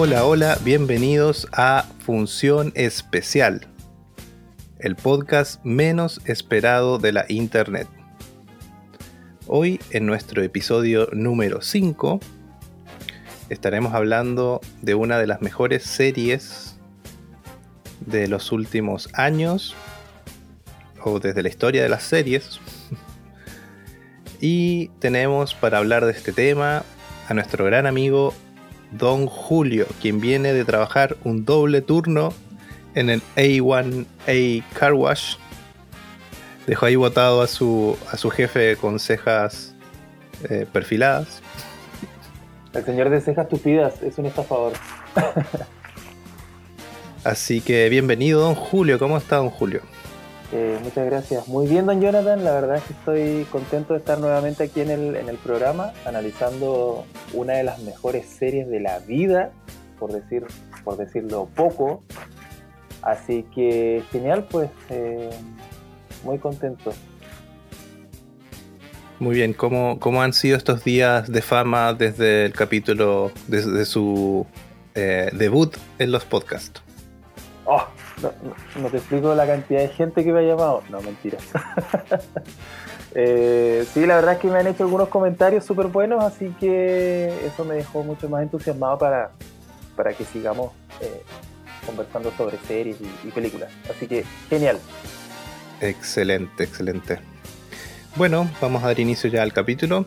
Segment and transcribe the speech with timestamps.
[0.00, 3.66] Hola, hola, bienvenidos a Función Especial,
[4.78, 7.88] el podcast menos esperado de la Internet.
[9.48, 12.20] Hoy, en nuestro episodio número 5,
[13.48, 16.76] estaremos hablando de una de las mejores series
[18.06, 19.74] de los últimos años,
[21.02, 22.60] o desde la historia de las series.
[24.40, 26.84] Y tenemos para hablar de este tema
[27.28, 28.32] a nuestro gran amigo
[28.92, 32.32] Don Julio, quien viene de trabajar un doble turno
[32.94, 35.36] en el A1A Car Wash.
[36.66, 39.74] Dejó ahí botado a su, a su jefe con cejas
[40.48, 41.42] eh, perfiladas.
[42.74, 44.72] El señor de cejas tupidas es un estafador.
[47.24, 48.98] Así que bienvenido, don Julio.
[48.98, 49.82] ¿Cómo está, don Julio?
[50.52, 51.46] Eh, muchas gracias.
[51.46, 52.42] Muy bien, don Jonathan.
[52.42, 55.92] La verdad es que estoy contento de estar nuevamente aquí en el, en el programa,
[56.06, 59.50] analizando una de las mejores series de la vida,
[59.98, 60.46] por, decir,
[60.84, 62.02] por decirlo poco.
[63.02, 65.30] Así que genial, pues eh,
[66.24, 66.92] muy contento.
[69.18, 74.46] Muy bien, ¿Cómo, ¿cómo han sido estos días de fama desde el capítulo, desde su
[74.94, 76.80] eh, debut en los podcasts?
[77.64, 77.84] Oh,
[78.22, 80.82] no, te explico la cantidad de gente que me ha llamado.
[80.90, 81.38] No, mentira.
[83.14, 87.32] Eh, sí, la verdad es que me han hecho algunos comentarios súper buenos, así que
[87.46, 89.30] eso me dejó mucho más entusiasmado para,
[89.96, 91.22] para que sigamos eh,
[91.86, 93.72] conversando sobre series y, películas.
[93.90, 94.78] Así que, genial.
[95.80, 97.18] Excelente, excelente.
[98.14, 100.04] Bueno, vamos a dar inicio ya al capítulo.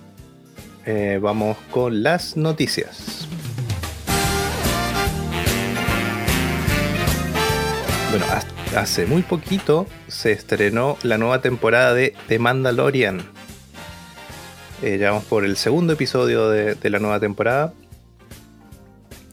[0.85, 3.27] Eh, vamos con las noticias.
[8.11, 8.25] Bueno,
[8.75, 13.21] hace muy poquito se estrenó la nueva temporada de The Mandalorian.
[14.81, 17.73] Eh, ya vamos por el segundo episodio de, la nueva temporada.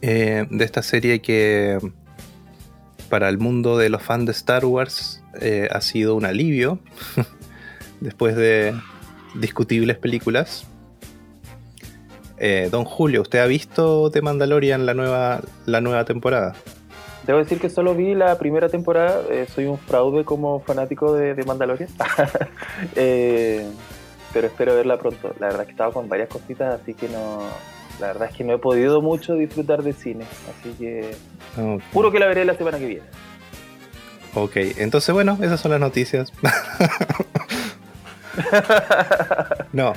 [0.01, 1.77] Eh, de esta serie que
[3.09, 6.79] para el mundo de los fans de Star Wars eh, ha sido un alivio
[8.01, 8.75] después de
[9.35, 10.69] discutibles películas.
[12.71, 16.55] don Julio, ¿usted ha visto The Mandalorian la nueva, la nueva temporada?
[17.29, 21.35] Debo decir que solo vi la primera temporada, eh, soy un fraude como fanático de,
[21.45, 21.91] Mandalorian,
[22.97, 23.69] eh,
[24.33, 25.35] pero espero verla pronto.
[25.39, 27.43] La verdad es que estaba con varias cositas, así que no,
[28.01, 31.11] la verdad es que no he podido mucho disfrutar de cine, así que
[31.93, 33.05] puro que la veré la semana que viene.
[34.33, 36.33] Ok, entonces bueno, esas son las noticias.
[39.75, 39.93] no.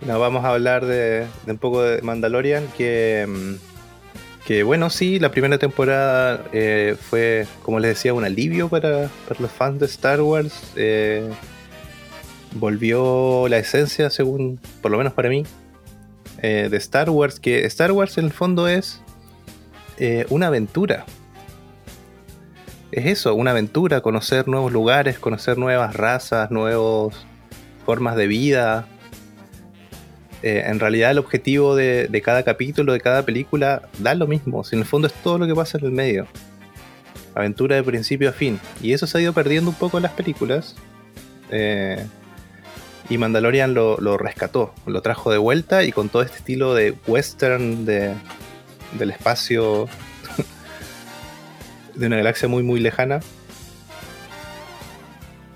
[0.00, 3.73] No, vamos a hablar de, de un poco de Mandalorian, que mm,
[4.46, 9.50] que bueno, sí, la primera temporada eh, fue, como les decía, un alivio para, los
[9.50, 10.72] fans de Star Wars.
[10.76, 11.30] Eh,
[12.52, 15.44] volvió la esencia, según, por lo menos para mí,
[16.42, 19.00] eh, de Star Wars, que Star Wars en el fondo es
[20.28, 21.06] una aventura.
[22.92, 27.14] Es eso, una aventura, conocer nuevos lugares, conocer nuevas razas, nuevas
[27.86, 28.86] formas de vida,
[30.46, 34.62] eh, en realidad el objetivo de, cada capítulo, de cada película, da lo mismo.
[34.62, 36.26] Si en el fondo es todo lo que pasa en el medio.
[37.34, 38.60] Aventura de principio a fin.
[38.82, 40.76] Y eso se ha ido perdiendo un poco en las películas.
[41.50, 42.04] Eh,
[43.08, 47.86] y Mandalorian lo, rescató, lo trajo de vuelta y con todo este estilo de western
[47.86, 48.20] del
[49.10, 49.88] espacio
[51.94, 53.20] de una galaxia muy muy lejana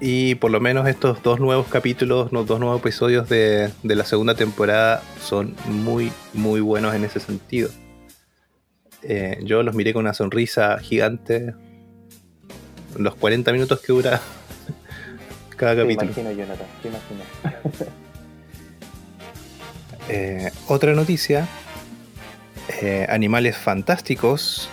[0.00, 4.34] y por lo menos estos dos nuevos capítulos, los dos nuevos episodios de, la segunda
[4.34, 7.70] temporada son muy, muy buenos en ese sentido.
[9.02, 11.54] Eh, yo los miré con una sonrisa gigante.
[12.96, 14.20] Los 40 minutos que dura
[15.56, 16.10] cada capítulo.
[16.12, 17.88] imagino, Jonathan, te imagino.
[20.10, 21.46] Eh, otra noticia:
[22.80, 24.70] eh, Animales Fantásticos,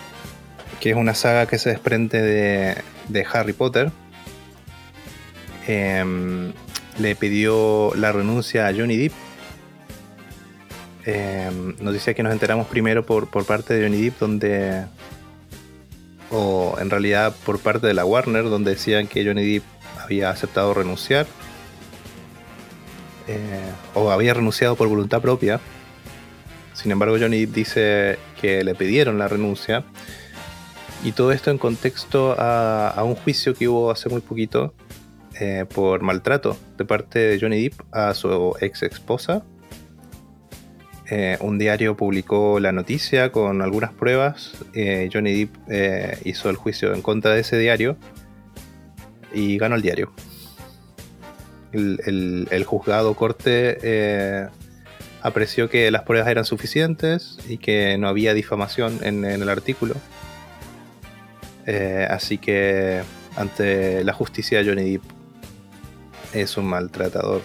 [0.80, 3.92] que es una saga que se desprende de Harry Potter
[5.66, 6.52] Em,
[6.98, 9.12] le pidió la renuncia a Johnny Depp.
[11.04, 14.84] Eh, noticia que nos enteramos primero por, parte de Johnny Depp, donde.
[16.30, 19.64] O en realidad por parte de la Warner, donde decían que Johnny Depp
[20.02, 21.26] había aceptado renunciar.
[23.28, 25.60] Eh, o había renunciado por voluntad propia.
[26.74, 29.84] Sin embargo, Johnny dice que le pidieron la renuncia.
[31.04, 34.72] Y todo esto en contexto a, a un juicio que hubo hace muy poquito
[35.38, 39.44] eh, por maltrato de parte de Johnny Depp a su ex esposa.
[41.10, 44.54] Eh, un diario publicó la noticia con algunas pruebas.
[44.72, 47.98] Eh, Johnny Depp hizo el juicio en contra de ese diario
[49.34, 50.10] y ganó el diario.
[51.72, 54.48] El, juzgado corte
[55.20, 59.96] apreció que las pruebas eran suficientes y que no había difamación en, el artículo.
[62.08, 63.02] Así que
[63.36, 65.15] ante la justicia Johnny Depp
[66.32, 67.42] es un maltratador.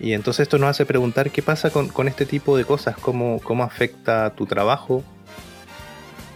[0.00, 3.64] Y entonces esto nos hace preguntar qué pasa con, este tipo de cosas, cómo, cómo
[3.64, 5.02] afecta tu trabajo.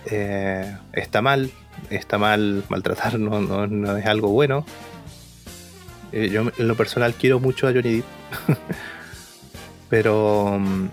[0.07, 1.51] Eh, está mal,
[1.89, 4.67] está mal maltratar, no, no, es algo bueno.
[6.11, 8.05] Eh, yo en lo personal quiero mucho a Johnny Depp.
[9.89, 10.89] Pero, mm,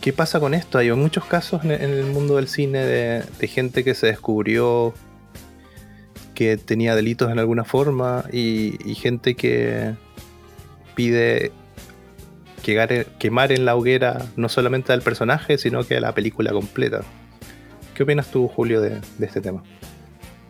[0.00, 0.78] ¿qué pasa con esto?
[0.78, 4.92] Hay muchos casos en el mundo del cine de, gente que se descubrió
[6.40, 9.92] que tenía delitos en alguna forma y, gente que
[10.94, 11.52] pide
[13.18, 17.02] quemar en la hoguera no solamente al personaje, sino que a la película completa.
[17.92, 19.62] ¿Qué opinas tú, Julio, de, este tema?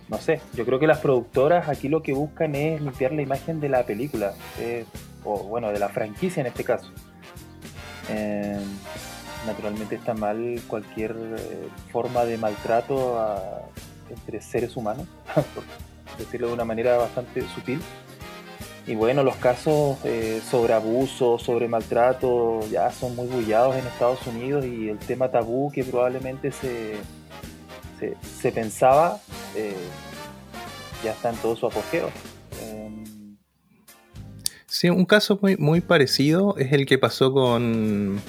[0.08, 3.58] No sé, yo creo que las productoras aquí lo que buscan es limpiar la imagen
[3.58, 4.84] de la película, eh,
[5.25, 6.93] o bueno, de la franquicia en este caso.
[8.10, 8.60] Eh,
[9.44, 13.19] naturalmente está mal cualquier eh, forma de maltrato
[14.10, 15.64] entre seres humanos, por
[16.18, 17.80] decirlo de una manera bastante sutil.
[18.86, 24.26] Y bueno, los casos eh, sobre abuso, sobre maltrato, ya son muy bullados en Estados
[24.26, 26.96] Unidos y el tema tabú que probablemente se,
[28.40, 29.20] se, pensaba
[31.04, 32.10] ya está en todo su apogeo.
[34.66, 38.20] Sí, un caso muy, muy parecido es el que pasó con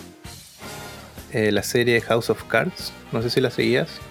[1.31, 2.91] eh, la serie House of Cards.
[3.11, 4.01] No sé si la seguías.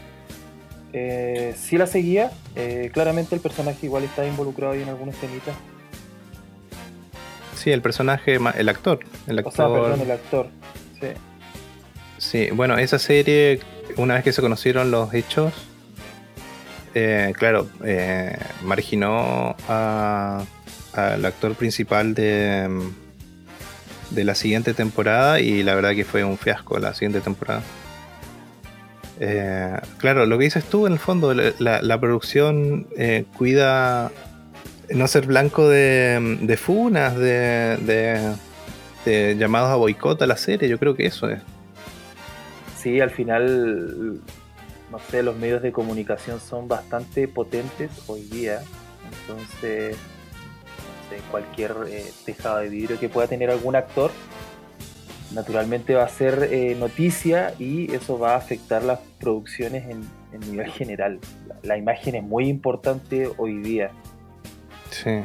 [0.93, 2.33] Eh, sí la seguía.
[2.57, 5.55] Eh, claramente el personaje igual está involucrado ahí en algunos temitas.
[7.57, 9.01] Sí, el personaje, el actor.
[9.27, 9.53] El actor.
[9.53, 10.49] O sea, perdón, el actor.
[11.01, 11.09] Sí.
[12.19, 13.61] Sí, bueno, esa serie,
[13.97, 15.53] una vez que se conocieron los hechos,
[17.37, 17.69] claro,
[18.63, 20.45] marginó a
[20.93, 22.69] al actor principal de,
[24.11, 27.63] de la siguiente temporada y la verdad que fue un fiasco la siguiente temporada.
[29.23, 34.11] Eh, claro, lo que dices tú en el fondo, la, producción eh, cuida
[34.89, 38.35] no ser blanco de, funas, de,
[39.37, 41.41] llamados a boicot a la serie, yo creo que eso es.
[42.79, 44.21] Sí, al final,
[44.91, 48.63] no sé, los medios de comunicación son bastante potentes hoy día,
[49.05, 49.99] entonces
[51.31, 54.11] cualquier eh, tejado de vidrio que pueda tener algún actor,
[55.33, 60.09] naturalmente va a ser eh, noticia y eso va a afectar las producciones en,
[60.51, 61.19] nivel general.
[61.63, 63.91] La, imagen es muy importante hoy día.
[64.91, 65.21] Sí.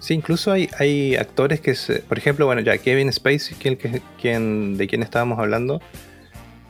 [0.00, 3.78] Sí, incluso hay, hay actores que, se, por ejemplo, bueno, ya Kevin Spacey, quien,
[4.20, 5.80] quien, de quien estábamos hablando,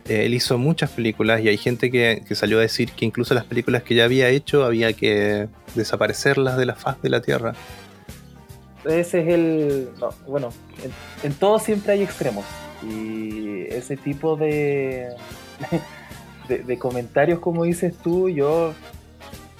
[0.07, 3.33] eh, él hizo muchas películas y hay gente que, que, salió a decir que incluso
[3.33, 7.53] las películas que ya había hecho había que desaparecerlas de la faz de la Tierra
[8.89, 9.89] ese es el.
[10.27, 10.49] bueno,
[11.23, 12.45] en, todo siempre hay extremos.
[12.83, 15.09] Y ese tipo de,
[16.47, 18.73] de, comentarios, como dices tú, yo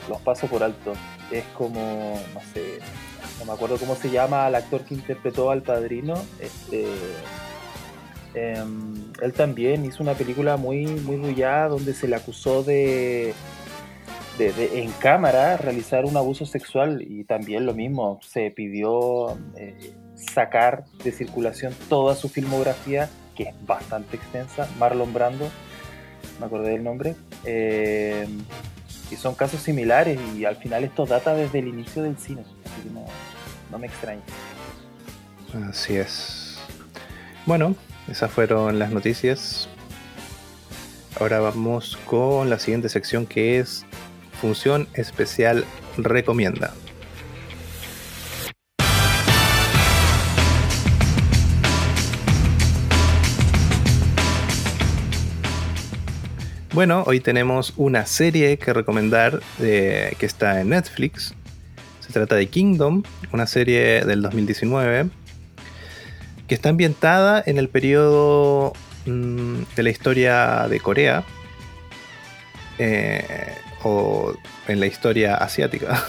[0.10, 0.94] los paso por alto.
[1.32, 2.80] Es como, no sé,
[3.40, 6.16] no me acuerdo cómo se llama al actor que interpretó al padrino.
[6.40, 6.86] Este,
[8.34, 13.34] em, él también hizo una película muy, muy donde se le acusó de
[14.38, 20.86] de, en cámara realizar un abuso sexual y también lo mismo, se pidió eh, sacar
[21.04, 25.50] de circulación toda su filmografía, que es bastante extensa, Marlon Brando,
[26.40, 28.28] me acordé del nombre, eh,
[29.10, 32.82] y son casos similares y al final esto data desde el inicio del cine, así
[32.82, 33.06] que no,
[33.72, 34.22] no me extraña.
[35.70, 36.60] Así es.
[37.46, 37.76] Bueno,
[38.10, 39.70] esas fueron las noticias.
[41.20, 43.86] Ahora vamos con la siguiente sección que es
[44.40, 45.66] Función especial
[45.98, 46.74] recomienda.
[56.78, 61.34] Bueno, hoy tenemos una serie que recomendar que está en Netflix.
[62.02, 63.02] Se trata de Kingdom,
[63.34, 65.10] una serie del 2019
[66.48, 68.74] que está ambientada en el periodo
[69.08, 71.24] mm, de la historia de Corea.
[72.78, 74.36] Eh, o
[74.68, 76.06] en la historia asiática,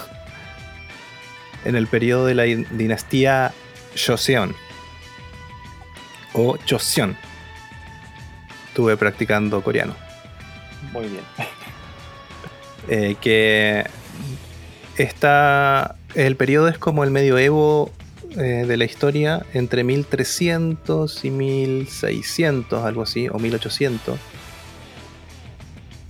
[1.65, 3.53] en el periodo de la dinastía
[3.97, 4.55] Joseon
[6.33, 7.17] o Joseon.
[8.67, 10.08] Estuve practicando coreano.
[10.91, 11.23] Muy bien.
[12.87, 13.85] Eh, que
[14.97, 15.95] está.
[16.15, 17.91] El periodo es como el medioevo
[18.31, 24.17] eh, de la historia entre 1300 y 1600, algo así, o 1800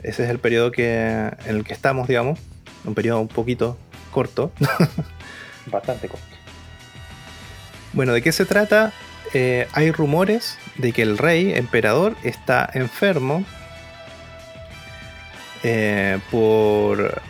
[0.04, 2.40] ese es el periodo que, en el que estamos, digamos.
[2.86, 3.78] Un periodo un poquito
[4.12, 4.52] corto.
[5.66, 6.26] Bastante corto.
[7.92, 8.94] Bueno, ¿de qué se trata?
[9.34, 13.46] eh, hay rumores de que el rey, emperador, está enfermo
[15.64, 17.22] eh, por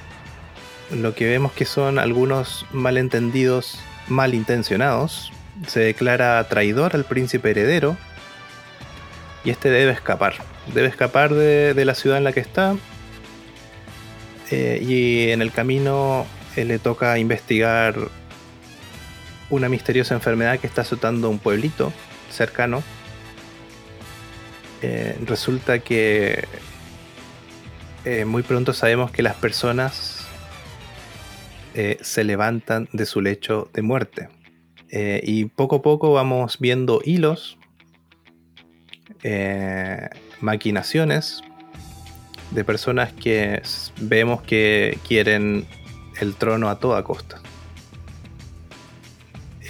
[0.92, 5.32] lo que vemos que son algunos malentendidos malintencionados.
[5.68, 7.98] Se declara traidor al príncipe heredero
[9.44, 10.36] y este debe escapar.
[10.74, 12.76] Debe escapar de, la ciudad en la que está
[14.52, 17.96] eh, y en el camino le toca investigar
[19.50, 21.94] una misteriosa enfermedad que está azotando un pueblito
[22.32, 22.84] cercano.
[24.82, 26.48] Eh, resulta que
[28.06, 30.28] eh, muy pronto sabemos que las personas
[31.76, 34.30] eh, se levantan de su lecho de muerte.
[34.92, 37.58] y poco a poco vamos viendo hilos,
[40.42, 41.44] maquinaciones
[42.52, 43.62] de personas que
[44.02, 45.68] vemos que quieren
[46.20, 47.42] el trono a toda costa.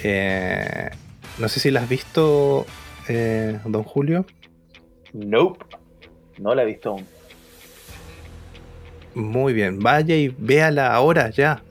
[0.02, 0.90] Eh,
[1.38, 2.66] no sé si la has visto,
[3.08, 4.26] eh, don Julio.
[5.12, 5.64] Nope,
[6.38, 7.06] no la he visto aún.
[9.14, 11.62] Muy bien, vaya y véala ahora ya.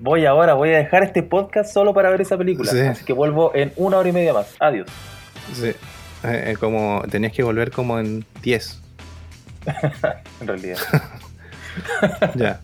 [0.00, 2.70] Voy ahora, voy a dejar este podcast solo para ver esa película.
[2.90, 4.54] Así que vuelvo en una hora y media más.
[4.60, 4.88] Adiós.
[5.52, 5.72] Sí,
[6.24, 8.82] eh, como tenías que volver como en 10.
[10.40, 10.78] en realidad.
[12.34, 12.60] ya.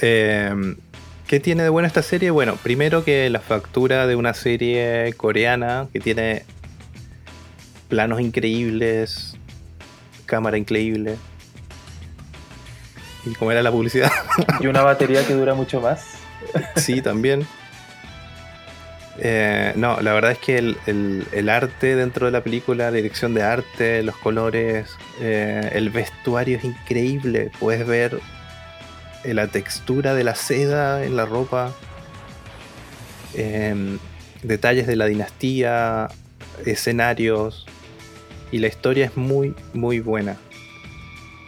[0.00, 0.74] Eh,
[1.32, 2.30] ¿Qué tiene de bueno esta serie?
[2.30, 6.44] Bueno, primero que la factura de una serie coreana que tiene
[7.88, 9.38] planos increíbles,
[10.26, 11.16] cámara increíble.
[13.24, 14.10] Y como era la publicidad.
[14.60, 16.04] Y una batería que dura mucho más.
[16.76, 17.46] Sí, también.
[19.18, 23.42] Eh, no, la verdad es que el, arte dentro de la película, la dirección de
[23.42, 27.50] arte, los colores, eh, el vestuario es increíble.
[27.60, 28.20] Puedes ver
[29.24, 31.72] eh, la textura de la seda en la ropa,
[33.34, 33.98] em,
[34.42, 36.08] detalles de la dinastía,
[36.64, 37.66] escenarios,
[38.50, 40.36] y la historia es muy, muy buena.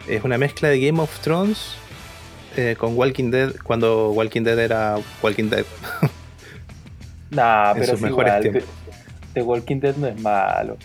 [0.07, 1.75] Es una mezcla de Game of Thrones
[2.57, 5.65] eh, con Walking Dead, cuando Walking Dead era Walking Dead.
[7.31, 8.63] nah, pero es igual,
[9.33, 10.77] The, Walking Dead no es malo.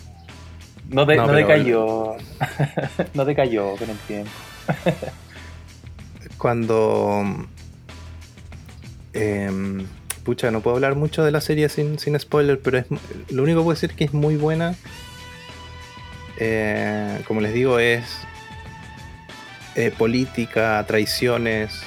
[0.89, 2.15] No te, no, no te cayó.
[3.13, 4.31] no te cayó con el tiempo
[6.37, 7.23] cuando...
[9.13, 9.85] Em,
[10.23, 12.85] pucha, no puedo hablar mucho de la serie sin, sin spoiler, pero es,
[13.29, 14.75] lo único que puedo decir es que es muy buena.
[16.37, 18.03] Eh, como les digo, es
[19.75, 21.81] eh, política, traiciones,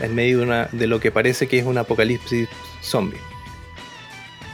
[0.00, 2.48] en medio de, una, de lo que parece que es un apocalipsis
[2.82, 3.20] zombie.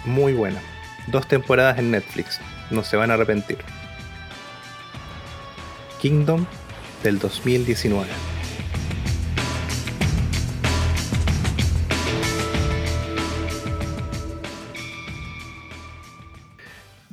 [0.04, 0.60] Muy buena.
[1.08, 2.40] Dos temporadas en Netflix.
[2.70, 3.58] No se van a arrepentir.
[6.00, 6.46] Kingdom
[7.02, 8.06] del 2019.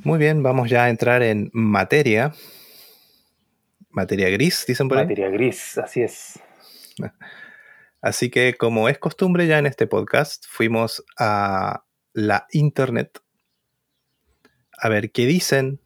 [0.04, 2.34] Muy bien, vamos ya a entrar en materia.
[3.94, 5.04] Materia gris, dicen por ahí.
[5.04, 6.40] Materia gris, así es.
[8.02, 13.22] Así que, como es costumbre ya en este podcast, fuimos a la internet
[14.76, 15.80] a ver qué dicen,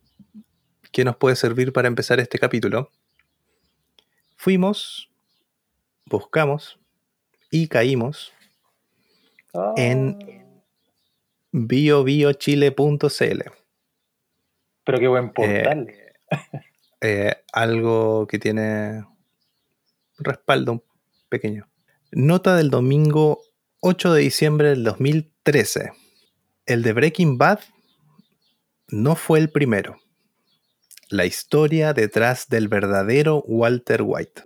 [0.91, 2.91] qué nos puede servir para empezar este capítulo.
[4.35, 5.13] Fuimos,
[6.07, 6.81] buscamos
[7.53, 8.33] y caímos
[9.77, 10.27] en ah.
[11.53, 13.43] biobiochile.cl.
[14.83, 15.89] Pero qué buen eh, portal.
[15.89, 16.15] Eh,
[17.53, 19.05] algo que tiene
[20.19, 20.85] respaldo
[21.29, 21.69] pequeño.
[22.11, 23.41] Nota del domingo
[23.81, 25.93] 8 de diciembre del 2013.
[26.67, 27.61] El de Breaking Bad
[28.89, 29.99] no fue el primero.
[31.11, 34.43] La historia detrás del verdadero Walter White.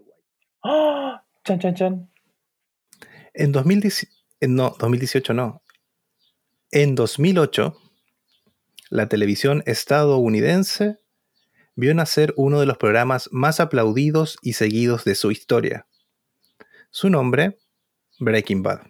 [0.63, 1.25] ¡Ah!
[1.45, 2.11] Chan, chan, chan.
[3.35, 4.13] En 2018,
[4.49, 5.63] no, 2018 no.
[6.71, 7.77] En 2008,
[8.91, 10.99] la televisión estadounidense
[11.75, 15.87] vio nacer uno de los programas más aplaudidos y seguidos de su historia.
[16.91, 17.59] Su nombre,
[18.19, 18.83] Breaking Bad.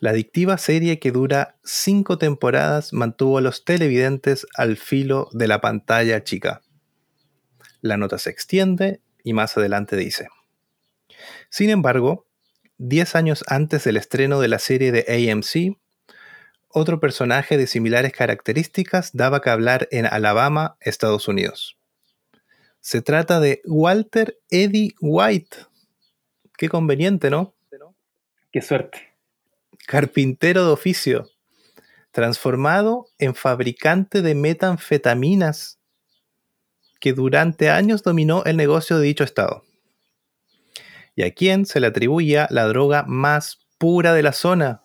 [0.00, 5.60] La adictiva serie que dura cinco temporadas mantuvo a los televidentes al filo de la
[5.60, 6.62] pantalla chica.
[7.80, 10.28] La nota se extiende y más adelante dice.
[11.48, 12.26] Sin embargo,
[12.78, 15.78] diez años antes del estreno de la serie de AMC,
[16.74, 21.78] otro personaje de similares características daba que hablar en Alabama, Estados Unidos.
[22.80, 25.56] Se trata de Walter Eddie White.
[26.58, 27.54] Qué conveniente, ¿no?
[28.52, 29.16] Qué suerte.
[29.86, 31.28] Carpintero de oficio,
[32.12, 35.80] transformado en fabricante de metanfetaminas,
[37.00, 39.64] que durante años dominó el negocio de dicho estado.
[41.16, 44.83] Y a quien se le atribuía la droga más pura de la zona,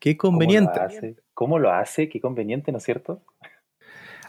[0.00, 0.72] Qué conveniente.
[0.72, 1.16] ¿Cómo lo, hace?
[1.34, 2.08] ¿Cómo lo hace?
[2.08, 3.22] Qué conveniente, ¿no es cierto?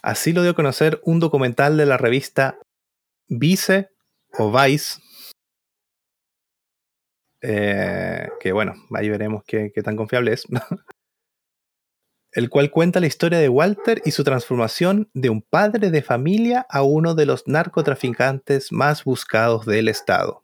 [0.03, 2.59] Así lo dio a conocer un documental de la revista
[3.29, 3.89] Vice
[4.37, 5.01] o Vice.
[7.41, 10.45] Eh, que bueno, ahí veremos qué, qué tan confiable es.
[12.33, 16.65] el cual cuenta la historia de Walter y su transformación de un padre de familia
[16.69, 20.43] a uno de los narcotraficantes más buscados del estado.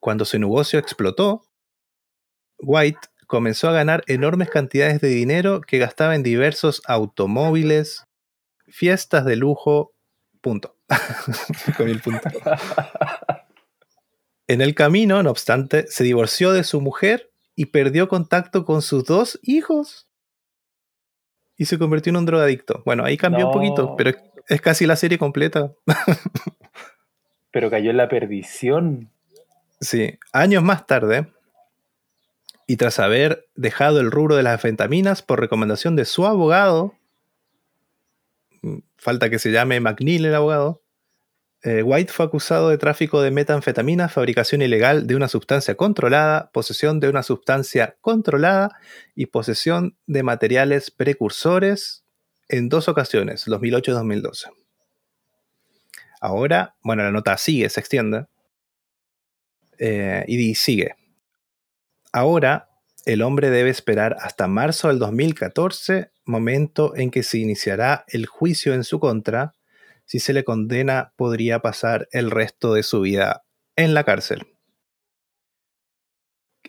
[0.00, 1.46] Cuando su negocio explotó,
[2.58, 8.04] White comenzó a ganar enormes cantidades de dinero que gastaba en diversos automóviles,
[8.66, 9.94] fiestas de lujo,
[10.42, 10.76] punto.
[11.78, 12.28] Con el punto.
[14.48, 19.04] En el camino, no obstante, se divorció de su mujer y perdió contacto con sus
[19.06, 20.10] dos hijos.
[21.56, 22.82] Y se convirtió en un drogadicto.
[22.84, 24.10] Bueno, ahí cambió un poquito, pero
[24.46, 25.72] es casi la serie completa.
[27.50, 29.10] pero cayó en la perdición.
[29.80, 31.32] Sí, años más tarde,
[32.72, 36.94] y tras haber dejado el rubro de las anfetaminas por recomendación de su abogado,
[38.62, 40.82] mm, falta que se llame McNeil el abogado,
[41.64, 46.98] eh, White fue acusado de tráfico de metanfetamina, fabricación ilegal de una sustancia controlada, posesión
[46.98, 48.70] de una sustancia controlada
[49.14, 52.06] y posesión de materiales precursores
[52.48, 54.48] en dos ocasiones, 2008 y 2012.
[56.22, 58.24] Ahora, bueno, la nota sigue, se extiende.
[59.78, 61.01] Eh, y sigue.
[62.12, 62.68] Ahora,
[63.06, 68.74] el hombre debe esperar hasta marzo del 2014, momento en que se iniciará el juicio
[68.74, 69.54] en su contra,
[70.04, 73.44] si se le condena, podría pasar el resto de su vida
[73.76, 74.46] en la cárcel.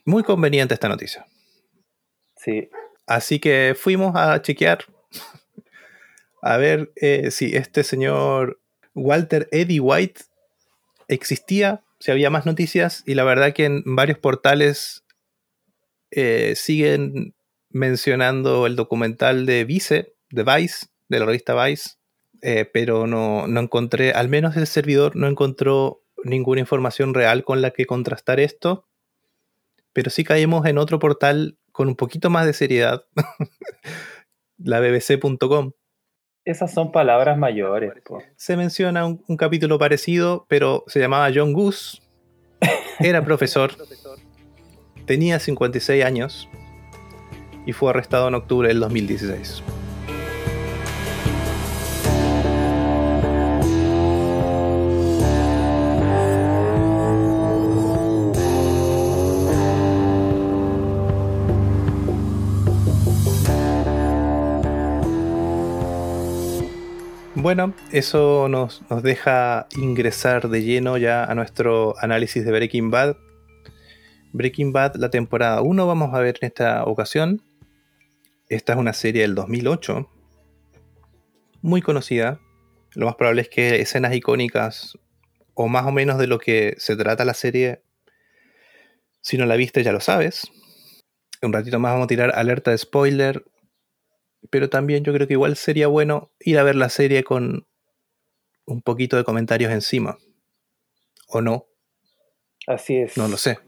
[0.05, 1.25] Muy conveniente esta noticia.
[2.37, 2.69] Sí.
[3.05, 4.85] Así que fuimos a chequear
[6.41, 8.61] a ver eh, si este señor
[8.95, 10.21] Walter Eddie White
[11.07, 15.02] existía, si había más noticias, y la verdad que en varios portales
[16.15, 17.35] eh, siguen
[17.69, 21.91] mencionando el documental de Vice, de Vice, de la revista Vice,
[22.41, 27.71] eh, pero no, encontré, al menos el servidor no encontró ninguna información real con la
[27.71, 28.87] que contrastar esto,
[29.91, 33.05] pero sí caímos en otro portal con un poquito más de seriedad,
[34.57, 35.71] la bbc.com.
[36.45, 37.93] Esas son palabras mayores.
[38.35, 42.01] Se menciona un, un, capítulo parecido, pero se llamaba John Goose,
[42.99, 43.71] era profesor,
[45.05, 46.49] tenía 56 años
[47.65, 49.63] y fue arrestado en octubre del 2016.
[67.43, 73.17] Bueno, eso nos, deja ingresar de lleno ya a nuestro análisis de Breaking Bad.
[74.33, 77.41] Breaking Bad, la temporada 1 vamos a ver en esta ocasión.
[78.49, 80.09] Esta es una serie del 2008,
[81.61, 82.39] muy conocida.
[82.93, 84.97] Lo más probable es que escenas icónicas,
[85.53, 87.81] o más o menos de lo que se trata la serie,
[89.21, 90.51] si no la viste ya lo sabes.
[91.41, 93.45] Un ratito más vamos a tirar alerta de spoiler
[94.49, 97.67] pero también yo creo que igual sería bueno ir a ver la serie con
[98.65, 100.17] un poquito de comentarios encima.
[101.27, 101.67] ¿O no?
[102.67, 103.17] Así es.
[103.17, 103.59] No lo sé.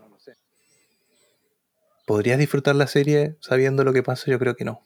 [2.05, 4.29] ¿Podrías disfrutar la serie sabiendo lo que pasa?
[4.29, 4.81] Yo creo que no.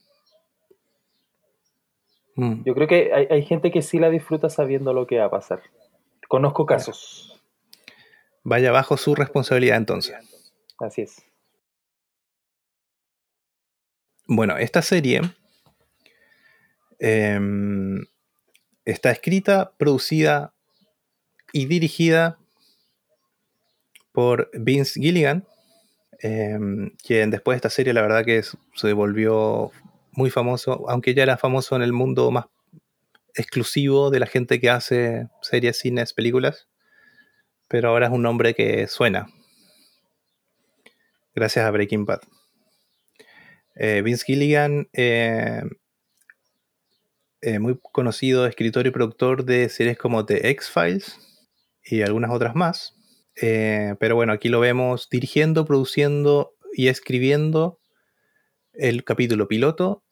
[2.35, 2.63] Mm.
[2.63, 5.61] Yo creo que hay, gente que sí la disfruta sabiendo lo que va a pasar.
[6.27, 7.41] Conozco casos.
[8.43, 10.15] Vaya bajo su responsabilidad entonces.
[10.79, 11.17] Así es.
[14.27, 15.21] Bueno, esta serie
[16.99, 18.05] Em,
[18.83, 20.53] está escrita, producida
[21.53, 22.37] y dirigida
[24.11, 25.47] por Vince Gilligan,
[26.21, 28.43] em, quien después de esta serie la verdad que
[28.75, 29.71] se volvió
[30.11, 32.45] muy famoso, aunque ya era famoso en el mundo más
[33.35, 36.67] exclusivo de la gente que hace series, cines, películas,
[37.67, 39.27] pero ahora es un nombre que suena
[41.39, 42.19] gracias a Breaking Bad.
[43.75, 45.61] Eh, Vince Gilligan eh,
[47.41, 51.17] eh, muy conocido escritor y productor de series como The X-Files
[51.83, 52.98] y algunas otras más.
[53.41, 57.79] Eh, pero bueno, aquí lo vemos dirigiendo, produciendo y escribiendo
[58.73, 60.03] el capítulo piloto,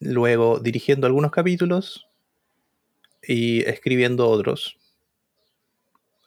[0.00, 2.08] luego dirigiendo algunos capítulos
[3.22, 4.78] y escribiendo otros,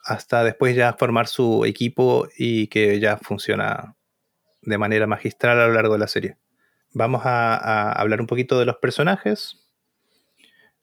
[0.04, 3.96] hasta después ya formar su equipo y que ya funciona
[4.62, 6.36] de manera magistral a lo largo de la serie.
[6.92, 9.64] Vamos a hablar un poquito de los personajes,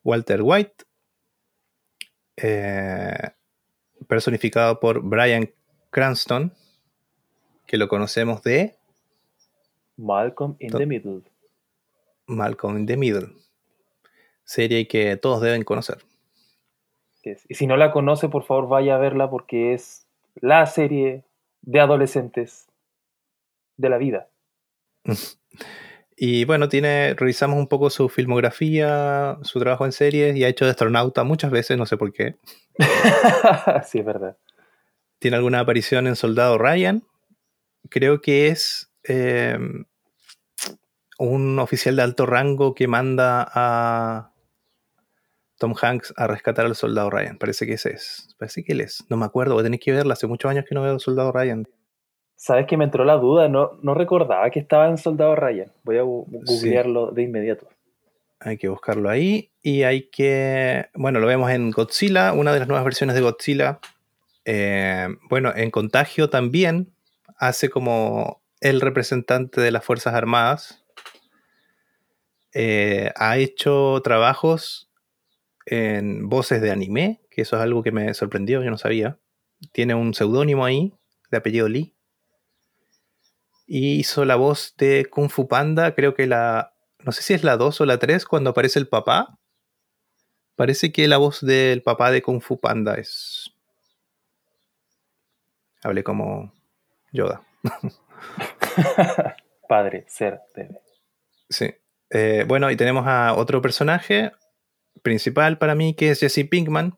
[0.04, 0.84] Walter White,
[2.38, 3.32] eh,
[4.08, 5.50] personificado por Brian
[5.90, 6.54] Cranston,
[7.66, 8.76] que lo conocemos de
[9.98, 11.22] Malcolm in the Middle.
[12.28, 13.30] Malcolm in the Middle.
[14.44, 16.00] Serie que todos deben conocer.
[17.24, 21.24] Y si no la conoce, por favor vaya a verla porque es la serie
[21.62, 22.68] de adolescentes
[23.78, 24.28] de la vida.
[26.24, 30.66] Y bueno, tiene, revisamos un poco su filmografía, su trabajo en series y ha hecho
[30.66, 32.36] de astronauta muchas veces, no sé por qué.
[33.88, 34.38] sí, es verdad.
[35.18, 37.02] Tiene alguna aparición en Soldado Ryan.
[37.90, 39.86] Creo que es em,
[41.18, 44.32] un oficial de alto rango que manda a
[45.58, 47.40] Tom Hanks a rescatar al soldado Ryan.
[47.40, 48.36] Parece que ese es.
[48.38, 49.04] Parece que él es.
[49.10, 50.14] No me acuerdo, voy a tener que verla.
[50.14, 51.68] Hace muchos años que no veo al soldado Ryan.
[52.42, 55.72] Sabes que me entró la duda, no, no recordaba que estaba en Soldado Ryan.
[55.84, 57.70] Voy a googlearlo de inmediato.
[58.40, 59.52] Hay que buscarlo ahí.
[59.62, 60.88] Y hay que.
[60.96, 63.80] Bueno, lo vemos en Godzilla, una de las nuevas versiones de Godzilla.
[64.46, 66.92] Eh, bueno, en Contagio también
[67.38, 70.84] hace como el representante de las Fuerzas Armadas.
[72.56, 74.90] Eh, ha hecho trabajos
[75.68, 79.20] en voces de anime, que eso es algo que me sorprendió, yo no sabía.
[79.74, 80.96] Tiene un seudónimo ahí,
[81.30, 81.94] de apellido Lee
[83.74, 86.74] y hizo la voz de Kung Fu Panda, creo que la,
[87.06, 89.40] no sé si es la 2 o la 3 cuando aparece el papá.
[90.58, 93.50] Parece que la voz del papá de Kung Fu Panda es...
[95.84, 96.54] Hablé como
[97.14, 97.48] Yoda.
[99.70, 100.82] Padre, ser, debe.
[101.50, 101.74] Sí.
[102.10, 104.34] Eh, bueno, y tenemos a otro personaje
[105.02, 106.98] principal para mí que es Jesse Pinkman,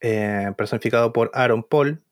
[0.00, 2.02] eh, personificado por Aaron Paul,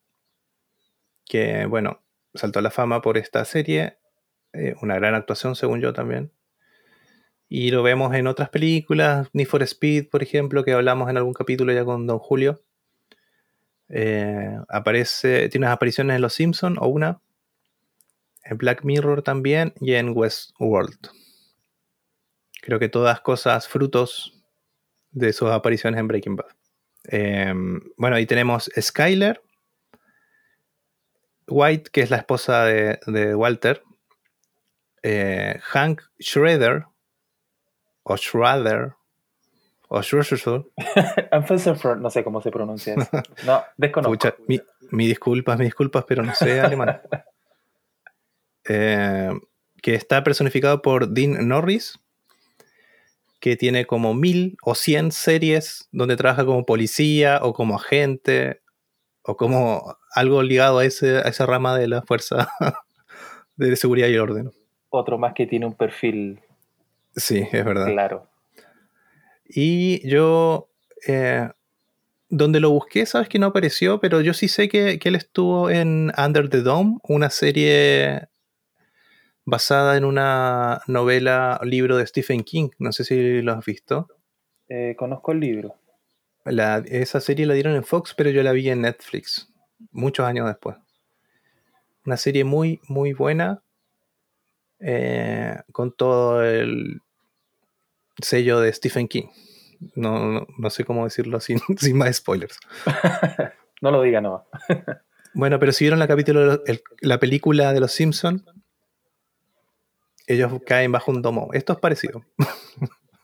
[1.25, 2.01] que bueno,
[2.35, 3.99] saltó a la fama por esta serie.
[4.53, 6.33] Eh, una gran actuación, según yo también.
[7.49, 11.35] Y lo vemos en otras películas, Need for Speed, por ejemplo, que hablamos en algún
[11.35, 12.63] capítulo ya con Don Julio.
[13.89, 17.21] Eh, aparece, tiene unas apariciones en Los Simpsons, o una.
[18.45, 21.09] En Black Mirror también y en Westworld.
[22.63, 24.41] Creo que todas cosas frutos
[25.11, 26.55] de sus apariciones en Breaking Bad.
[27.09, 27.53] Eh,
[27.97, 29.43] bueno, ahí tenemos Skyler,
[31.51, 33.83] White, que es la esposa de, Walter,
[35.03, 36.85] eh, Hank Schroeder,
[38.03, 38.95] o Schrader,
[39.89, 40.65] o Schroeder.
[42.01, 43.11] no sé cómo se pronuncia eso.
[43.45, 44.35] No, desconozco.
[44.47, 47.01] mi, disculpas, mis disculpas, pero no sé alemán.
[48.69, 49.31] Eh,
[49.83, 51.99] que está personificado por Dean Norris,
[53.41, 58.60] que tiene como mil o cien series donde trabaja como policía o como agente
[59.23, 62.51] o como algo ligado a, ese, a esa rama de la fuerza
[63.57, 64.51] de seguridad y orden.
[64.89, 66.41] Otro más que tiene un perfil.
[67.15, 67.87] Sí, es verdad.
[67.87, 68.27] Claro.
[69.47, 70.69] Y yo,
[71.07, 71.49] eh,
[72.29, 76.13] donde lo busqué, sabes que no apareció, pero yo sí sé que, él estuvo en
[76.17, 78.29] Under the Dome, una serie
[79.45, 82.71] basada en una novela, libro de Stephen King.
[82.79, 84.09] No sé si lo has visto.
[84.69, 85.75] Eh, conozco el libro.
[86.45, 89.51] Esa serie la dieron en Fox, pero yo la vi en Netflix
[89.91, 90.77] muchos años después.
[92.05, 93.63] Una serie muy, muy buena,
[94.81, 97.01] eh, con todo el
[98.23, 99.29] sello de Stephen King.
[99.95, 102.59] No, sé cómo decirlo sin, sin más spoilers.
[103.81, 104.47] no lo diga, no.
[105.35, 106.63] bueno, pero si vieron la, capítulo,
[107.01, 108.43] la película de Los Simpsons,
[110.27, 111.51] ellos caen bajo un domo.
[111.53, 112.25] Esto es parecido.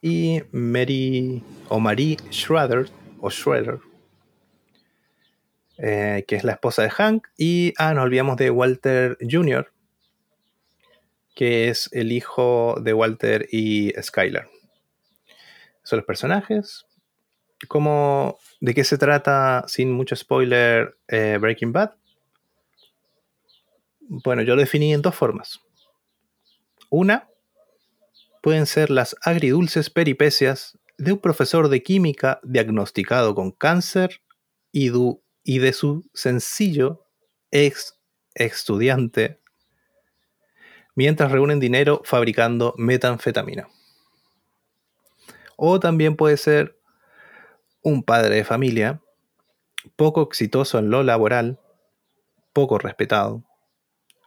[0.03, 3.79] y Mary o Marie Schroeder, o Schroeder,
[5.79, 9.73] eh, que es la esposa de Hank, y ah, nos olvidamos de Walter Jr.,
[11.35, 14.49] que es el hijo de Walter y Skylar.
[15.83, 16.87] Son los personajes.
[17.69, 21.93] ¿Cómo, ¿De qué se trata, sin mucho spoiler, eh, Breaking Bad?
[24.01, 25.61] Bueno, yo lo definí en dos formas.
[26.91, 27.29] Una,
[28.43, 34.23] pueden ser las agridulces peripecias de un profesor de química diagnosticado con cáncer
[34.73, 37.07] y, de su sencillo
[37.51, 37.99] ex
[38.35, 39.41] estudiante
[40.95, 43.69] mientras reúnen dinero fabricando metanfetamina.
[45.57, 46.79] O también puede ser
[47.83, 49.01] un padre de familia
[49.95, 51.61] poco exitoso en lo laboral,
[52.53, 53.45] poco respetado,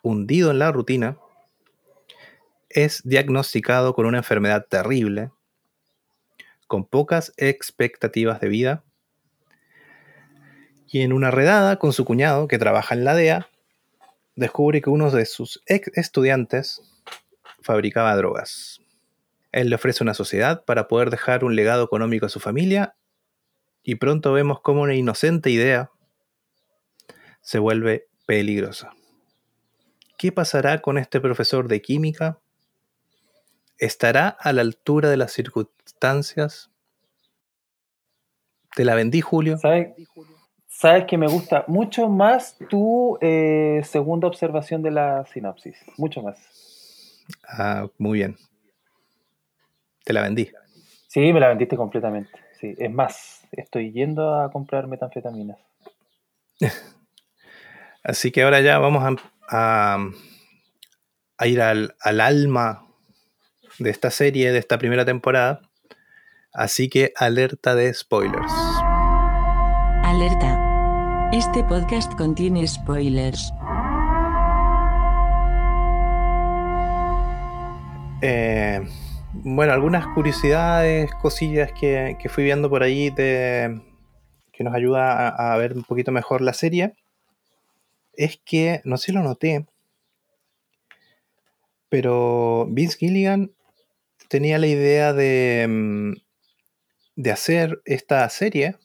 [0.01, 1.17] hundido en la rutina,
[2.69, 5.31] es diagnosticado con una enfermedad terrible,
[6.69, 8.83] con pocas expectativas de vida
[10.87, 13.49] y en una redada con su cuñado, que trabaja en la DEA,
[14.35, 16.81] descubre que uno de sus ex estudiantes
[17.61, 18.81] fabricaba drogas.
[19.51, 22.95] Él le ofrece una sociedad para poder dejar un legado económico a su familia
[23.81, 25.89] y pronto vemos cómo una inocente idea
[27.41, 28.91] se vuelve peligrosa.
[30.19, 32.39] ¿Qué pasará con este profesor de química?
[33.79, 36.69] ¿Estará a la altura de las circunstancias?
[38.75, 39.57] Te la vendí, Julio.
[39.57, 39.93] ¿Sabes,
[40.67, 45.77] sabes que me gusta mucho más tu eh, segunda observación de la sinopsis.
[45.97, 46.37] Mucho más.
[47.47, 48.37] Ah, muy bien.
[50.03, 50.51] Te la vendí.
[51.07, 52.31] Sí, me la vendiste completamente.
[52.59, 55.57] Sí, es más, estoy yendo a comprar metanfetaminas.
[58.03, 59.17] Así que ahora ya vamos
[59.49, 59.97] a,
[61.37, 62.88] a, ir al, al, alma
[63.79, 65.61] de esta serie, de esta primera temporada.
[66.53, 68.51] Así que alerta de spoilers.
[70.03, 71.29] Alerta.
[71.31, 73.51] Este podcast contiene spoilers.
[78.21, 78.81] Eh,
[79.33, 83.81] bueno, algunas curiosidades, cosillas que, que, fui viendo por ahí de,
[84.51, 86.95] que nos ayuda a, a, ver un poquito mejor la serie.
[88.13, 89.65] Es que, no sé si lo noté,
[91.89, 93.51] pero Vince Gilligan
[94.29, 96.13] tenía la idea de, mm,
[97.17, 98.77] de hacer esta serie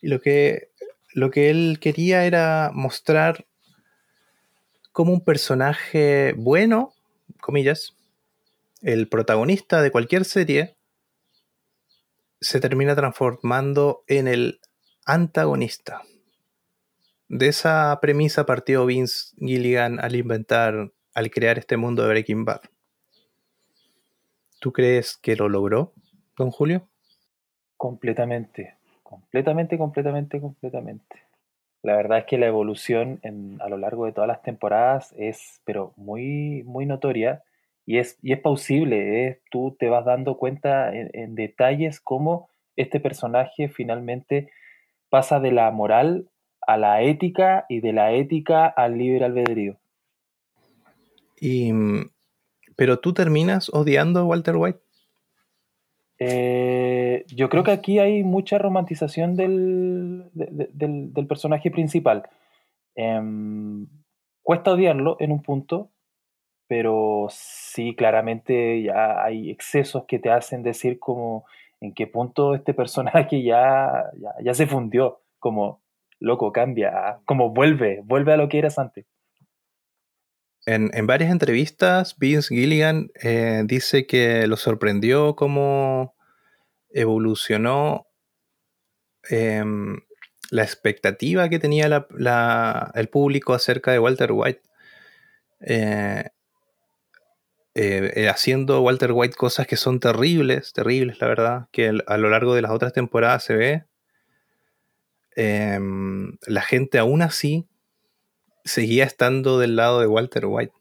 [0.00, 0.68] y lo que,
[1.12, 3.46] lo que él quería era mostrar
[4.92, 6.92] como un personaje bueno,
[7.40, 7.96] comillas,
[8.82, 10.76] el protagonista de cualquier serie
[12.40, 14.60] se termina transformando en el
[15.06, 16.02] antagonista.
[17.28, 22.60] De esa premisa partió Vince Gilligan al inventar, al crear este mundo de Breaking Bad.
[24.62, 25.92] ¿Tú crees que lo logró,
[26.38, 26.86] don Julio?
[27.76, 31.16] Completamente, completamente, completamente, completamente.
[31.82, 35.60] La verdad es que la evolución en, a lo largo de todas las temporadas es,
[35.64, 37.42] pero muy, muy notoria
[37.86, 39.40] y es, y es plausible.
[39.50, 44.48] Tú te vas dando cuenta en, en detalles cómo este personaje finalmente
[45.08, 46.28] pasa de la moral
[46.68, 49.76] a la ética y de la ética al libre albedrío.
[51.40, 51.72] Y,
[52.76, 54.80] pero tú terminas odiando a Walter White.
[56.18, 62.22] Eh, yo creo que aquí hay mucha romantización del, de, del, del, personaje principal.
[62.94, 63.20] Eh,
[64.42, 65.90] cuesta odiarlo en un punto,
[66.68, 71.44] pero sí, claramente ya hay excesos que te hacen decir como
[71.80, 75.82] en qué punto este personaje ya, ya, ya se fundió, como
[76.20, 79.06] loco, cambia, como vuelve, vuelve a lo que eras antes.
[80.64, 86.14] En, varias entrevistas, Vince Gilligan eh, dice que lo sorprendió cómo
[86.90, 88.06] evolucionó
[89.28, 89.64] eh,
[90.50, 92.06] la expectativa que tenía
[92.94, 94.62] el público acerca de Walter White.
[97.74, 102.54] Eh, haciendo Walter White cosas que son terribles, terribles, la verdad, que a lo largo
[102.54, 103.84] de las otras temporadas se ve.
[106.46, 107.66] la gente aún así
[108.64, 110.74] seguía estando del lado de Walter White.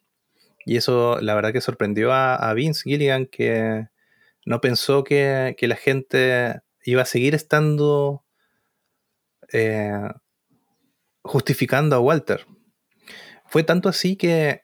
[0.65, 3.87] Y eso la verdad que sorprendió a, a Vince Gilligan, que
[4.45, 8.23] no pensó que, que, la gente iba a seguir estando
[9.51, 10.09] eh,
[11.23, 12.45] justificando a Walter.
[13.45, 14.63] Fue tanto así que,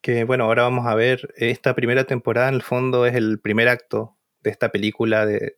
[0.00, 3.68] que, bueno, ahora vamos a ver, esta primera temporada en el fondo es el primer
[3.68, 5.56] acto de esta película de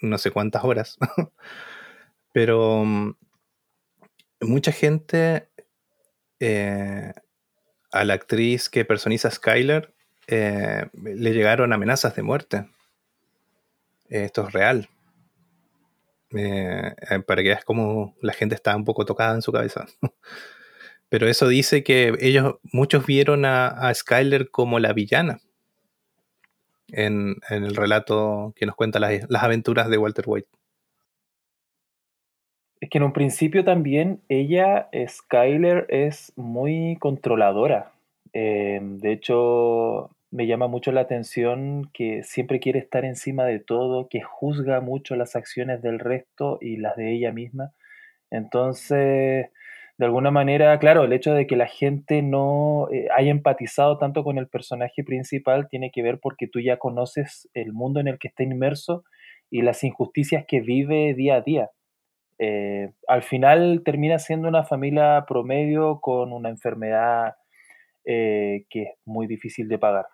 [0.00, 0.98] no sé cuántas horas.
[2.32, 3.14] Pero mm,
[4.40, 5.49] mucha gente
[6.40, 7.12] eh,
[7.92, 9.94] a la actriz que personiza a Skyler
[10.26, 12.68] eh, le llegaron amenazas de muerte.
[14.08, 14.88] Eh, esto es real.
[16.30, 19.86] Para que veas cómo la gente está un poco tocada en su cabeza.
[21.08, 25.40] Pero eso dice que ellos, muchos vieron a, a Skyler como la villana
[26.92, 30.48] en, el relato que nos cuenta las aventuras de Walter White.
[32.80, 37.92] Es que en un principio también ella, Skyler, es muy controladora.
[38.32, 44.08] Eh, de hecho, me llama mucho la atención que siempre quiere estar encima de todo,
[44.08, 47.72] que juzga mucho las acciones del resto y las de ella misma.
[48.30, 49.50] Entonces,
[49.98, 54.24] de alguna manera, claro, el hecho de que la gente no eh, haya empatizado tanto
[54.24, 58.18] con el personaje principal tiene que ver porque tú ya conoces el mundo en el
[58.18, 59.04] que está inmerso
[59.50, 61.70] y las injusticias que vive día a día.
[62.42, 67.34] Eh, al final termina siendo una familia promedio con una enfermedad
[68.06, 70.06] eh, que es muy difícil de pagar.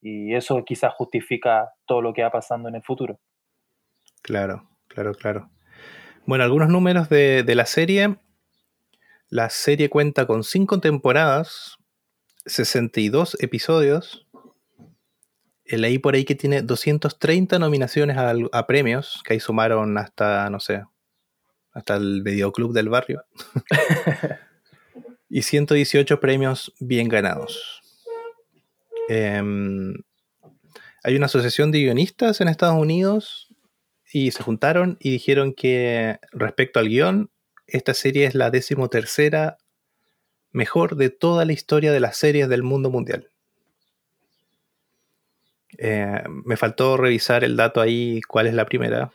[0.00, 3.18] Y eso quizás justifica todo lo que va pasando en el futuro.
[4.22, 5.50] Claro, claro, claro.
[6.26, 8.18] Bueno, algunos números de, de la serie.
[9.28, 11.76] La serie cuenta con cinco temporadas,
[12.46, 14.28] 62 episodios.
[15.64, 20.60] Leí por ahí que tiene 230 nominaciones a, a premios, que ahí sumaron hasta, no
[20.60, 20.84] sé,
[21.78, 23.24] hasta el videoclub del barrio.
[25.30, 27.80] y 118 premios bien ganados.
[29.08, 29.94] Em,
[31.04, 33.48] hay una asociación de guionistas en Estados Unidos
[34.12, 37.30] y se juntaron y dijeron que respecto al guion,
[37.66, 39.58] esta serie es la decimotercera
[40.50, 43.30] mejor de toda la historia de las series del mundo mundial.
[45.78, 49.12] Eh, me faltó revisar el dato ahí, cuál es la primera.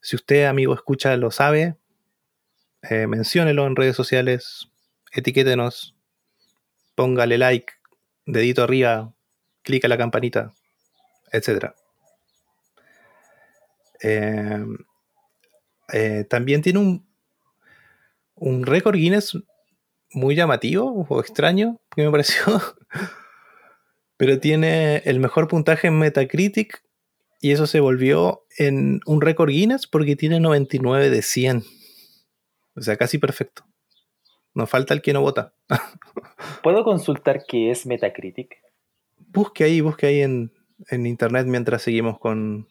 [0.00, 1.76] Si usted, amigo, escucha, lo sabe,
[2.82, 4.70] eh, menciónelo en redes sociales,
[5.12, 5.94] etiquétenos,
[6.94, 7.74] póngale like,
[8.24, 9.12] dedito arriba,
[9.62, 10.54] clica la campanita,
[11.32, 11.74] etc.
[14.02, 14.64] Eh,
[15.92, 17.06] eh, también tiene un,
[18.36, 19.36] un récord Guinness
[20.12, 22.44] muy llamativo o extraño, que me pareció.
[24.16, 26.82] Pero tiene el mejor puntaje en Metacritic
[27.40, 31.64] y eso se volvió en un récord Guinness porque tiene 99 de 100.
[32.76, 33.64] O sea, casi perfecto.
[34.54, 35.54] Nos falta el que no vota.
[36.62, 38.56] ¿Puedo consultar qué es Metacritic?
[39.18, 40.52] Busque ahí, busque ahí en,
[40.88, 42.68] en internet mientras seguimos con,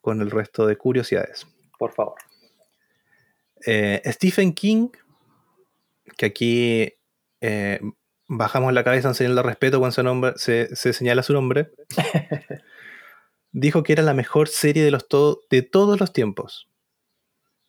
[0.00, 1.46] con, el resto de curiosidades.
[1.78, 2.16] Por favor.
[3.64, 4.88] Eh, Stephen King,
[6.16, 6.92] que aquí
[7.40, 7.80] eh,
[8.28, 11.70] bajamos la cabeza en señal de respeto cuando nombre, se, se, señala su nombre,
[13.56, 15.06] dijo que era la mejor serie de, los
[15.50, 16.68] de todos los tiempos.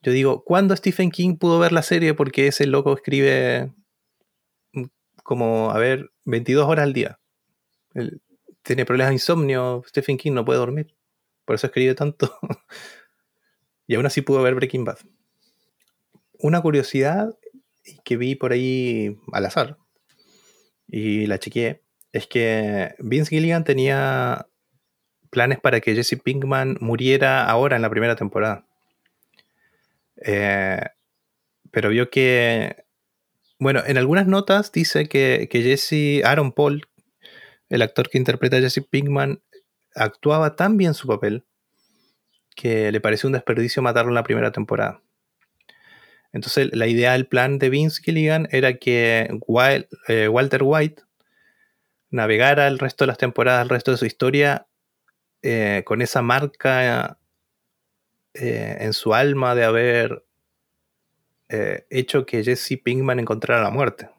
[0.01, 2.13] Yo digo, ¿cuándo Stephen King pudo ver la serie?
[2.13, 3.71] Porque ese loco escribe
[4.73, 4.83] mm,
[5.23, 7.19] como, a ver, 22 horas al día.
[8.63, 10.93] Tiene problemas de insomnio, Stephen King no puede dormir.
[11.45, 12.37] Por eso escribe tanto.
[13.87, 14.99] y aún así pudo ver Breaking Bad.
[16.39, 17.33] Una curiosidad
[18.03, 19.77] que vi por ahí al azar,
[20.85, 24.47] y la chequeé, es que Vince Gilligan tenía
[25.29, 28.65] planes para que Jesse Pinkman muriera ahora en la primera temporada.
[30.23, 30.81] Eh,
[31.71, 32.83] pero vio que,
[33.59, 36.87] bueno, en algunas notas dice que, que, Jesse, Aaron Paul,
[37.69, 39.41] el actor que interpreta a Jesse Pinkman,
[39.95, 41.45] actuaba tan bien su papel
[42.55, 45.01] que le pareció un desperdicio matarlo en la primera temporada.
[46.33, 49.29] Entonces, la idea del plan de Vince Gilligan era que
[50.07, 51.03] eh, Walter White
[52.09, 54.66] navegara el resto de las temporadas, el resto de su historia,
[55.49, 57.17] eh, con esa marca
[58.33, 60.25] eh, en su alma de haber
[61.47, 64.09] eh, hecho que Jesse Pinkman encontrara la muerte.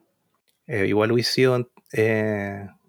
[0.66, 1.70] Igual hubiese sido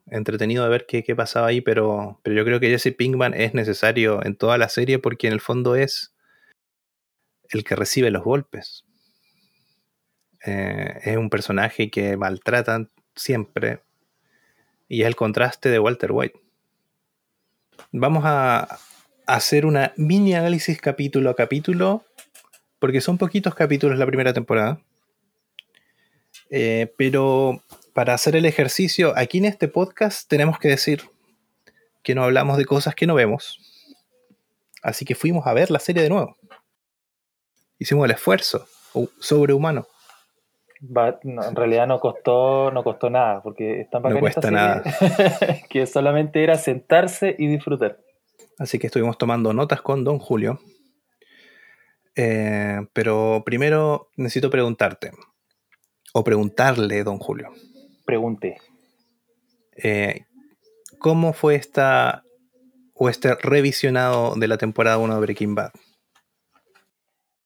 [0.09, 3.53] entretenido de ver qué, qué, pasaba ahí, pero, pero yo creo que Jesse Pinkman es
[3.53, 6.13] necesario en toda la serie porque en el fondo es
[7.49, 8.85] el que recibe los golpes.
[10.45, 13.81] es un personaje que maltratan siempre
[14.87, 16.39] y es el contraste de Walter White.
[17.91, 18.79] Vamos a,
[19.25, 22.03] hacer una mini análisis capítulo a capítulo,
[22.79, 24.81] porque son poquitos capítulos la primera temporada.
[26.49, 27.63] Eh, pero
[27.93, 31.03] para hacer el ejercicio, aquí en este podcast tenemos que decir
[32.01, 33.59] que no hablamos de cosas que no vemos.
[34.81, 36.35] Así que fuimos a ver la serie de nuevo.
[37.77, 38.65] Hicimos el esfuerzo
[39.19, 39.87] sobrehumano.
[40.81, 44.83] Va, no, en realidad no costó, no costó nada, porque es tan no cuesta nada.
[45.69, 47.99] que solamente era sentarse y disfrutar.
[48.57, 50.59] Así que estuvimos tomando notas con Don Julio.
[52.15, 55.11] Eh, pero primero necesito preguntarte,
[56.13, 57.49] o preguntarle, Don Julio.
[58.05, 58.57] Pregunte.
[59.75, 60.25] Eh,
[60.97, 62.23] ¿Cómo fue esta
[62.93, 65.71] o este revisionado de la temporada 1 de Breaking Bad?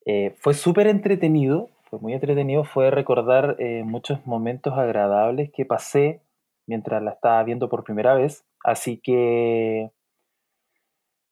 [0.05, 1.69] Eh, fue súper entretenido,
[2.01, 6.21] muy entretenido, fue recordar eh, muchos momentos agradables que pasé
[6.65, 8.45] mientras la estaba viendo por primera vez.
[8.63, 9.91] Así que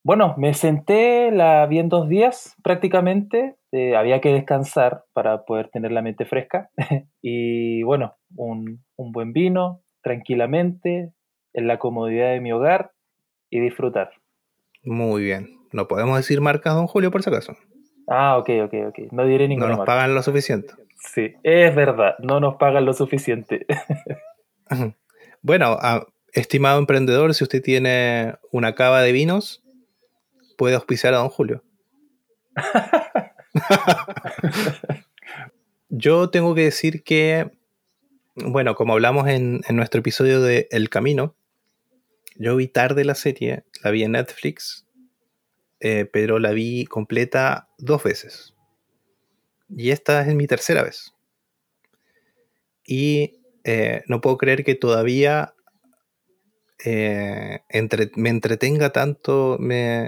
[0.04, 3.56] bueno, me senté, la vi en dos días prácticamente.
[3.71, 6.71] Eh, había que descansar para poder tener la mente fresca.
[7.21, 11.13] y bueno, un, un, buen vino, tranquilamente,
[11.54, 12.93] en la comodidad de mi hogar
[13.52, 14.12] y disfrutar.
[14.84, 15.49] Muy bien.
[15.72, 17.55] No podemos decir marcas, don Julio, por si acaso.
[18.14, 18.99] Ah, ok, ok, ok.
[19.12, 19.68] No diré ninguna.
[19.68, 19.93] No nos marca.
[19.93, 20.74] pagan lo suficiente.
[20.97, 22.16] Sí, es verdad.
[22.20, 23.66] No nos pagan lo suficiente.
[25.41, 25.80] bueno,
[26.34, 29.64] estimado emprendedor, si usted tiene una cava de vinos,
[30.57, 31.64] puede auspiciar a don Julio.
[35.89, 37.49] Yo tengo que decir que,
[38.36, 41.36] bueno, como hablamos en, en, nuestro episodio de El Camino,
[42.38, 44.81] yo vi tarde la serie, la vi en Netflix,
[45.82, 48.54] eh, pero la vi completa dos veces.
[49.68, 51.16] Y esta es mi tercera vez.
[52.86, 55.56] Y eh, no puedo creer que todavía
[56.86, 57.62] eh,
[58.16, 59.58] me entretenga tanto.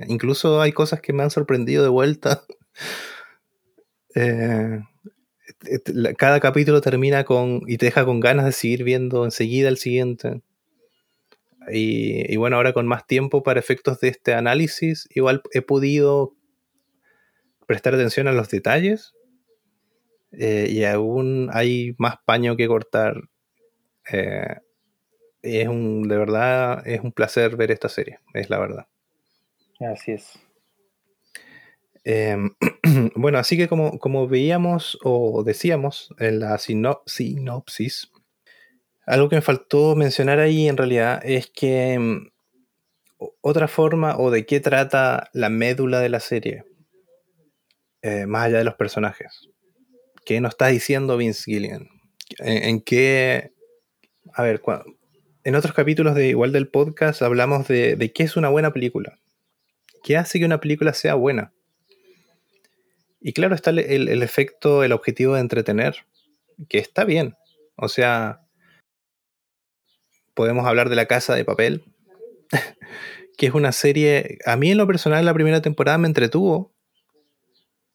[0.07, 2.43] Incluso hay cosas que me han sorprendido de vuelta.
[6.17, 10.43] cada capítulo termina con y te deja con ganas de seguir viendo enseguida el siguiente.
[11.71, 16.35] Y, bueno, ahora con más tiempo para efectos de este análisis, igual he podido
[17.65, 19.13] prestar atención a los detalles
[20.31, 23.29] eh, y aún hay más paño que cortar.
[24.11, 24.57] Eh,
[25.41, 28.87] es un, de verdad, es un placer ver esta serie, es la verdad.
[29.79, 30.39] Así es.
[32.05, 32.55] Em,
[33.15, 38.11] bueno, así que como, como, veíamos o decíamos en la sinopsis,
[39.05, 42.29] algo que me faltó mencionar ahí en realidad es que em,
[43.41, 46.63] otra forma o de qué trata la médula de la serie,
[48.01, 49.49] eh, más allá de los personajes.
[50.25, 51.89] ¿Qué nos está diciendo Vince Gillian?
[52.39, 53.51] ¿En, qué...
[54.33, 54.61] A ver,
[55.43, 59.19] en otros capítulos de igual del podcast hablamos de, de qué es una buena película.
[60.03, 61.53] ¿Qué hace que una película sea buena?
[63.25, 66.05] Y claro, está el, efecto, el objetivo de entretener,
[66.67, 67.35] que está bien.
[67.77, 68.41] O sea,
[70.33, 71.83] podemos hablar de La Casa de Papel,
[73.37, 76.73] que es una serie, a mí en lo personal la primera temporada me entretuvo,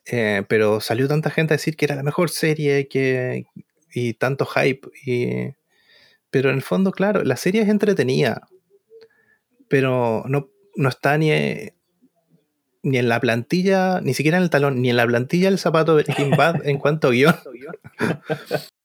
[0.06, 3.46] eh, pero salió tanta gente a decir que era la mejor serie que,
[3.92, 4.88] y tanto hype.
[5.04, 5.54] Y,
[6.30, 8.48] pero en el fondo, claro, la serie es entretenida,
[9.68, 11.30] pero no, no está ni,
[12.82, 15.96] ni en la plantilla, ni siquiera en el talón, ni en la plantilla del zapato
[15.96, 17.36] de Breaking Bad en cuanto a guion.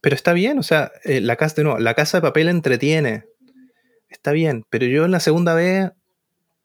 [0.00, 3.24] pero está bien, o sea, eh, la, casa, de la casa de papel entretiene.
[4.08, 5.90] Está bien, pero yo en la segunda vez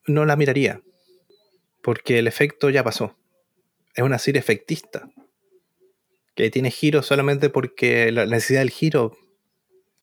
[0.05, 0.81] no la miraría.
[1.81, 3.15] Porque el efecto ya pasó.
[3.95, 5.09] Es una serie efectista.
[6.35, 9.13] Que tiene giro solamente porque la necesidad del giro.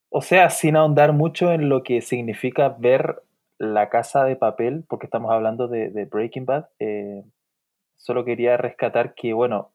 [0.08, 3.22] O sea, sin ahondar mucho en lo que significa ver
[3.58, 7.22] la Casa de Papel, porque estamos hablando de, Breaking Bad, eh,
[7.96, 9.73] solo quería rescatar que, bueno,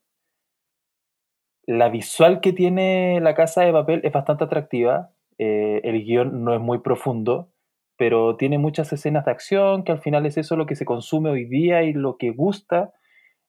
[1.66, 6.53] la visual que tiene la Casa de Papel es bastante atractiva, eh, el guion no
[6.53, 7.49] es muy profundo,
[7.97, 11.30] pero tiene muchas escenas de acción, que al final es eso lo que se consume
[11.30, 12.93] hoy día y lo que gusta.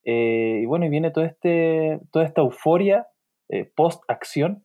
[0.04, 3.06] Eh, y bueno, y viene este, toda esta euforia
[3.74, 4.62] post-acción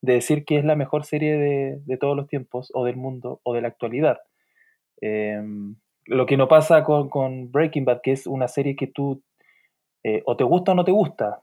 [0.00, 3.40] de decir que es la mejor serie de, de, todos los tiempos, o del mundo,
[3.42, 4.18] o de la actualidad.
[5.00, 5.76] Em,
[6.06, 9.22] lo que no pasa con, Breaking Bad, que es una serie que tú
[10.04, 11.40] eh, o te gusta o no te gusta.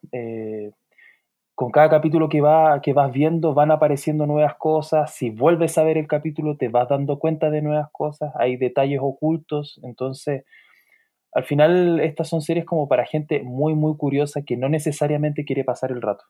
[1.56, 5.14] Con cada capítulo que, va, que vas viendo van apareciendo nuevas cosas.
[5.14, 8.34] Si vuelves a ver el capítulo te vas dando cuenta de nuevas cosas.
[8.38, 9.80] Hay detalles ocultos.
[9.84, 10.44] Entonces,
[11.32, 15.64] al final estas son series como para gente muy, muy curiosa que no necesariamente quiere
[15.64, 16.26] pasar el rato.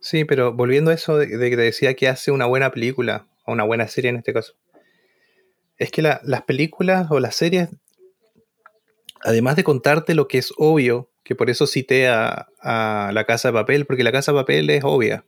[0.00, 3.52] Sí, pero volviendo a eso de que te decía que hace una buena película, o
[3.52, 4.54] una buena serie en este caso
[5.76, 7.68] es que las películas o las series,
[9.22, 13.54] además de contarte lo que es obvio, que por eso cité a, La Casa de
[13.54, 15.24] Papel, porque La Casa de Papel es obvia,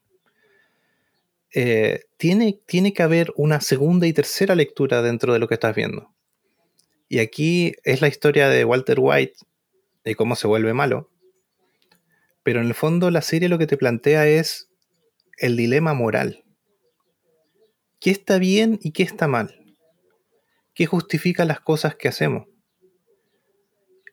[1.55, 5.75] eh, tiene, tiene que haber una segunda y tercera lectura dentro de lo que estás
[5.75, 6.15] viendo.
[7.09, 9.39] Y aquí es la historia de Walter White,
[10.05, 11.11] de cómo se vuelve malo.
[12.43, 14.69] Pero en el fondo la serie lo que te plantea es
[15.39, 16.45] el dilema moral.
[18.01, 19.77] ¿Qué está bien y qué está mal?
[20.75, 22.49] ¿Qué justifica las cosas que hacemos?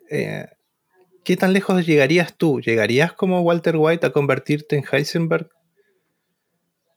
[0.09, 0.45] Eh,
[1.23, 2.59] ¿Qué tan lejos llegarías tú?
[2.59, 5.49] ¿Llegarías como Walter White a convertirte en Heisenberg?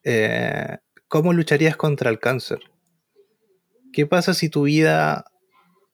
[0.03, 2.59] Eh, ¿Cómo lucharías contra el cáncer?
[3.93, 5.27] ¿Qué pasa si tu vida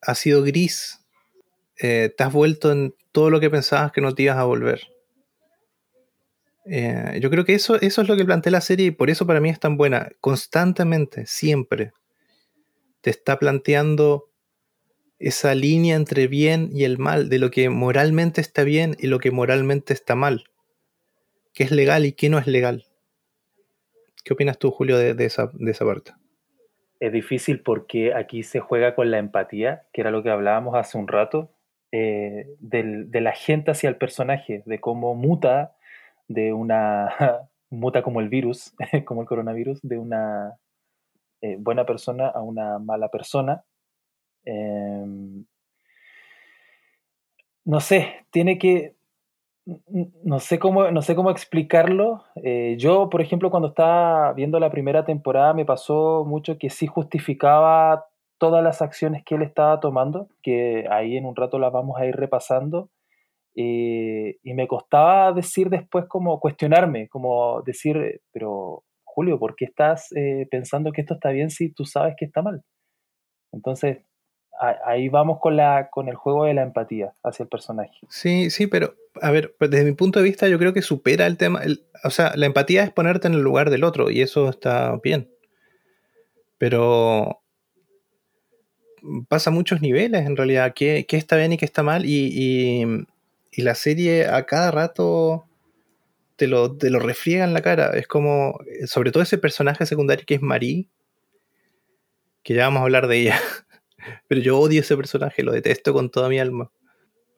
[0.00, 1.00] ha sido gris?
[1.78, 4.80] Eh, te has vuelto en todo lo que pensabas que no te ibas a volver.
[7.20, 9.40] yo creo que eso, eso es lo que plantea la serie y por eso para
[9.40, 10.08] mí es tan buena.
[10.20, 11.92] Constantemente, siempre
[13.02, 14.31] te está planteando
[15.22, 19.18] esa línea entre bien y el mal, de lo que moralmente está bien y lo
[19.20, 20.44] que moralmente está mal.
[21.54, 22.84] ¿Qué es legal y qué no es legal?
[24.24, 25.50] ¿Qué opinas tú, Julio, de, esa,
[25.84, 26.12] parte?
[27.00, 30.98] Es difícil porque aquí se juega con la empatía, que era lo que hablábamos hace
[30.98, 31.50] un rato,
[31.92, 35.76] eh, de la gente hacia el personaje, de cómo muta
[36.28, 37.08] de una,
[37.70, 40.56] muta como el virus, como el coronavirus, de una
[41.40, 43.64] eh, buena persona a una mala persona.
[44.44, 45.44] Em,
[47.64, 48.94] no sé, tiene que,
[50.24, 52.24] no sé cómo, no sé cómo explicarlo.
[52.36, 56.86] Eh, yo, por ejemplo, cuando estaba viendo la primera temporada, me pasó mucho que sí
[56.86, 58.06] justificaba
[58.38, 62.06] todas las acciones que él estaba tomando, que ahí en un rato las vamos a
[62.06, 62.90] ir repasando.
[63.54, 70.10] Eh, y me costaba decir después como cuestionarme, como decir, pero Julio, ¿por qué estás
[70.16, 72.62] eh, pensando que esto está bien si tú sabes que está mal?
[73.52, 73.98] Entonces,
[74.84, 77.98] ahí vamos con, la, con el juego de la empatía hacia el personaje.
[78.08, 81.26] Sí, sí, pero a ver, pues, desde mi punto de vista, yo creo que supera
[81.26, 81.60] el tema.
[82.04, 85.28] o sea, la empatía es ponerte en el lugar del otro y eso está bien.
[86.58, 87.40] Pero
[89.28, 90.72] pasa muchos niveles en realidad.
[90.74, 92.06] ¿Qué, está bien y qué está mal?
[92.06, 92.84] Y,
[93.54, 95.44] y, la serie a cada rato
[96.36, 97.90] te lo, te lo refriega en la cara.
[97.90, 100.86] Es como, sobre todo ese personaje secundario que es Marie,
[102.42, 103.40] que ya vamos a hablar de ella.
[104.28, 106.70] Pero yo odio ese personaje, lo detesto con toda mi alma.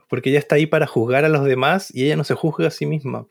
[0.08, 2.70] Porque ella está ahí para juzgar a los demás y ella no se juzga a
[2.70, 3.26] sí misma.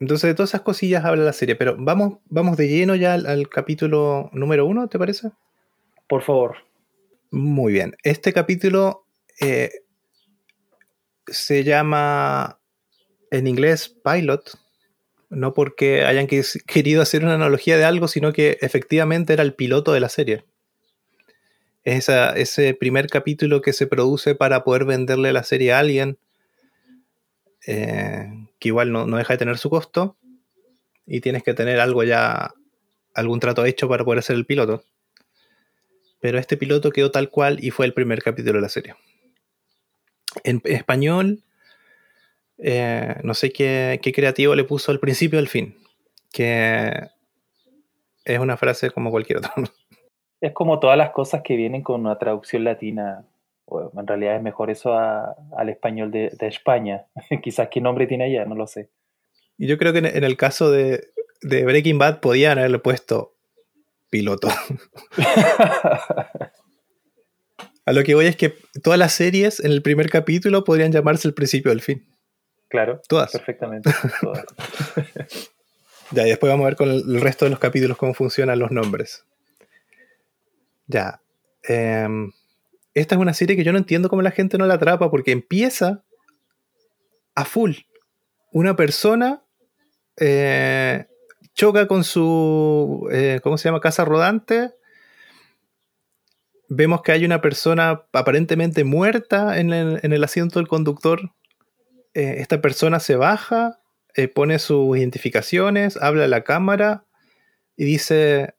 [0.00, 1.56] Entonces de todas esas cosillas habla la serie.
[1.56, 5.30] Pero vamos, vamos de lleno ya al, capítulo número uno, ¿te parece?
[6.08, 6.56] Por favor.
[7.30, 7.96] Muy bien.
[8.02, 9.06] Este capítulo
[9.40, 9.70] eh,
[11.26, 12.60] se llama
[13.30, 14.58] en inglés Pilot.
[15.30, 19.92] No porque hayan querido hacer una analogía de algo, sino que efectivamente era el piloto
[19.92, 20.46] de la serie
[21.96, 26.18] es ese primer capítulo que se produce para poder venderle la serie a alguien,
[27.66, 28.28] eh,
[28.58, 30.18] que igual no, deja de tener su costo,
[31.06, 32.52] y tienes que tener algo ya,
[33.14, 34.84] algún trato hecho para poder hacer el piloto.
[36.20, 38.94] Pero este piloto quedó tal cual y fue el primer capítulo de la serie.
[40.44, 41.42] En español,
[42.58, 45.78] eh, no sé qué, qué creativo le puso al principio al fin,
[46.32, 46.92] que
[48.24, 49.54] es una frase como cualquier otra.
[50.40, 53.24] Es como todas las cosas que vienen con una traducción latina.
[53.70, 57.06] en realidad es mejor eso al español de, España.
[57.42, 58.90] Quizás qué nombre tiene allá, no lo sé.
[59.56, 61.08] Y yo creo que en, el caso de,
[61.42, 63.34] Breaking Bad podían haberle puesto
[64.10, 64.48] piloto.
[67.84, 71.26] A lo que voy es que todas las series en el primer capítulo podrían llamarse
[71.26, 72.06] el principio del fin.
[72.68, 73.00] Claro.
[73.08, 73.32] Todas.
[73.32, 73.90] Perfectamente.
[76.10, 78.70] ya, y después vamos a ver con el resto de los capítulos cómo funcionan los
[78.70, 79.24] nombres.
[80.88, 81.22] Ya.
[81.62, 82.32] Em,
[82.94, 85.30] esta es una serie que yo no entiendo cómo la gente no la atrapa porque
[85.30, 86.02] empieza
[87.34, 87.74] a full.
[88.50, 89.44] Una persona
[90.16, 91.06] eh,
[91.54, 93.80] choca con su, eh, ¿cómo se llama?
[93.80, 94.72] Casa rodante.
[96.68, 101.32] Vemos que hay una persona aparentemente muerta en el, asiento del conductor.
[102.14, 103.80] Eh, esta persona se baja,
[104.34, 107.04] pone sus identificaciones, habla a la cámara
[107.76, 108.57] y dice,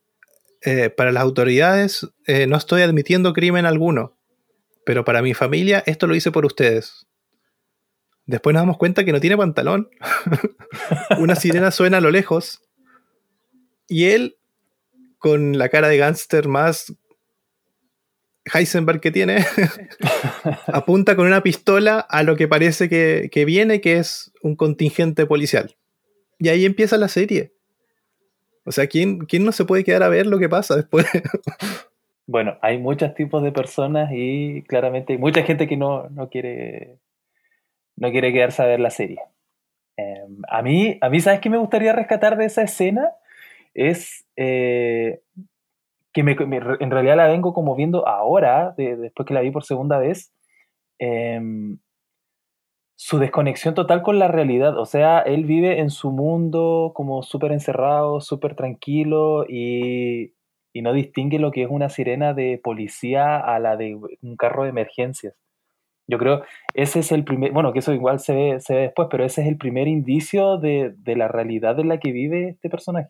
[0.61, 4.17] eh, para las autoridades eh, no estoy admitiendo crimen alguno,
[4.85, 7.07] pero para mi familia esto lo hice por ustedes.
[8.25, 9.89] Después nos damos cuenta que no tiene pantalón.
[11.19, 12.61] Una sirena suena a lo lejos.
[13.87, 14.37] Y él,
[15.17, 16.93] con la cara de gángster más
[18.53, 19.45] Heisenberg que tiene,
[20.67, 25.25] apunta con una pistola a lo que parece que, que viene, que es un contingente
[25.25, 25.75] policial.
[26.37, 27.55] Y ahí empieza la serie.
[28.65, 31.05] O sea, ¿quién, ¿quién no se puede quedar a ver lo que pasa después?
[32.27, 36.97] bueno, hay muchos tipos de personas y claramente hay mucha gente que no, quiere
[37.95, 39.19] no quiere quedarse a ver la serie.
[39.97, 43.11] Em, a, mí, a mí, ¿sabes qué me gustaría rescatar de esa escena?
[43.73, 45.21] Es eh,
[46.13, 50.31] que en realidad la vengo como viendo ahora, después que la vi por segunda vez.
[50.99, 51.79] Em,
[53.01, 54.77] su desconexión total con la realidad.
[54.77, 60.33] O sea, él vive en su mundo como súper encerrado, súper tranquilo y,
[60.81, 64.69] no distingue lo que es una sirena de policía a la de un carro de
[64.69, 65.33] emergencias.
[66.07, 66.43] Yo creo,
[66.73, 69.41] ese es el primer, bueno, que eso igual se ve, se ve después, pero ese
[69.41, 73.07] es el primer indicio de, la realidad en la que vive este personaje.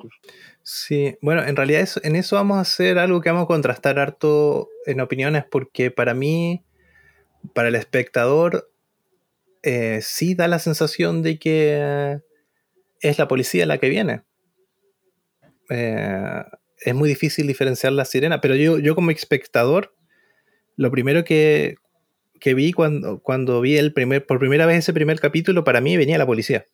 [0.63, 4.69] Sí, bueno, en realidad en eso vamos a hacer algo que vamos a contrastar harto
[4.85, 6.63] en opiniones, porque para mí,
[7.53, 8.69] para el espectador,
[9.63, 12.19] eh, sí da la sensación de que
[13.01, 14.23] es la policía la que viene.
[15.69, 16.43] Eh,
[16.81, 19.93] es muy difícil diferenciar la sirena, pero yo, yo como espectador,
[20.75, 21.75] lo primero que,
[22.43, 26.17] vi cuando, cuando vi el primer, por primera vez ese primer capítulo, para mí venía
[26.17, 26.65] la policía.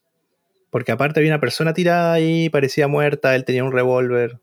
[0.69, 4.39] Porque aparte había una persona tirada ahí, parecía muerta, él tenía un revólver.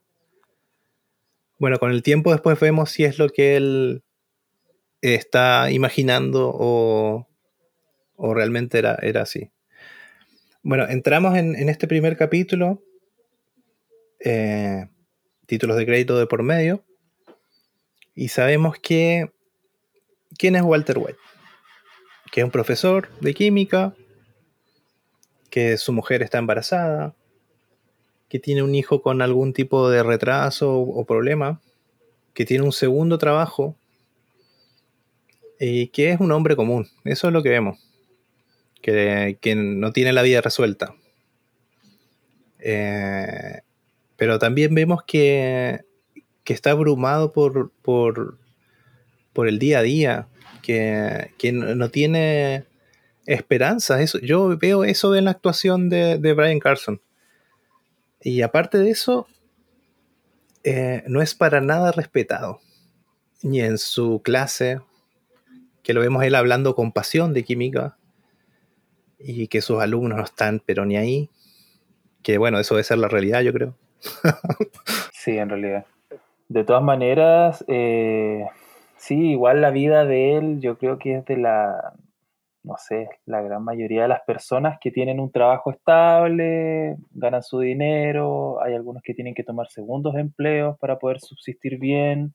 [1.59, 4.03] Bueno, con el tiempo después vemos si es lo que él
[5.01, 7.29] está imaginando o,
[8.25, 9.51] o realmente era, era así.
[10.63, 12.81] Bueno, entramos en, este primer capítulo,
[14.21, 14.87] eh,
[15.47, 16.85] títulos de crédito de por medio,
[18.15, 19.33] y sabemos que,
[20.39, 21.19] ¿quién es Walter White?
[22.31, 23.93] Que es un profesor de química,
[25.51, 27.17] que su mujer está embarazada,
[28.29, 31.61] que tiene un hijo con algún tipo de retraso o problema,
[32.35, 33.77] que tiene un segundo trabajo
[35.59, 36.87] y que es un hombre común.
[37.03, 37.92] Eso es lo que vemos
[38.83, 40.95] que, no tiene la vida resuelta.
[42.59, 43.61] Eh,
[44.17, 45.81] pero también vemos que,
[46.45, 48.39] está abrumado por, por,
[49.49, 50.29] el día a día,
[50.63, 52.65] que, no tiene
[53.25, 54.03] esperanza.
[54.03, 57.01] Eso, yo veo eso en la actuación de, de Brian Carson.
[58.21, 59.27] Y aparte de eso,
[60.65, 62.61] eh, no es para nada respetado.
[63.43, 64.81] Ni en su clase,
[65.83, 67.97] que lo vemos él hablando con pasión de química,
[69.25, 71.31] y que sus alumnos no están, pero ni ahí.
[72.23, 73.75] Que bueno, eso debe ser la realidad, yo creo.
[75.13, 75.87] sí, en realidad.
[76.49, 78.47] De todas maneras, eh,
[78.97, 81.95] sí, igual la vida de él, yo creo que es de la,
[82.63, 87.61] no sé, la gran mayoría de las personas que tienen un trabajo estable, ganan su
[87.61, 92.35] dinero, hay algunos que tienen que tomar segundos empleos para poder subsistir bien,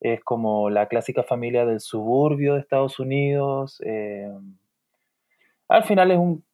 [0.00, 3.82] es como la clásica familia del suburbio de Estados Unidos.
[3.84, 4.30] Eh,
[5.68, 6.44] al final es un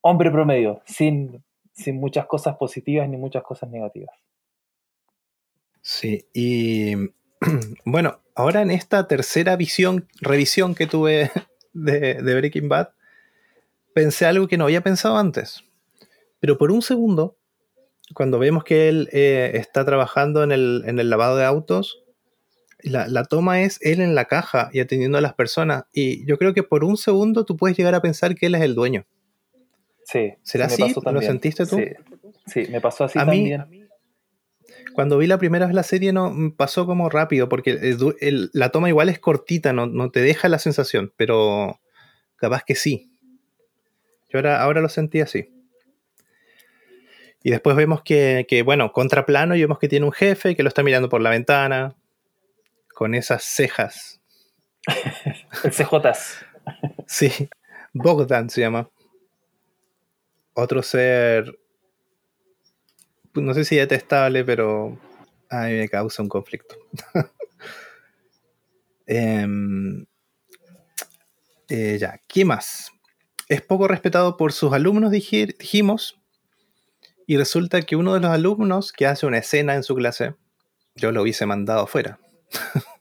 [0.00, 4.14] hombre promedio, sin, sin muchas cosas positivas ni muchas cosas negativas.
[5.82, 6.94] Sí, y
[7.84, 11.30] bueno, ahora en esta tercera visión, revisión que tuve
[11.72, 12.90] de, Breaking Bad,
[13.94, 15.64] pensé algo que no había pensado antes.
[16.40, 17.36] Pero por un segundo,
[18.14, 22.01] cuando vemos que él eh, está trabajando en el, en el, lavado de autos,
[22.82, 25.84] la, la, toma es él en la caja y atendiendo a las personas.
[25.92, 28.62] Y yo creo que por un segundo tú puedes llegar a pensar que él es
[28.62, 29.06] el dueño.
[30.04, 30.34] Sí.
[30.42, 30.82] ¿Será así?
[31.04, 31.78] ¿Lo sentiste tú?
[32.46, 33.88] Sí, me pasó así también.
[34.94, 37.96] cuando vi la primera vez la serie no pasó como rápido, porque
[38.52, 41.80] la toma igual es cortita, no, no, te deja la sensación, pero
[42.36, 43.10] capaz que sí.
[44.28, 45.50] Yo ahora, ahora lo sentí así.
[47.44, 50.68] Y después vemos que, que, bueno, contraplano y vemos que tiene un jefe que lo
[50.68, 51.96] está mirando por la ventana,
[53.02, 54.20] con esas cejas.
[55.64, 56.44] CJs.
[57.04, 57.48] sí,
[57.92, 58.88] Bogdan se llama.
[60.54, 61.58] Otro ser,
[63.34, 64.96] no sé si detestable, pero
[65.50, 66.76] a mí me causa un conflicto.
[69.04, 70.06] Em,
[71.68, 72.92] eh, ya, ¿qué más?
[73.48, 76.22] Es poco respetado por sus alumnos, dijimos,
[77.26, 80.36] y resulta que uno de los alumnos que hace una escena en su clase,
[80.94, 82.20] yo lo hubiese mandado afuera.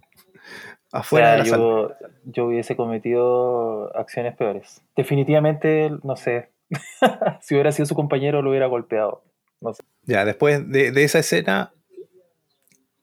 [0.91, 1.91] afuera de la yo,
[2.25, 4.81] yo hubiese cometido acciones peores.
[4.95, 6.49] Definitivamente, no sé,
[7.41, 9.23] si hubiera sido su compañero lo hubiera golpeado.
[9.59, 9.83] No sé.
[10.03, 11.73] Ya, después de, esa escena,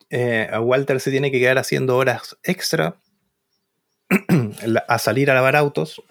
[0.09, 2.95] eh, Walter se tiene que quedar haciendo horas extra
[4.87, 6.01] a salir a lavar autos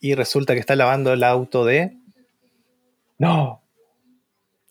[0.00, 1.96] y resulta que está lavando el auto de...
[3.18, 3.62] No.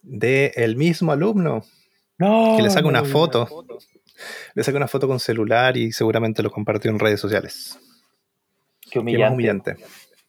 [0.01, 1.63] De el mismo alumno.
[2.17, 2.55] No.
[2.57, 3.47] Que le saca una foto.
[4.53, 7.79] Le saca una foto con celular y seguramente lo compartió en redes sociales.
[8.89, 9.33] Qué humillante.
[9.33, 9.75] humillante.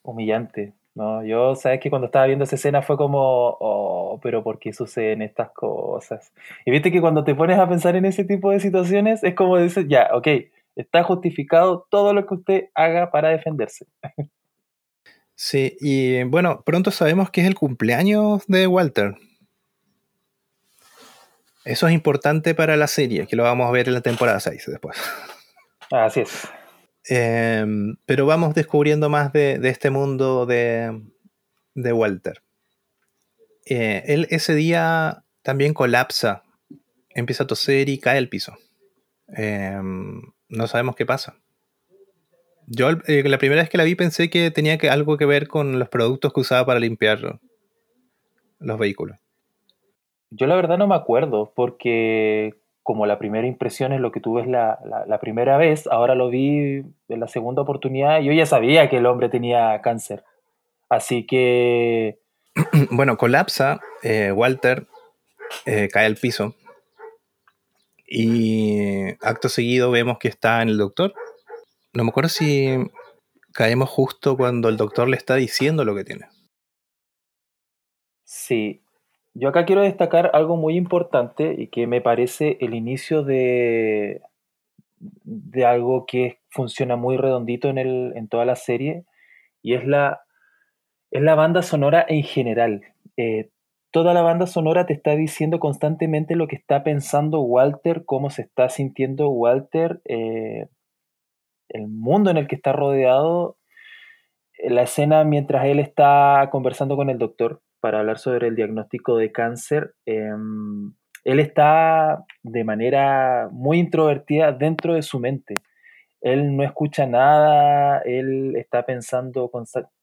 [0.03, 0.73] Humillante.
[0.95, 3.19] No, yo, sabes que cuando estaba viendo esa escena fue como,
[3.59, 6.31] oh, pero ¿por qué suceden estas cosas?
[6.65, 9.57] Y viste que cuando te pones a pensar en ese tipo de situaciones, es como
[9.57, 10.27] dices, ya, ok,
[10.77, 13.85] está justificado todo lo que usted haga para defenderse.
[15.37, 19.15] Sí, y bueno, pronto sabemos que es el cumpleaños de Walter.
[21.65, 24.65] Eso es importante para la serie, que lo vamos a ver en la temporada 6
[24.67, 24.97] después.
[25.91, 26.47] Así es.
[27.07, 31.01] Em, pero vamos descubriendo más de, este mundo de,
[31.75, 32.43] Walter.
[33.65, 36.43] Eh, él ese día también colapsa,
[37.09, 38.55] empieza a toser y cae al piso.
[39.27, 41.35] Em, no sabemos qué pasa.
[42.67, 45.47] Yo eh, la primera vez que la vi pensé que tenía que, algo que ver
[45.47, 47.39] con los productos que usaba para limpiar
[48.59, 49.17] los vehículos.
[50.29, 54.35] Yo la verdad no me acuerdo, porque como la primera impresión es lo que tú
[54.35, 58.45] ves la, la, primera vez, ahora lo vi en la segunda oportunidad y yo ya
[58.45, 60.23] sabía que el hombre tenía cáncer.
[60.89, 62.19] Así que...
[62.91, 64.85] Bueno, colapsa, eh, Walter
[65.65, 66.55] eh, cae al piso
[68.07, 71.13] y acto seguido vemos que está en el doctor.
[71.93, 72.77] No me acuerdo si
[73.51, 76.27] caemos justo cuando el doctor le está diciendo lo que tiene.
[78.23, 78.84] Sí,
[79.35, 84.21] yo acá quiero destacar algo muy importante y que me parece el inicio de,
[84.97, 89.03] de algo que funciona muy redondito en, el, en toda la serie
[89.61, 90.21] y es la,
[91.11, 92.81] es la banda sonora en general.
[93.17, 93.49] Eh,
[93.91, 98.43] toda la banda sonora te está diciendo constantemente lo que está pensando Walter, cómo se
[98.43, 100.67] está sintiendo Walter, eh,
[101.67, 103.57] el mundo en el que está rodeado,
[104.63, 109.31] la escena mientras él está conversando con el doctor para hablar sobre el diagnóstico de
[109.31, 109.93] cáncer.
[110.07, 110.91] Em,
[111.23, 115.53] él está de manera muy introvertida dentro de su mente.
[116.19, 119.51] Él no escucha nada, él está pensando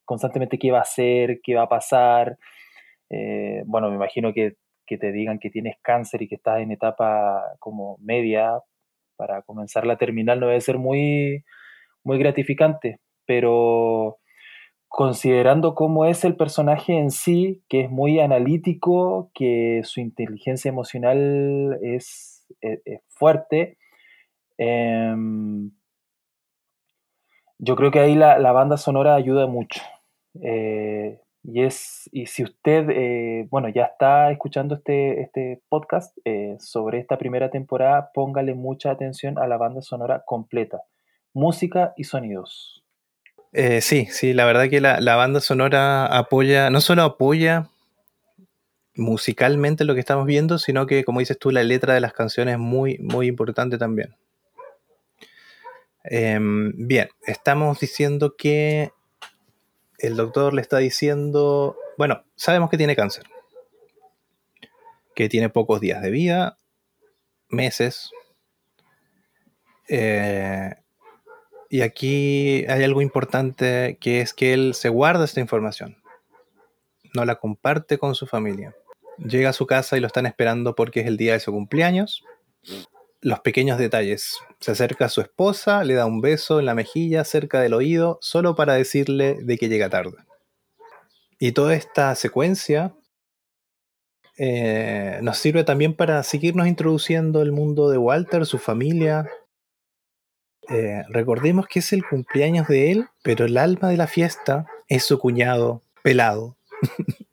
[0.04, 2.38] constantemente qué va a hacer, qué va a pasar.
[3.10, 4.54] Eh, bueno, me imagino que,
[4.86, 8.60] que, te digan que tienes cáncer y que estás en etapa como media
[9.16, 11.44] para comenzar la terminal no debe ser muy,
[12.04, 14.20] muy gratificante, pero
[14.92, 21.78] considerando cómo es el personaje en sí, que es muy analítico, que su inteligencia emocional
[21.82, 23.78] es, e, fuerte,
[24.58, 25.70] em,
[27.58, 29.80] yo creo que ahí la, banda sonora ayuda mucho.
[30.42, 36.56] Eh, y, es, y si usted, eh, bueno, ya está escuchando este, este podcast eh,
[36.58, 40.82] sobre esta primera temporada, póngale mucha atención a la banda sonora completa,
[41.32, 42.81] música y sonidos.
[43.52, 47.68] Eh, sí, sí, la verdad que la, banda sonora apoya, no solo apoya
[48.94, 52.54] musicalmente lo que estamos viendo, sino que, como dices tú, la letra de las canciones
[52.54, 54.16] es muy, muy importante también.
[56.04, 58.90] Em, bien, estamos diciendo que
[59.98, 63.24] el doctor le está diciendo, bueno, sabemos que tiene cáncer,
[65.14, 66.58] que tiene pocos días de vida,
[67.48, 68.10] meses.
[69.88, 70.74] Eh,
[71.72, 75.96] y aquí hay algo importante que es que él se guarda esta información.
[77.14, 78.76] No la comparte con su familia.
[79.16, 82.24] Llega a su casa y lo están esperando porque es el día de su cumpleaños.
[83.22, 84.36] Los pequeños detalles.
[84.60, 88.18] Se acerca a su esposa, le da un beso en la mejilla, cerca del oído,
[88.20, 90.18] solo para decirle de que llega tarde.
[91.38, 92.94] Y toda esta secuencia
[94.36, 99.26] eh, nos sirve también para seguirnos introduciendo el mundo de Walter, su familia,
[100.68, 105.04] eh, recordemos que es el cumpleaños de él, pero el alma de la fiesta es
[105.04, 106.56] su cuñado pelado,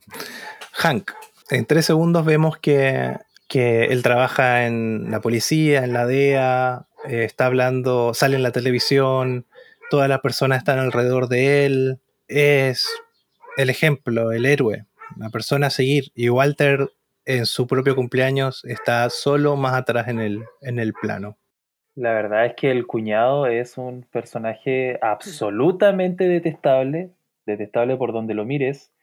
[0.74, 1.12] Hank.
[1.50, 3.18] En tres segundos vemos que,
[3.52, 9.48] él trabaja en la policía, en la DEA, eh, está hablando, sale en la televisión,
[9.90, 12.88] todas las personas están alrededor de él, es
[13.58, 14.86] el ejemplo, el héroe,
[15.18, 16.12] la persona a seguir.
[16.14, 16.92] Y Walter
[17.26, 21.39] en su propio cumpleaños está solo más atrás en el, en el plano.
[22.00, 27.10] La verdad es que el cuñado es un personaje absolutamente detestable,
[27.46, 28.94] detestable por donde lo mires.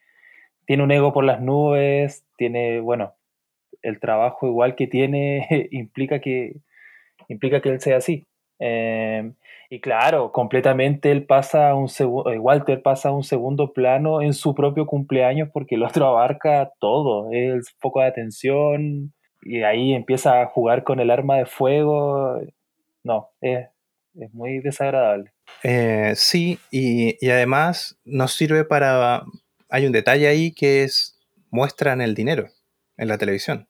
[0.64, 3.12] Tiene un ego por las nubes, tiene, bueno,
[3.82, 6.56] el trabajo igual que tiene implica que,
[7.28, 8.26] implica que él sea así.
[8.58, 9.34] Em,
[9.68, 14.32] y claro, completamente él pasa un segundo, eh, Walter pasa a un segundo plano en
[14.32, 19.92] su propio cumpleaños porque el otro abarca todo, es el foco de atención y ahí
[19.92, 22.40] empieza a jugar con el arma de fuego
[23.06, 23.68] no, es,
[24.32, 25.32] muy desagradable.
[25.62, 29.22] Eh, sí, y, además nos sirve para...
[29.68, 31.18] Hay un detalle ahí que es,
[31.50, 32.48] muestran el dinero
[32.96, 33.68] en la televisión.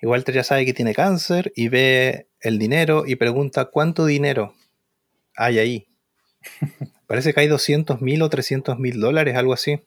[0.00, 4.54] Y Walter ya sabe que tiene cáncer y ve el dinero y pregunta cuánto dinero
[5.36, 5.88] hay ahí.
[7.06, 9.82] Parece que hay 200 mil o 300 mil dólares, algo así.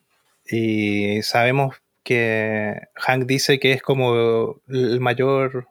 [0.46, 5.68] Y sabemos que Hank dice que es como el mayor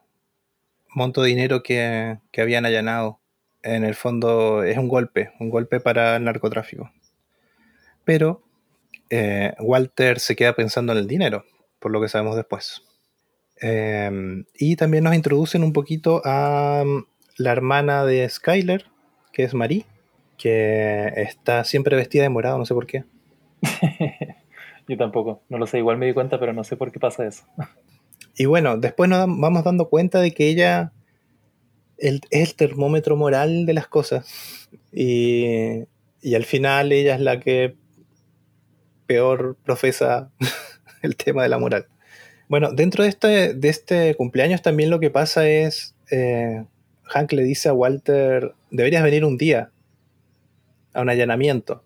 [0.94, 3.20] monto de dinero que, habían allanado.
[3.62, 6.90] En el fondo es un golpe, un golpe para el narcotráfico.
[8.04, 8.42] Pero
[9.10, 11.44] eh, Walter se queda pensando en el dinero,
[11.78, 12.82] por lo que sabemos después.
[13.60, 17.06] Em, y también nos introducen un poquito a mm,
[17.38, 18.86] la hermana de Skyler,
[19.32, 19.86] que es Marie,
[20.36, 23.04] que está siempre vestida de morado, no sé por qué.
[24.88, 27.26] Yo tampoco, no lo sé, igual me di cuenta, pero no sé por qué pasa
[27.26, 27.44] eso.
[28.36, 30.92] Y bueno, después nos vamos dando cuenta de que ella
[31.98, 34.68] es el termómetro moral de las cosas.
[34.92, 35.84] Y,
[36.34, 37.76] al final ella es la que
[39.06, 40.30] peor profesa
[41.02, 41.86] el tema de la moral.
[42.48, 46.64] Bueno, dentro de este, de este cumpleaños también lo que pasa es, eh,
[47.04, 49.70] Hank le dice a Walter, deberías venir un día
[50.92, 51.84] a un allanamiento,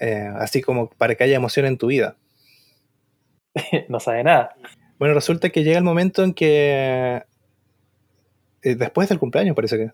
[0.00, 2.16] eh, así como para que haya emoción en tu vida.
[3.88, 4.54] no sabe nada.
[4.98, 7.22] Bueno, resulta que llega el momento en que.
[8.62, 9.90] Eh, después del cumpleaños, parece que.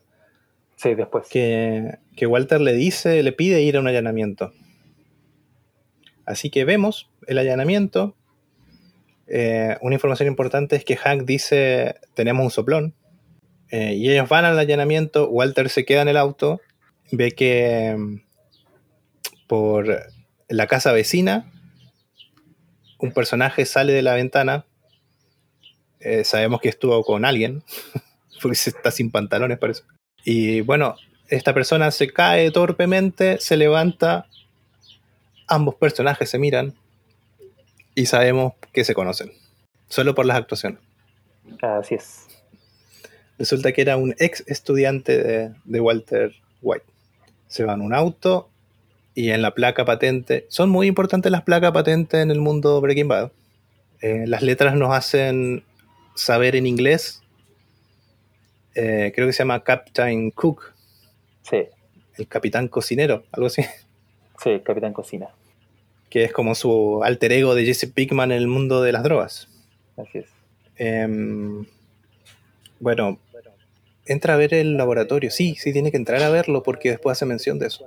[0.76, 1.26] Sí, después.
[1.28, 4.52] Que, Walter le dice, le pide ir a un allanamiento.
[6.26, 8.14] Así que vemos el allanamiento.
[9.26, 12.94] Eh, una información importante es que Hank dice: Tenemos un soplón.
[13.70, 15.28] Eh, y ellos van al allanamiento.
[15.28, 16.60] Walter se queda en el auto.
[17.12, 17.96] Ve que
[19.46, 20.06] por
[20.48, 21.50] la casa vecina
[22.98, 24.66] un personaje sale de la ventana
[26.00, 27.62] eh, sabemos que estuvo con alguien,
[28.42, 29.82] porque está sin pantalones, parece.
[30.24, 30.96] Y bueno,
[31.28, 34.26] esta persona se cae torpemente, se levanta,
[35.46, 36.74] ambos personajes se miran
[37.94, 39.32] y sabemos que se conocen,
[39.88, 40.80] solo por las actuaciones.
[41.62, 42.26] Así es.
[43.38, 46.84] Resulta que era un ex estudiante de, Walter White.
[47.48, 48.50] Se va en un auto
[49.14, 50.46] y en la placa patente.
[50.50, 53.32] Son muy importantes las placas patentes en el mundo Breaking Bad.
[54.02, 55.64] Eh, las letras nos hacen
[56.20, 57.22] saber en inglés,
[58.74, 60.74] eh, creo que se llama Captain Cook.
[61.42, 61.64] Sí.
[62.16, 63.62] El capitán cocinero, algo así.
[64.42, 65.28] Sí, capitán cocina.
[66.08, 69.48] que es como su alter ego de Jesse Pickman en el mundo de las drogas.
[69.96, 70.26] Así es.
[70.76, 71.64] Em,
[72.80, 73.18] bueno,
[74.06, 75.30] entra a ver el laboratorio.
[75.30, 77.86] Sí, sí, tiene que entrar a verlo porque después hace mención de eso.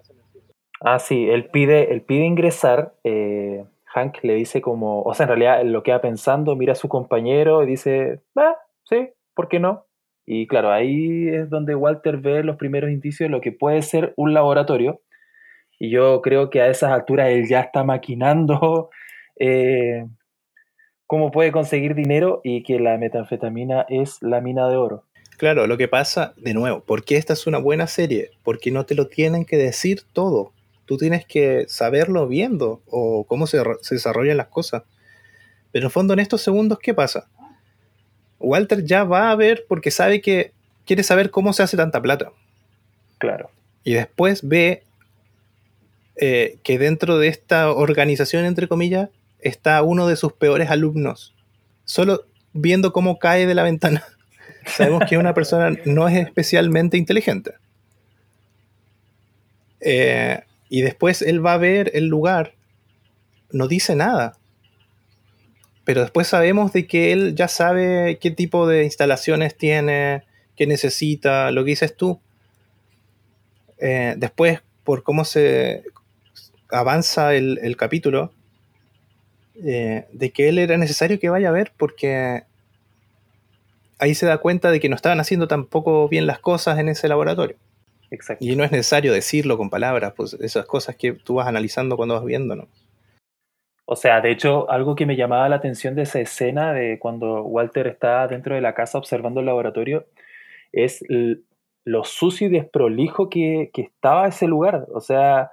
[0.79, 2.93] Ah, sí, él pide, él pide ingresar.
[3.03, 6.89] eh, Hank le dice como, o sea, en realidad lo queda pensando, mira a su
[6.89, 9.86] compañero y dice, ah, sí, ¿por qué no?
[10.26, 14.14] Y claro, ahí es donde Walter ve los primeros indicios de lo que puede ser
[14.16, 15.02] un laboratorio.
[15.80, 18.89] Y yo creo que a esas alturas él ya está maquinando
[19.39, 20.06] eh,
[21.06, 25.04] cómo puede conseguir dinero y que la metanfetamina es la mina de oro.
[25.38, 28.32] Claro, lo que pasa, de nuevo, ¿por qué esta es una buena serie?
[28.44, 30.54] Porque no te lo tienen que decir todo.
[30.86, 34.84] Tú tienes que saberlo viendo o cómo se, se desarrollan las cosas.
[35.71, 37.27] Pero en el fondo, en estos segundos, ¿qué pasa?
[38.39, 40.51] Walter ya va a ver porque sabe que
[40.86, 42.31] quiere saber cómo se hace tanta plata.
[43.17, 43.49] Claro.
[43.84, 44.84] Y después ve
[46.15, 49.09] eh, que dentro de esta organización, entre comillas,
[49.39, 51.34] está uno de sus peores alumnos.
[51.86, 54.03] Solo viendo cómo cae de la ventana,
[54.65, 57.53] sabemos que una persona no es especialmente inteligente.
[59.79, 60.41] Eh,
[60.74, 62.55] y después él va a ver el lugar,
[63.51, 64.39] no dice nada.
[65.84, 70.24] Pero después sabemos de que él ya sabe qué tipo de instalaciones tiene,
[70.55, 72.19] qué necesita, lo que dices tú.
[73.78, 75.84] Eh, después, por cómo se
[76.71, 78.34] avanza el, capítulo,
[79.63, 82.45] eh, de que él era necesario que vaya a ver porque
[83.99, 87.07] ahí se da cuenta de que no estaban haciendo tampoco bien las cosas en ese
[87.07, 87.57] laboratorio.
[88.14, 88.45] Exacto.
[88.45, 92.14] Y no es necesario decirlo con palabras, pues esas cosas que tú vas analizando cuando
[92.14, 92.68] vas viendo, ¿no?
[93.86, 97.43] O sea, de hecho, algo que me llamaba la atención de esa escena de cuando
[97.43, 100.05] Walter está dentro de la casa observando el laboratorio
[100.72, 101.03] es
[101.86, 104.86] lo sucio y desprolijo que, que estaba ese lugar.
[104.93, 105.51] O sea,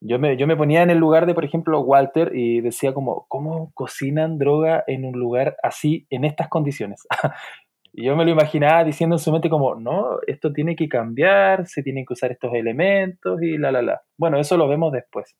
[0.00, 3.24] yo me, yo me ponía en el lugar de, por ejemplo, Walter y decía como,
[3.28, 7.06] ¿cómo cocinan droga en un lugar así, en estas condiciones?
[7.92, 11.66] Y yo me lo imaginaba diciendo en su mente como, no, esto tiene que cambiar,
[11.66, 14.02] se tienen que usar estos elementos y la, la, la.
[14.16, 15.34] Bueno, eso lo vemos después.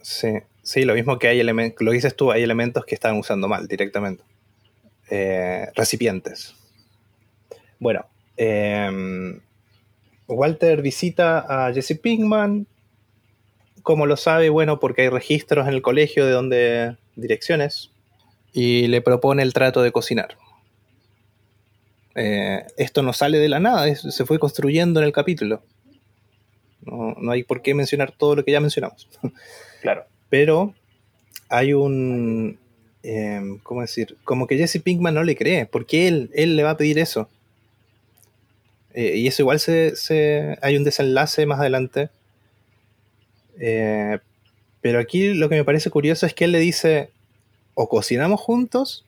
[0.00, 0.32] Sí,
[0.62, 3.68] sí, lo mismo que hay elementos, lo dices tú, hay elementos que están usando mal
[3.68, 4.24] directamente.
[5.10, 6.56] Eh, recipientes.
[7.78, 9.40] Bueno, eh,
[10.26, 12.66] Walter visita a Jesse Pinkman.
[13.82, 17.90] Como lo sabe, bueno, porque hay registros en el colegio de donde direcciones.
[18.52, 20.36] Y le propone el trato de cocinar.
[22.14, 25.62] Eh, esto no sale de la nada, es- se fue construyendo en el capítulo.
[26.84, 29.08] No, no hay por qué mencionar todo lo que ya mencionamos.
[29.82, 30.04] Claro.
[30.30, 30.74] Pero
[31.48, 32.56] hay un.
[33.02, 34.16] em, ¿Cómo decir?
[34.24, 35.66] Como que Jesse Pinkman no le cree.
[35.66, 37.28] porque él, él le va a pedir eso?
[38.94, 42.10] Eh, y eso igual se, se- hay un desenlace más adelante.
[43.58, 44.18] Eh,
[44.80, 47.10] pero aquí lo que me parece curioso es que él le dice:
[47.74, 49.04] o cocinamos juntos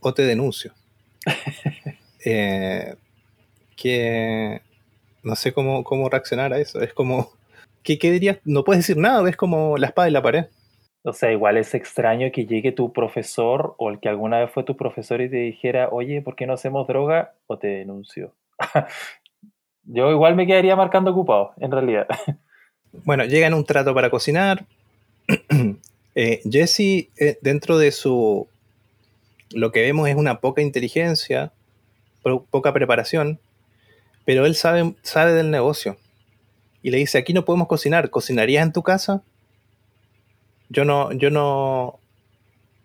[0.00, 0.72] o te denuncio.
[2.24, 2.94] Eh,
[3.76, 4.60] que
[5.22, 6.80] no sé cómo, cómo reaccionar a eso.
[6.80, 7.30] Es como.
[7.82, 8.38] ¿Qué, qué dirías?
[8.44, 10.46] No puedes decir nada, ves como la espada y la pared.
[11.04, 14.64] O sea, igual es extraño que llegue tu profesor o el que alguna vez fue
[14.64, 17.34] tu profesor y te dijera, oye, ¿por qué no hacemos droga?
[17.46, 18.34] O te denuncio.
[19.84, 22.06] Yo igual me quedaría marcando ocupado, en realidad.
[23.04, 24.64] Bueno, llegan un trato para cocinar.
[26.14, 28.48] Eh, Jesse, eh, dentro de su.
[29.52, 31.52] Lo que vemos es una poca inteligencia,
[32.28, 33.38] po- poca preparación,
[34.24, 35.96] pero él sabe, sabe del negocio.
[36.82, 39.22] Y le dice: Aquí no podemos cocinar, ¿cocinarías en tu casa?
[40.68, 41.98] Yo no, yo no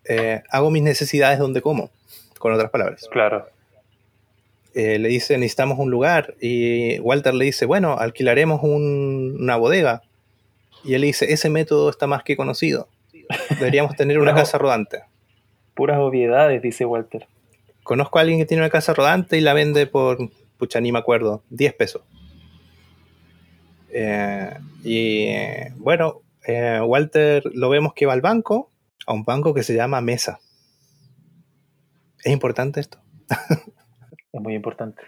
[0.06, 1.90] eh, hago mis necesidades donde como,
[2.38, 3.06] con otras palabras.
[3.10, 3.46] Claro.
[4.74, 10.02] Eh, le dice necesitamos un lugar y Walter le dice, bueno, alquilaremos un- una bodega.
[10.82, 12.88] Y él le dice, ese método está más que conocido.
[13.58, 15.02] Deberíamos tener una casa rodante.
[15.74, 17.26] Puras obviedades, dice Walter.
[17.84, 20.18] Conozco a alguien que tiene una casa rodante y la vende por,
[20.58, 22.02] pucha, ni me acuerdo, 10 pesos.
[23.90, 24.50] Eh,
[24.82, 25.28] y
[25.76, 28.70] bueno, eh, Walter lo vemos que va al banco,
[29.06, 30.40] a un banco que se llama Mesa.
[32.24, 32.98] ¿Es importante esto?
[34.32, 35.02] Es muy importante.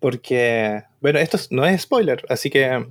[0.00, 2.86] Porque, bueno, esto es- no es spoiler, así que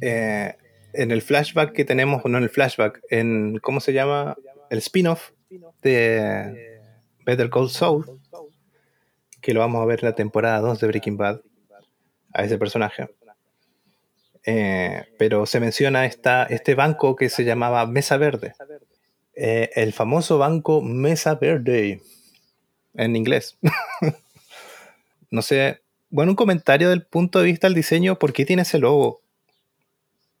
[0.00, 0.54] eh,
[0.92, 4.36] en el flashback que tenemos, no en el flashback, en, ¿cómo se llama?
[4.70, 5.32] El spin-off
[5.82, 6.80] de
[7.26, 8.20] Better Call Saul,
[9.40, 11.40] que lo vamos a ver en la temporada 2 de Breaking Bad,
[12.32, 13.08] a ese personaje.
[14.46, 18.54] Eh, pero se menciona esta, este banco que se llamaba Mesa Verde.
[19.34, 22.00] Eh, el famoso banco Mesa Verde,
[22.94, 23.58] en inglés.
[25.30, 28.78] no sé, bueno, un comentario del punto de vista del diseño, ¿por qué tiene ese
[28.78, 29.20] logo?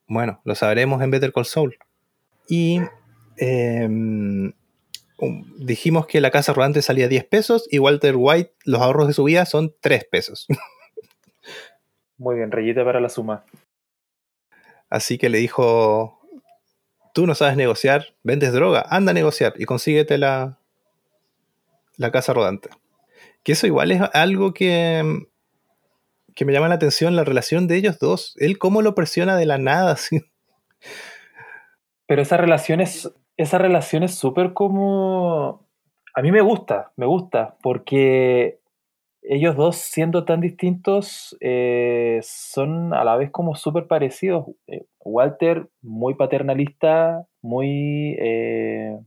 [0.06, 1.78] Bueno, lo sabremos en Better Call Saul.
[2.48, 2.80] Y
[3.36, 4.52] em,
[5.56, 9.24] dijimos que la casa rodante salía 10 pesos y Walter White, los ahorros de su
[9.24, 10.46] vida son 3 pesos.
[12.18, 13.44] Muy bien, rayita para la suma.
[14.88, 16.20] Así que le dijo,
[17.14, 20.58] tú no sabes negociar, vendes droga, anda a negociar y consíguete la,
[21.96, 22.70] la casa rodante.
[23.42, 25.26] Que eso igual es algo que,
[26.34, 28.34] que me llama la atención, la relación de ellos dos.
[28.38, 29.96] Él cómo lo presiona de la nada.
[32.06, 33.10] Pero esa relación es,
[33.42, 35.66] esa relación es súper como...
[36.14, 38.58] A mí me gusta, me gusta, porque
[39.22, 44.46] ellos dos, siendo tan distintos, eh, son a la vez como súper parecidos.
[44.66, 48.98] Eh, Walter, muy paternalista, muy, eh,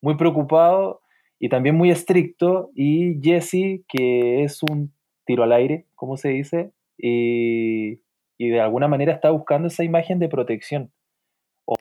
[0.00, 1.00] muy preocupado
[1.38, 2.70] y también muy estricto.
[2.74, 4.92] Y Jesse, que es un
[5.24, 8.02] tiro al aire, como se dice, y,
[8.36, 10.92] y, de alguna manera está buscando esa imagen de protección.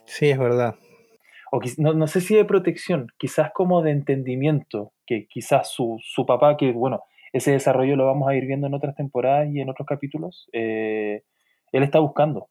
[0.05, 0.75] sí, es verdad.
[1.51, 6.25] O no, no, sé si de protección, quizás como de entendimiento, que quizás su, su
[6.25, 9.69] papá, que bueno, ese desarrollo lo vamos a ir viendo en otras temporadas y en
[9.69, 11.23] otros capítulos, eh,
[11.71, 12.49] él está buscando.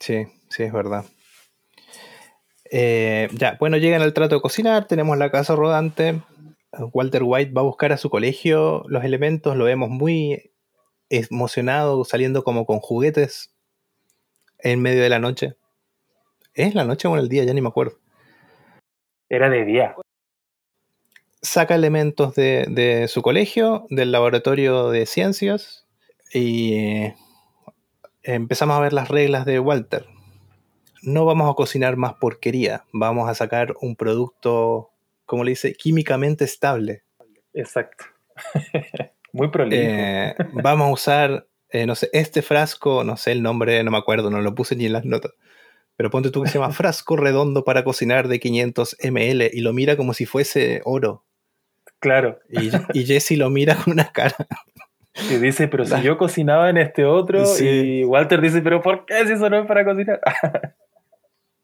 [0.00, 1.04] Sí, sí, es verdad.
[2.70, 6.20] Eh, ya, bueno, llegan al trato de cocinar, tenemos la casa rodante.
[6.92, 10.52] Walter White va a buscar a su colegio los elementos, lo vemos muy
[11.08, 13.54] emocionado, saliendo como con juguetes
[14.58, 15.54] en medio de la noche.
[16.54, 17.44] ¿Es la noche o en el día?
[17.44, 17.98] Ya ni me acuerdo.
[19.28, 19.96] Era de día
[21.46, 25.86] saca elementos de, su colegio, del laboratorio de ciencias,
[26.32, 27.12] y
[28.22, 30.06] empezamos a ver las reglas de Walter.
[31.02, 34.90] No vamos a cocinar más porquería, vamos a sacar un producto,
[35.24, 37.04] como le dice, químicamente estable.
[37.54, 38.04] Exacto.
[39.32, 39.82] Muy prolijo.
[39.82, 43.98] Eh, vamos a usar, eh, no sé, este frasco, no sé el nombre, no me
[43.98, 45.32] acuerdo, no lo puse ni en las notas.
[45.96, 49.72] Pero ponte tú que se llama frasco redondo para cocinar de 500 ml y lo
[49.72, 51.24] mira como si fuese oro.
[51.98, 52.38] Claro.
[52.48, 54.36] Y, Jesse lo mira con una cara.
[55.30, 59.26] Y dice, pero si yo cocinaba en este otro, y Walter dice, pero ¿por qué
[59.26, 60.20] si eso no es para cocinar?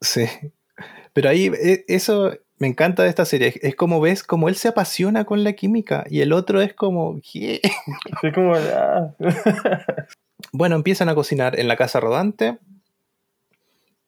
[0.00, 0.26] sí.
[1.12, 3.54] Pero ahí, e, eso me encanta de esta serie.
[3.60, 7.20] Es como ves, como él se apasiona con la química y el otro es como,
[7.20, 7.60] ¿qué?
[8.34, 9.14] como, ah".
[10.52, 12.58] bueno, empiezan a cocinar en la casa rodante.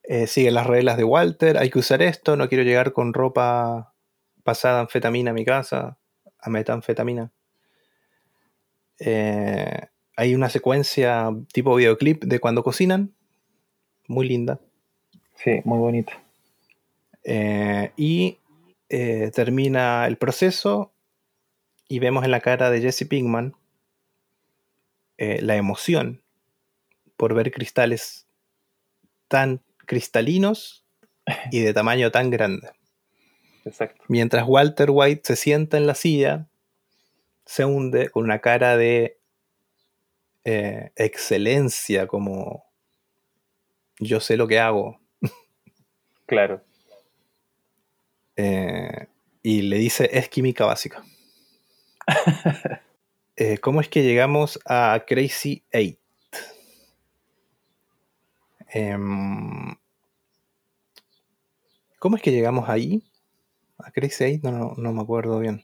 [0.07, 1.59] Eh, siguen las reglas de Walter.
[1.59, 2.37] Hay que usar esto.
[2.37, 3.95] No quiero llegar con ropa
[4.43, 5.99] pasada anfetamina a mi casa
[6.45, 7.33] a metanfetamina.
[9.01, 9.81] Eh,
[10.17, 13.15] hay una secuencia tipo videoclip de cuando cocinan,
[14.07, 14.61] muy linda.
[15.37, 16.23] Sí, muy bonita.
[17.25, 18.39] Eh, y
[18.91, 20.93] eh, termina el proceso
[21.89, 23.55] y vemos en la cara de Jesse Pinkman
[25.17, 26.23] la emoción
[27.17, 28.27] por ver cristales
[29.29, 30.85] tan cristalinos
[31.51, 32.71] y de tamaño tan grande.
[34.09, 36.47] Mientras Walter White se sienta en la silla,
[37.47, 39.19] se hunde con una cara de
[40.45, 42.67] eh, excelencia, como
[43.99, 45.01] yo sé lo que hago.
[46.27, 46.63] Claro.
[48.37, 49.07] Eh,
[49.43, 51.05] y le dice, es química básica.
[53.37, 55.99] Eh, ¿Cómo es que llegamos a Crazy Eight?
[58.75, 59.77] Em,
[62.01, 63.05] ¿Cómo es que llegamos ahí?
[63.79, 64.43] ¿A Crazy Eight?
[64.43, 65.63] No, no, me acuerdo bien.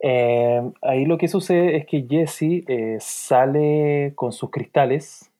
[0.00, 5.32] Eh, ahí lo que sucede es que Jesse eh, sale con sus cristales,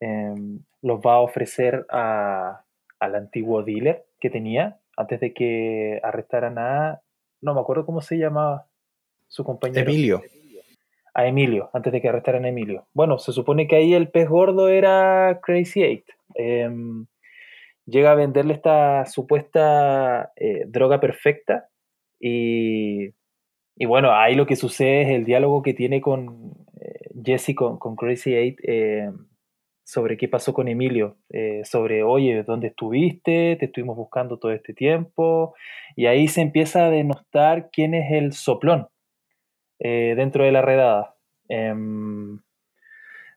[0.00, 2.62] em, los va a ofrecer a,
[3.00, 7.00] al antiguo dealer que tenía antes de que arrestaran a.
[7.40, 8.66] No me acuerdo cómo se llamaba
[9.28, 9.90] su compañero.
[9.90, 10.22] Emilio.
[11.14, 12.84] A Emilio, antes de que arrestaran a Emilio.
[12.92, 16.04] Bueno, se supone que ahí el pez gordo era Crazy Eight.
[16.34, 17.06] Em,
[17.86, 21.68] llega a venderle esta supuesta eh, droga perfecta
[22.20, 23.14] y,
[23.86, 28.34] bueno, ahí lo que sucede es el diálogo que tiene con eh, Jesse, con, Crazy
[28.34, 29.10] Eight, eh,
[29.84, 31.16] sobre qué pasó con Emilio,
[31.64, 33.56] sobre, oye, ¿dónde estuviste?
[33.56, 35.54] Te estuvimos buscando todo este tiempo.
[35.96, 38.88] Y ahí se empieza a denostar quién es el soplón
[39.78, 41.16] dentro de la redada.
[41.48, 42.38] Em,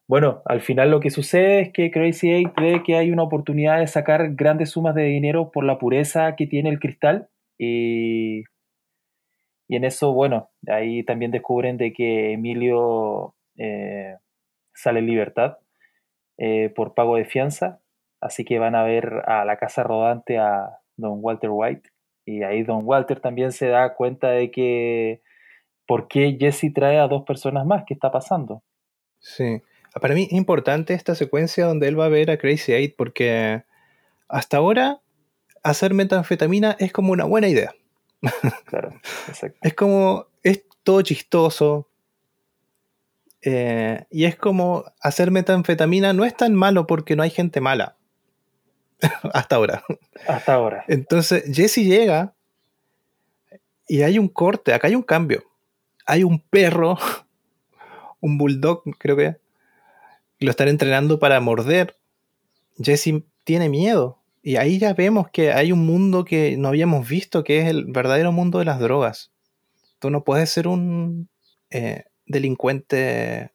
[0.08, 3.80] bueno, al final lo que sucede es que Crazy Eight ve que hay una oportunidad
[3.80, 8.44] de sacar grandes sumas de dinero por la pureza que tiene el cristal y,
[9.70, 14.18] en eso, bueno, ahí también descubren de que Emilio eh,
[14.74, 15.60] sale en libertad
[16.38, 17.80] eh, por pago de fianza,
[18.20, 21.90] así que van a ver a la casa rodante a Don Walter White.
[22.26, 25.22] Y ahí Don Walter también se da cuenta de que
[25.86, 28.64] por qué Jesse trae a dos personas más, ¿qué está pasando?
[29.20, 29.62] Sí,
[30.00, 33.64] Para mí es importante esta secuencia donde él va a ver a Crazy Eight porque
[34.30, 35.02] hasta ahora
[35.64, 37.74] hacer metanfetamina es como una buena idea.
[38.66, 38.94] Claro,
[39.28, 39.58] exacto.
[39.62, 41.90] Es como, es todo chistoso.
[43.42, 47.98] eh, y es como hacer metanfetamina no es tan malo porque no hay gente mala.
[49.34, 49.84] hasta ahora.
[50.28, 50.86] Hasta ahora.
[50.88, 52.34] Entonces Jesse llega
[53.88, 55.44] y hay un corte, acá hay un cambio.
[56.06, 56.98] Hay un perro,
[58.22, 59.38] un bulldog creo que,
[60.46, 61.96] lo están entrenando para morder.
[62.78, 64.18] Jesse tiene miedo.
[64.44, 67.86] Y ahí ya vemos que hay un mundo que no habíamos visto, que es el
[67.86, 69.32] verdadero mundo de las drogas.
[70.00, 71.30] Tú no puedes ser un
[71.70, 73.52] eh, delincuente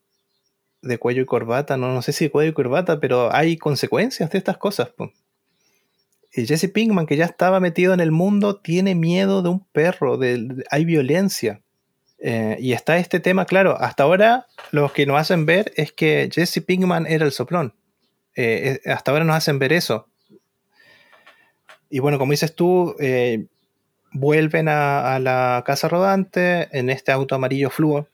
[0.82, 4.38] de cuello y corbata, no, no sé si cuello y corbata, pero hay consecuencias de
[4.38, 4.90] estas cosas.
[6.32, 10.18] Y Jesse Pinkman, que ya estaba metido en el mundo, tiene miedo de un perro,
[10.18, 11.62] de- hay violencia.
[12.18, 16.28] Eh, y está este tema, claro, hasta ahora lo que nos hacen ver es que
[16.32, 17.74] Jesse Pinkman era el soplón.
[18.34, 20.08] Eh, eh, hasta ahora nos hacen ver eso.
[21.90, 23.46] Y bueno, como dices tú, eh,
[24.12, 28.08] vuelven a, a la casa rodante en este auto amarillo fluo.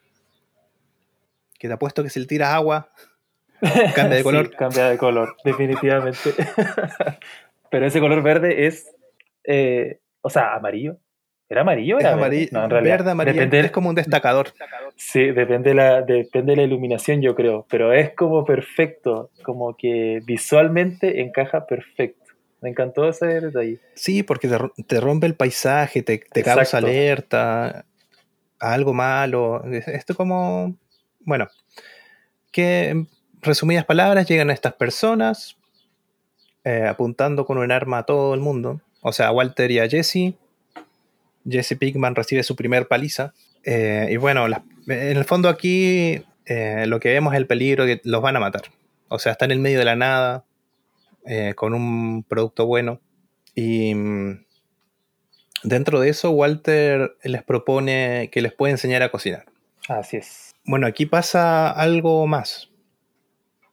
[1.58, 2.90] Que te apuesto que si le tiras agua,
[3.94, 4.50] Cambia de Sí, color.
[4.56, 6.34] cambia de color, definitivamente.
[7.70, 8.88] Pero ese color verde es,
[10.20, 10.98] o sea, amarillo.
[11.52, 11.98] ¿Era amarillo?
[11.98, 12.24] es Era verde?
[12.24, 13.34] amarillo, No, en realidad, verde, amarillo.
[13.40, 14.48] Depende, Es como un destacador.
[14.96, 17.66] Sí, depende de, la, depende de la iluminación, yo creo.
[17.68, 22.22] Pero es como perfecto, como que visualmente encaja perfecto.
[22.62, 23.80] Me encantó ese detalle.
[23.94, 27.84] Sí, porque te, ro- te rompe el paisaje, te, te causa alerta
[28.58, 29.62] a algo malo.
[29.70, 30.74] Es- Esto como,
[31.20, 31.48] bueno,
[32.50, 33.08] que en
[33.42, 35.56] resumidas palabras llegan estas personas
[36.64, 38.80] eh, apuntando con un arma a todo el mundo.
[39.02, 40.34] O sea, a Walter y a Jesse.
[41.48, 43.34] Jesse Pinkman recibe su primer paliza.
[43.64, 48.00] Eh, y bueno, en el fondo aquí eh, lo que vemos es el peligro que
[48.04, 48.62] los van a matar.
[49.08, 50.44] O sea, está en el medio de la nada,
[51.26, 53.00] eh, con un producto bueno.
[53.54, 54.44] Y mm,
[55.64, 59.46] dentro de eso, Walter les propone que les puede enseñar a cocinar.
[59.88, 60.54] Así es.
[60.64, 62.70] Bueno, aquí pasa algo más.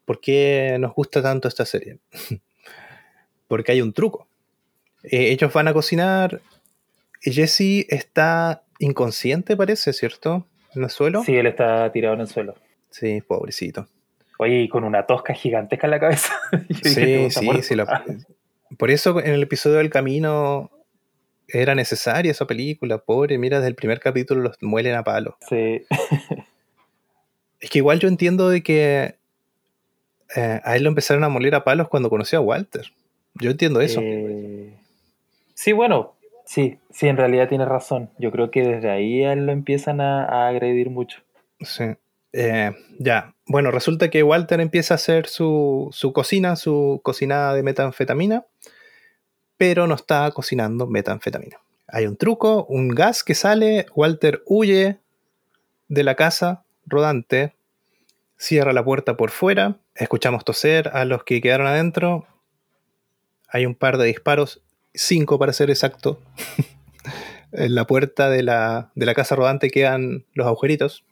[0.06, 2.00] ¿Por qué nos gusta tanto esta serie?
[3.48, 4.28] Porque hay un truco.
[5.04, 6.42] Eh, ellos van a cocinar
[7.22, 10.46] Jesse está inconsciente, parece, ¿cierto?
[10.76, 11.24] En el suelo.
[11.24, 12.56] Sí, él está tirado en el suelo.
[12.90, 13.88] Sí, pobrecito.
[14.38, 16.34] Oye, y con una tosca gigantesca en la cabeza.
[16.84, 17.64] Sí, "Este está sí, muerto".
[17.64, 17.76] sí.
[17.76, 18.06] la-
[18.78, 20.72] Por eso en el episodio del camino
[21.48, 23.00] era necesaria esa película.
[23.00, 25.38] Pobre, mira, desde el primer capítulo los muelen a palo.
[25.50, 25.84] Sí.
[27.60, 29.16] Es que igual yo entiendo de que
[30.36, 32.86] eh, a él lo empezaron a moler a palos cuando conoció a Walter.
[33.36, 34.00] Yo entiendo eso.
[34.04, 34.74] Eh,
[35.56, 36.16] sí, bueno,
[36.50, 38.10] sí, sí, en realidad tienes razón.
[38.18, 41.22] Yo creo que desde ahí lo empiezan a, a agredir mucho.
[41.62, 41.84] Sí.
[42.34, 43.36] Eh, ya.
[43.46, 48.46] Bueno, resulta que Walter empieza a hacer su, su cocina, su cocinada de metanfetamina,
[49.58, 51.58] pero no está cocinando metanfetamina.
[51.88, 54.98] Hay un truco, un gas que sale, Walter huye
[55.88, 57.54] de la casa rodante,
[58.38, 62.26] cierra la puerta por fuera, escuchamos toser a los que quedaron adentro,
[63.48, 64.64] hay un par de disparos,
[65.00, 66.20] cinco para ser exacto.
[67.52, 71.04] en la puerta de la, de la casa rodante quedan los agujeritos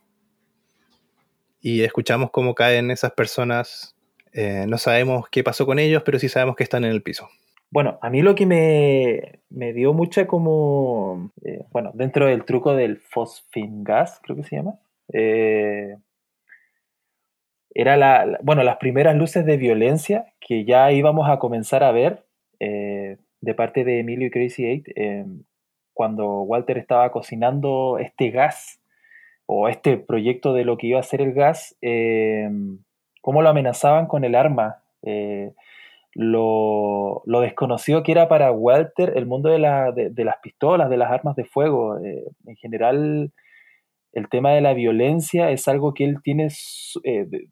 [1.60, 3.96] y escuchamos cómo caen esas personas.
[4.32, 7.28] Eh, no sabemos qué pasó con ellos, pero sí sabemos que están en el piso.
[7.70, 12.74] Bueno, a mí lo que me, me dio mucha como, eh, bueno, dentro del truco
[12.74, 14.78] del fosfingas, creo que se llama,
[15.12, 15.96] eh,
[17.74, 21.92] era la, la- bueno, las primeras luces de violencia que ya íbamos a comenzar a
[21.92, 22.24] ver
[22.60, 25.24] eh, de parte de Emilio y Crazy Eight eh,
[25.94, 28.80] cuando Walter estaba cocinando este gas
[29.46, 32.48] o este proyecto de lo que iba a ser el gas, eh,
[33.22, 34.82] cómo lo amenazaban con el arma.
[35.02, 35.52] eh,
[36.14, 40.96] lo, lo desconocido que era para Walter el mundo de, la- de- las pistolas, de
[40.96, 41.98] las armas de fuego.
[42.00, 43.32] eh, en general,
[44.12, 46.48] el tema de la violencia es algo que él tiene,
[47.04, 47.48] eh, de,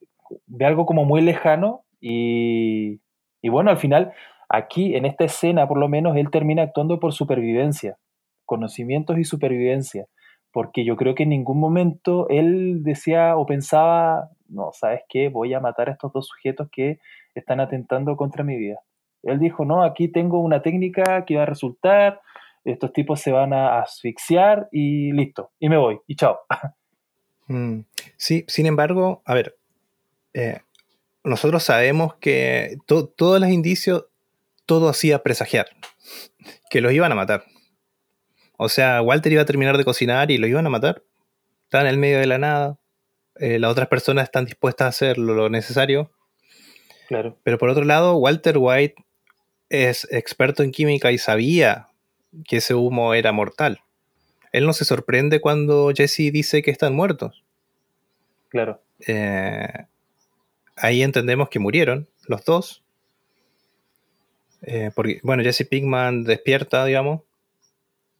[0.47, 3.01] de algo como muy lejano y,
[3.43, 4.13] y bueno, al final,
[4.49, 7.97] aquí en esta escena por lo menos, él termina actuando por supervivencia,
[8.45, 10.07] conocimientos y supervivencia,
[10.53, 15.29] porque yo creo que en ningún momento él decía o pensaba, no, ¿sabes qué?
[15.29, 16.99] Voy a matar a estos dos sujetos que
[17.35, 18.79] están atentando contra mi vida.
[19.23, 22.21] Él dijo, no, aquí tengo una técnica que va a resultar,
[22.65, 26.39] estos tipos se van a asfixiar y listo, y me voy, y chao.
[27.49, 27.83] Mm,
[28.17, 29.57] Sí, sin embargo, a ver,
[30.35, 30.59] eh,
[31.23, 34.07] nosotros sabemos que to- todos los indicios,
[34.67, 35.69] todo hacía presagiar
[36.71, 37.45] que los iban a matar.
[38.59, 41.03] O sea, Walter iba a terminar de cocinar y lo iban a matar.
[41.65, 42.79] Estaba en el medio de la nada.
[43.37, 46.11] eh, las otras personas están dispuestas a hacer lo necesario.
[47.09, 47.39] Claro.
[47.43, 48.97] Pero por otro lado, Walter White
[49.69, 51.89] es experto en química y sabía
[52.47, 53.81] que ese humo era mortal.
[54.53, 57.45] Él no se sorprende cuando Jesse dice que están muertos.
[58.49, 58.81] Claro.
[59.07, 59.87] Eh,
[60.77, 62.83] ahí entendemos que murieron los dos.
[64.67, 67.23] Eh, porque, bueno, Jesse Pinkman despierta, digamos.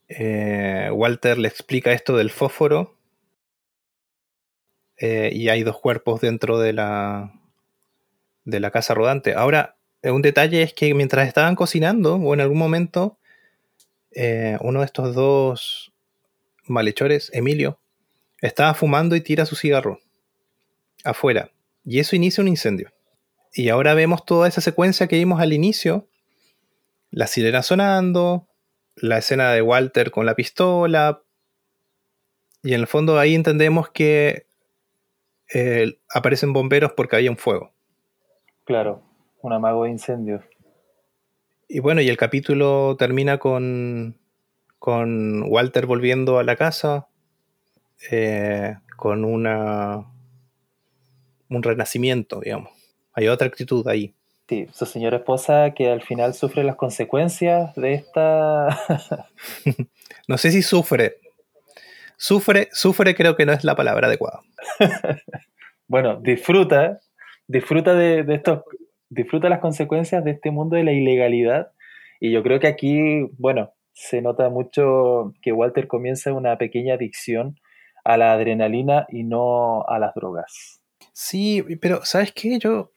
[0.07, 2.95] Eh, Walter le explica esto del fósforo.
[4.99, 7.31] y hay dos cuerpos dentro de la,
[8.45, 9.35] de la casa rodante.
[9.35, 13.19] Ahora, un detalle es que mientras estaban cocinando, o en algún momento,
[14.61, 15.93] uno de estos dos
[16.65, 17.79] malhechores, Emilio,
[18.41, 19.99] estaba fumando y tira su cigarro
[21.03, 21.51] afuera.
[21.85, 22.91] Y eso inicia un incendio.
[23.53, 26.07] Y ahora vemos toda esa secuencia que vimos al inicio.
[27.11, 28.47] La sirena sonando,
[28.95, 31.23] la escena de Walter con la pistola.
[32.63, 34.47] Y en el fondo ahí entendemos que
[35.53, 37.73] eh, aparecen bomberos porque había un fuego.
[38.65, 39.03] Claro,
[39.41, 40.43] un amago de incendios.
[41.69, 44.17] Y bueno, y el capítulo termina con,
[44.79, 47.07] con Walter volviendo a la casa,
[48.11, 50.05] eh, con una
[51.49, 52.71] un renacimiento, digamos.
[53.13, 54.15] Hay otra actitud ahí.
[54.47, 58.67] Sí, su señora esposa que al final sufre las consecuencias de esta...
[60.27, 61.17] no sé si sufre.
[62.15, 64.41] Sufre, sufre creo que no es la palabra adecuada.
[65.87, 67.01] bueno, disfruta,
[67.47, 68.63] disfruta de, de estos,
[69.09, 71.73] disfruta las consecuencias de este mundo de la ilegalidad.
[72.19, 77.59] Y yo creo que aquí, bueno, se nota mucho que Walter comienza una pequeña adicción
[78.05, 80.81] a la adrenalina y no a las drogas.
[81.13, 82.57] Sí, pero ¿sabes qué?
[82.59, 82.91] Yo,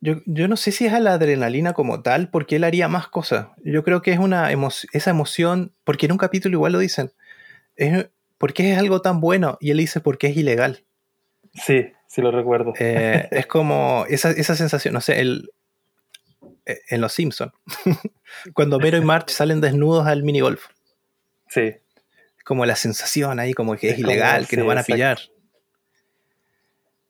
[0.00, 3.08] yo, yo, no sé si es a la adrenalina como tal, porque él haría más
[3.08, 3.48] cosas.
[3.62, 7.12] Yo creo que es una esa emoción, porque en un capítulo igual lo dicen,
[7.76, 8.08] es
[8.38, 10.84] porque es algo tan bueno, y él dice porque es ilegal.
[11.52, 12.72] Sí, sí lo recuerdo.
[12.78, 15.50] Eh, es como esa, esa sensación, no sé, el,
[16.64, 17.52] eh, en Los Simpsons,
[18.54, 20.68] cuando Vero y March salen desnudos al minigolf.
[21.48, 21.74] Sí.
[22.44, 25.18] Como la sensación ahí, como que es, ilegal, que nos van a pillar.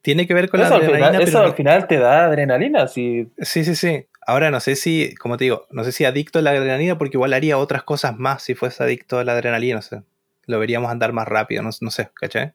[0.03, 1.23] Tiene que ver con la adrenalina.
[1.23, 2.87] eso al final te da adrenalina.
[2.87, 3.75] Sí, sí, sí.
[3.75, 4.07] sí.
[4.27, 7.17] Ahora no sé si, como te digo, no sé si adicto a la adrenalina, porque
[7.17, 9.77] igual haría otras cosas más si fuese adicto a la adrenalina.
[9.77, 10.03] No sé.
[10.47, 12.53] Lo veríamos andar más rápido, no, sé, ¿cachai?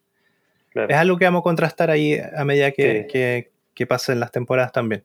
[0.74, 4.72] Es algo que vamos a contrastar ahí a medida que, que, que pasen las temporadas
[4.72, 5.04] también.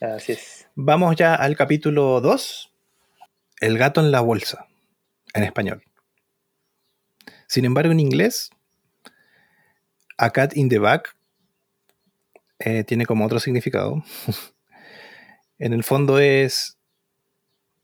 [0.00, 0.68] Así es.
[0.74, 2.72] Vamos ya al capítulo 2.
[3.60, 4.66] El gato en la bolsa.
[5.34, 5.82] En español.
[7.46, 8.50] Sin embargo, en inglés,
[10.18, 11.15] A Cat in the Bag
[12.58, 14.02] eh, tiene como otro significado.
[15.58, 16.78] en el fondo es,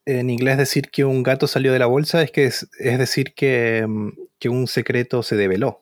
[0.07, 3.85] en inglés decir que un gato salió de la bolsa es, que es, decir que,
[3.87, 5.81] mm, que, un secreto se develó.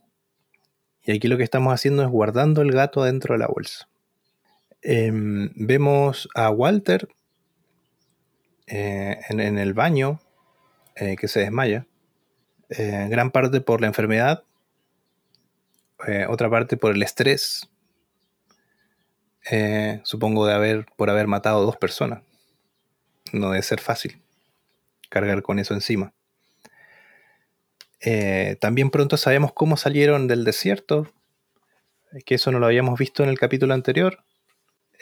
[1.05, 3.89] Y aquí lo que estamos haciendo es guardando el gato dentro de la bolsa.
[4.83, 7.09] Em, vemos a Walter
[8.67, 10.21] eh, en, el baño
[10.97, 11.87] eh, que se desmaya.
[12.69, 14.45] gran parte por la enfermedad,
[16.29, 17.69] otra parte por el estrés
[19.51, 22.23] eh, supongo de haber, por haber matado dos personas.
[23.33, 24.21] No debe ser fácil
[25.09, 26.13] cargar con eso encima.
[28.01, 31.13] Eh, también pronto sabemos cómo salieron del desierto,
[32.25, 34.25] que eso no lo habíamos visto en el capítulo anterior,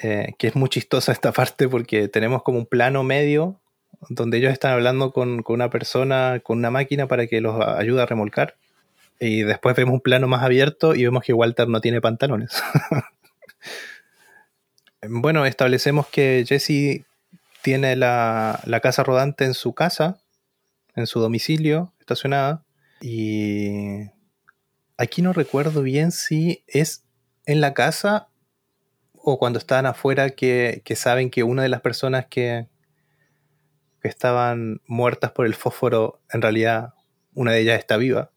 [0.03, 3.61] eh, que es muy chistosa esta parte porque tenemos como un plano medio
[4.11, 8.03] donde ellos están hablando con, con, una persona, con una máquina para que los ayude
[8.03, 8.57] a remolcar.
[9.21, 12.63] Y después vemos un plano más abierto y vemos que Walter no tiene pantalones.
[15.07, 17.05] bueno, establecemos que Jesse
[17.63, 20.19] tiene la, casa rodante en su casa,
[20.95, 22.65] en su domicilio, estacionada.
[23.01, 24.11] Y
[24.97, 27.05] aquí no recuerdo bien si es
[27.47, 28.29] en la casa
[29.15, 32.67] o cuando estaban afuera que, saben que una de las personas que,
[34.01, 36.95] que estaban muertas por el fósforo, en realidad
[37.35, 38.31] una de ellas está viva.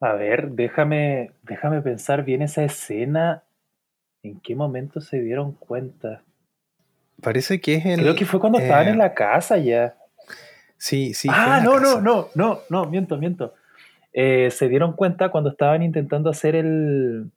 [0.00, 3.44] A ver, déjame, déjame pensar bien esa escena.
[4.22, 6.22] ¿En qué momento se dieron cuenta?
[7.22, 8.00] Parece que es en.
[8.00, 9.96] Creo que fue cuando estaban en eh, la casa ya.
[10.76, 11.28] Sí, sí.
[11.30, 13.54] Ah, no, no, no, no, no, miento, miento.
[14.12, 17.30] Eh, se dieron cuenta cuando estaban intentando hacer el.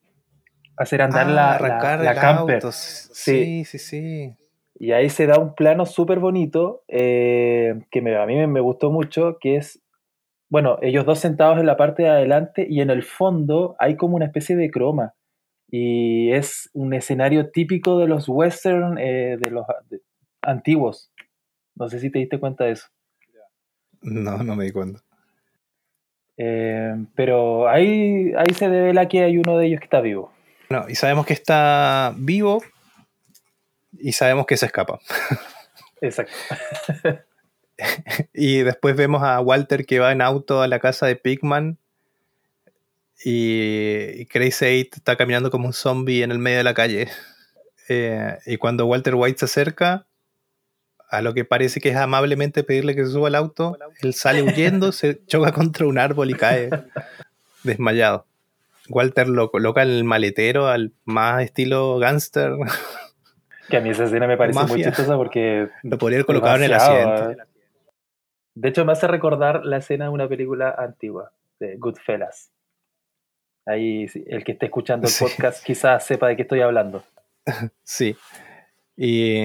[0.75, 2.61] hacer andar la, la, camper.
[2.71, 3.63] Sí.
[3.63, 4.35] sí, sí,
[4.75, 8.91] Y ahí se da un plano súper bonito eh, que me, a mí me gustó
[8.91, 9.81] mucho, que es.
[10.49, 14.17] Bueno, ellos dos sentados en la parte de adelante y en el fondo hay como
[14.17, 15.13] una especie de croma
[15.75, 19.65] y es un escenario típico de los western eh, de los
[20.39, 21.11] antiguos.
[21.73, 22.89] No sé si te diste cuenta de eso.
[24.03, 25.01] No, no me di cuenta.
[26.37, 30.31] Eh, pero ahí, ahí se devela que hay uno de ellos que está vivo.
[30.69, 32.61] No, y sabemos que está vivo
[33.93, 34.99] y sabemos que se escapa.
[36.01, 36.33] Exacto.
[38.31, 41.79] y después vemos a Walter que va en auto a la casa de Pigman
[43.23, 47.07] y Crazy Eight está caminando como un zombie en el medio de la calle.
[47.89, 50.07] Eh, y cuando Walter White se acerca,
[51.09, 54.41] a lo que parece que es amablemente pedirle que se suba al auto, él sale
[54.41, 56.69] huyendo, se choca contra un árbol y cae
[57.63, 58.25] desmayado.
[58.89, 62.53] Walter lo coloca en el maletero al más estilo gangster.
[63.69, 65.69] Que a mí esa escena me parece muy chistosa porque...
[65.83, 67.31] Lo podría haber colocado en el asiento.
[67.31, 67.37] ¿eh?
[68.55, 72.51] De hecho, me hace recordar la escena de una película antigua, de Goodfellas.
[73.65, 77.03] Ahí el que esté escuchando el podcast quizás sepa de qué estoy hablando.
[77.83, 78.15] Sí.
[78.95, 79.37] Y,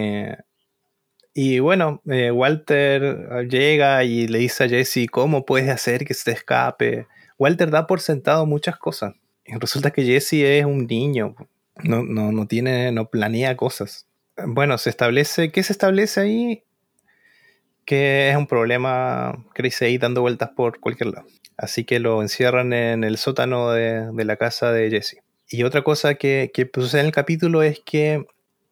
[1.35, 6.33] y bueno, eh, Walter llega y le dice a Jesse, ¿cómo puedes hacer que se
[6.33, 7.07] escape?
[7.39, 9.15] Walter da por sentado muchas cosas.
[9.45, 11.35] Y resulta que Jesse es un niño.
[11.83, 14.07] No, no, no tiene, no planea cosas.
[14.47, 16.65] Bueno, se establece, ¿qué se establece ahí?
[17.89, 21.27] Que es un problema Crazy ahí dando vueltas por cualquier lado.
[21.57, 25.23] Así que lo encierran en el sótano de, la casa de Jesse.
[25.49, 28.27] Y otra cosa que, que sucede en el capítulo es que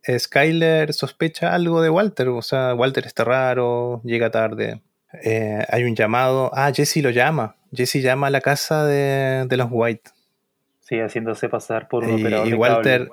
[0.07, 2.29] Skyler sospecha algo de Walter.
[2.29, 4.83] O sea, Walter está raro, llega tarde.
[5.23, 6.51] Eh, hay un llamado.
[6.53, 7.57] Ah, Jesse lo llama.
[7.73, 10.11] Jesse llama a la casa de, los White.
[10.81, 12.49] Sí, haciéndose pasar por un y, operador.
[12.49, 13.09] Y Walter.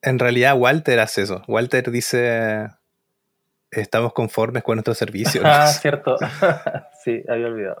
[0.00, 1.42] En realidad, Walter hace eso.
[1.46, 2.70] Walter dice:
[3.72, 5.40] Estamos conformes con nuestro servicio.
[5.44, 6.16] ah, cierto.
[7.04, 7.80] sí, había olvidado.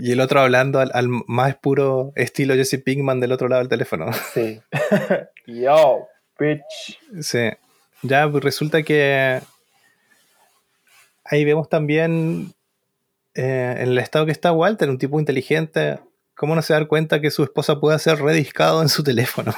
[0.00, 4.12] y el otro hablando al, más puro estilo Jesse Pinkman del otro lado del teléfono.
[4.32, 4.60] Sí.
[5.46, 6.06] Yo,
[6.38, 7.00] bitch.
[7.20, 7.50] Sí.
[8.02, 9.40] Ya pues, resulta que
[11.24, 12.54] ahí vemos también
[13.34, 15.98] eh, en el estado que está Walter, un tipo inteligente,
[16.36, 19.52] ¿cómo no se da cuenta que su esposa puede ser rediscado en su teléfono?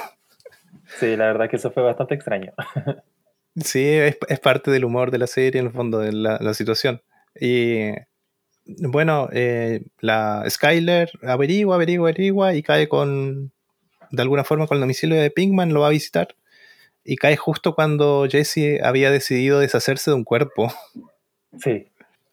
[0.99, 2.53] Sí, la verdad que eso fue bastante extraño.
[3.57, 7.03] Sí, es, parte del humor de la serie, en el fondo, de la, situación.
[7.41, 7.91] Y
[8.65, 13.53] bueno, eh, la Skyler averigua, averigua, averigua y cae con,
[14.11, 16.37] de alguna forma, con el domicilio de Pinkman, lo va a visitar.
[17.05, 20.73] Y cae justo cuando Jesse había decidido deshacerse de un cuerpo.
[21.61, 21.87] Sí.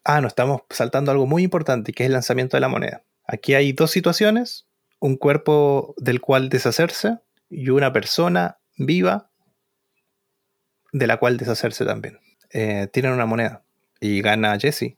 [0.04, 3.04] Ah, no, estamos saltando algo muy importante, que es el lanzamiento de la moneda.
[3.26, 4.66] Aquí hay dos situaciones,
[4.98, 7.18] un cuerpo del cual deshacerse
[7.48, 9.30] y una persona viva
[10.92, 12.20] de la cual deshacerse también.
[12.50, 13.64] Eh, tienen una moneda
[14.00, 14.96] y gana Jesse.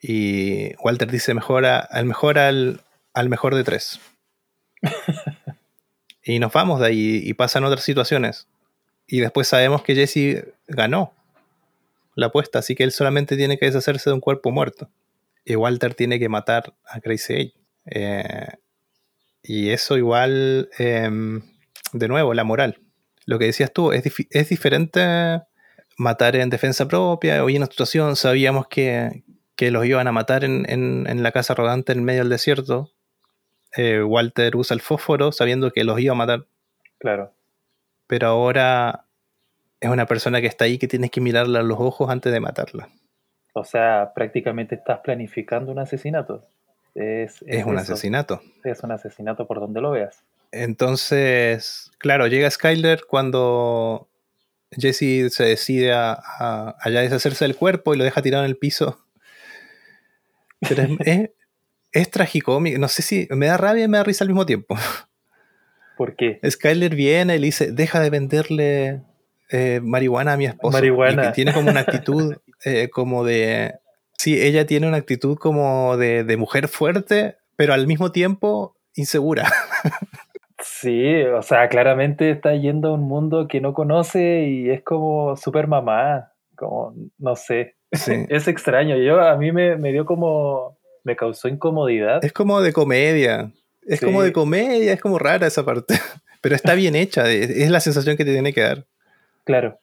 [0.00, 2.80] Y Walter dice mejora, al mejor al,
[3.12, 4.00] al mejor de tres.
[6.22, 8.48] y nos vamos de ahí y pasan otras situaciones.
[9.06, 11.12] Y después sabemos que Jesse ganó
[12.14, 14.88] la apuesta, así que él solamente tiene que deshacerse de un cuerpo muerto.
[15.44, 17.54] Y Walter tiene que matar a Crazy Eight.
[17.86, 18.48] Eh,
[19.42, 21.42] y eso igual, em,
[21.92, 22.78] de nuevo, la moral.
[23.26, 25.42] Lo que decías tú, es, es diferente
[25.96, 27.42] matar en defensa propia.
[27.44, 29.22] Hoy en una situación sabíamos que,
[29.58, 32.90] los iban a matar en, la casa rodante en medio del desierto.
[33.76, 36.46] Eh, Walter usa el fósforo sabiendo que los iba a matar.
[36.98, 37.32] Claro.
[38.06, 39.06] Pero ahora
[39.80, 42.40] es una persona que está ahí que tienes que mirarla a los ojos antes de
[42.40, 42.88] matarla.
[43.52, 46.46] O sea, prácticamente estás planificando un asesinato.
[46.94, 48.40] Es, un asesinato.
[48.62, 50.24] Es un asesinato por donde lo veas.
[50.52, 54.08] Entonces, claro, llega Skyler cuando
[54.78, 58.98] Jesse se decide a, deshacerse del cuerpo y lo deja tirado en el piso.
[60.60, 61.30] Pero es,
[61.92, 62.78] es, tragicómico.
[62.78, 64.76] No sé si me da rabia y me da risa al mismo tiempo.
[65.96, 66.40] ¿Por qué?
[66.48, 69.02] Skyler viene y le dice, deja de venderle
[69.50, 70.72] eh, marihuana a mi esposo.
[70.72, 71.28] Marihuana.
[71.28, 73.74] Y tiene como una actitud eh, como de...
[74.16, 79.52] Sí, ella tiene una actitud como de, de mujer fuerte, pero al mismo tiempo insegura.
[80.64, 85.36] Sí, o sea, claramente está yendo a un mundo que no conoce y es como
[85.36, 88.96] super mamá, como, no sé, es extraño.
[88.96, 92.24] Yo, a mí me, dio como, me causó incomodidad.
[92.24, 95.94] Es como de comedia, es como de comedia, es como rara esa parte,
[96.40, 98.86] pero está bien hecha, es la sensación que te tiene que dar.
[99.44, 99.78] Claro.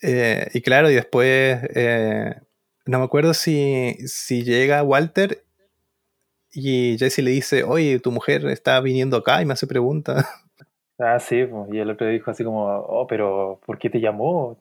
[0.00, 2.34] Eh, y claro, y después, eh,
[2.86, 5.44] no me acuerdo si, si llega Walter
[6.52, 10.24] y Jesse le dice, oye, tu mujer está viniendo acá y me hace preguntas.
[11.02, 14.58] Ah, sí, y el otro dijo así como, oh, pero ¿por qué te llamó?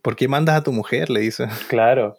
[0.00, 1.10] ¿Por qué mandas a tu mujer?
[1.10, 1.48] Le dice.
[1.68, 2.16] Claro.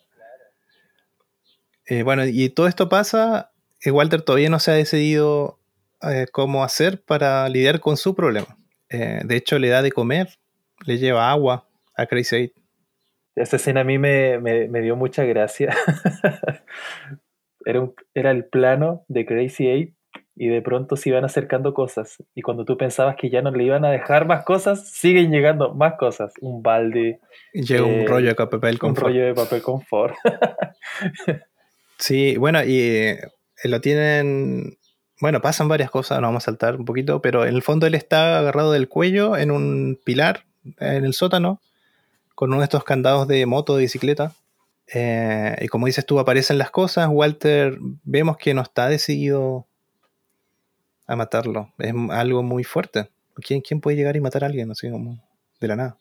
[1.86, 5.60] Eh, bueno, y todo esto pasa, eh, Walter todavía no se ha decidido
[6.02, 8.58] eh, cómo hacer para lidiar con su problema.
[8.90, 10.28] de hecho, le da de comer,
[10.86, 12.54] le lleva agua a Crazy Eight.
[13.38, 15.74] Esta escena a mí me, me dio mucha gracia,
[17.68, 19.94] era, era el plano de Crazy Eight
[20.36, 22.18] y de pronto se iban acercando cosas.
[22.36, 25.74] Y cuando tú pensabas que ya no le iban a dejar más cosas, siguen llegando
[25.74, 26.32] más cosas.
[26.42, 27.20] Un balde.
[27.54, 30.16] Llega un eh, rollo de papel Un rollo de papel confort.
[32.00, 33.20] Sí, bueno, y eh,
[33.64, 34.78] lo tienen.
[35.20, 37.96] Bueno, pasan varias cosas, nos vamos a saltar un poquito, pero en el fondo él
[37.96, 40.44] está agarrado del cuello en un pilar
[40.80, 41.60] en el sótano,
[42.36, 44.34] con uno de estos candados de moto, de bicicleta.
[44.94, 47.08] Eh, y como dices tú, aparecen las cosas.
[47.12, 49.68] Walter, vemos que no está decidido
[51.06, 51.74] a matarlo.
[51.78, 53.10] Es algo muy fuerte.
[53.36, 55.24] ¿Quién, quién puede llegar y matar a alguien así como
[55.60, 55.98] de la nada?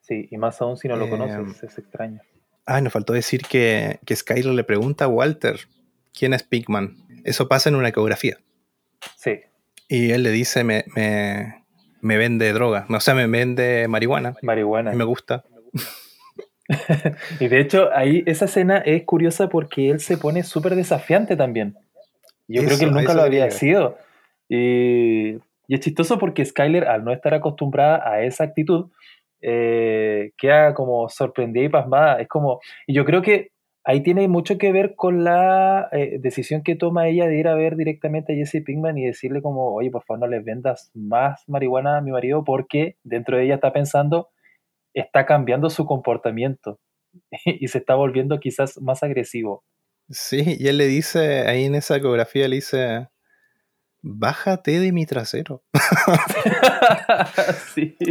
[0.00, 2.20] Sí, y más aún si no lo Eh, conoces, es extraño.
[2.64, 5.58] Ah, nos faltó decir que, que Skyler le pregunta a Walter
[6.12, 6.96] quién es Pigman.
[7.24, 8.38] Eso pasa en una ecografía.
[9.16, 9.40] Sí,
[9.88, 11.64] Y él le dice, me, me,
[12.00, 12.86] me vende droga.
[12.88, 14.34] O sea, me vende marihuana.
[14.42, 14.92] marihuana.
[14.92, 15.44] Y me gusta.
[17.40, 21.76] Y de hecho, ahí esa escena es curiosa porque él se pone súper desafiante también.
[22.48, 23.98] Yo creo que él nunca lo había sido.
[24.48, 25.36] Y,
[25.68, 28.90] y es chistoso porque Skyler, al no estar acostumbrada a esa actitud,
[29.42, 32.20] eh, queda como sorprendida y pasmada.
[32.20, 33.50] Es como, y yo creo que
[33.84, 37.54] ahí tiene mucho que ver con la eh, decisión que toma ella de ir a
[37.54, 41.44] ver directamente a Jesse Pinkman y decirle como, oye, por favor no les vendas más
[41.48, 44.28] marihuana a mi marido porque dentro de ella está pensando,
[45.00, 46.78] está cambiando su comportamiento
[47.44, 49.64] y se está volviendo quizás más agresivo.
[50.10, 53.08] Sí, y él le dice, ahí en esa ecografía le dice,
[54.02, 55.62] bájate de mi trasero.
[57.74, 57.96] sí.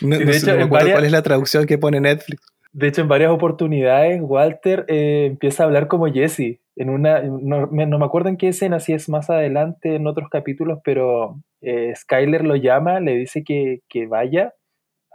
[0.00, 2.42] No, Sí, de hecho, no varias- cuál es la traducción que pone Netflix.
[2.72, 6.58] De hecho, en varias oportunidades, Walter eh, empieza a hablar como Jesse.
[6.74, 10.08] En una, no, me- no me acuerdo en qué escena, si es más adelante en
[10.08, 14.54] otros capítulos, pero eh, Skyler lo llama, le dice que, que vaya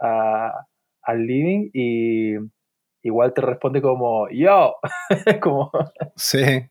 [0.00, 0.66] a-
[1.02, 2.34] al living y,
[3.02, 4.74] y Walter responde como, yo,
[5.42, 5.70] como,
[6.16, 6.68] Sí.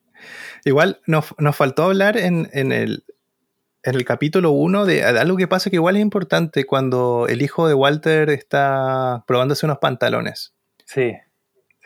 [0.66, 3.04] Igual nos, nos faltó hablar en, en el,
[3.84, 7.42] en el capítulo 1 de, de algo que pasa que igual es importante cuando el
[7.42, 10.54] hijo de Walter está probándose unos pantalones.
[10.86, 11.12] sí,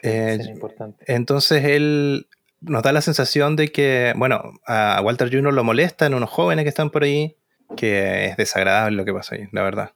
[0.02, 1.04] sí, Eh, es importante.
[1.08, 2.28] Entonces él
[2.62, 5.54] nos da la sensación de que, bueno, a Walter Jr.
[5.54, 7.36] lo molestan unos jóvenes que están por ahí,
[7.76, 9.92] que es desagradable lo que pasa ahí, la verdad.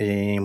[0.00, 0.36] Y,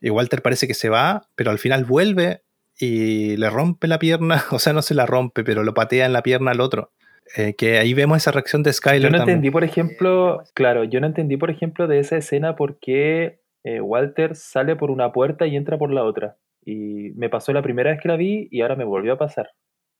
[0.00, 2.42] y Walter parece que se va, pero al final vuelve
[2.78, 6.12] y le rompe la pierna, o sea, no se la rompe, pero lo patea en
[6.12, 6.90] la pierna al otro.
[7.36, 9.36] Eh, que ahí vemos esa reacción de Skyler Yo no también.
[9.36, 13.80] entendí, por ejemplo, claro, yo no entendí, por ejemplo, de esa escena por qué eh,
[13.80, 16.36] Walter sale por una puerta y entra por la otra.
[16.64, 19.50] Y me pasó la primera vez que la vi y ahora me volvió a pasar.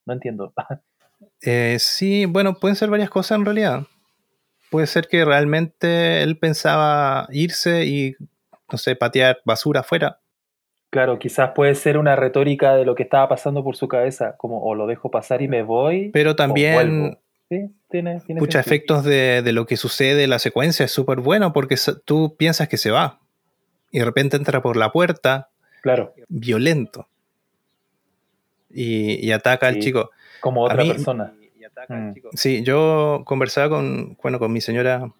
[0.06, 0.52] No entiendo.
[1.40, 3.84] Eh, sí, bueno, pueden ser varias cosas en realidad.
[4.72, 8.16] Puede ser que realmente él pensaba irse y,
[8.72, 10.18] no sé, patear basura afuera.
[10.90, 14.62] Claro, quizás puede ser una retórica de lo que estaba pasando por su cabeza, como
[14.62, 16.10] o lo dejo pasar y me voy.
[16.12, 17.18] Pero también.
[17.48, 18.76] Sí, tiene, tiene Escucha sentido.
[18.76, 22.68] efectos de, de lo que sucede en la secuencia es súper bueno porque tú piensas
[22.68, 23.20] que se va
[23.90, 25.50] y de repente entra por la puerta
[25.82, 27.08] Claro, violento
[28.70, 30.10] y, y ataca al chico.
[30.40, 31.34] como A otra mí- persona.
[31.88, 32.12] Mm.
[32.34, 35.10] Sí, yo conversaba con, bueno, con mi señora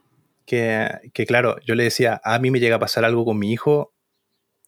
[0.47, 3.53] que, que, claro, yo le decía, a mí me llega a pasar algo con mi
[3.53, 3.95] hijo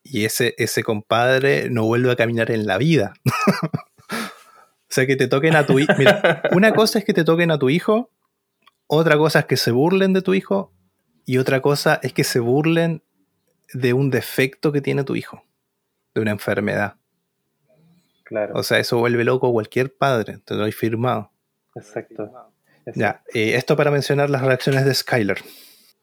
[0.02, 3.14] y ese, ese compadre no vuelve a caminar en la vida.
[4.10, 5.92] o sea, que te toquen a tu hijo.
[5.98, 8.10] Mira, una cosa es que te toquen a tu hijo,
[8.86, 10.72] otra cosa es que se burlen de tu hijo
[11.24, 13.02] y otra cosa es que se burlen
[13.72, 15.42] de un defecto que tiene tu hijo,
[16.14, 16.96] de una enfermedad.
[18.24, 21.30] Claro, O sea, eso vuelve loco a cualquier padre, te lo doy firmado.
[21.74, 22.30] exacto.
[22.94, 25.38] Ya, esto para mencionar las reacciones de Skyler.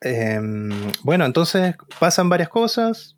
[0.02, 0.72] Em,
[1.04, 3.18] bueno, entonces pasan varias cosas,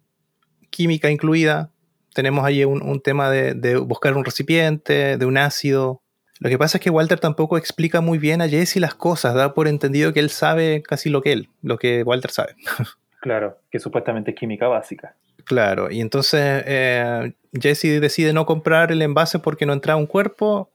[0.69, 1.71] química incluida.
[2.13, 6.01] Tenemos ahí un, un tema de, de buscar un recipiente, de un ácido.
[6.39, 9.53] Lo que pasa es que Walter tampoco explica muy bien a Jesse las cosas, da
[9.53, 12.55] por entendido que él sabe casi lo que él, lo que Walter sabe.
[13.23, 15.15] Claro, que supuestamente es química básica.
[15.45, 20.72] Claro, y entonces eh, Jesse decide no comprar el envase porque no entra un cuerpo.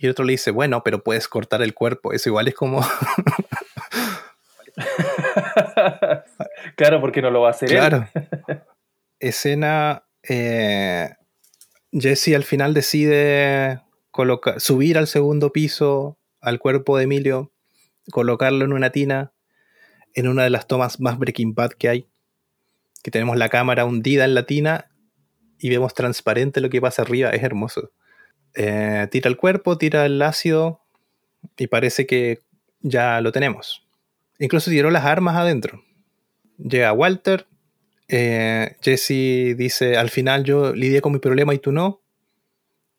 [0.00, 2.14] Y el otro le dice, bueno, pero puedes cortar el cuerpo.
[2.14, 2.80] Eso igual es como,
[6.76, 7.76] claro, porque no lo va a hacer él.
[7.76, 8.08] Claro.
[9.20, 10.04] Escena.
[10.22, 11.10] eh,
[11.92, 13.82] Jesse al final decide
[14.56, 17.52] subir al segundo piso al cuerpo de Emilio,
[18.10, 19.34] colocarlo en una tina,
[20.14, 22.08] en una de las tomas más Breaking Bad que hay.
[23.02, 24.90] Que tenemos la cámara hundida en la tina
[25.58, 27.28] y vemos transparente lo que pasa arriba.
[27.30, 27.92] Es hermoso.
[28.54, 30.80] Eh, tira el cuerpo, tira el ácido
[31.56, 32.42] y parece que
[32.80, 33.86] ya lo tenemos.
[34.38, 35.82] Incluso tiró las armas adentro.
[36.58, 37.46] Llega Walter,
[38.08, 42.00] eh, Jesse dice, al final yo lidié con mi problema y tú no.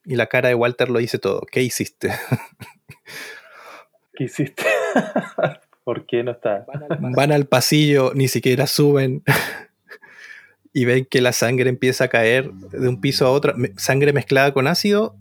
[0.05, 1.41] Y la cara de Walter lo dice todo.
[1.51, 2.09] ¿Qué hiciste?
[4.13, 4.63] ¿Qué hiciste?
[5.83, 6.65] ¿Por qué no está?
[6.99, 9.23] Van al pasillo, ni siquiera suben.
[10.73, 13.53] y ven que la sangre empieza a caer de un piso a otro.
[13.77, 15.17] Sangre mezclada con ácido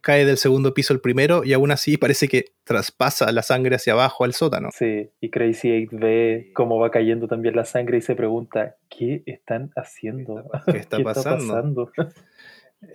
[0.00, 3.92] cae del segundo piso al primero y aún así parece que traspasa la sangre hacia
[3.92, 4.70] abajo al sótano.
[4.72, 9.22] Sí, y Crazy Eight ve cómo va cayendo también la sangre y se pregunta, ¿qué
[9.26, 10.44] están haciendo?
[10.70, 11.90] ¿Qué está ¿Qué pasando?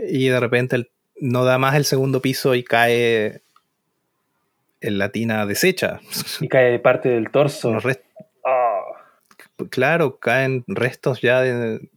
[0.09, 0.89] Y de repente el-
[1.21, 3.41] no da más el segundo piso y cae
[4.81, 5.99] en la tina deshecha.
[6.41, 7.77] Y cae parte del torso.
[8.45, 8.81] Ah,
[9.69, 11.89] claro, caen restos ya de,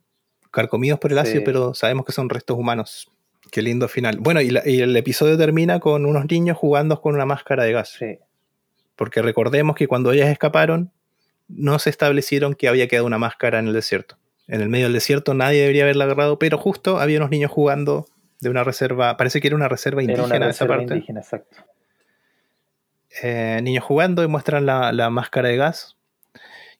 [0.51, 1.45] carcomidos por el ácido, Sí.
[1.45, 3.11] pero sabemos que son restos humanos.
[3.51, 4.19] Qué lindo final.
[4.21, 7.73] Bueno, y, la- y el episodio termina con unos niños jugando con una máscara de
[7.73, 7.91] gas.
[7.99, 8.19] sí,
[8.97, 10.91] Porque recordemos que cuando ellas escaparon,
[11.49, 14.19] no se establecieron que había quedado una máscara en el desierto.
[14.47, 18.07] En el medio del desierto nadie debería haberla agarrado, pero justo había unos niños jugando
[18.41, 20.95] de una reserva, parece que era una reserva era indígena una esa reserva parte.
[20.95, 21.57] indígena, exacto.
[23.23, 25.97] Eh, niños jugando y muestran la, la máscara de gas.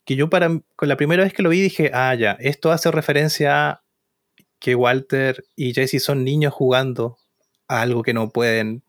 [0.05, 2.91] Que yo para con la primera vez que lo vi dije, ah, ya, esto hace
[2.91, 3.83] referencia a
[4.59, 7.17] que Walter y Jesse son niños jugando
[7.69, 8.83] a algo que no pueden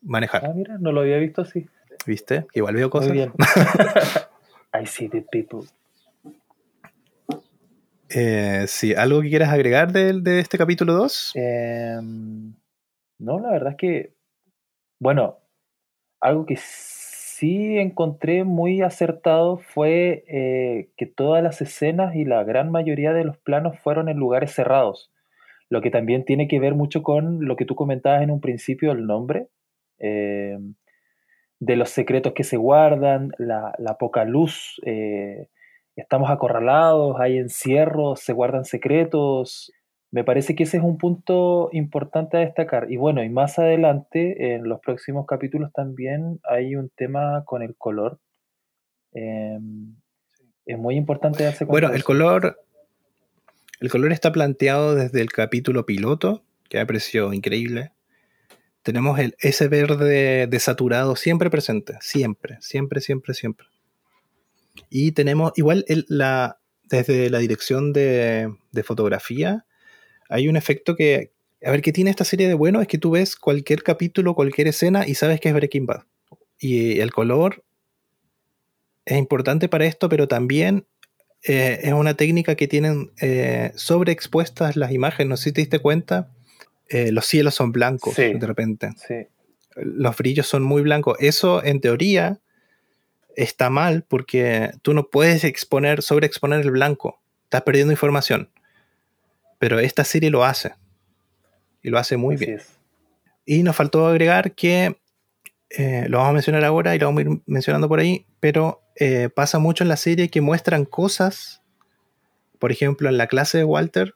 [0.00, 0.46] manejar.
[0.46, 1.66] Ah, mira, no lo había visto así.
[2.06, 2.46] ¿Viste?
[2.52, 3.08] Que igual veo cosas.
[3.08, 3.32] Muy bien.
[4.72, 5.68] I see the people.
[8.08, 11.32] Eh, sí, ¿algo que quieras agregar de, de este capítulo 2?
[11.34, 12.54] Em,
[13.18, 14.14] no, la verdad es que,
[15.00, 15.38] bueno,
[16.20, 16.56] algo que
[17.38, 23.24] sí encontré muy acertado fue eh, que todas las escenas y la gran mayoría de
[23.24, 25.12] los planos fueron en lugares cerrados,
[25.68, 28.92] lo que también tiene que ver mucho con lo que tú comentabas en un principio,
[28.92, 29.48] el nombre,
[29.98, 30.74] em,
[31.60, 34.80] de los secretos que se guardan, la, la poca luz.
[34.86, 35.48] eh,
[35.96, 39.72] estamos acorralados, hay encierros, se guardan secretos.
[40.10, 42.90] Me parece que ese es un punto importante a destacar.
[42.90, 47.76] Y bueno, y más adelante, en los próximos capítulos también hay un tema con el
[47.76, 48.18] color.
[49.12, 49.58] Eh,
[50.64, 51.88] es muy importante darse cuenta.
[51.88, 52.60] Bueno, el color.
[53.78, 57.92] El color está planteado desde el capítulo piloto, que me pareció increíble.
[58.82, 63.66] Tenemos el, ese verde desaturado siempre presente, siempre, siempre, siempre, siempre.
[64.88, 69.65] Y tenemos igual el- la, desde la dirección de, de fotografía,
[70.28, 71.32] hay un efecto que,
[71.64, 72.80] a ver, ¿qué tiene esta serie de bueno?
[72.80, 76.02] Es que tú ves cualquier capítulo, cualquier escena y sabes que es Breaking Bad.
[76.58, 77.64] Y el color
[79.04, 80.86] es importante para esto, pero también
[81.44, 85.28] eh, es una técnica que tienen eh, sobreexpuestas las imágenes.
[85.28, 86.32] No sé si te diste cuenta,
[86.88, 88.32] eh, los cielos son blancos Sí.
[88.34, 88.90] de repente.
[89.06, 89.14] Sí,
[89.76, 91.16] Los brillos son muy blancos.
[91.20, 92.40] Eso, en teoría,
[93.36, 97.20] está mal porque tú no puedes exponer, sobreexponer el blanco.
[97.44, 98.50] Estás perdiendo información.
[99.58, 100.74] Pero esta serie lo hace.
[101.82, 102.58] Y lo hace muy así bien.
[102.58, 102.78] es.
[103.44, 104.96] Y nos faltó agregar que,
[105.70, 108.82] eh, lo vamos a mencionar ahora y lo vamos a ir mencionando por ahí, pero
[108.94, 111.62] eh, pasa mucho en la serie que muestran cosas,
[112.58, 114.14] por ejemplo, en la clase de Walter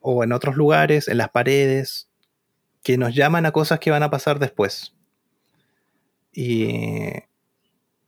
[0.00, 2.08] o en otros lugares, en las paredes,
[2.82, 4.94] que nos llaman a cosas que van a pasar después.
[6.32, 7.12] Y,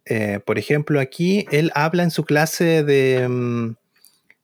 [0.05, 3.75] eh, por ejemplo, aquí él habla en su clase de, mm,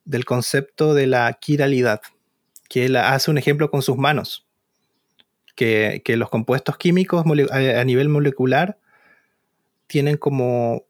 [0.04, 2.00] del concepto de la quiralidad,
[2.68, 4.46] que él hace un ejemplo con sus manos
[5.56, 8.78] que, que los compuestos químicos a, nivel molecular
[9.88, 10.84] tienen como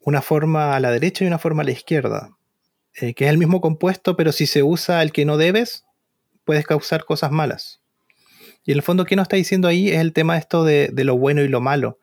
[0.00, 2.36] una forma a la derecha y una forma a la izquierda,
[2.94, 5.84] eh, que es el mismo compuesto, pero si se usa el que no debes,
[6.44, 7.80] puedes causar cosas malas.
[8.64, 9.90] Y en el fondo, ¿qué nos está diciendo ahí?
[9.90, 11.98] Es el tema esto de, de lo bueno y lo malo,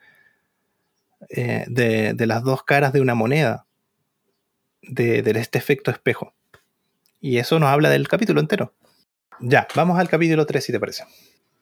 [1.30, 3.66] eh, de, de las dos caras de una moneda,
[4.82, 6.36] de este efecto espejo.
[7.26, 8.74] Y eso nos habla del capítulo entero.
[9.40, 11.06] Ya, vamos al capítulo 3, si te parece.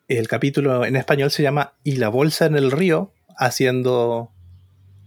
[0.10, 4.30] El capítulo en español se llama Y la bolsa en el río, haciendo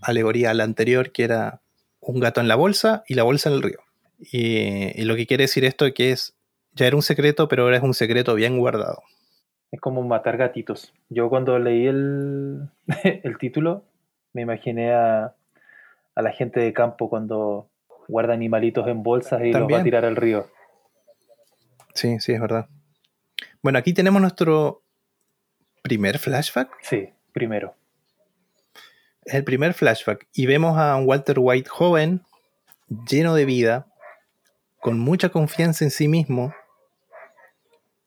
[0.01, 1.61] alegoría al anterior, que era
[2.01, 3.81] un gato en la bolsa y la bolsa en el río.
[4.19, 6.39] Y, y lo que quiere decir esto es que es,
[6.73, 9.03] ya era un secreto, pero ahora es un secreto bien guardado.
[9.71, 10.95] Es como matar gatitos.
[11.11, 12.71] Yo cuando leí el,
[13.05, 13.85] el título
[14.33, 15.35] me imaginé a,
[16.15, 17.69] a la gente de campo cuando
[18.09, 20.49] guarda animalitos en bolsas y los va a tirar al río.
[21.95, 22.67] Sí, sí, es verdad.
[23.63, 24.83] Bueno, aquí tenemos nuestro
[25.83, 26.71] primer flashback.
[26.83, 27.75] Sí, primero.
[29.25, 30.27] Es el primer flashback.
[30.33, 32.23] Y vemos a un Walter White joven,
[33.09, 33.87] lleno de vida,
[34.81, 36.55] con mucha confianza en sí mismo.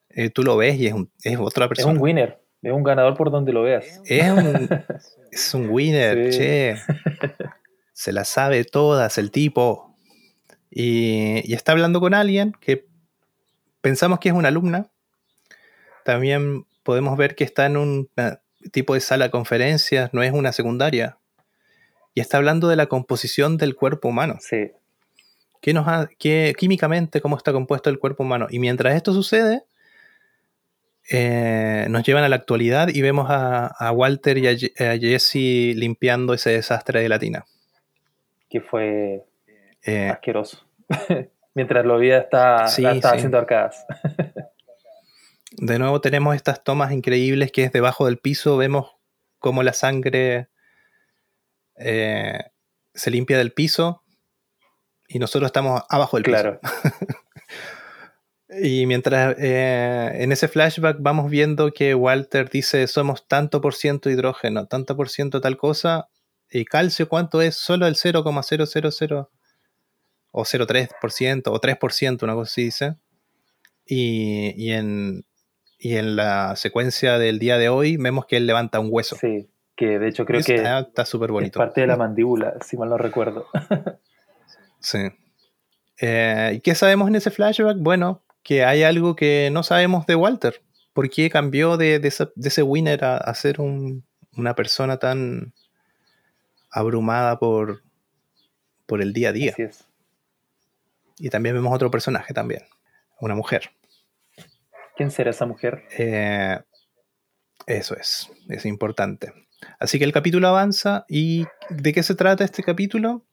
[0.10, 1.94] Eh, tú lo ves y es, un- es otra Es persona.
[1.94, 4.02] un winner, es un ganador por donde lo veas.
[4.06, 4.70] Es un,
[5.32, 6.40] es un winner, Sí.
[6.40, 6.76] che.
[7.94, 9.89] Se la sabe todas el tipo.
[10.72, 12.86] Y, y está hablando con alguien que
[13.82, 14.90] pensamos que es una alumna.
[16.06, 18.42] También podemos ver que está en una
[18.72, 21.18] tipo de sala de conferencias, no es una secundaria.
[22.14, 24.38] Y está hablando de la composición del cuerpo humano.
[24.42, 24.72] Sí.
[25.62, 28.48] ¿Qué nos ha- qué- químicamente cómo está compuesto el cuerpo humano?
[28.50, 29.64] Y mientras esto sucede,
[31.12, 35.76] eh, nos llevan a la actualidad y vemos a, a Walter y a, a Jesse
[35.76, 37.46] limpiando ese desastre de la tina.
[38.50, 39.24] Que fue
[39.90, 40.66] Eh, asqueroso.
[41.56, 43.18] Mientras lo vida está, Sí, estaba sí.
[43.18, 43.86] haciendo arcadas.
[45.52, 48.96] de nuevo tenemos estas tomas increíbles que es debajo del piso, vemos
[49.40, 50.50] cómo la sangre
[51.76, 52.40] eh,
[52.94, 54.04] se limpia del piso
[55.08, 56.38] y nosotros estamos abajo del piso.
[56.38, 56.60] Claro.
[58.52, 64.10] Y mientras eh, en ese flashback vamos viendo que Walter dice somos tanto por ciento
[64.10, 66.10] hidrógeno, tanto por ciento tal cosa,
[66.50, 68.62] y calcio cuánto es, solo el 0,000
[70.32, 72.96] o 0,3% o 3%, una cosa así dice.
[73.86, 75.26] Y, y en,
[75.80, 79.16] y en la secuencia del día de hoy vemos que él levanta un hueso.
[79.20, 79.50] Sí.
[79.76, 81.58] Que de hecho creo que está súper es bonito.
[81.58, 83.48] parte de la mandíbula, si mal no recuerdo.
[84.82, 85.00] Sí.
[86.00, 87.76] Eh, ¿Y qué sabemos en ese flashback?
[87.80, 90.62] Bueno, que hay algo que no sabemos de Walter.
[90.94, 94.06] ¿Por qué cambió de, de esa- de ese winner a, a ser un-
[94.38, 95.54] una persona tan
[96.72, 97.84] abrumada por,
[98.86, 99.52] por el día a día?
[99.52, 99.86] Así es.
[101.20, 102.64] Y también vemos otro personaje también,
[103.20, 103.72] una mujer.
[104.96, 105.84] ¿Quién será esa mujer?
[105.98, 106.60] Eh,
[107.68, 109.34] eso es, es importante.
[109.80, 113.26] Así que el capítulo avanza y ¿de qué se trata este capítulo?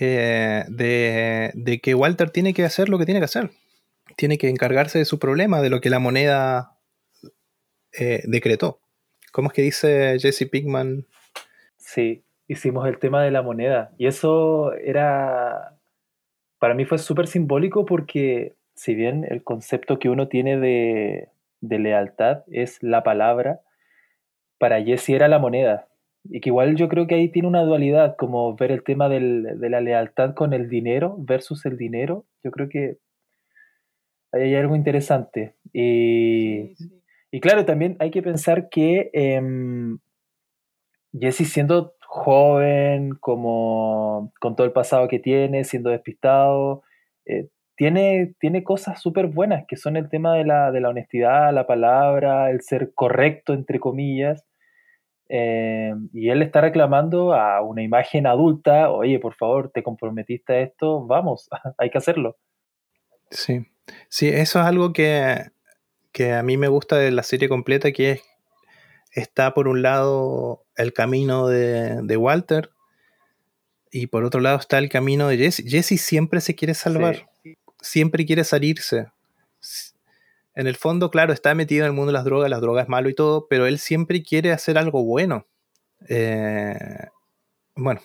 [0.00, 3.50] Eh, de, de que Walter tiene que hacer lo que tiene que hacer.
[4.16, 6.78] Tiene que encargarse de su problema, de lo que la moneda
[7.92, 8.80] eh, decretó.
[9.32, 11.06] ¿Cómo es que dice Jesse Pigman?
[11.76, 13.92] Sí, hicimos el tema de la moneda.
[13.98, 15.77] Y eso era,
[16.58, 21.28] para mí fue súper simbólico porque si bien el concepto que uno tiene de,
[21.60, 23.60] de lealtad es la palabra,
[24.58, 25.88] para Jesse era la moneda.
[26.24, 29.58] Y que igual yo creo que ahí tiene una dualidad, como ver el tema del-
[29.60, 32.24] de la lealtad con el dinero versus el dinero.
[32.44, 32.98] Yo creo que
[34.32, 35.54] hay algo interesante.
[35.72, 36.74] Y,
[37.30, 39.98] y claro, también hay que pensar que em,
[41.12, 46.82] Jesse siendo joven, como con todo el pasado que tiene, siendo despistado,
[47.26, 51.52] eh, tiene, tiene cosas súper buenas, que son el tema de la, de la honestidad,
[51.52, 54.42] la palabra, el ser correcto, entre comillas.
[55.28, 60.60] Eh, y él está reclamando a una imagen adulta, oye, por favor, te comprometiste a
[60.60, 62.38] esto, vamos, hay que hacerlo.
[63.30, 63.66] Sí,
[64.08, 65.50] sí, eso es algo que,
[66.10, 68.22] que a mí me gusta de la serie completa, que es,
[69.18, 72.70] está por un lado el camino de, de Walter
[73.90, 75.64] y por otro lado está el camino de Jesse.
[75.66, 77.28] Jesse siempre se quiere salvar,
[77.80, 79.06] siempre quiere salirse.
[80.54, 82.88] En el fondo, claro, está metido en el mundo de las drogas, las drogas es
[82.88, 85.46] malo y todo, pero él siempre quiere hacer algo bueno.
[86.08, 87.06] Eh,
[87.76, 88.00] bueno,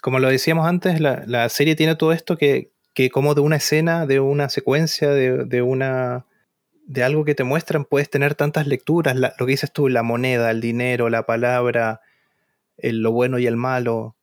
[0.00, 3.56] como lo decíamos antes, la, la serie tiene todo esto que, que como de una
[3.56, 6.24] escena, de una secuencia, de, de una
[6.92, 10.02] de algo que te muestran, puedes tener tantas lecturas, la- lo que dices tú, la
[10.02, 12.00] moneda, el dinero, la palabra,
[12.78, 14.16] el- lo bueno y el malo.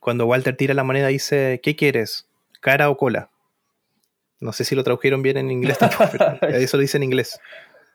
[0.00, 2.28] Cuando Walter tira la moneda dice, ¿qué quieres?
[2.62, 3.28] ¿Cara o cola?
[4.40, 6.10] No sé si lo tradujeron bien en inglés tampoco,
[6.40, 7.38] pero eso lo dice en inglés.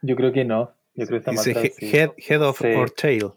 [0.03, 2.67] Yo creo que no, yo creo que está mal Dice head, head of Sí.
[2.75, 3.31] or tail.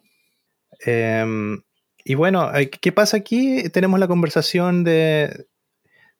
[0.85, 1.63] Em,
[2.05, 3.69] y bueno, eh, ¿qué pasa aquí?
[3.71, 5.47] Tenemos la conversación de...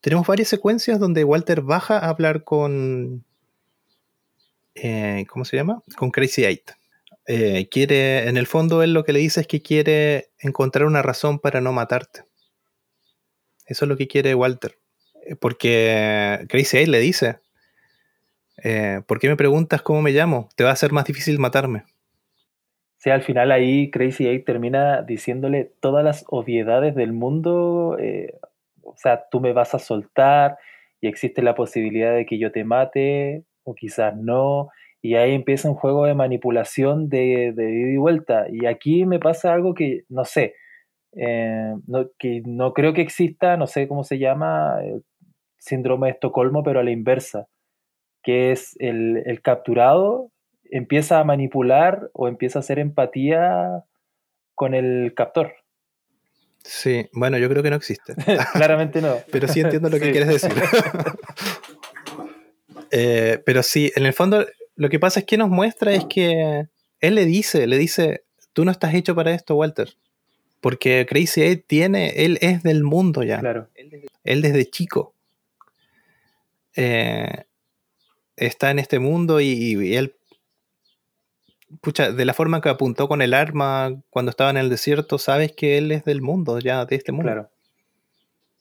[0.01, 3.25] Tenemos varias secuencias donde Walter baja a hablar con...
[4.75, 5.83] eh, ¿Cómo se llama?
[5.97, 6.71] Con Crazy Eight.
[7.27, 11.03] Eh, quiere, en el fondo él lo que le dice es que quiere encontrar una
[11.03, 12.25] razón para no matarte.
[13.67, 14.79] Eso es lo que quiere Walter.
[15.27, 17.39] Eh, Porque Crazy Eight le dice,
[19.07, 20.49] ¿por qué me preguntas cómo me llamo?
[20.57, 21.85] Te va a ser más difícil matarme.
[22.99, 27.97] Sí, al final ahí Crazy Eight termina diciéndole todas las obviedades del mundo.
[28.83, 30.59] o sea, tú me vas a soltar
[31.01, 34.69] y existe la posibilidad de que yo te mate o quizás no.
[35.03, 38.47] Y ahí empieza un juego de manipulación de, de ida y vuelta.
[38.51, 40.55] Y aquí me pasa algo que no sé,
[41.17, 45.03] eh, no, que no creo que exista, no sé cómo se llama, el
[45.59, 47.47] síndrome de Estocolmo, pero a la inversa,
[48.23, 50.31] que es el, el capturado
[50.73, 53.83] empieza a manipular o empieza a hacer empatía
[54.55, 55.53] con el captor.
[56.63, 58.15] Sí, bueno, yo creo que no existe.
[58.53, 59.15] Claramente no.
[59.33, 60.11] Pero sí entiendo lo que Sí.
[60.13, 60.53] quieres decir.
[62.91, 64.47] Eh, pero sí, en el fondo
[64.77, 66.67] lo que pasa es que nos muestra es que
[67.01, 69.95] él le dice, le dice, tú no estás hecho para esto, Walter.
[70.61, 73.41] Porque Crazy Eight tiene, él es del mundo ya.
[73.41, 73.69] Claro.
[74.25, 75.15] Él desde chico
[76.77, 77.45] eh,
[78.37, 80.15] está en este mundo y, y él
[81.81, 85.53] pucha, de la forma que apuntó con el arma cuando estaba en el desierto, sabes
[85.53, 87.33] que él es del mundo, ya de este mundo.
[87.33, 87.51] Claro.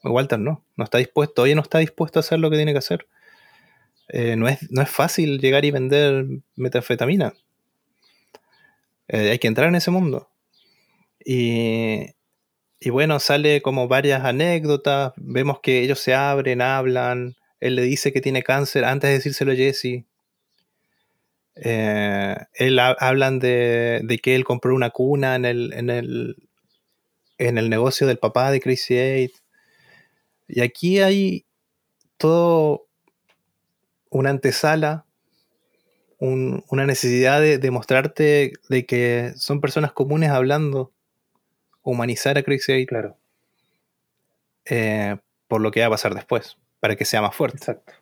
[0.04, 2.78] Walter no, no está dispuesto, todavía no está dispuesto a hacer lo que tiene que
[2.78, 3.08] hacer.
[4.10, 6.26] Eh, no, es, no es fácil llegar y vender
[6.56, 7.34] metanfetamina.
[9.08, 10.30] Eh, hay que entrar en ese mundo.
[11.24, 12.06] Y,
[12.80, 15.14] y bueno, sale como varias anécdotas.
[15.18, 17.36] Vemos que ellos se abren, hablan.
[17.60, 20.06] Él le dice que tiene cáncer antes de decírselo a Jesse.
[21.56, 26.36] Eh, él ha- hablan de, de que él compró una cuna en el, en el,
[27.38, 29.34] en el negocio del papá de Crazy Eight.
[30.48, 31.46] Y aquí hay
[32.18, 32.88] todo
[34.10, 35.06] una antesala,
[36.18, 40.92] un- una necesidad de, de mostrarte de que son personas comunes hablando,
[41.82, 43.18] humanizar a Crazy Eight Claro,
[44.66, 45.18] eh,
[45.48, 47.58] por lo que va a pasar después, para que sea más fuerte.
[47.58, 47.94] exacto.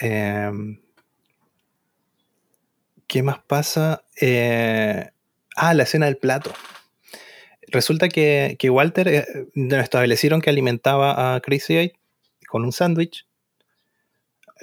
[0.00, 0.50] Eh,
[3.06, 4.04] ¿Qué más pasa?
[4.20, 5.10] Eh,
[5.56, 6.52] ah, la escena del plato.
[7.68, 11.94] Resulta que, que Walter eh, nos establecieron que alimentaba a Crazy Eight
[12.48, 13.26] con un sándwich.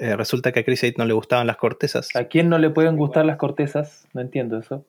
[0.00, 2.08] Eh, resulta que a Crazy Eight no le gustaban las cortezas.
[2.16, 4.06] ¿A quién no le pueden gustar las cortezas?
[4.14, 4.84] No entiendo eso.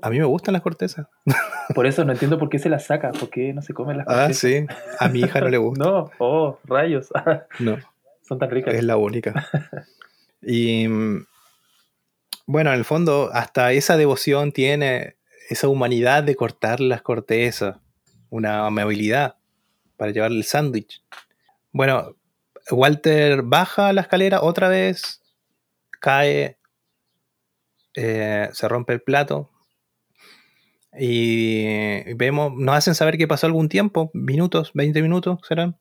[0.00, 1.06] A mí me gustan las cortezas.
[1.74, 4.06] Por eso no entiendo por qué se las saca, por qué no se comen las
[4.08, 4.36] Ah, cortezas.
[4.38, 4.66] sí.
[5.00, 5.84] A mi hija no le gusta.
[5.84, 7.08] No, oh, rayos.
[7.58, 7.78] No.
[8.22, 8.74] Son tan ricas.
[8.74, 9.48] Es la única.
[10.42, 11.26] Y mm,
[12.46, 15.16] bueno, en el fondo, hasta esa devoción tiene
[15.48, 17.76] esa humanidad de cortar las cortezas,
[18.30, 19.36] una amabilidad
[19.96, 21.02] para llevarle el sándwich.
[21.72, 22.14] Bueno,
[22.70, 25.22] Walter baja la escalera otra vez,
[26.00, 26.58] cae,
[27.94, 29.50] eh, se rompe el plato.
[30.98, 35.76] Y vemos, nos hacen saber que pasó algún tiempo, minutos, 20 minutos serán.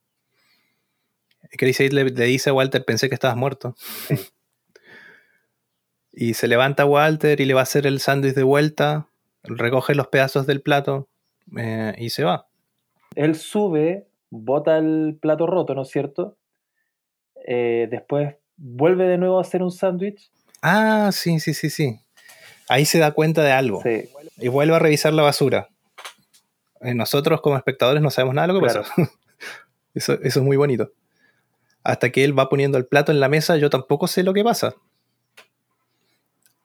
[1.52, 3.76] Chris Aid le, le dice a Walter, pensé que estabas muerto.
[6.14, 9.08] y se levanta Walter y le va a hacer el sándwich de vuelta,
[9.44, 11.10] recoge los pedazos del plato
[11.58, 12.48] eh, y se va.
[13.16, 16.38] Él sube, bota el plato roto, ¿no es cierto?
[17.46, 20.32] Eh, después vuelve de nuevo a hacer un sándwich.
[20.62, 22.00] Ah, sí, sí, sí, sí.
[22.70, 25.70] Ahí se da cuenta de algo Sí, y vuelve a revisar la basura.
[26.82, 28.82] Eh, Nosotros como espectadores no sabemos nada de lo que Claro.
[28.84, 28.94] pasa.
[29.94, 30.92] eso, eso es muy bonito.
[31.84, 34.44] Hasta que él va poniendo el plato en la mesa, yo tampoco sé lo que
[34.44, 34.76] pasa.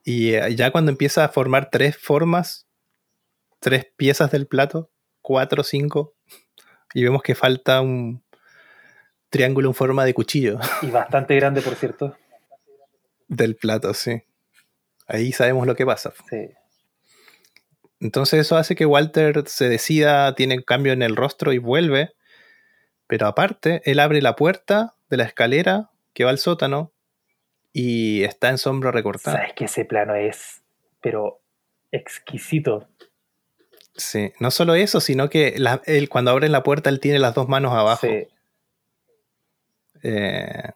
[0.04, 2.68] Y eh, ya cuando empieza a formar tres formas,
[3.58, 4.90] tres piezas del plato,
[5.20, 6.14] cuatro, cinco,
[6.94, 8.22] y vemos que falta un
[9.30, 12.16] triángulo en forma de cuchillo y bastante grande, por cierto.
[13.28, 14.22] del plato, sí.
[15.06, 16.12] Ahí sabemos lo que pasa.
[16.28, 16.48] Sí,
[18.00, 22.12] Entonces eso hace que Walter se decida, tiene cambio en el rostro y vuelve.
[23.06, 26.92] Pero aparte, él abre la puerta de la escalera que va al sótano
[27.72, 29.38] y está en sombra recortada.
[29.38, 30.62] sabes que ese plano es,
[31.00, 31.40] pero
[31.90, 32.88] exquisito.
[33.96, 37.34] Sí, no solo eso, sino que la- él, cuando abre la puerta él tiene las
[37.34, 38.06] dos manos abajo.
[38.06, 38.28] Sí,
[40.02, 40.70] Eh,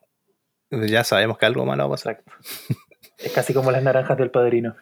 [0.70, 2.22] ya sabemos que algo malo va a pasar.
[2.24, 2.78] exacto.
[3.18, 4.74] Es casi como las naranjas del padrino.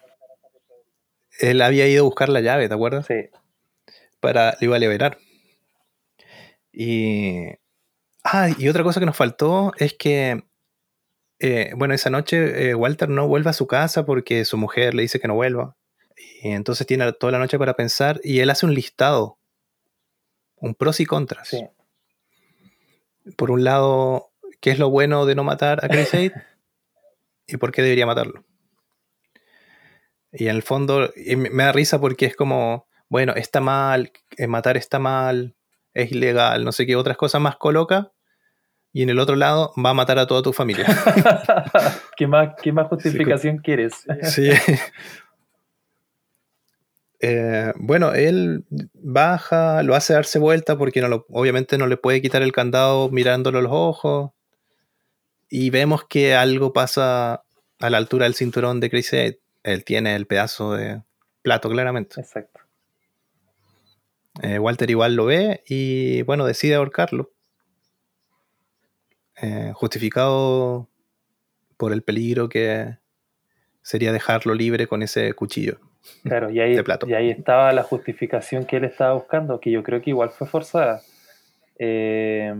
[1.38, 3.06] Él había ido a buscar la llave, ¿te acuerdas?
[3.06, 3.28] Sí,
[4.20, 5.18] para lo iba a liberar.
[6.72, 7.46] Y.
[8.22, 10.44] Ah, y otra cosa que nos faltó es que.
[11.38, 15.02] eh, bueno, esa noche eh, Walter no vuelve a su casa porque su mujer le
[15.02, 15.76] dice que no vuelva.
[16.42, 19.38] Y entonces tiene toda la noche para pensar y él hace un listado.
[20.56, 21.48] Un pros y contras.
[21.48, 21.66] sí.
[23.36, 24.29] Por un lado,
[24.60, 26.32] ¿qué es lo bueno de no matar a Chris Aid?
[27.46, 28.44] ¿Y por qué debería matarlo?
[30.32, 34.76] Y en el fondo me da risa porque es como, bueno, está mal, eh, matar
[34.76, 35.56] está mal,
[35.92, 38.12] es ilegal, no sé qué otras cosas más coloca.
[38.92, 40.84] Y en el otro lado va a matar a toda tu familia.
[42.16, 44.04] ¿Qué, más, ¿Qué más justificación quieres?
[44.22, 44.50] Sí.
[47.22, 48.64] Eh, bueno, él
[48.94, 53.10] baja, lo hace darse vuelta porque no lo- obviamente no le puede quitar el candado
[53.10, 54.30] mirándolo a los ojos.
[55.50, 57.42] Y vemos que algo pasa
[57.80, 59.12] a la altura del cinturón de Chris.
[59.12, 61.02] Él tiene el pedazo de
[61.42, 62.20] plato, claramente.
[62.20, 62.60] Exacto.
[64.42, 67.32] Eh, Walter igual lo ve y bueno, decide ahorcarlo.
[69.42, 70.88] Eh, justificado
[71.76, 72.98] por el peligro que
[73.82, 75.80] sería dejarlo libre con ese cuchillo.
[76.22, 77.08] Claro, y ahí, de plato.
[77.08, 80.46] y ahí estaba la justificación que él estaba buscando, que yo creo que igual fue
[80.46, 81.02] forzada.
[81.78, 82.54] Eh,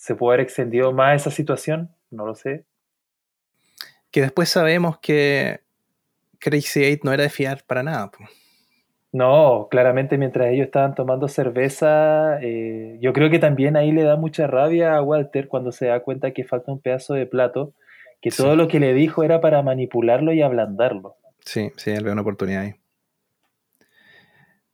[0.00, 1.94] ¿Se puede haber extendido más esa situación?
[2.10, 2.64] No lo sé.
[4.10, 5.60] Que después sabemos que
[6.38, 8.10] Crazy Eight no era de fiar para nada.
[8.10, 8.24] po.
[9.12, 14.16] No, claramente mientras ellos estaban tomando cerveza, eh, yo creo que también ahí le da
[14.16, 17.74] mucha rabia a Walter cuando se da cuenta que falta un pedazo de plato,
[18.22, 21.16] que todo lo que le dijo era para manipularlo y ablandarlo.
[21.44, 22.74] Sí, sí, él ve una oportunidad ahí.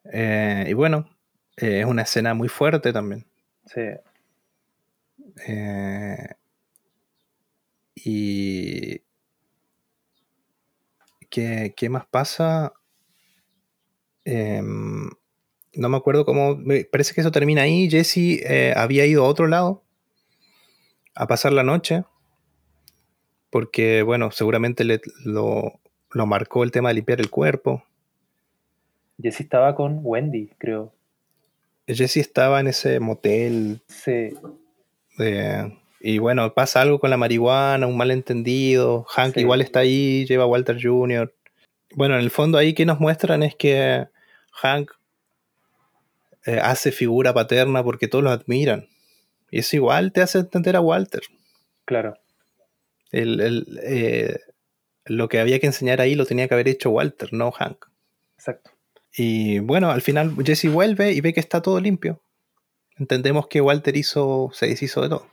[0.04, 1.10] Eh, y bueno,
[1.56, 3.26] eh, es una escena muy fuerte también.
[3.64, 3.82] Sí.
[5.46, 6.16] Eh,
[7.94, 9.00] y.
[11.30, 12.72] ¿qué, ¿Qué más pasa?
[14.24, 15.08] Em,
[15.74, 16.58] no me acuerdo cómo.
[16.90, 17.88] parece que eso termina ahí.
[17.90, 19.82] Jesse eh, había ido a otro lado
[21.14, 22.04] a pasar la noche.
[23.50, 25.80] Porque, bueno, seguramente le- lo,
[26.10, 27.84] lo marcó el tema de limpiar el cuerpo.
[29.22, 30.92] Jesse estaba con Wendy, creo.
[31.86, 34.34] Jesse estaba en ese motel Sí,
[36.00, 39.04] y bueno, pasa algo con la marihuana, un malentendido.
[39.08, 39.40] Hank Sí.
[39.40, 41.34] igual está ahí, lleva a Walter Jr.
[41.94, 44.06] Bueno, en el fondo ahí que nos muestran es que
[44.52, 44.90] Hank
[46.44, 48.88] eh, hace figura paterna porque todos lo admiran.
[49.50, 51.22] Y eso igual te hace entender a Walter.
[51.84, 52.16] claro.
[53.12, 54.36] El- el, eh,
[55.04, 57.86] lo que había que enseñar ahí lo tenía que haber hecho Walter, no Hank.
[58.36, 58.70] Exacto.
[59.16, 62.20] Y bueno, al final Jesse vuelve y ve que está todo limpio.
[62.98, 65.26] Entendemos que Walter hizo, se deshizo de todo.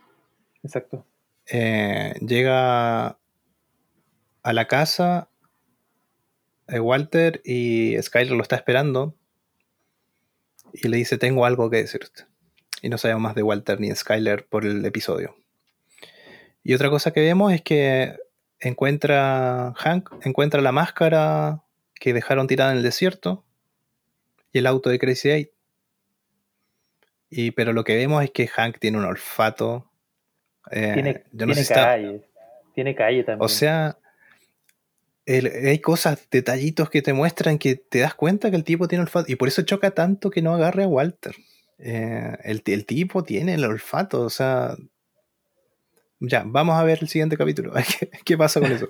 [0.64, 1.06] Exacto.
[1.48, 3.18] Eh, llega
[4.44, 5.30] a la casa
[6.68, 9.15] de Walter y Skyler lo está esperando
[10.73, 12.26] y le dice tengo algo que decirte.
[12.81, 15.35] Y no sabemos más de Walter ni de Skyler por el episodio.
[16.64, 18.18] Y otra cosa que vemos es que
[18.60, 21.64] encuentra Hank, encuentra la máscara
[21.95, 23.45] que dejaron tirada en el desierto
[24.52, 25.52] y el auto de Crazy Eight.
[27.36, 29.90] Y, pero lo que vemos es que Hank tiene un olfato.
[30.72, 32.22] eh, Tiene, yo no tiene sé si está- calle.
[32.76, 33.44] Tiene calle también.
[33.46, 33.98] o sea,
[35.26, 39.04] el- hay cosas, detallitos que te muestran que te das cuenta que el tipo tiene
[39.04, 39.32] olfato.
[39.32, 41.36] Y por eso choca tanto que no agarre a Walter.
[41.80, 44.76] Eh, el, el tipo tiene el olfato, o sea.
[46.20, 47.74] Ya, vamos a ver el siguiente capítulo.
[48.00, 48.88] ¿Qué, qué pasa con eso?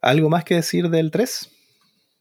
[0.00, 1.50] ¿Algo más que decir del 3?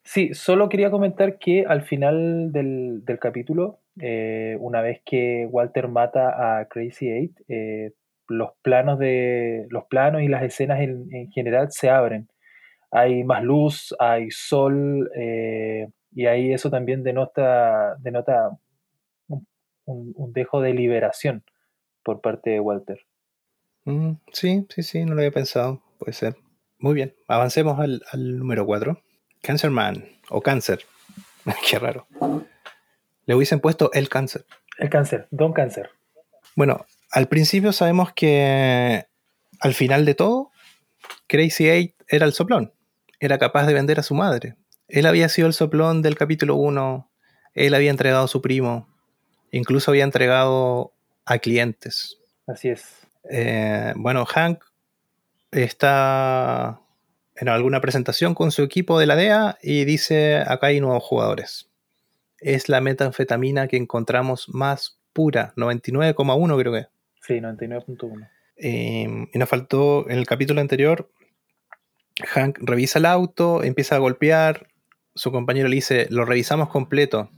[0.04, 5.88] Sí, solo quería comentar que al final del, del capítulo, eh, una vez que Walter
[5.88, 7.92] mata a Crazy Eight, eh,
[8.28, 12.28] los planos de los planos y las escenas en, en general se abren.
[12.92, 18.52] Hay más luz, hay sol, eh, y ahí eso también denota, denota
[19.28, 19.46] un,
[20.16, 21.44] un- dejo de liberación
[22.04, 23.00] por parte de Walter.
[23.86, 25.82] Mm, sí, sí, sí, no lo había pensado.
[26.00, 26.36] Puede ser.
[26.80, 29.02] Muy bien, avancemos al, al número 4.
[29.42, 30.80] Cancer Man, o Cáncer.
[31.70, 32.08] Qué raro.
[33.28, 34.46] Le hubiesen puesto el cáncer.
[34.80, 35.92] El cáncer, Don Cáncer.
[36.56, 39.06] Bueno, al principio sabemos que
[39.60, 40.52] al final de todo,
[41.28, 42.74] Crazy Eight era el soplón.
[43.20, 44.56] Era capaz de vender a su madre.
[44.88, 47.12] Él había sido el soplón del capítulo 1.
[47.54, 48.88] Él había entregado a su primo.
[49.52, 50.94] Incluso había entregado
[51.26, 52.18] a clientes.
[52.48, 53.08] Así es.
[53.30, 54.64] Eh, bueno, Hank
[55.52, 56.80] está
[57.36, 61.70] en alguna presentación con su equipo de la DEA y dice, acá hay nuevos jugadores.
[62.40, 66.88] Es la metanfetamina que encontramos más pura, 99,1 creo que.
[67.22, 68.30] Sí, 99.1.
[68.58, 71.10] Eh, y nos faltó en el capítulo anterior,
[72.26, 74.68] Hank revisa el auto, empieza a golpear,
[75.14, 77.30] su compañero le dice, lo revisamos completo.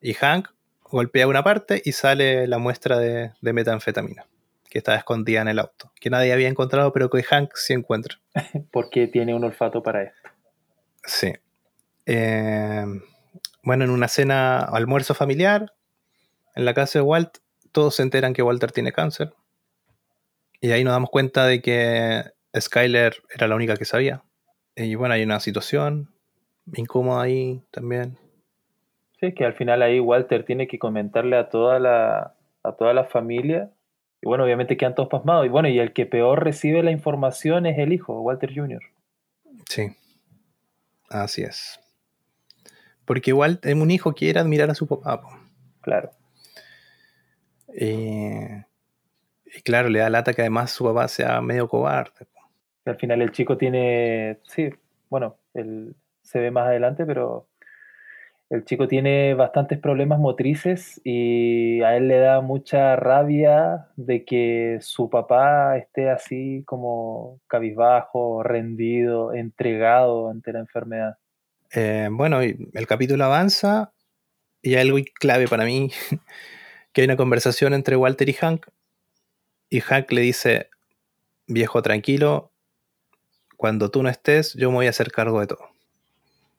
[0.00, 0.48] Y Hank
[0.82, 4.26] golpea una parte y sale la muestra de, de metanfetamina,
[4.68, 8.20] que estaba escondida en el auto, que nadie había encontrado, pero que Hank sí encuentra.
[8.70, 10.30] Porque tiene un olfato para esto.
[11.04, 11.32] Sí.
[12.06, 12.84] Eh,
[13.64, 15.72] bueno, en una cena almuerzo familiar,
[16.54, 17.38] en la casa de Walt,
[17.72, 19.32] todos se enteran que Walter tiene cáncer.
[20.60, 22.22] Y ahí nos damos cuenta de que
[22.58, 24.22] Skyler era la única que sabía.
[24.76, 26.14] Y bueno, hay una situación
[26.74, 28.18] incómoda ahí también.
[29.20, 33.04] Sí, que al final ahí Walter tiene que comentarle a toda la, a toda la
[33.04, 33.70] familia.
[34.22, 35.46] Y bueno, obviamente quedan todos pasmados.
[35.46, 38.82] Y bueno, y el que peor recibe la información es el hijo, Walter Jr.
[39.68, 39.88] Sí.
[41.10, 41.80] Así es.
[43.04, 45.20] Porque igual un hijo quiere admirar a su papá.
[45.20, 45.28] po.
[45.80, 46.10] Claro.
[47.68, 48.64] Eh,
[49.46, 52.26] y claro, le da lata que además su papá sea medio cobarde.
[52.26, 52.40] po.
[52.86, 54.70] Al final el chico tiene, sí,
[55.10, 57.48] bueno, él se ve más adelante, pero
[58.50, 64.78] el chico tiene bastantes problemas motrices y a él le da mucha rabia de que
[64.80, 71.18] su papá esté así como cabizbajo, rendido, entregado ante la enfermedad.
[71.76, 73.92] Eh, bueno, el capítulo avanza
[74.62, 75.90] y hay algo clave para mí,
[76.92, 78.66] que hay una conversación entre Walter y Hank
[79.68, 80.70] y Hank le dice,
[81.48, 82.52] viejo tranquilo,
[83.56, 85.68] cuando tú no estés yo me voy a hacer cargo de todo.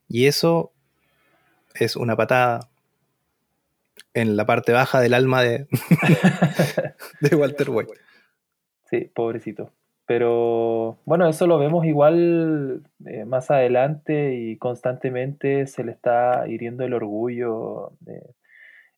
[0.10, 0.74] Y eso
[1.76, 2.70] es una patada
[4.14, 5.68] en la parte baja del alma de
[7.32, 7.94] Walter White.
[8.90, 9.72] Sí, pobrecito.
[10.08, 16.84] Pero bueno, eso lo vemos igual eh, más adelante y constantemente se le está hiriendo
[16.84, 17.94] el orgullo.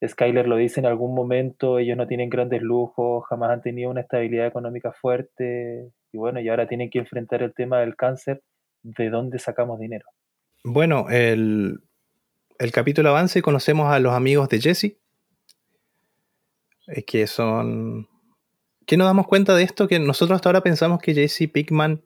[0.06, 4.02] Skyler lo dice en algún momento, ellos no tienen grandes lujos, jamás han tenido una
[4.02, 8.42] estabilidad económica fuerte y bueno, y ahora tienen que enfrentar el tema del cáncer,
[8.84, 10.06] ¿de dónde sacamos dinero?
[10.64, 11.80] Bueno, el,
[12.60, 14.98] el capítulo avance conocemos a los amigos de Jesse,
[16.88, 18.08] eh, que son
[18.88, 19.90] ¿Qué nos damos cuenta de esto?
[19.90, 22.02] Que nosotros hasta ahora pensamos que Jesse Pickman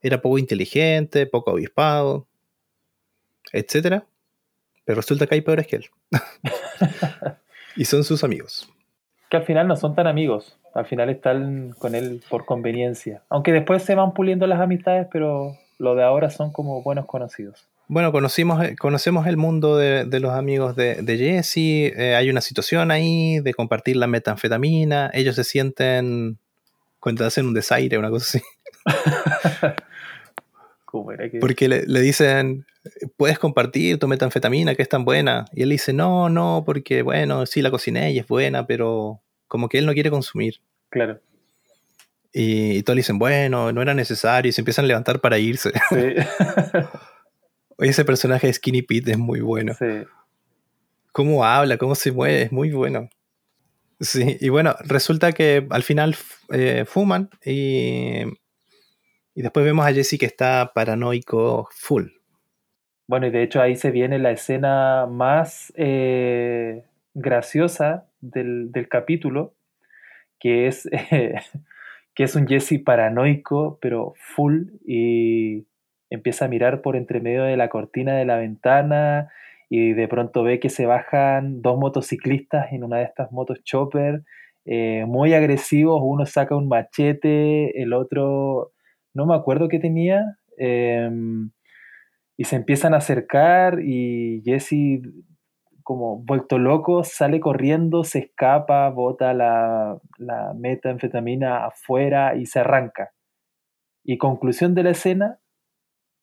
[0.00, 2.28] era poco inteligente, poco avispado,
[3.52, 4.04] etc.
[4.84, 5.86] Pero resulta que hay peores que él.
[7.76, 8.72] y son sus amigos.
[9.28, 10.56] Que al final no son tan amigos.
[10.74, 13.24] Al final están con él por conveniencia.
[13.28, 17.66] Aunque después se van puliendo las amistades, pero lo de ahora son como buenos conocidos.
[17.88, 21.92] Bueno, conocimos, eh, conocemos el mundo de, los amigos de, Jesse.
[21.96, 25.10] Eh, hay una situación ahí de compartir la metanfetamina.
[25.14, 26.38] Ellos se sienten
[26.98, 28.46] cuando hacen un desaire, una cosa así.
[31.40, 32.66] Porque le, le, dicen,
[33.16, 35.44] puedes compartir tu metanfetamina, que es tan buena.
[35.52, 39.68] Y él dice, no, no, porque bueno, sí la cociné y es buena, pero como
[39.68, 40.60] que él no quiere consumir.
[40.88, 41.20] Claro.
[42.32, 45.38] Y, y todos le dicen, bueno, no era necesario, y se empiezan a levantar para
[45.38, 45.70] irse.
[45.90, 45.90] Sí.
[47.78, 49.74] Ese personaje de Skinny Pete es muy bueno.
[49.74, 50.04] Sí.
[51.12, 53.08] Cómo habla, cómo se mueve, es muy bueno.
[54.00, 56.14] Sí, y bueno, resulta que al final
[56.50, 58.22] eh, fuman y,
[59.34, 62.08] y después vemos a Jesse que está paranoico full.
[63.08, 66.84] Bueno, y de hecho ahí se viene la escena más eh,
[67.14, 69.54] graciosa del, capítulo,
[70.40, 70.88] que es,
[72.14, 75.66] que es un Jesse paranoico, pero full, y
[76.10, 79.30] empieza a mirar por entre medio de la cortina de la ventana
[79.68, 84.22] y de pronto ve que se bajan dos motociclistas en una de estas motos chopper,
[84.64, 88.72] eh, muy agresivos, uno saca un machete, el otro,
[89.14, 91.50] no me acuerdo qué tenía, em,
[92.36, 95.00] y se empiezan a acercar y Jesse,
[95.82, 103.12] como vuelto loco, sale corriendo, se escapa, bota la, la metanfetamina afuera y se arranca.
[104.04, 105.38] Y conclusión de la escena,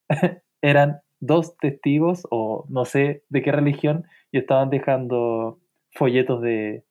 [0.62, 5.60] eran dos testigos o no sé de qué religión y estaban dejando
[5.92, 6.84] folletos de,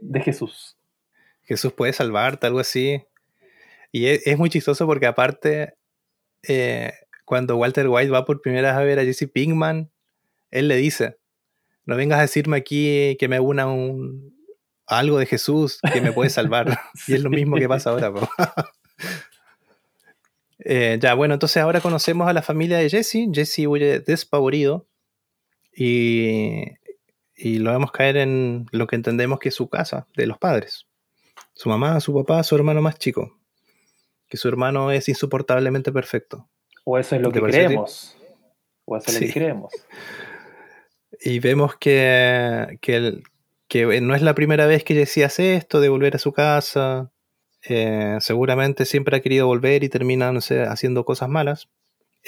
[0.00, 0.76] de Jesús.
[1.42, 3.02] Jesús puede salvarte, algo así.
[3.92, 5.74] Y es, muy chistoso porque aparte,
[6.46, 6.92] eh,
[7.24, 9.90] cuando Walter White va por primera vez a ver a Jesse Pinkman,
[10.50, 11.18] él le dice,
[11.84, 14.36] no vengas a decirme aquí que me una un,
[14.86, 16.78] algo de Jesús que me puede salvar.
[17.06, 18.12] Y es lo mismo que pasa ahora.
[20.68, 23.28] Eh, ya, bueno, entonces ahora conocemos a la familia de Jesse.
[23.32, 24.88] Jesse huye despavorido
[25.72, 26.64] y,
[27.36, 30.88] y lo vemos caer en lo que entendemos que es su casa, de los padres.
[31.54, 33.38] Su mamá, su papá, su hermano más chico.
[34.28, 36.48] Que su hermano es insoportablemente perfecto.
[36.84, 38.16] O eso es lo que creemos.
[38.86, 39.72] O eso es lo que creemos.
[41.20, 43.22] Y vemos que, que,
[43.68, 47.12] que no es la primera vez que Jesse hace esto, de volver a su casa
[47.68, 51.68] eh, seguramente siempre ha querido volver y termina, no sé, haciendo cosas malas.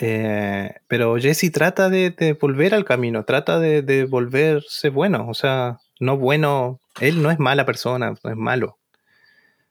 [0.01, 6.17] Eh, pero Jesse trata de, volver al camino, trata de, volverse bueno, o sea, no
[6.17, 8.79] bueno, él no es mala persona, no es malo.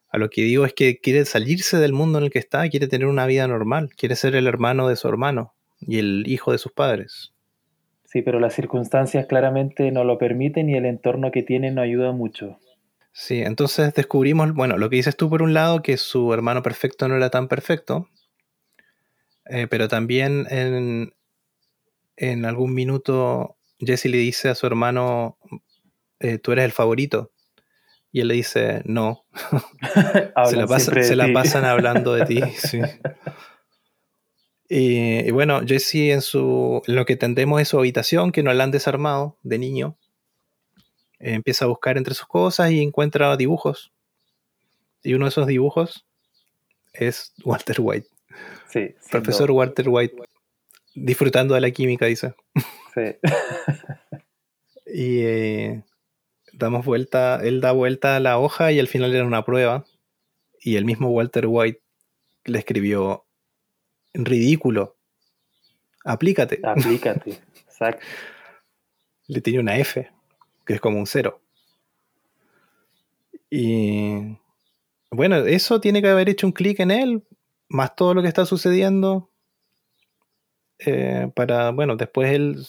[0.10, 2.88] A lo que digo es que quiere salirse del mundo en el que está, quiere
[2.88, 6.58] tener una vida normal, quiere ser el hermano de su hermano y el hijo de
[6.58, 7.34] sus padres.
[8.06, 12.14] Sí, pero las circunstancias claramente no lo permiten y el entorno que tiene no ayuda
[12.14, 12.58] mucho.
[13.20, 17.08] Sí, entonces descubrimos, bueno, lo que dices tú por un lado, que su hermano perfecto
[17.08, 18.08] no era tan perfecto,
[19.50, 21.16] eh, pero también en,
[22.16, 25.40] en, algún minuto Jesse le dice a su hermano,
[26.20, 27.32] eh, tú eres el favorito.
[28.12, 29.26] Y él le dice, no.
[30.46, 32.40] se, la, pasan hablando de ti.
[34.70, 38.64] y, bueno, Jesse en, su, en lo que tendemos es su habitación, que no la
[38.64, 39.98] han desarmado de niño
[41.20, 43.92] empieza a buscar entre sus cosas y encuentra dibujos.
[45.04, 46.06] Y uno de esos dibujos
[46.94, 48.08] es Walter White.
[48.68, 48.96] Sí.
[49.10, 50.16] Profesor Walter White.
[50.94, 52.34] Disfrutando de la química, dice.
[52.94, 53.16] Sí.
[54.86, 55.84] y eh,
[56.54, 59.86] damos vuelta, él da vuelta a la hoja y al final era una prueba.
[60.60, 61.82] Y el mismo Walter White
[62.46, 63.26] le escribió
[64.14, 64.98] ridículo.
[66.04, 66.60] Aplícate.
[66.64, 68.06] Aplícate, exacto.
[69.28, 70.10] Le tiene una F
[70.68, 71.42] que es como un cero.
[73.50, 74.38] Y
[75.10, 77.26] bueno, eso tiene que haber hecho un clic en él,
[77.70, 79.32] más todo lo que está sucediendo,
[80.80, 82.68] eh, para, bueno, después él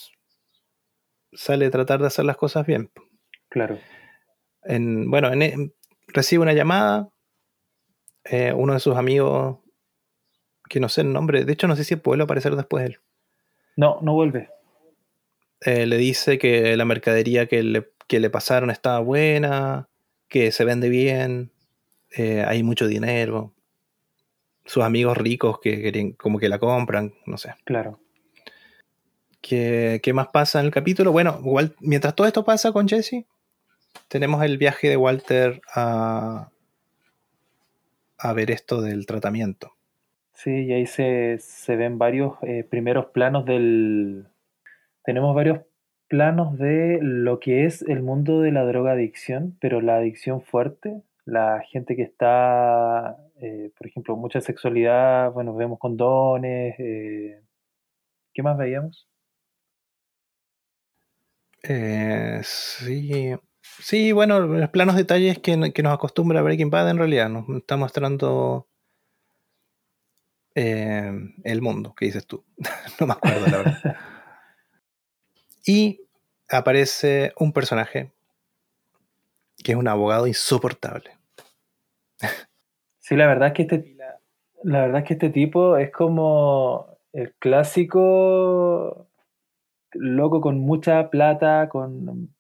[1.33, 2.91] sale a tratar de hacer las cosas bien.
[3.49, 3.79] Claro.
[4.63, 5.73] En, bueno, en, e,
[6.07, 7.11] recibe una llamada
[8.25, 9.59] eh, uno de sus amigos,
[10.69, 12.91] que no sé el nombre, de hecho no sé si vuelve a aparecer después de
[12.91, 12.99] él.
[13.77, 14.51] No, no vuelve.
[15.61, 19.89] Eh, le dice que la mercadería que le, que le pasaron estaba buena,
[20.29, 21.51] que se vende bien,
[22.17, 23.55] eh, hay mucho dinero.
[24.65, 27.55] Sus amigos ricos que querían, como que la compran, no sé.
[27.65, 28.01] Claro.
[29.41, 31.11] ¿Qué, qué más pasa en el capítulo?
[31.11, 33.25] Bueno, igual, mientras todo esto pasa con Jesse,
[34.09, 36.51] tenemos el viaje de Walter a,
[38.19, 39.75] a ver esto del tratamiento.
[40.35, 44.27] Sí, y ahí se, se ven varios eh, primeros planos del...
[45.09, 45.61] Tenemos varios
[46.07, 51.63] planos de lo que es el mundo de la drogadicción, pero la adicción fuerte, la
[51.67, 57.41] gente que está, eh, por ejemplo, mucha sexualidad, bueno, vemos condones, eh,
[58.35, 59.09] ¿qué más veíamos?
[61.63, 67.31] Eh, sí, sí, bueno, los planos detalles que, que nos acostumbra Breaking Bad en realidad,
[67.31, 68.69] nos está mostrando
[70.55, 71.11] eh,
[71.45, 72.45] el mundo, ¿qué dices tú?
[73.01, 73.97] no me acuerdo la verdad.
[75.69, 76.01] y
[76.49, 78.11] aparece un personaje
[79.63, 81.11] que es un abogado insoportable.
[82.99, 83.97] Sí, la verdad es que este,
[84.63, 89.09] la verdad es que este tipo es como el clásico
[89.93, 92.35] loco con mucha plata, con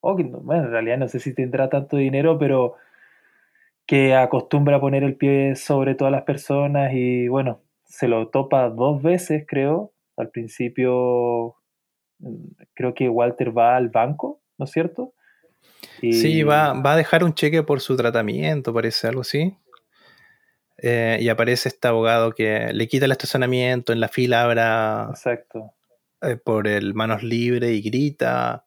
[0.00, 2.74] o que no- bueno, en realidad no sé si tendrá tanto dinero, pero
[3.86, 8.68] que acostumbra a poner el pie sobre todas las personas y bueno, se lo topa
[8.68, 9.92] dos veces, creo.
[10.16, 11.56] Al principio
[12.74, 15.14] creo que Walter va al banco, ¿no es cierto?
[16.00, 19.56] Y- Sí, va, va a dejar un cheque por su tratamiento, parece algo así.
[20.78, 25.72] Eh, y aparece este abogado que le quita el estacionamiento, en la fila abra Exacto.
[26.22, 28.64] eh, por el manos libres y grita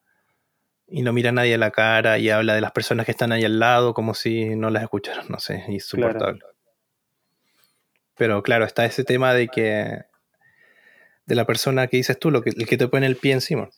[0.88, 3.32] y no mira a nadie a la cara y habla de las personas que están
[3.32, 6.42] ahí al lado como si no las escucharan, no sé, insoportable.
[8.18, 10.04] Pero claro, está ese tema de que
[11.26, 13.70] de la persona que dices tú, lo que, el que te pone el pie encima.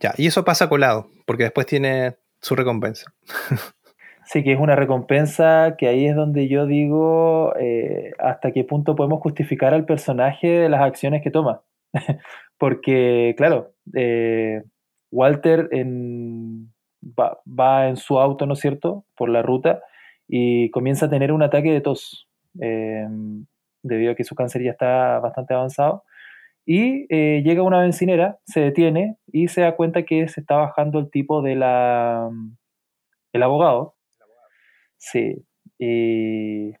[0.00, 3.12] Ya, y eso pasa colado, porque después tiene su recompensa.
[4.26, 8.96] Sí, que es una recompensa que ahí es donde yo digo eh, hasta qué punto
[8.96, 11.60] podemos justificar al personaje de las acciones que toma.
[12.58, 14.62] Porque, claro, eh,
[15.10, 15.68] Walter
[17.18, 19.82] va en su auto, ¿no es cierto?, por la ruta
[20.26, 22.26] y comienza a tener un ataque de tos,
[22.60, 23.06] eh,
[23.82, 26.04] debido a que su cáncer ya está bastante avanzado.
[26.66, 30.98] Y eh, llega una bencinera, se detiene y se da cuenta que se está bajando
[30.98, 32.30] el tipo de la...
[33.32, 33.96] el abogado.
[34.98, 35.44] Sí.
[35.78, 36.72] Y,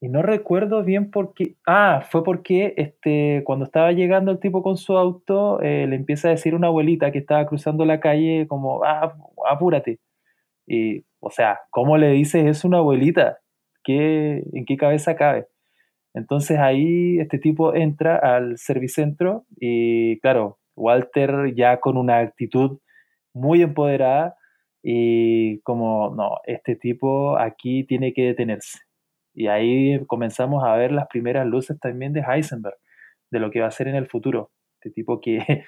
[0.00, 1.56] no recuerdo bien por qué.
[1.66, 6.28] Ah, fue porque este, cuando estaba llegando el tipo con su auto, eh, le empieza
[6.28, 9.14] a decir una abuelita que estaba cruzando la calle como, ah,
[9.48, 10.00] apúrate.
[10.66, 13.38] Y, o sea, ¿cómo le dices eso a una abuelita?
[13.84, 15.46] ¿Qué, ¿En qué cabeza cabe?
[16.14, 22.78] Entonces ahí este tipo entra al servicentro y claro, Walter ya con una actitud
[23.34, 24.36] muy empoderada
[24.82, 28.80] y como, no, este tipo aquí tiene que detenerse.
[29.34, 32.76] Y ahí comenzamos a ver las primeras luces también de Heisenberg,
[33.30, 34.50] de lo que va a ser en el futuro.
[34.80, 35.38] Este tipo que,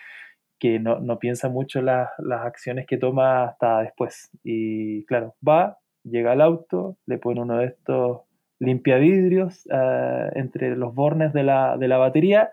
[0.61, 4.31] que no, no piensa mucho las, las acciones que toma hasta después.
[4.43, 8.23] Y claro, va, llega al auto, le pone uno de estos
[8.59, 12.51] limpiavidrios eh, entre los bornes de la, de la batería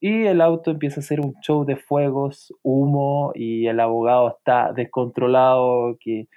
[0.00, 4.72] y el auto empieza a hacer un show de fuegos, humo y el abogado está
[4.72, 6.28] descontrolado, que,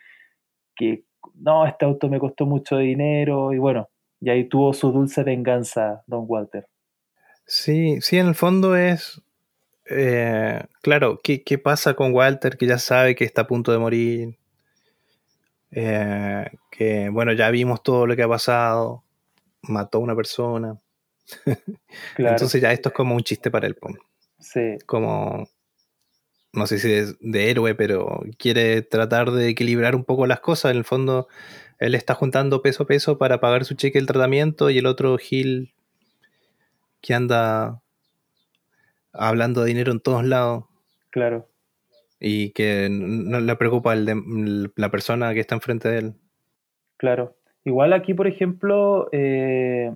[0.76, 1.04] que
[1.36, 3.90] no, este auto me costó mucho dinero y bueno,
[4.20, 6.68] y ahí tuvo su dulce venganza, Don Walter.
[7.46, 9.22] Sí, sí, en el fondo es.
[9.90, 13.78] eh, claro, ¿qué, qué pasa con Walter que ya sabe que está a punto de
[13.78, 14.38] morir?
[15.72, 19.04] Eh, que bueno, ya vimos todo lo que ha pasado.
[19.64, 20.80] Mató a una persona.
[22.16, 23.76] Claro, Entonces ya esto es como un chiste para él.
[23.76, 23.90] po.
[24.40, 25.48] sí, Como.
[26.54, 30.72] No sé si es de héroe, pero quiere tratar de equilibrar un poco las cosas.
[30.72, 31.30] En el fondo,
[31.80, 35.18] él está juntando peso a peso para pagar su cheque del tratamiento y el otro
[35.18, 35.74] Gil
[37.02, 37.82] que anda
[39.14, 40.66] hablando de dinero en todos lados
[41.12, 41.48] claro.
[42.22, 46.14] Y que no le preocupa el de- la persona que está enfrente de él.
[46.98, 47.36] Claro.
[47.66, 49.92] Igual aquí, por ejemplo, eh,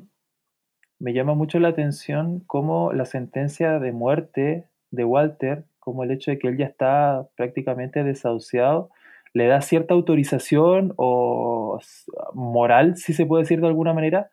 [1.00, 6.32] me llama mucho la atención cómo la sentencia de muerte de Walter, como el hecho
[6.32, 8.90] de que él ya está prácticamente desahuciado,
[9.34, 11.80] le da cierta autorización o
[12.34, 14.32] moral, si se puede decir de alguna manera,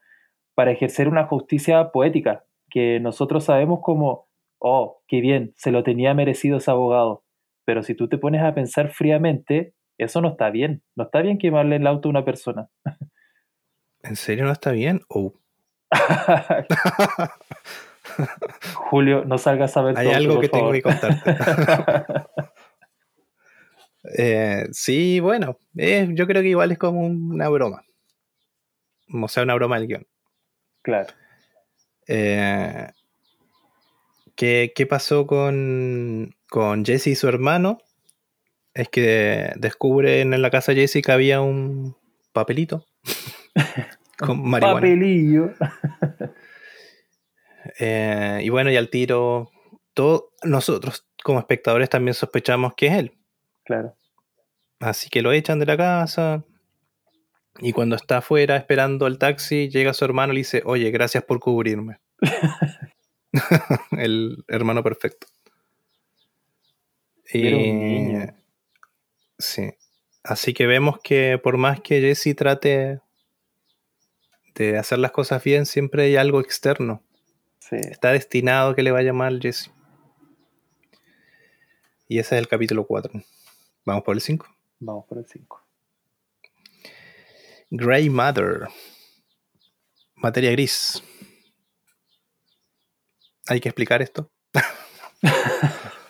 [0.55, 4.29] para ejercer una justicia poética, que nosotros sabemos como,
[4.59, 7.25] oh, qué bien, se lo tenía merecido ese abogado.
[7.65, 10.83] Pero si tú te pones a pensar fríamente, eso no está bien.
[10.97, 12.69] No está bien quemarle el auto a una persona.
[14.03, 15.01] ¿En serio no está bien?
[15.09, 15.35] Oh.
[18.75, 21.37] Julio, no salgas a ver Hay todo, algo que tengo que contarte.
[24.19, 27.85] Eh, sí, bueno, eh, yo creo que igual es como una broma.
[29.13, 30.07] O sea, una broma del guion.
[30.83, 31.13] claro.
[32.09, 32.89] Eh,
[34.35, 37.79] ¿qué, qué pasó con, con Jesse y su hermano?
[38.75, 41.97] Es que descubren en la casa de Jesse que había un
[42.35, 42.85] papelito
[44.19, 44.81] con marihuana.
[44.81, 45.55] Papelillo.
[47.79, 49.51] Eh, y bueno, y al tiro,
[49.95, 53.19] todo, nosotros como espectadores también sospechamos que es él.
[53.65, 53.97] Claro.
[54.79, 56.45] Así que lo echan de la casa.
[57.61, 61.25] Y cuando está afuera esperando el taxi, llega su hermano y le dice, oye, gracias
[61.25, 62.01] por cubrirme.
[63.93, 65.29] el hermano perfecto.
[67.33, 68.35] Y era un niño.
[69.39, 69.71] Sí.
[70.23, 73.01] Así que vemos que por más que Jesse trate
[74.55, 77.03] de hacer las cosas bien, siempre hay algo externo.
[77.59, 77.77] Sí.
[77.77, 79.71] Está destinado a que le vaya mal Jesse.
[82.09, 83.23] Y ese es el capítulo 4.
[83.85, 84.47] Vamos por el 5.
[84.81, 85.67] Vamos por el 5.
[87.71, 88.69] Grey Matter.
[90.17, 91.03] Materia gris.
[93.49, 94.31] ¿Hay que explicar esto?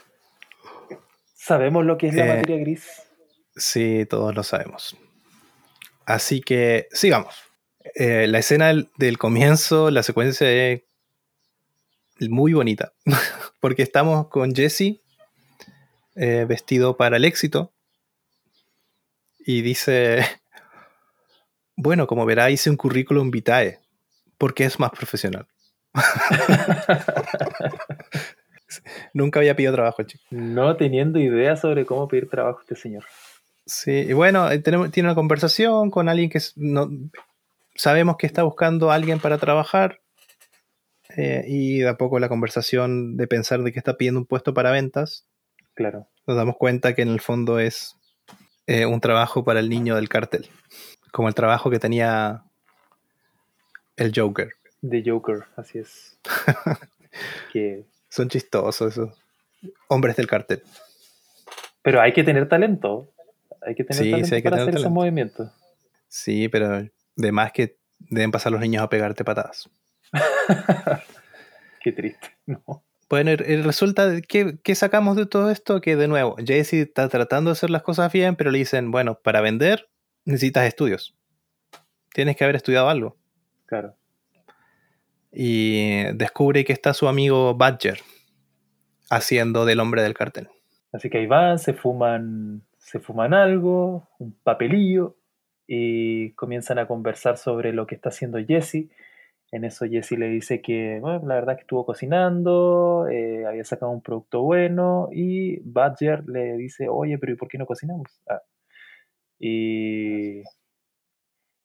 [1.44, 2.86] ¿Sabemos lo que es la Eh, materia gris?
[3.56, 4.96] Sí, todos lo sabemos.
[6.06, 7.34] Así que sigamos.
[7.96, 10.82] Eh, la escena del, del comienzo, la secuencia es
[12.20, 12.92] muy bonita.
[13.60, 15.00] Porque estamos con Jesse
[16.14, 17.72] eh, vestido para el éxito.
[19.40, 20.24] Y dice,
[21.74, 23.80] bueno, como verá, hice un currículum vitae.
[24.38, 25.48] Porque es más profesional.
[29.14, 30.24] Nunca había pedido trabajo chico.
[30.30, 33.04] No teniendo idea sobre cómo pedir trabajo este señor.
[33.66, 36.88] Sí, y bueno, eh, tenemos, tiene una conversación con alguien que no,
[37.74, 40.00] sabemos que está buscando a alguien para trabajar.
[41.16, 44.54] eh, y de a poco la conversación de pensar de que está pidiendo un puesto
[44.54, 45.26] para ventas,
[45.74, 46.08] Claro.
[46.26, 47.96] nos damos cuenta que en el fondo es
[48.66, 50.48] eh, un trabajo para el niño del cartel.
[51.12, 52.42] Como el trabajo que tenía
[53.96, 54.52] el Joker.
[54.88, 56.18] The Joker, así es.
[57.52, 57.84] que...
[58.12, 59.18] Son chistosos esos
[59.88, 60.62] hombres del cartel.
[61.80, 63.10] Pero hay que tener talento.
[63.62, 64.90] Hay que tener Sí, talento sí, hay que para tener hacer esos talento.
[65.00, 65.50] movimientos.
[66.08, 66.82] Sí, pero
[67.16, 69.70] de más que deben pasar los niños a pegarte patadas.
[71.82, 72.36] Qué triste.
[72.44, 72.84] No.
[73.08, 77.52] Bueno, resulta que, que sacamos de todo esto que de nuevo, Jesse está tratando de
[77.52, 79.88] hacer las cosas bien, pero le dicen, bueno, para vender
[80.26, 81.16] necesitas estudios.
[82.12, 83.16] Tienes que haber estudiado algo.
[83.64, 83.96] Claro.
[85.32, 87.98] Y descubre que está su amigo Badger
[89.10, 90.48] haciendo del hombre del cartel.
[90.92, 95.16] Así que ahí van, se fuman, se fuman algo, un papelillo,
[95.66, 98.90] y comienzan a conversar sobre lo que está haciendo Jesse.
[99.52, 103.90] En eso Jesse le dice que, bueno, la verdad que estuvo cocinando, eh, había sacado
[103.92, 108.20] un producto bueno, y Badger le dice, oye, pero ¿y por qué no cocinamos?
[108.28, 108.42] Ah.
[109.38, 110.42] Y,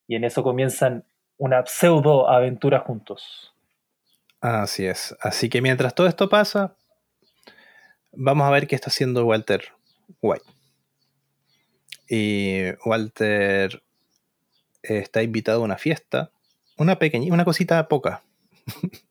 [0.07, 1.06] y en eso comienzan
[1.38, 3.53] una pseudo aventura juntos.
[4.41, 5.15] Así es.
[5.22, 6.76] Así que mientras todo esto pasa,
[8.11, 9.64] vamos a ver qué está haciendo Walter
[10.22, 10.45] White.
[12.09, 13.81] Y Walter
[14.81, 16.31] está invitado a una fiesta,
[16.77, 18.23] una pequeña, una cosita poca.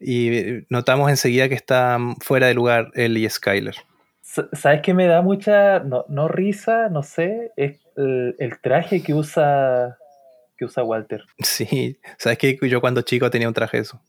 [0.00, 3.76] y notamos enseguida que están fuera de lugar él y Skyler.
[4.20, 9.02] Sa- ¿Sabes qué me da mucha, no, no risa, no sé, es el, el traje
[9.02, 9.96] que usa,
[10.58, 11.24] que usa Walter?
[11.38, 14.02] Sí, sabes que yo cuando chico tenía un traje eso,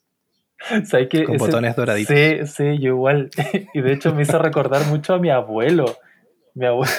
[1.25, 2.15] Con Ese- botones doraditos.
[2.15, 3.29] Sí, sí, yo igual.
[3.73, 5.97] Y de hecho me hizo recordar mucho a mi abuelo.
[6.55, 6.91] Mi abuelo.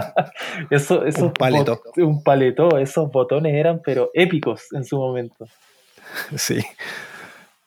[0.70, 1.82] Eso, esos Un paleto.
[1.98, 2.78] un paletó.
[2.78, 5.46] Esos botones eran, pero épicos en su momento.
[6.36, 6.64] Sí.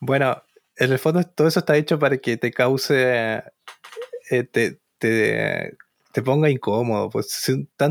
[0.00, 0.42] Bueno,
[0.76, 3.42] en el fondo todo eso está hecho para que te cause,
[4.30, 5.76] eh, te, te,
[6.12, 7.10] te ponga incómodo.
[7.10, 7.44] Pues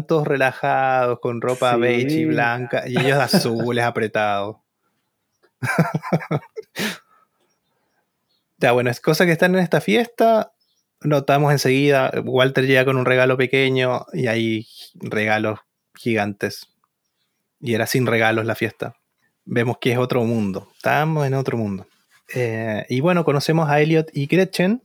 [0.07, 1.79] todos relajados, con ropa Sí.
[1.81, 4.55] beige y blanca, y ellos azules apretados.
[8.57, 10.53] Ya, bueno, es cosa que están en esta fiesta.
[11.01, 15.59] Notamos enseguida, Walter llega con un regalo pequeño y hay regalos
[15.95, 16.67] gigantes.
[17.59, 18.95] Y era sin regalos la fiesta
[19.47, 20.67] vemos que es otro mundo.
[20.75, 21.87] Estamos en otro mundo.
[22.33, 24.83] Eh, y bueno, conocemos a Elliot y Gretchen,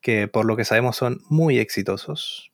[0.00, 2.52] que por lo que sabemos son muy exitosos.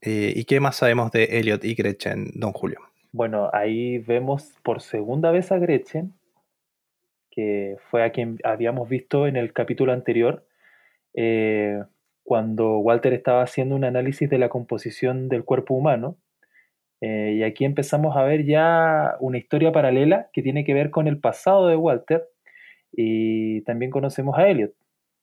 [0.00, 2.80] Eh, ¿Y qué más sabemos de Elliot y Gretchen, don Julio?
[3.12, 6.14] Bueno, ahí vemos por segunda vez a Gretchen,
[7.32, 10.46] que fue a quien habíamos visto en el capítulo anterior,
[11.14, 11.82] eh,
[12.22, 16.18] cuando Walter estaba haciendo un análisis de la composición del cuerpo humano.
[17.00, 21.08] Eh, y aquí empezamos a ver ya una historia paralela que tiene que ver con
[21.08, 22.28] el pasado de Walter
[22.92, 24.72] y también conocemos a Elliot.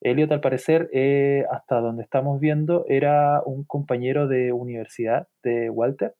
[0.01, 6.15] Elliot al parecer, eh, hasta donde estamos viendo, era un compañero de universidad de Walter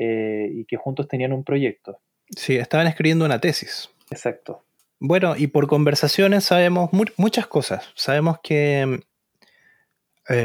[0.00, 1.98] y que juntos tenían un proyecto.
[2.36, 3.90] Sí, estaban escribiendo una tesis.
[4.12, 4.67] Exacto.
[5.00, 7.88] Bueno, y por conversaciones sabemos muchas cosas.
[7.94, 9.00] Sabemos que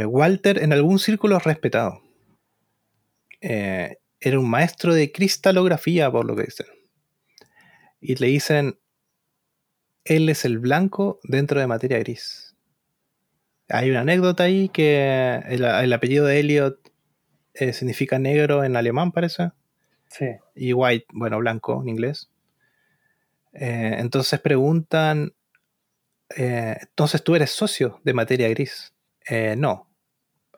[0.05, 2.01] Walter en algún círculo es respetado.
[3.41, 6.67] Eh, era un maestro de cristalografía, por lo que dicen.
[7.99, 8.79] Y le dicen,
[10.05, 12.55] él es el blanco dentro de materia gris.
[13.67, 16.79] Hay una anécdota ahí que el, apellido de Elliot
[17.53, 19.51] eh, significa negro en alemán, parece.
[20.07, 20.27] Sí.
[20.55, 22.29] Y white, bueno, blanco en inglés.
[23.53, 25.33] Eh, entonces preguntan,
[26.35, 28.93] eh, entonces tú eres socio de materia gris.
[29.57, 29.89] no,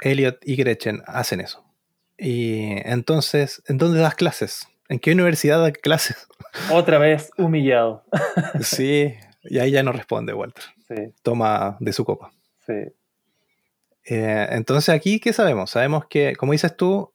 [0.01, 1.63] Elliot y Gretchen hacen eso.
[2.17, 4.67] Y entonces, ¿en dónde das clases?
[4.87, 6.27] ¿En qué universidad das clases?
[6.71, 8.03] Otra vez humillado.
[8.61, 9.13] sí,
[9.43, 10.63] y ahí ya no responde Walter.
[10.87, 11.13] Sí.
[11.21, 12.31] Toma de su copa.
[12.65, 12.93] Sí.
[14.05, 15.71] Eh, entonces aquí, ¿qué sabemos?
[15.71, 17.11] Sabemos que, como dices tú,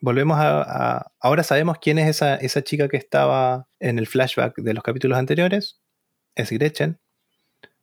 [0.00, 1.12] volvemos a...
[1.20, 5.18] ahora sabemos quién es esa, esa chica que estaba en el flashback de los capítulos
[5.18, 5.80] anteriores.
[6.34, 6.98] Es Gretchen.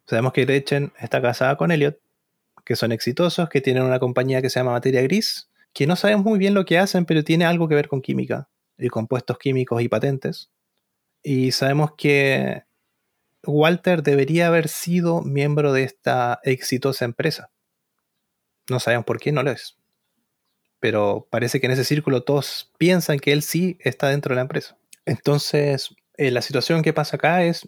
[0.06, 2.00] Sabemos que Gretchen está casada con Elliot,
[2.66, 6.26] que son exitosos, que tienen una compañía que se llama Materia Gris, que no sabemos
[6.26, 9.82] muy bien lo que hacen, pero tiene algo que ver con química y compuestos químicos
[9.82, 10.50] y patentes.
[11.24, 12.64] Y sabemos que
[13.46, 17.52] Walter debería haber sido miembro de esta exitosa empresa.
[18.70, 19.77] No sabemos por qué no lo es.
[20.80, 24.42] Pero parece que en ese círculo todos piensan que él sí está dentro de la
[24.42, 24.78] empresa.
[25.06, 27.68] Entonces, eh, la situación que pasa acá es,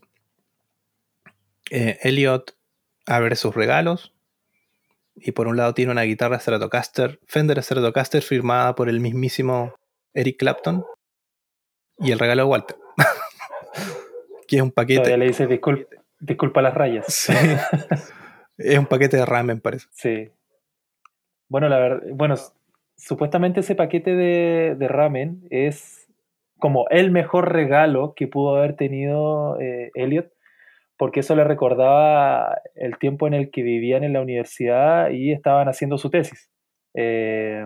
[1.72, 2.56] eh, Elliot
[3.06, 4.14] abre sus regalos,
[5.22, 9.73] y por un lado tiene una guitarra Stratocaster, Fender Stratocaster firmada por el mismísimo
[10.14, 10.86] Eric Clapton
[11.98, 12.77] y el regalo de Walter.
[14.48, 15.02] que es un paquete.
[15.02, 17.06] Todavía le dice disculpa, disculpa las rayas.
[18.60, 18.73] Sí.
[18.73, 19.88] es un paquete de ramen, parece.
[19.91, 20.30] Sí.
[21.48, 22.36] Bueno, la verdad, bueno,
[22.99, 26.07] supuestamente ese paquete de, ramen es
[26.59, 30.31] como el mejor regalo que pudo haber tenido eh, Elliot
[30.99, 35.69] porque eso le recordaba el tiempo en el que vivían en la universidad y estaban
[35.69, 36.51] haciendo su tesis.
[36.93, 37.65] Eh,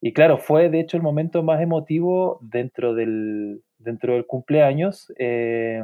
[0.00, 5.12] y claro, fue de hecho el momento más emotivo dentro del, dentro del cumpleaños.
[5.18, 5.82] Eh,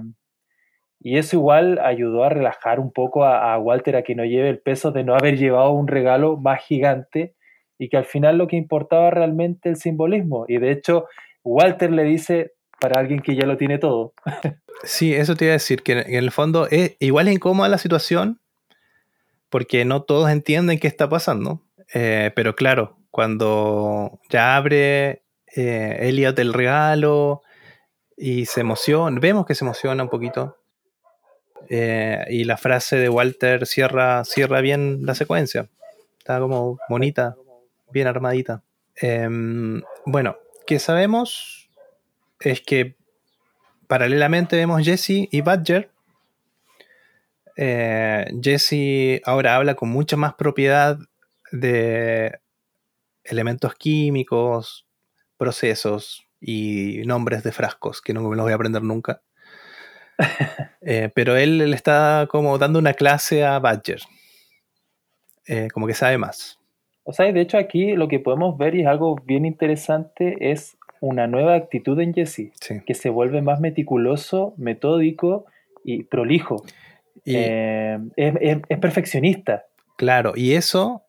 [1.00, 4.60] y eso igual ayudó a relajar un poco a, Walter a que no lleve el
[4.60, 7.34] peso de no haber llevado un regalo más gigante
[7.80, 10.44] y que al final lo que importaba realmente el simbolismo.
[10.46, 11.06] Y de hecho,
[11.42, 14.12] Walter le dice, para alguien que ya lo tiene todo.
[14.82, 18.40] Sí, eso te iba a decir, que en el fondo es igual incómoda la situación,
[19.50, 21.62] porque no todos entienden qué está pasando.
[21.92, 25.22] Eh, pero claro, cuando ya abre
[25.54, 27.42] eh, Elliot el regalo
[28.16, 30.56] y se emociona, vemos que se emociona un poquito.
[31.68, 35.68] Eh, y la frase de Walter cierra, cierra bien la secuencia.
[36.18, 37.36] Está como bonita,
[37.92, 38.62] bien armadita.
[38.96, 40.36] Em, bueno,
[40.66, 41.70] ¿qué sabemos?
[42.40, 42.96] Es que
[43.86, 45.90] paralelamente vemos Jesse y Badger.
[47.56, 50.98] Eh, Jesse ahora habla con mucha más propiedad
[51.52, 52.40] de
[53.24, 54.86] elementos químicos,
[55.36, 59.22] procesos y nombres de frascos, que no me los voy a aprender nunca.
[60.82, 64.00] Eh, pero él le está como dando una clase a Badger.
[65.46, 66.59] Eh, como que sabe más.
[67.10, 70.76] O sea, de hecho aquí lo que podemos ver y es algo bien interesante es
[71.00, 72.52] una nueva actitud en Jesse,
[72.86, 75.44] que se vuelve más meticuloso, metódico
[75.82, 76.62] y prolijo.
[77.24, 79.64] Y eh, es, perfeccionista.
[79.96, 81.02] Claro, y eso,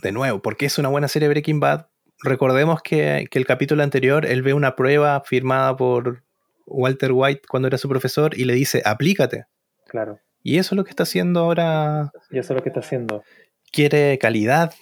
[0.00, 1.86] de nuevo, porque es una buena serie Breaking Bad,
[2.22, 6.22] recordemos que, el capítulo anterior él ve una prueba firmada por
[6.66, 9.46] Walter White cuando era su profesor y le dice, aplícate.
[9.88, 10.20] Claro.
[10.44, 12.12] Y eso es lo que está haciendo ahora.
[12.30, 13.24] Y eso es lo que está haciendo.
[13.72, 14.72] Quiere calidad.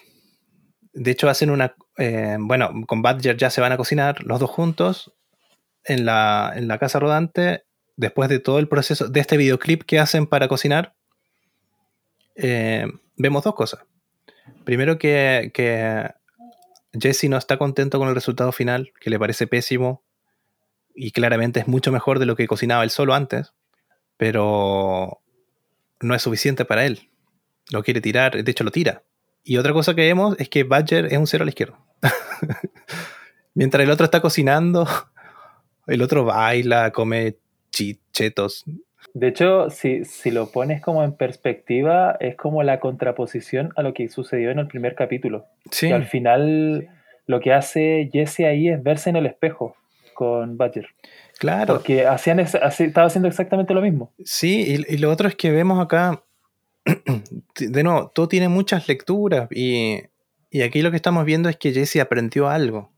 [0.99, 4.51] De hecho, hacen una, eh, bueno, con Badger ya se van a cocinar los dos
[4.51, 5.13] juntos
[5.85, 7.65] en la, casa rodante,
[7.97, 10.97] después de todo el proceso, de este videoclip que hacen para cocinar,
[12.35, 13.85] eh, vemos dos cosas.
[14.65, 16.11] Primero que, que
[16.93, 20.05] Jesse no está contento con el resultado final, que le parece pésimo
[20.97, 23.55] y claramente es mucho mejor de lo que cocinaba él solo antes,
[24.17, 25.23] pero
[26.01, 27.09] no es suficiente para él.
[27.71, 29.05] Lo quiere tirar, de hecho lo tira.
[29.49, 31.79] Y otra cosa que vemos es que Badger es un cero a la izquierda.
[33.55, 34.87] Mientras el otro está cocinando,
[35.87, 37.37] el otro baila, come
[37.71, 38.67] chichetos.
[39.15, 43.95] De hecho, si, si, lo pones como en perspectiva, es como la contraposición a lo
[43.95, 45.47] que sucedió en el primer capítulo.
[45.71, 45.91] Sí.
[45.93, 46.91] al final
[47.25, 49.77] lo que hace Jesse ahí es verse en el espejo
[50.13, 50.89] con Badger.
[51.39, 51.77] Claro.
[51.77, 54.13] Porque hacían estaba haciendo exactamente lo mismo.
[54.27, 56.23] Sí, y, y lo otro es que vemos acá,
[57.59, 60.03] de nuevo, todo tiene muchas lecturas y,
[60.51, 62.93] y aquí lo que estamos viendo es que Jesse aprendió algo.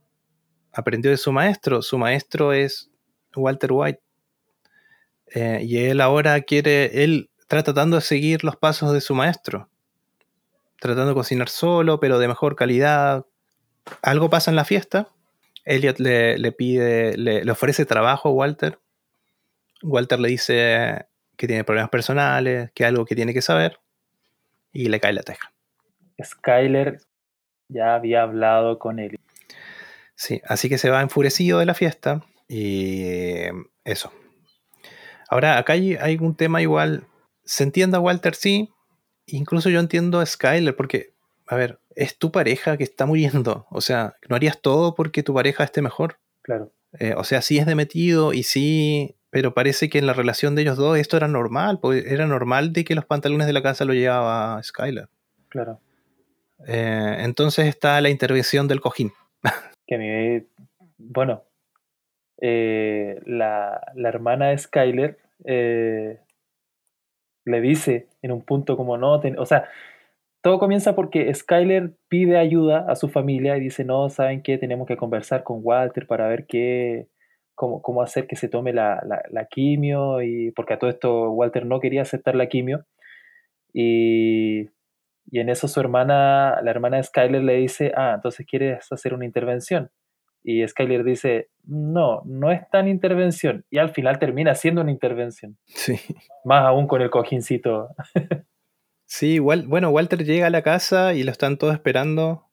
[0.73, 1.83] Aprendió de su maestro.
[1.83, 2.91] Su maestro es
[3.35, 4.01] Walter White.
[5.35, 9.69] Eh, y él ahora quiere, él está tratando de seguir los pasos de su maestro.
[10.81, 13.27] Tratando de cocinar solo, pero de mejor calidad.
[14.03, 15.09] Algo pasa en la fiesta.
[15.65, 18.79] Elliot le, le pide, le, le ofrece trabajo a Walter.
[19.83, 21.07] Walter le dice
[21.41, 23.81] que tiene problemas personales, que algo que tiene que saber,
[24.75, 25.51] y le cae la teja.
[26.23, 27.01] Skyler
[27.69, 29.19] ya había hablado con él.
[30.15, 33.53] Sí, así que se va enfurecido de la fiesta y eh,
[33.85, 34.13] eso.
[35.31, 37.07] Ahora, acá hay, hay un tema igual.
[37.43, 38.69] Se entiende a Walter, sí.
[39.25, 41.15] Incluso yo entiendo a Skyler, porque,
[41.47, 43.67] a ver, es tu pareja que está muriendo.
[43.71, 46.19] O sea, no harías todo porque tu pareja esté mejor.
[46.43, 50.13] Claro, Eh, o sea, sí es de metido y sí, pero parece que en la
[50.13, 53.53] relación de ellos dos esto era normal, pues era normal de que los pantalones de
[53.53, 55.09] la casa lo llevaba Skyler.
[55.49, 55.81] claro.
[56.67, 59.13] Eh, entonces está la intervención del cojín.
[59.87, 60.47] Que a mí,
[60.99, 61.43] bueno,
[62.41, 66.21] eh, la, la hermana de Skyler eh,
[67.45, 69.69] le dice en un punto como no, ten- o sea,
[70.43, 74.59] todo comienza porque Skyler pide ayuda a su familia y dice, no, ¿saben qué?
[74.59, 77.09] Tenemos que conversar con Walter para ver qué,
[77.61, 81.31] cómo, cómo hacer que se tome la, la, la quimio, y porque a todo esto
[81.31, 82.87] Walter no quería aceptar la quimio.
[83.75, 84.71] Y,
[85.31, 89.13] y en eso su hermana, la hermana de Skyler le dice, ah, entonces quieres hacer
[89.13, 89.91] una intervención.
[90.43, 93.67] Y Skyler dice, no, no es tan intervención.
[93.69, 95.59] Y al final termina siendo una intervención.
[95.67, 96.01] Sí.
[96.47, 97.89] Más aún con el cojincito.
[99.13, 102.47] Sí, igual, bueno, Walter llega a la casa y lo están todos esperando,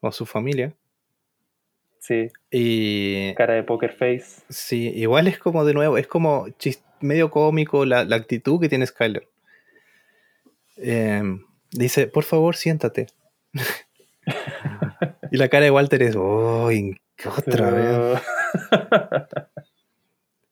[0.00, 0.74] o su familia.
[2.06, 4.42] Sí, Y cara de poker face.
[4.48, 6.46] sí, igual es como de nuevo, es como
[7.00, 9.28] medio cómico la, la actitud que tiene Skyler.
[10.76, 11.20] Eh,
[11.72, 13.08] dice, por favor, siéntate.
[15.32, 16.70] y la cara de Walter es, oh,
[17.36, 18.22] otra vez.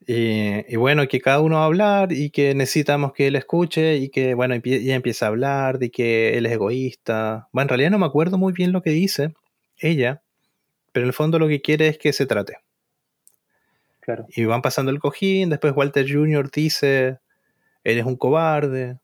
[0.06, 3.96] Y, y bueno, que cada uno va a hablar y que necesitamos que él escuche
[3.96, 7.48] y que, bueno, ella empieza a hablar de que él es egoísta.
[7.52, 9.34] Bueno, en realidad no me acuerdo muy bien lo que dice
[9.78, 10.23] ella,
[10.94, 12.58] pero en el fondo lo que quiere es que se trate.
[13.98, 16.48] Claro, Y van pasando el cojín, después Walter Jr.
[16.52, 17.18] dice,
[17.82, 19.00] eres un cobarde.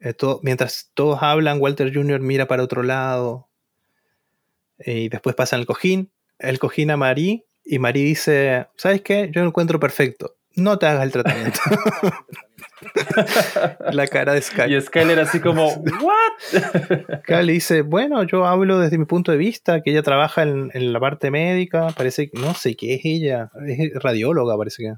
[0.00, 2.18] Eh, mientras todos hablan, Walter Jr.
[2.18, 3.48] mira para otro lado.
[4.76, 6.10] Y después pasan el cojín,
[6.40, 9.30] el cojín a Marie, y Marie dice, ¿sabes qué?
[9.32, 10.34] Yo lo encuentro perfecto.
[10.56, 11.60] No te hagas el tratamiento.
[13.92, 14.74] La cara de Sky.
[14.74, 15.68] Y Skyler así como,
[16.02, 17.42] ¿what?
[17.42, 20.92] Le dice, bueno, yo hablo desde mi punto de vista, que ella trabaja en, en
[20.92, 24.92] la parte médica, parece, que- no sé qué es ella, es radióloga parece que,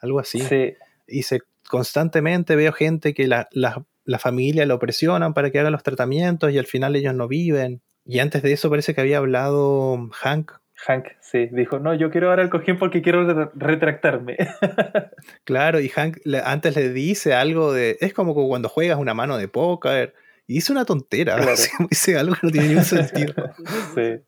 [0.00, 0.40] algo así.
[0.40, 0.74] Sí,
[1.06, 5.82] Dice, constantemente veo gente que la, la, la familia lo presionan para que haga los
[5.82, 7.80] tratamientos y al final ellos no viven.
[8.04, 10.52] Y antes de eso parece que había hablado Hank.
[10.86, 14.36] Hank, sí, dijo, no, yo quiero ahora el cojín porque quiero re- retractarme.
[15.44, 19.36] Claro, y Hank le- antes le dice algo de, es como cuando juegas una mano
[19.38, 20.14] de póker.
[20.46, 21.52] Y dice una tontera, Claro.
[21.90, 23.34] dice algo que no tiene ningún sentido.
[23.94, 24.20] sí,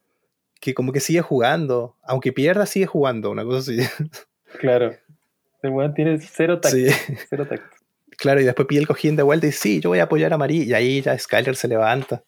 [0.60, 1.96] que como que sigue jugando.
[2.02, 3.78] Aunque pierda, sigue jugando, una cosa así.
[4.58, 4.94] claro.
[5.62, 6.86] El weón tiene cero tacto, Sí.
[7.28, 7.76] cero tacto.
[8.16, 10.32] Claro, y después pide el cojín de vuelta y dice, sí, yo voy a apoyar
[10.32, 10.64] a Marie.
[10.64, 12.22] Y ahí ya Skyler se levanta.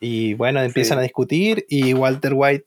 [0.00, 1.00] Y bueno, empiezan Sí.
[1.00, 2.66] a discutir y Walter White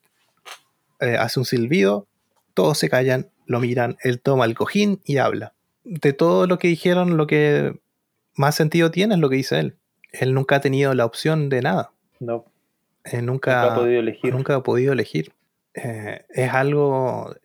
[0.99, 2.07] eh, hace un silbido.
[2.53, 5.53] Todos se callan, lo miran, él toma el cojín y habla.
[5.84, 7.80] De todo lo que dijeron, lo que
[8.35, 9.77] más sentido tiene es lo que dice él.
[10.11, 11.91] Él nunca ha tenido la opción de nada.
[12.19, 12.45] No,
[13.03, 14.34] Él nunca nunca, ha podido elegir.
[14.34, 15.34] nunca ha podido elegir.
[15.73, 17.35] Eh, es algo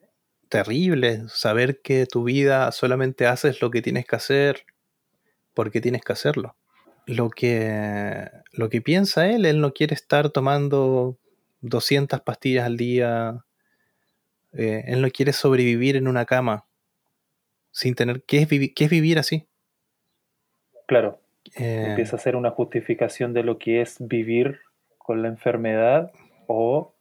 [0.48, 4.64] terrible saber que tu vida solamente haces lo que tienes que hacer
[5.54, 6.56] porque tienes que hacerlo.
[7.06, 11.18] Lo que, lo que piensa él, él no quiere estar tomando
[11.60, 13.44] 200 pastillas al día.
[14.52, 16.66] eh, él no quiere sobrevivir en una cama
[17.70, 18.22] sin tener...
[18.24, 19.46] ¿Qué es, vivi- qué es vivir así?
[20.86, 21.20] Claro,
[21.56, 24.60] Eh, empieza a ser una justificación de lo que es vivir
[24.98, 26.10] con la enfermedad
[26.48, 26.94] o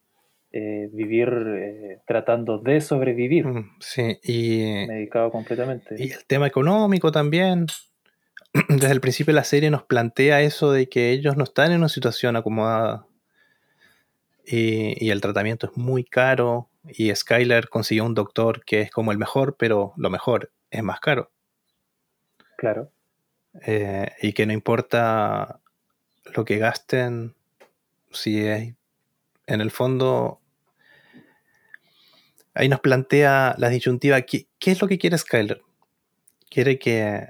[0.52, 5.96] eh, vivir eh, tratando de sobrevivir, mm, sí, y, medicado completamente.
[5.98, 7.66] Y el tema económico también.
[8.70, 11.80] Desde el principio de la serie nos plantea eso de que ellos no están en
[11.80, 13.06] una situación acomodada.
[14.52, 16.70] Y, y el tratamiento es muy caro.
[16.86, 21.00] Y Skyler consiguió un doctor que es como el mejor, pero lo mejor es más
[21.00, 21.32] caro.
[22.58, 22.92] Claro,
[23.66, 25.60] Eh, y que no importa
[26.36, 27.36] lo que gasten,
[28.12, 28.74] si es,
[29.48, 30.42] en el fondo
[32.54, 35.62] ahí nos plantea la disyuntiva, ¿qué, qué es lo que quiere Skyler?
[36.50, 37.30] ¿Quiere que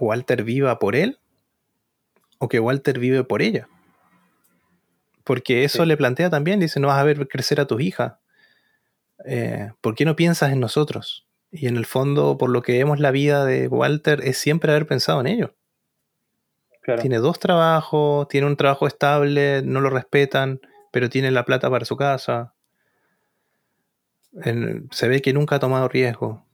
[0.00, 1.18] Walter viva por él?
[2.38, 3.68] ¿O que Walter vive por ella?
[5.24, 5.88] Porque eso Sí.
[5.88, 8.14] le plantea también, dice, no vas a ver crecer a tus hijas.
[9.24, 11.26] Eh, ¿Por qué no piensas en nosotros?
[11.50, 14.86] Y en el fondo, por lo que vemos la vida de Walter, es siempre haber
[14.86, 15.50] pensado en ellos.
[16.80, 17.00] Claro.
[17.02, 21.84] Tiene dos trabajos, tiene un trabajo estable, no lo respetan, pero tiene la plata para
[21.84, 22.54] su casa.
[24.42, 26.44] En- se ve que nunca ha tomado riesgo.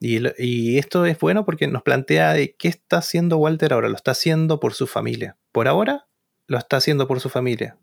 [0.00, 3.88] Y, y esto es bueno porque nos plantea de qué está haciendo Walter ahora.
[3.88, 5.36] Lo está haciendo por su familia.
[5.52, 6.06] Por ahora,
[6.48, 7.76] lo está haciendo por su familia.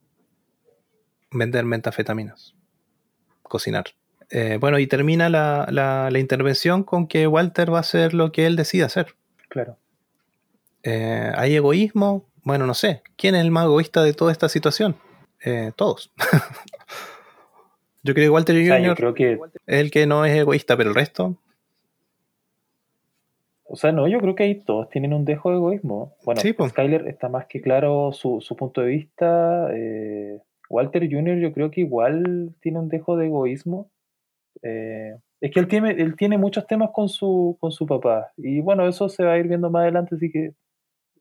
[1.31, 2.53] Vender metafetaminas.
[3.43, 3.85] Cocinar.
[4.31, 8.31] Eh, bueno, y termina la, la- la intervención con que Walter va a hacer lo
[8.31, 9.15] que él decida hacer.
[9.49, 9.77] Claro.
[10.83, 12.25] Eh, ¿Hay egoísmo?
[12.43, 13.01] Bueno, no sé.
[13.17, 14.95] ¿Quién es el más egoísta de toda esta situación?
[15.43, 16.11] Eh, todos.
[18.03, 18.97] yo creo que Walter O sea, yo Jr.
[18.97, 21.37] creo que, es el que no es egoísta, pero el resto.
[23.67, 26.15] O sea, no, yo creo que ahí todos tienen un dejo de egoísmo.
[26.23, 26.53] Bueno, Sí.
[26.69, 29.69] Skyler está más que claro su, su punto de vista.
[29.73, 30.39] eh,
[30.69, 31.37] Walter Jr.
[31.39, 33.89] yo creo que igual tiene un dejo de egoísmo.
[34.63, 38.31] Eh, es que él tiene, él tiene muchos temas con su, con su papá.
[38.37, 40.53] Y bueno, eso se va a ir viendo más adelante, así que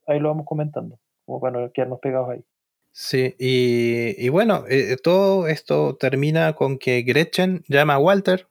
[0.07, 0.99] ahí lo vamos comentando.
[1.27, 2.45] Como para no quedarnos pegados ahí.
[2.93, 8.47] Sí, y, y bueno, eh, todo esto termina con que Gretchen llama a Walter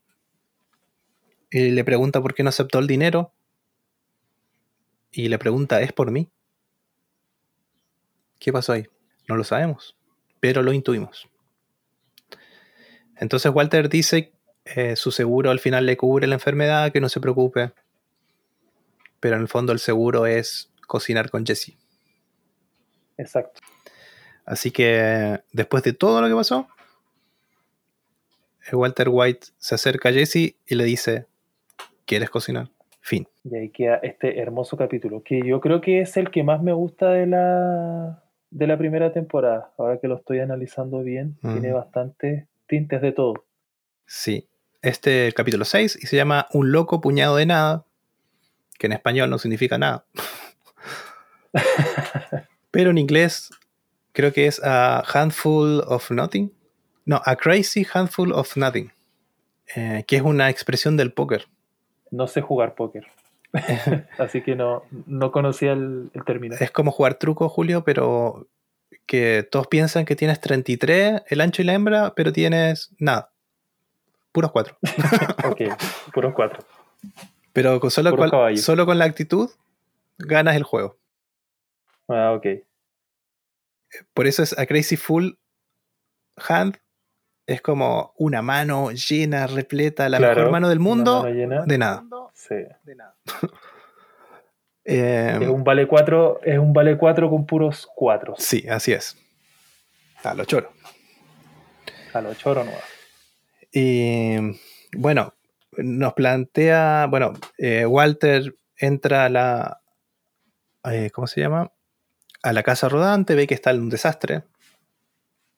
[1.49, 3.31] y le pregunta por qué no aceptó el dinero.
[5.13, 6.29] Y le pregunta, ¿es por mí?
[8.39, 8.87] ¿Qué pasó ahí?
[9.29, 9.95] No lo sabemos,
[10.39, 11.29] pero lo intuimos.
[13.15, 14.33] Entonces Walter dice,
[14.65, 17.71] eh, su seguro al final le cubre la enfermedad, que no se preocupe.
[19.19, 21.77] Pero en el fondo el seguro es cocinar con Jesse.
[23.17, 23.61] Exacto.
[24.45, 26.67] Así que después de todo lo que pasó,
[28.67, 31.27] eh, Walter White se acerca a Jesse y le dice,
[32.05, 32.72] ¿quieres cocinar?
[33.05, 33.27] Fin.
[33.43, 36.71] Y ahí queda este hermoso capítulo, que yo creo que es el que más me
[36.71, 39.73] gusta de la, de la primera temporada.
[39.77, 43.45] Ahora que lo estoy analizando bien, tiene bastantes tintes de todo.
[44.05, 44.47] Sí.
[44.81, 47.85] Este es el capítulo 6 y se llama Un loco puñado de nada,
[48.79, 50.05] que en español no significa nada.
[52.71, 53.49] Pero en inglés
[54.13, 56.53] creo que es a handful of nothing.
[57.05, 58.91] No, a crazy handful of nothing.
[59.75, 61.47] eh, que es una expresión del póker.
[62.13, 63.07] No sé jugar póker,
[64.19, 66.55] así que no, no conocía el, el término.
[66.59, 68.47] Es como jugar truco, Julio, pero
[69.07, 73.31] que todos piensan que tienes 33, el ancho y la hembra, pero tienes nada.
[74.31, 74.77] Puros cuatro.
[75.45, 75.61] ok,
[76.13, 76.63] puros cuatro.
[77.51, 78.11] Pero con solo,
[78.57, 79.49] solo con la actitud
[80.17, 80.97] ganas el juego.
[82.07, 82.45] Ah, ok.
[84.13, 85.33] Por eso es a Crazy Full
[86.37, 86.77] Hand.
[87.45, 91.23] Es como una mano llena, repleta, la Claro, mejor mano del mundo.
[91.23, 91.65] mano llena.
[91.65, 92.03] De nada.
[92.33, 92.55] Sí.
[94.85, 98.35] Eh, Es un vale 4, es un vale 4 con puros 4.
[98.37, 99.15] sí, así es.
[100.23, 100.71] A lo choro.
[102.13, 102.71] A los choros no.
[103.71, 104.35] Y
[104.97, 105.35] bueno,
[105.77, 109.81] nos plantea, bueno, eh, Walter entra a la,
[110.91, 111.71] eh, ¿cómo se llama?
[112.41, 114.43] A la casa rodante, ve que está en un desastre.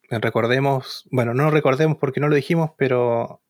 [0.10, 3.42] Recordemos, bueno, no recordemos porque no lo dijimos, pero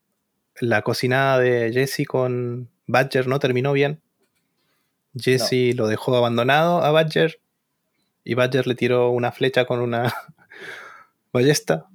[0.59, 4.01] la cocinada de Jesse con Badger no terminó bien.
[5.17, 7.39] Jesse lo dejó abandonado a Badger
[8.23, 10.13] y Badger le tiró una flecha con una
[11.33, 11.87] ballesta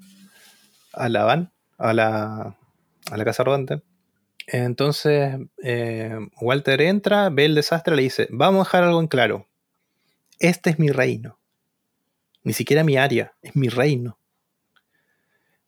[0.92, 2.56] a la van, a la,
[3.10, 3.82] a la casa rodante.
[4.46, 9.08] Entonces eh, Walter entra, ve el desastre y le dice, vamos a dejar algo en
[9.08, 9.46] claro.
[10.38, 11.38] Este es mi reino.
[12.42, 14.19] Ni siquiera mi área, es mi reino.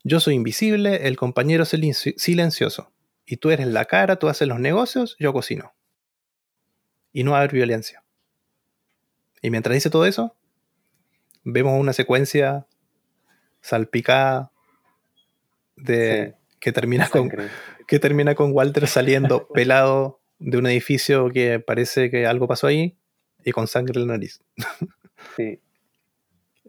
[0.03, 2.91] Yo soy invisible, el compañero es silenci- silencioso.
[3.25, 5.73] Y tú eres la cara, tú haces los negocios, yo cocino.
[7.13, 8.03] Y no va a haber violencia.
[9.41, 10.35] Y mientras dice todo eso,
[11.43, 12.65] vemos una secuencia
[13.61, 14.51] salpicada
[15.75, 17.29] de que termina con
[17.87, 22.97] que termina con Walter saliendo pelado de un edificio que parece que algo pasó ahí
[23.43, 24.41] y con sangre en la nariz.
[25.37, 25.59] Sí.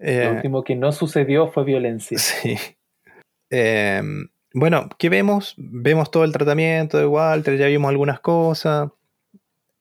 [0.01, 2.19] Eh, Lo último que no sucedió fue violencia.
[2.19, 2.57] sí.
[3.51, 4.03] Eh,
[4.53, 5.55] bueno, ¿qué vemos?
[5.57, 8.91] Vemos todo el tratamiento de Walter, ya vimos algunas cosas.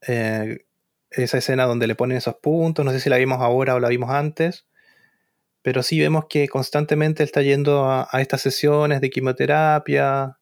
[0.08, 0.66] Eh,
[1.12, 3.90] esa escena donde le ponen esos puntos, no sé si la vimos ahora o la
[3.90, 4.66] vimos antes,
[5.62, 10.38] pero sí vemos que constantemente está yendo a, a estas sesiones de quimioterapia,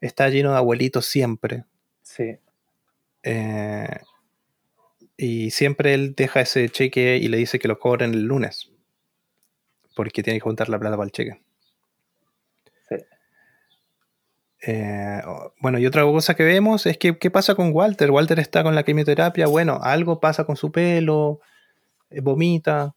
[0.00, 1.64] está lleno de abuelitos siempre.
[2.02, 2.38] Sí.
[3.22, 4.00] Eh,
[5.16, 8.70] y siempre él deja ese cheque y le dice que lo cobren el lunes.
[9.94, 11.40] Porque tiene que juntar la plata para el cheque.
[12.88, 12.96] Sí.
[14.68, 15.22] Eh,
[15.60, 18.10] bueno, y otra cosa que vemos es que qué pasa con Walter.
[18.10, 21.40] Walter está con la quimioterapia, bueno, algo pasa con su pelo,
[22.10, 22.94] eh, vomita.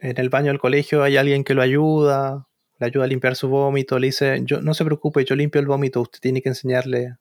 [0.00, 2.48] En el baño del colegio hay alguien que lo ayuda,
[2.80, 5.68] le ayuda a limpiar su vómito, le dice, yo, no se preocupe, yo limpio el
[5.68, 7.14] vómito, usted tiene que enseñarle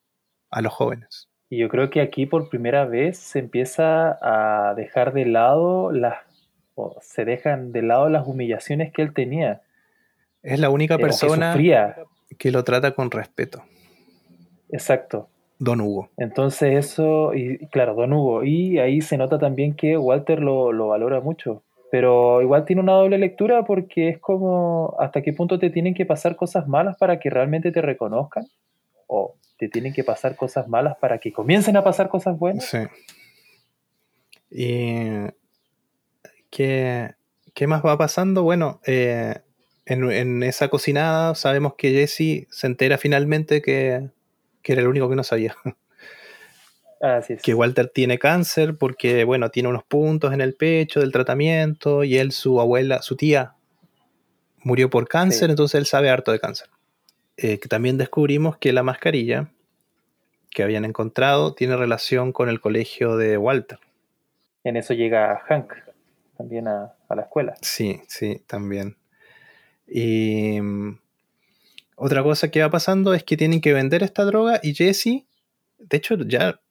[0.50, 1.30] a los jóvenes.
[1.48, 6.18] Y yo creo que aquí por primera vez se empieza a dejar de lado las,
[6.74, 9.62] o se dejan de lado las humillaciones que él tenía.
[10.42, 11.98] Es la única que persona sufría.
[12.38, 13.64] Que lo trata con respeto,
[14.70, 15.28] Exacto.
[15.60, 16.10] Don Hugo.
[16.18, 20.88] Entonces eso, y claro, Don Hugo, y ahí se nota también que Walter lo, lo
[20.88, 25.70] valora mucho, pero igual tiene una doble lectura porque es como hasta qué punto te
[25.70, 28.46] tienen que pasar cosas malas para que realmente te reconozcan,
[29.06, 32.66] o te tienen que pasar cosas malas para que comiencen a pasar cosas buenas.
[32.66, 32.80] Sí.
[34.50, 35.28] ¿Y
[36.50, 37.14] qué,
[37.54, 38.42] qué más va pasando?
[38.42, 39.36] Bueno, eh,
[39.92, 44.10] en, en esa cocinada sabemos que Jesse se entera finalmente que,
[44.62, 45.56] que era el único que no sabía.
[47.02, 47.42] Así es.
[47.42, 52.18] que Walter tiene cáncer porque, bueno, tiene unos puntos en el pecho del tratamiento y
[52.18, 53.56] él, su abuela, su tía,
[54.64, 55.52] murió por cáncer, Sí.
[55.52, 56.68] entonces él sabe harto de cáncer.
[57.38, 59.50] Eh, que también descubrimos que la mascarilla
[60.52, 63.80] que habían encontrado tiene relación con el colegio de Walter.
[64.64, 65.74] En eso llega Hank
[66.38, 67.56] también a, a la escuela.
[67.62, 68.96] Sí, sí, también.
[69.94, 70.98] Y mm,
[71.98, 75.26] otra cosa que va pasando es que tienen que vender esta droga y Jesse,
[75.80, 76.62] de hecho ya,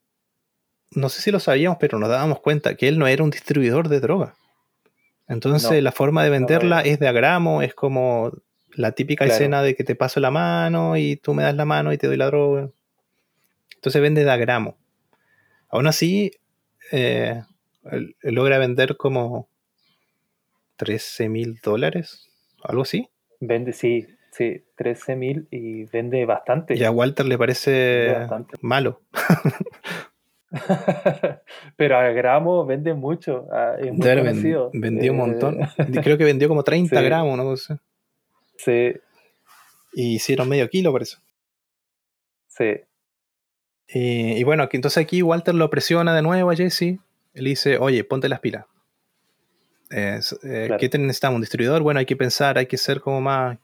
[0.93, 3.89] no sé si lo sabíamos, pero nos dábamos cuenta que él no era un distribuidor
[3.89, 4.35] de droga.
[5.29, 6.83] Entonces No, la forma de venderla no.
[6.89, 8.33] es de a gramo, es como
[8.75, 9.35] la típica Claro.
[9.37, 12.07] escena de que te paso la mano y tú me das la mano y te
[12.07, 12.71] doy la droga.
[13.75, 14.77] Entonces vende de a gramo.
[15.69, 16.33] Aún así,
[16.91, 17.43] eh,
[18.23, 19.49] logra vender como
[20.77, 22.30] 13 mil dólares,
[22.63, 23.09] algo así.
[23.41, 26.75] Vende, sí, sí, 13 mil y vende bastante.
[26.77, 28.27] Y a Walter le parece
[28.61, 29.01] malo.
[31.77, 33.47] Pero a gramo vende mucho.
[33.53, 34.01] ah, Es muy
[34.73, 35.59] vendió un Eh, montón.
[36.05, 37.05] Creo que vendió como 30 Sí.
[37.05, 37.83] gramos, cosa así.
[38.57, 38.93] Sí,
[39.95, 41.19] Y hicieron medio kilo por eso.
[42.49, 42.81] sí,
[43.89, 46.99] Y, y bueno, aquí- entonces aquí Walter lo presiona de nuevo a Jesse.
[47.35, 48.67] Le dice, oye, ponte las pilas.
[49.91, 50.77] Eh, eh, Claro.
[50.79, 51.37] ¿Qué necesitamos?
[51.37, 51.83] ¿Un distribuidor?
[51.83, 53.59] Bueno, hay que pensar, hay que ser como más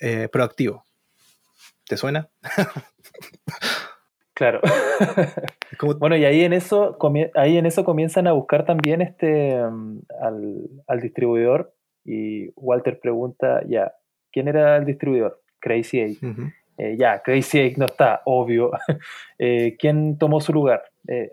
[0.00, 0.82] eh, proactivo.
[1.86, 2.28] ¿Te suena?
[4.34, 4.60] claro.
[5.78, 6.96] Como- Bueno, y ahí en eso,
[7.34, 13.62] ahí en eso comienzan a buscar también este mm, al, al distribuidor y Walter pregunta,
[13.68, 13.92] ya,
[14.32, 15.42] ¿quién era el distribuidor?
[15.60, 16.18] Crazy Eight.
[16.78, 18.70] Eh, ya, Crazy Eight no está, obvio.
[19.40, 20.82] Eh, ¿Quién tomó su lugar?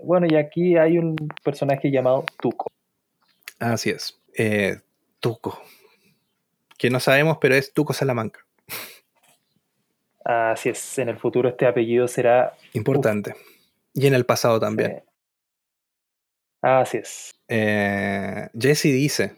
[0.04, 2.68] Bueno, y aquí hay un personaje llamado Tuco.
[3.60, 4.20] Así es.
[4.38, 4.80] Eh,
[5.20, 5.62] Tuco.
[6.78, 8.46] Que no sabemos, pero es Tuco Salamanca.
[10.24, 12.58] Así es, en el futuro este apellido será...
[12.74, 13.36] Importante.
[13.94, 14.92] Y en el pasado también.
[14.92, 15.04] eh,
[16.62, 17.36] así es.
[17.48, 19.36] Eh, Jesse dice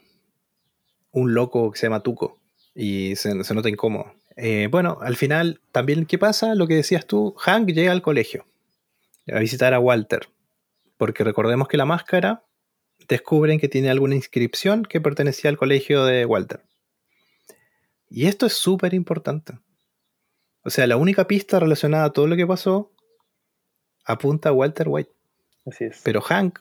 [1.12, 2.40] un loco que se llama Tuco
[2.74, 4.14] y se, se nota incómodo.
[4.38, 6.56] Eh, bueno, al final, también, ¿qué pasa?
[6.56, 8.46] Lo que decías tú, Hank llega al colegio
[9.30, 10.30] a visitar a Walter,
[10.96, 12.44] porque recordemos que la máscara
[13.08, 16.64] descubren que tiene alguna inscripción que pertenecía al colegio de Walter.
[18.10, 19.60] Y esto es súper importante.
[20.64, 22.92] O sea, la única pista relacionada a todo lo que pasó
[24.06, 25.12] apunta a Walter White.
[25.66, 26.02] Así es.
[26.04, 26.60] Pero Hank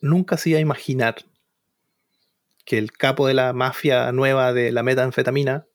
[0.00, 1.16] nunca se iba a imaginar
[2.64, 5.66] que el capo de la mafia nueva de la metanfetamina,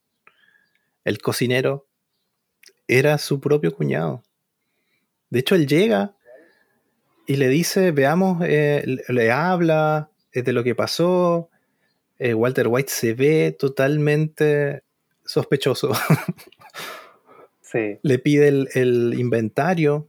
[1.04, 1.88] el cocinero,
[2.86, 4.22] era su propio cuñado.
[5.30, 6.16] De hecho, él llega
[7.26, 11.48] y le dice, veamos, eh, le- habla de lo que pasó.
[12.18, 14.82] Eh, Walter White se ve totalmente
[15.24, 15.92] sospechoso.
[17.60, 20.06] Sí, le pide el, el inventario,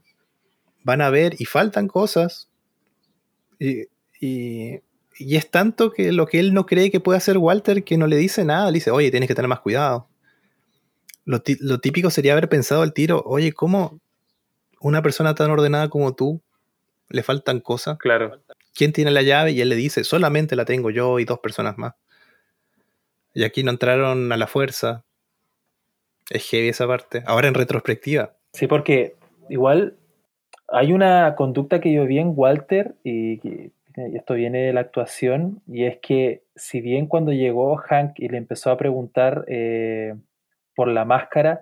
[0.83, 2.49] van a ver y faltan cosas.
[3.57, 3.83] Y,
[4.19, 4.81] y-
[5.17, 8.07] y es tanto que lo que él no cree que puede hacer Walter que no
[8.07, 10.09] le dice nada, le dice, oye, tienes que tener más cuidado.
[11.23, 14.01] Lo, lo típico sería haber pensado al tiro, oye, ¿cómo
[14.81, 16.41] una persona tan ordenada como tú
[17.09, 17.97] le faltan cosas?
[17.97, 18.41] claro.
[18.75, 19.51] ¿Quién tiene la llave?
[19.51, 21.93] Y él le dice, solamente la tengo yo y dos personas más.
[23.35, 25.05] Y aquí no entraron a la fuerza.
[26.31, 27.21] Es heavy esa parte.
[27.27, 28.33] Ahora en retrospectiva.
[28.53, 29.15] Sí, porque
[29.47, 29.95] igual
[30.69, 35.61] hay una conducta que yo vi en Walter y, y esto viene de la actuación
[35.67, 40.15] y es que si bien cuando llegó Hank y le empezó a preguntar eh,
[40.75, 41.61] por la máscara,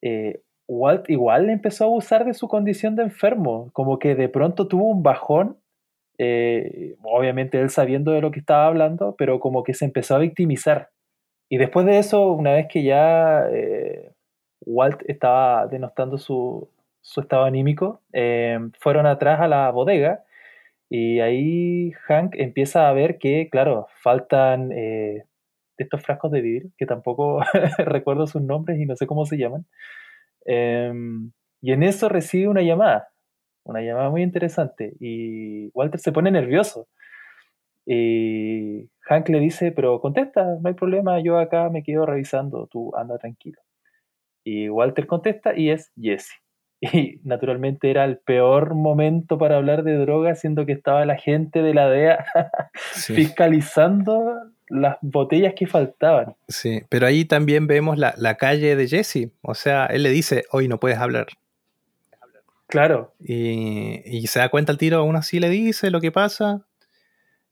[0.00, 4.66] eh, Walt igual empezó a abusar de su condición de enfermo, como que de pronto
[4.68, 5.58] tuvo un bajón,
[6.18, 10.20] eh, obviamente él sabiendo de lo que estaba hablando, pero como que se empezó a
[10.20, 10.90] victimizar.
[11.50, 13.46] Y después de eso, una vez que ya...
[13.50, 14.10] eh,
[14.66, 16.70] Walt estaba denostando su,
[17.02, 20.24] su estado anímico, eh, fueron atrás a la bodega
[20.88, 24.72] y ahí Hank empieza a ver que, claro, faltan
[25.76, 27.40] estos frascos de vidrio, que tampoco
[27.78, 29.66] recuerdo sus nombres y no sé cómo se llaman.
[30.44, 33.08] Em, y en eso recibe una llamada,
[33.64, 36.88] una llamada muy interesante, y Walter se pone nervioso.
[37.86, 42.96] Y Hank le dice, pero contesta, no hay problema, yo acá me quedo revisando, tú
[42.96, 43.60] anda tranquilo.
[44.44, 46.32] Y Walter contesta y es Jesse.
[46.92, 51.62] Y naturalmente era el peor momento para hablar de droga, siendo que estaba la gente
[51.62, 52.26] de la DEA
[52.74, 56.36] fiscalizando las botellas que faltaban.
[56.48, 59.30] Sí, pero ahí también vemos la, calle de Jesse.
[59.42, 61.26] O sea, él le dice, hoy no puedes hablar.
[62.66, 63.14] Claro.
[63.20, 66.66] Y, se da cuenta el tiro, aún así le dice lo que pasa.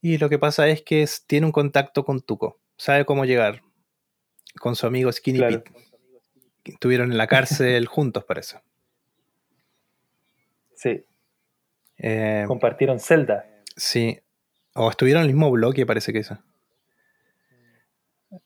[0.01, 2.59] Y lo que pasa es que tiene un contacto con Tuco.
[2.77, 3.63] Sabe cómo llegar.
[4.59, 5.71] Con su amigo Skinny Pete.
[6.65, 8.59] Estuvieron en la cárcel juntos, parece.
[10.75, 11.05] Sí.
[11.99, 13.47] Eh, Compartieron celda.
[13.77, 14.19] Sí.
[14.75, 16.39] O estuvieron en el mismo bloque, parece que eso.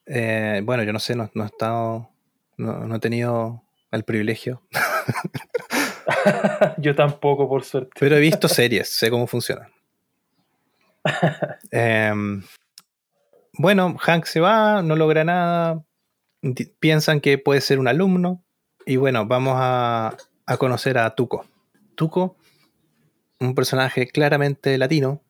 [0.07, 2.11] Eh, bueno, yo no sé, no, he estado.
[2.57, 4.63] No, he tenido el privilegio.
[6.79, 7.91] yo tampoco, por suerte.
[7.99, 9.69] Pero he visto series, sé cómo funcionan.
[11.71, 12.43] Em,
[13.53, 15.85] bueno, Hank se va, no logra nada.
[16.81, 18.43] Piensan que puede ser un alumno.
[18.85, 20.17] Y bueno, vamos a,
[20.47, 21.47] a conocer a Tuco.
[21.95, 22.37] Tuco,
[23.41, 25.23] un personaje claramente latino,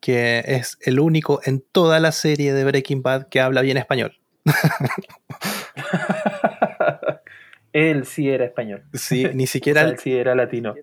[0.00, 4.18] que es el único en toda la serie de Breaking Bad que habla bien español.
[7.72, 8.82] Él sí era español.
[8.92, 9.82] Sí, ni siquiera.
[9.82, 10.74] él sí era latino.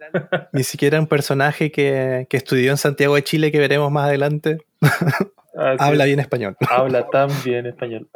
[0.54, 4.60] ni siquiera un personaje que, estudió en Santiago de Chile, que veremos más adelante,
[5.80, 6.56] habla bien español.
[6.70, 8.08] Habla tan bien español.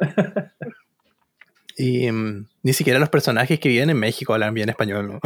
[1.76, 5.20] y mm, ni siquiera los personajes que viven en México hablan bien español.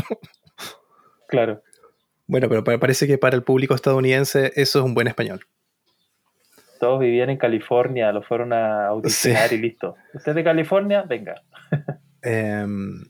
[1.28, 1.62] claro.
[2.28, 5.46] Bueno, pero parece que para el público estadounidense eso es un buen español
[6.78, 9.96] todos vivían en California, lo fueron a audicionar y listo.
[10.14, 11.02] ¿Usted es de California?
[11.02, 11.42] Venga.
[12.22, 13.04] Em,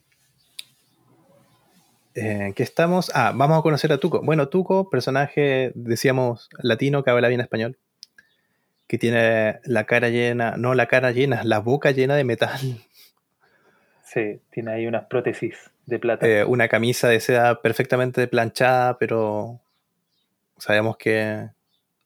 [2.15, 3.11] eh, ¿Qué estamos?
[3.15, 4.23] Ah, vamos a conocer a Tuco.
[4.23, 7.79] Bueno, Tuco, personaje, decíamos, latino que habla bien español.
[8.87, 12.59] Que tiene la cara llena, no la cara llena, la boca llena de metal.
[14.05, 16.27] Sí, tiene ahí unas prótesis de plata.
[16.27, 19.61] Eh, una camisa de seda perfectamente planchada, pero
[20.57, 21.49] sabemos que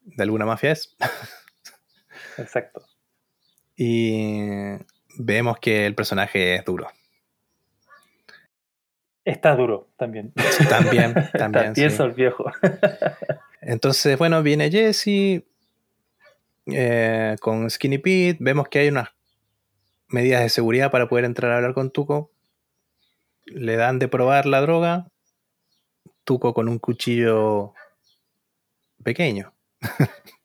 [0.03, 0.95] de alguna mafia es.
[2.37, 2.85] Exacto.
[3.75, 4.77] Y
[5.17, 6.87] vemos que el personaje es duro.
[9.23, 10.33] Está duro también.
[10.69, 11.73] También, también.
[11.75, 12.45] Está el viejo.
[13.61, 15.43] Entonces, bueno, viene Jesse
[16.65, 18.37] eh, con Skinny Pete.
[18.39, 19.09] Vemos que hay unas
[20.07, 22.31] medidas de seguridad para poder entrar a hablar con Tuco.
[23.45, 25.07] Le dan de probar la droga.
[26.23, 27.73] Tuco con un cuchillo
[29.03, 29.53] pequeño.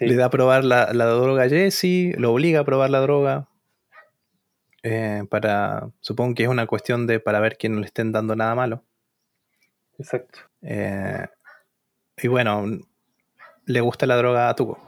[0.00, 3.48] Le da a probar la, droga a Jesse, lo obliga a probar la droga.
[4.82, 5.90] Eh, para.
[6.00, 8.84] Supongo que es una cuestión de para ver que no le estén dando nada malo.
[9.98, 10.40] Exacto.
[10.62, 11.26] Eh,
[12.16, 12.64] y bueno,
[13.64, 14.78] le gusta la droga a Tuco.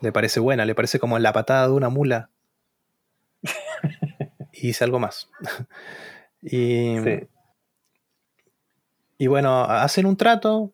[0.00, 2.30] Le parece buena, le parece como la patada de una mula.
[4.52, 5.28] y dice algo más.
[6.42, 6.96] y,
[9.18, 10.72] y bueno, hacen un trato,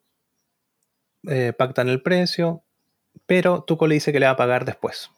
[1.27, 2.63] eh, pactan el precio,
[3.25, 5.11] pero Tuco le dice que le va a pagar después.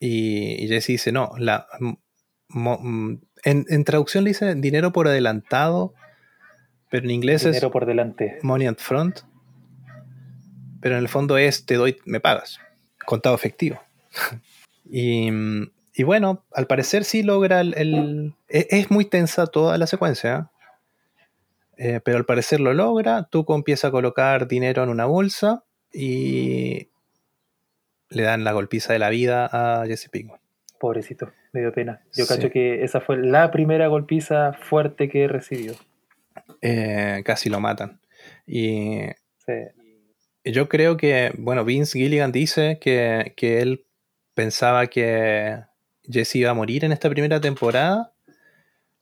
[0.00, 1.66] Y, Jesse dice, no, la,
[3.44, 5.94] en, traducción le dice dinero por adelantado,
[6.90, 7.52] pero en inglés es...
[7.52, 8.38] Dinero por delante.
[8.42, 9.20] Money up front.
[10.80, 12.58] Pero en el fondo es, te doy, me pagas.
[13.06, 13.80] Contado efectivo.
[14.90, 15.30] y,
[15.94, 18.34] y, bueno, al parecer sí logra el...
[18.48, 20.50] E, es, muy tensa toda la secuencia.
[21.76, 23.28] Eh, pero al parecer lo logra.
[23.30, 26.88] Tuco empieza a colocar dinero en una bolsa y
[28.14, 30.40] le dan la golpiza de la vida a Jesse Pinkman.
[30.78, 32.02] Pobrecito, me dio pena.
[32.14, 35.74] Yo cacho que esa fue la primera golpiza fuerte que recibió.
[36.60, 38.00] Eh, casi lo matan.
[38.46, 39.06] Y
[40.44, 43.84] yo creo que, bueno, Vince Gilligan dice que, él
[44.34, 45.62] pensaba que
[46.04, 48.12] Jesse iba a morir en esta primera temporada.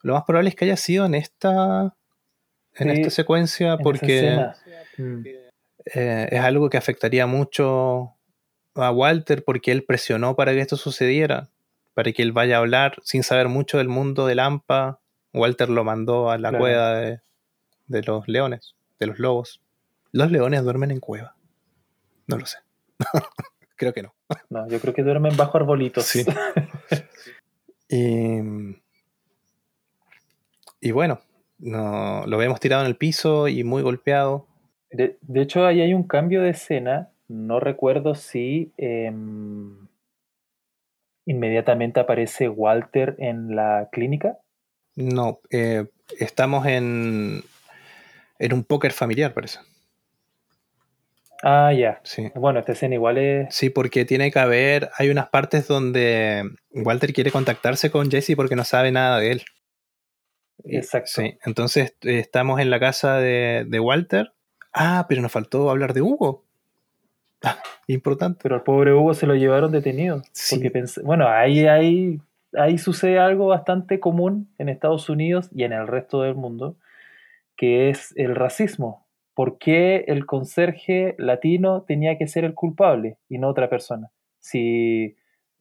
[0.03, 1.95] Lo más probable es que haya sido en esta,
[2.75, 4.37] en esta secuencia, porque
[5.95, 8.15] eh, es algo que afectaría mucho
[8.75, 11.49] a Walter porque él presionó para que esto sucediera,
[11.93, 14.99] para que él vaya a hablar sin saber mucho del mundo del AMPA.
[15.33, 17.21] Walter lo mandó a la cueva de,
[18.03, 19.61] los leones, de los lobos.
[20.11, 21.35] ¿Los leones duermen en cueva?
[22.27, 22.57] No lo sé.
[23.77, 24.13] creo que no.
[24.49, 26.05] No, yo creo que duermen bajo arbolitos.
[26.05, 26.25] Sí.
[27.89, 28.39] y,
[30.81, 31.21] y bueno,
[31.59, 34.47] no, lo vemos tirado en el piso y muy golpeado.
[34.89, 37.10] De, de hecho, ahí hay un cambio de escena.
[37.31, 39.87] No recuerdo si em,
[41.25, 44.39] inmediatamente aparece Walter en la clínica.
[44.97, 45.85] No, eh,
[46.19, 47.41] estamos en,
[48.37, 49.59] en un póker familiar, parece.
[51.41, 52.01] Ah, ya.
[52.03, 52.29] Sí.
[52.35, 53.55] Bueno, esta escena igual es.
[53.55, 58.57] Sí, porque tiene que haber, hay unas partes donde Walter quiere contactarse con Jesse porque
[58.57, 59.45] no sabe nada de él.
[60.65, 61.11] Exacto.
[61.15, 64.33] Sí, entonces eh, estamos en la casa de, de Walter.
[64.73, 66.50] Ah, pero nos faltó hablar de Hugo.
[67.87, 68.39] Importante.
[68.43, 70.21] Pero al pobre Hugo se lo llevaron detenido.
[70.31, 70.55] Sí.
[70.55, 72.19] Porque pens- bueno, ahí, ahí,
[72.53, 76.77] ahí sucede algo bastante común en Estados Unidos y en el resto del mundo,
[77.57, 79.07] que es el racismo.
[79.33, 84.11] ¿Por qué el conserje latino tenía que ser el culpable y no otra persona?
[84.39, 85.15] Si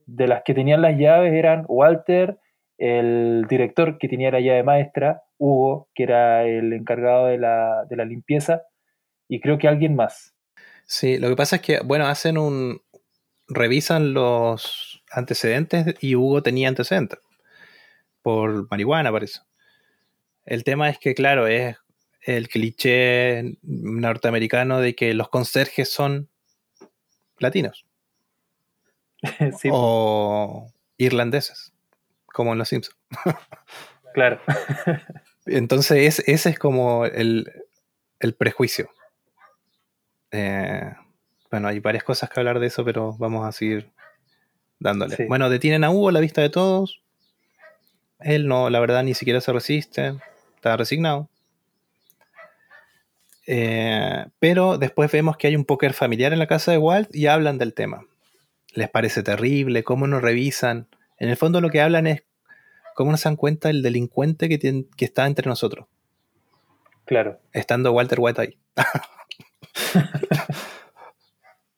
[0.06, 2.38] de las que tenían las llaves eran Walter,
[2.78, 7.96] el director que tenía la llave maestra, Hugo, que era el encargado de la, de
[7.96, 8.62] la limpieza,
[9.28, 10.34] y creo que alguien más.
[10.92, 12.82] Sí, lo que pasa es que, bueno, hacen un.
[13.46, 17.20] revisan los antecedentes y Hugo tenía antecedentes.
[18.22, 19.38] Por marihuana, parece.
[20.44, 21.76] El tema es que, claro, es
[22.22, 26.28] el cliché norteamericano de que los conserjes son
[27.38, 27.86] latinos
[29.60, 30.66] sí, o
[30.98, 31.72] irlandeses,
[32.26, 32.98] como en Los Simpsons.
[34.12, 34.40] claro.
[35.46, 37.48] Entonces, es- ese es como el,
[38.18, 38.90] el prejuicio.
[40.32, 40.92] Eh,
[41.50, 43.90] bueno, hay varias cosas que hablar de eso, pero vamos a seguir
[44.78, 45.16] dándole.
[45.16, 45.24] Sí.
[45.28, 47.02] Bueno, detienen a Hugo a la vista de todos.
[48.20, 50.14] Él no, la verdad, ni siquiera se resiste.
[50.56, 51.28] Está resignado.
[53.46, 57.26] Eh, pero después vemos que hay un póker familiar en la casa de Walt y
[57.26, 58.04] hablan del tema.
[58.74, 60.86] Les parece terrible, cómo nos revisan.
[61.18, 62.22] En el fondo lo que hablan es
[62.94, 65.86] cómo nos dan cuenta el delincuente que, tien- que está entre nosotros,
[67.06, 67.40] Claro.
[67.52, 68.58] estando Walter White ahí.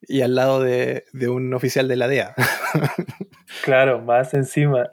[0.03, 2.35] y al lado de, de un oficial de la DEA.
[3.65, 4.89] Claro, más encima.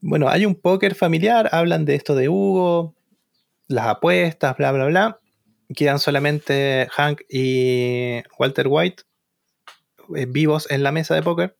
[0.00, 2.94] Bueno, hay un póker familiar, hablan de esto de Hugo,
[3.66, 5.20] las apuestas, bla, bla, bla.
[5.74, 9.02] Quedan solamente Hank y Walter White
[10.14, 11.56] eh, vivos en la mesa de póker.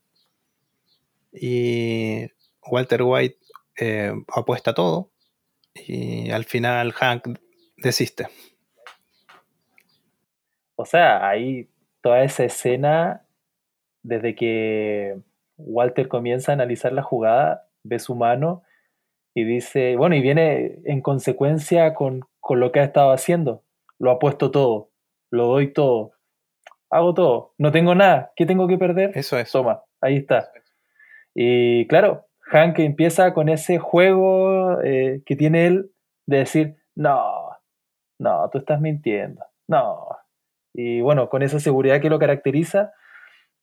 [1.32, 2.28] Y
[2.62, 3.38] Walter White
[3.78, 5.10] eh, apuesta todo.
[5.74, 7.38] Y al final Hank
[7.78, 8.28] desiste.
[10.76, 11.68] O sea, ahí
[12.02, 13.26] toda esa escena,
[14.02, 15.18] desde que
[15.56, 18.62] Walter comienza a analizar la jugada, ve su mano
[19.34, 23.62] y dice, bueno, y viene en consecuencia con, con lo que ha estado haciendo.
[23.98, 24.90] Lo apuesto todo,
[25.30, 26.12] lo doy todo,
[26.90, 29.12] hago todo, no tengo nada, ¿qué tengo que perder?
[29.14, 29.50] Eso es.
[29.50, 30.50] Toma, ahí está.
[31.34, 35.90] Y claro, Hank empieza con ese juego eh, que tiene él
[36.26, 37.50] de decir, no,
[38.18, 40.08] no, tú estás mintiendo, no.
[40.78, 42.92] Y bueno, con esa seguridad que lo caracteriza,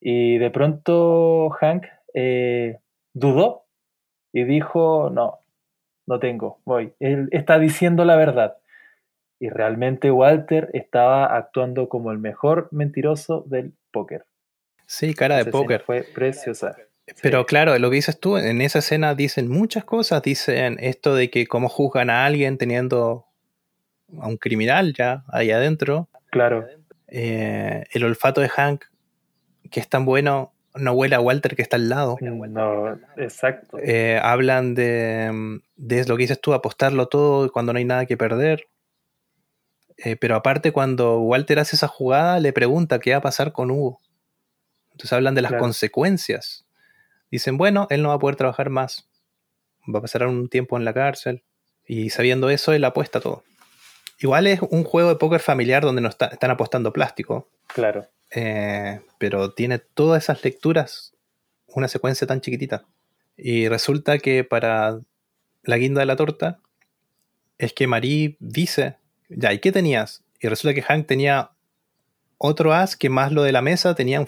[0.02, 1.86] y de pronto Hank
[2.16, 2.80] eh,
[3.14, 3.66] dudó
[4.34, 5.40] y dijo, no,
[6.08, 6.94] no tengo, voy.
[7.00, 8.58] Él está diciendo la verdad.
[9.40, 14.26] Y realmente Walter estaba actuando como el mejor mentiroso del póker.
[14.88, 15.82] Sí, cara de póker.
[15.82, 16.76] Fue preciosa.
[17.22, 17.46] Pero Sí.
[17.46, 20.24] claro, lo que dices tú, en esa escena dicen muchas cosas.
[20.24, 23.26] Dicen esto de que cómo juzgan a alguien teniendo
[24.20, 26.10] a un criminal ya ahí adentro.
[26.32, 26.66] Claro,
[27.16, 28.86] Eh, el olfato de Hank,
[29.70, 32.18] que es tan bueno, no huele a Walter que está al lado.
[32.20, 33.78] no, exacto.
[33.80, 38.18] Eh, hablan de, de lo que dices tú, apostarlo todo cuando no hay nada que
[38.18, 38.66] perder.
[39.98, 43.70] Eh, pero aparte, cuando Walter hace esa jugada, le pregunta qué va a pasar con
[43.70, 44.00] Hugo.
[44.92, 45.62] Entonces hablan de las Claro.
[45.64, 46.66] consecuencias.
[47.30, 49.08] Dicen, bueno, él no va a poder trabajar más.
[49.94, 51.44] Va a pasar un tiempo en la cárcel.
[51.86, 53.44] Y sabiendo eso, él apuesta todo.
[54.20, 57.50] Igual es un juego de póker familiar donde no está- están apostando plástico.
[57.68, 61.14] Claro, Eh, pero tiene todas esas lecturas,
[61.68, 62.84] una secuencia tan chiquitita.
[63.38, 65.00] Y resulta que para
[65.64, 66.60] la guinda de la torta
[67.60, 68.98] es que Marie dice,
[69.30, 70.24] ya, ¿y qué tenías?
[70.40, 71.52] Y resulta que Hank tenía
[72.40, 74.26] otro as que más lo de la mesa tenía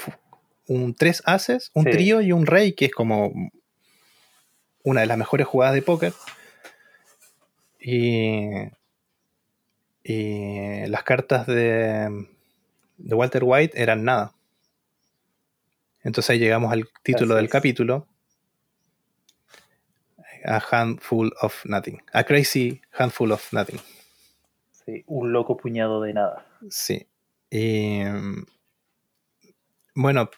[0.67, 1.89] un, tres ases, un Sí.
[1.91, 3.33] trío y un rey, que es como
[4.83, 6.13] una de las mejores jugadas de póker.
[7.79, 8.39] Y,
[10.07, 12.27] y las cartas de,
[12.97, 14.35] de Walter White eran nada.
[16.03, 18.07] Entonces ahí llegamos al título del capítulo.
[20.45, 21.99] A handful of nothing.
[22.13, 23.79] A crazy handful of nothing.
[24.85, 26.45] sí, un loco puñado de nada.
[26.69, 27.07] Sí.
[27.49, 28.45] Y, mm,
[29.95, 30.29] bueno,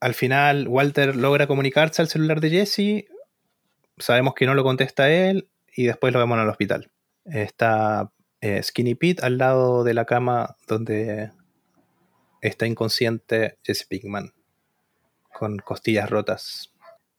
[0.00, 3.06] al final Walter logra comunicarse al celular de Jesse.
[3.98, 5.48] Sabemos que no lo contesta él.
[5.78, 6.90] y después lo vemos en el hospital.
[7.26, 8.10] Está
[8.46, 11.30] eh, Skinny Pete al lado de la cama donde
[12.40, 14.32] está inconsciente Jesse Pinkman
[15.32, 16.72] con costillas rotas.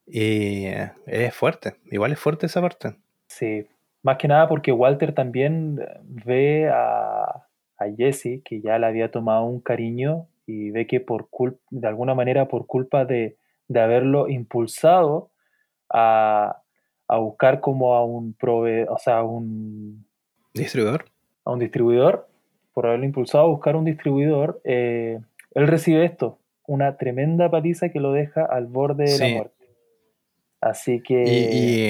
[0.06, 2.96] Y eh, es fuerte, igual es fuerte esa parte.
[3.28, 3.68] Sí,
[4.04, 7.46] más que nada porque Walter también ve a,
[7.78, 11.88] a Jesse, que ya le había tomado un cariño, y ve que por culpa, de
[11.88, 15.30] alguna manera por culpa de, de haberlo impulsado
[15.90, 16.62] a,
[17.10, 20.06] a, buscar como a un proveedor, o sea, a un
[20.54, 21.06] distribuidor.
[21.48, 22.28] A un distribuidor,
[22.74, 25.20] por haberlo impulsado a buscar un distribuidor, eh,
[25.54, 29.66] él recibe esto, una tremenda paliza que lo deja al borde de la muerte.
[30.60, 31.24] Así que...
[31.24, 31.88] Y,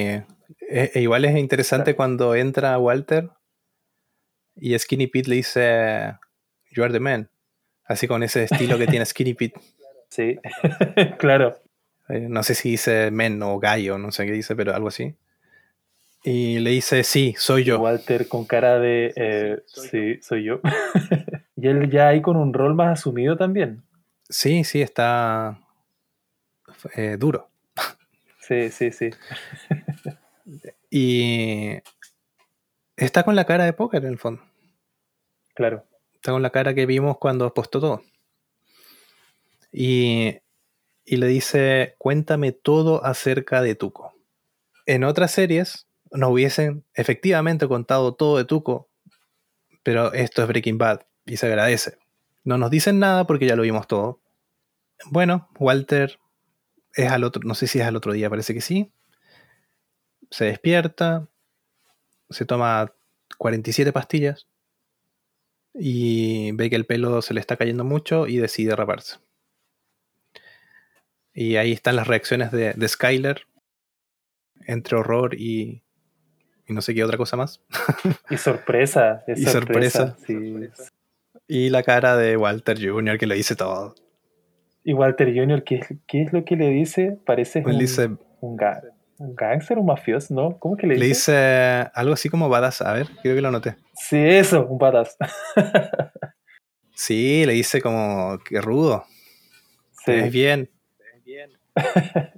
[0.70, 3.30] e, e igual es interesante cuando entra Walter
[4.54, 6.14] y Skinny Pete le dice,
[6.70, 7.30] You are the man.
[7.84, 9.60] Así con ese estilo que tiene Skinny Pete.
[10.10, 10.38] Sí,
[11.18, 11.58] claro.
[12.08, 15.14] Eh, no sé si dice men o gallo, no sé qué dice, pero algo así.
[16.30, 17.80] Y le dice, sí, soy yo.
[17.80, 20.60] Walter con cara de, eh, sí, soy yo.
[21.56, 23.82] y él ya ahí con un rol más asumido también.
[24.28, 25.58] Sí, sí, está
[26.94, 27.48] eh, duro.
[28.40, 29.08] Sí, sí, sí.
[30.90, 31.78] y
[32.94, 34.42] está con la cara de póker en el fondo.
[35.54, 35.86] Claro.
[36.12, 38.02] Está con la cara que vimos cuando apostó todo.
[39.72, 40.40] Y,
[41.06, 44.12] y le dice, cuéntame todo acerca de Tuco.
[44.84, 48.88] En otras series nos hubiesen efectivamente contado todo de Tuco,
[49.82, 51.98] pero esto es Breaking Bad y se agradece.
[52.44, 54.20] No nos dicen nada porque ya lo vimos todo.
[55.06, 56.18] Bueno, Walter
[56.94, 58.92] es al otro, no sé si es al otro día, parece que sí.
[60.30, 61.28] Se despierta,
[62.30, 62.92] se toma
[63.38, 64.46] 47 pastillas
[65.74, 69.18] y ve que el pelo se le está cayendo mucho y decide raparse.
[71.32, 73.46] Y ahí están las reacciones de, de Skyler
[74.66, 75.82] entre horror y,
[76.68, 77.62] y, no sé qué otra cosa más.
[78.30, 79.24] Y sorpresa.
[79.36, 80.16] y sorpresa.
[81.46, 83.18] Y la cara de Walter Jr.
[83.18, 83.94] que le dice todo.
[84.84, 87.18] Y Walter Jr., ¿qué, qué es lo que le dice?
[87.26, 88.06] Parece un, dice,
[88.40, 88.58] un,
[89.18, 90.58] un gángster, un mafioso, ¿no?
[90.58, 91.02] ¿Cómo que le dice?
[91.02, 92.82] Le dice algo así como badass.
[92.82, 93.76] A ver, creo que lo noté.
[93.94, 95.16] Sí, eso, un badass.
[96.94, 99.04] sí, le dice como que rudo.
[100.04, 100.12] Sí.
[100.12, 100.70] Es bien.
[101.24, 101.50] bien.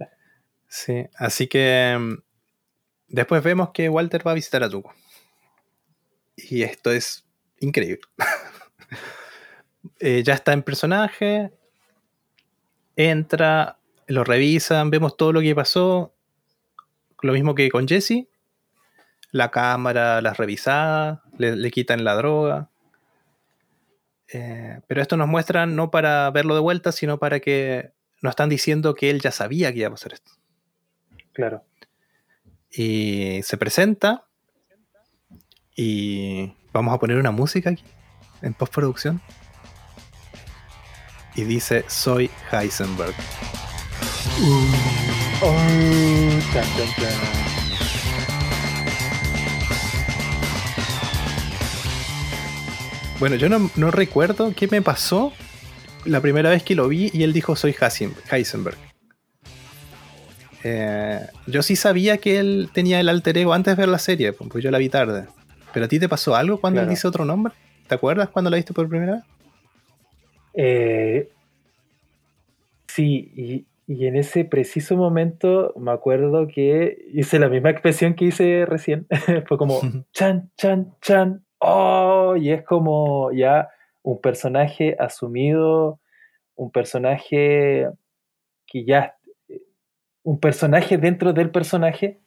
[0.69, 2.15] sí, así que mm,
[3.11, 4.95] después vemos que Walter va a visitar a Tuco.
[6.37, 7.25] Y esto es
[7.61, 8.01] increíble.
[10.01, 11.53] eh, ya está en personaje.
[12.97, 16.15] Entra, lo revisan, vemos todo lo que pasó
[17.23, 18.29] lo mismo que con Jesse.
[19.31, 22.71] La cámara, las revisadas, le, quitan la droga.
[24.33, 28.49] Eh, pero esto nos muestra no para verlo de vuelta, sino para que nos están
[28.49, 30.33] diciendo que él ya sabía que iba a pasar esto.
[31.33, 31.65] Claro.
[32.73, 34.27] Y se presenta.
[35.77, 37.85] Y vamos a poner una música aquí,
[38.43, 39.21] en postproducción.
[41.35, 43.15] Y dice, soy Heisenberg.
[45.43, 45.57] Oh.
[53.19, 55.33] Bueno, yo no, recuerdo qué me pasó
[56.05, 57.77] la primera vez que lo vi y él dijo soy
[58.31, 58.90] Heisenberg.
[60.65, 64.33] Eh, yo sí sabía que él tenía el alter ego antes de ver la serie,
[64.33, 65.27] pues yo la vi tarde.
[65.73, 67.55] ¿Pero a ti te pasó algo cuando él dice otro nombre?
[67.87, 69.25] ¿Te acuerdas cuando la viste por primera vez?
[70.55, 71.29] Eh,
[72.89, 78.27] sí, y y en ese preciso momento me acuerdo que hice la misma expresión que
[78.27, 79.09] hice recién.
[79.49, 79.81] Fue como
[80.13, 81.45] chan, chan, chan.
[81.59, 83.69] Oh, y es como ya
[84.03, 85.99] un personaje asumido,
[86.55, 87.89] un personaje
[88.65, 89.17] que ya,
[90.23, 92.19] un personaje dentro del personaje,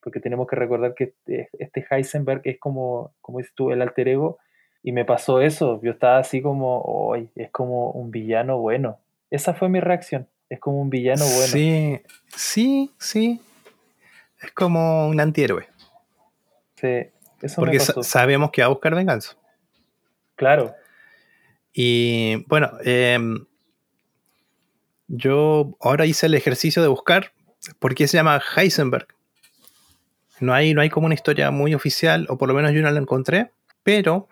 [0.00, 4.08] porque tenemos que recordar que este, este Heisenberg es como, como dices tú, el alter
[4.08, 4.38] ego,
[4.82, 8.98] y me pasó eso, yo estaba así como, hoy es como un villano bueno.
[9.30, 10.28] Esa fue mi reacción.
[10.48, 11.46] Es como un villano bueno.
[11.46, 13.40] Sí, sí, sí.
[14.40, 15.68] Es como un antihéroe.
[16.76, 17.10] Sí,
[17.42, 19.36] eso Porque sabemos que va a buscar venganza.
[20.36, 20.74] Claro.
[21.72, 23.44] Y bueno, em,
[25.08, 27.32] yo ahora hice el ejercicio de buscar
[27.78, 29.08] por qué se llama Heisenberg.
[30.40, 32.90] No hay, no hay como una historia muy oficial, o por lo menos yo no
[32.90, 33.50] la encontré,
[33.82, 34.28] pero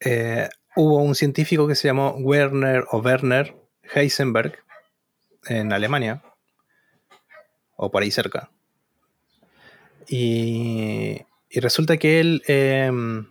[0.00, 3.54] eh, hubo un científico que se llamó Werner o Werner
[3.94, 4.58] Heisenberg,
[5.48, 6.22] en Alemania,
[7.76, 8.50] o por ahí cerca.
[10.08, 11.22] Y,
[11.52, 13.28] resulta que él em,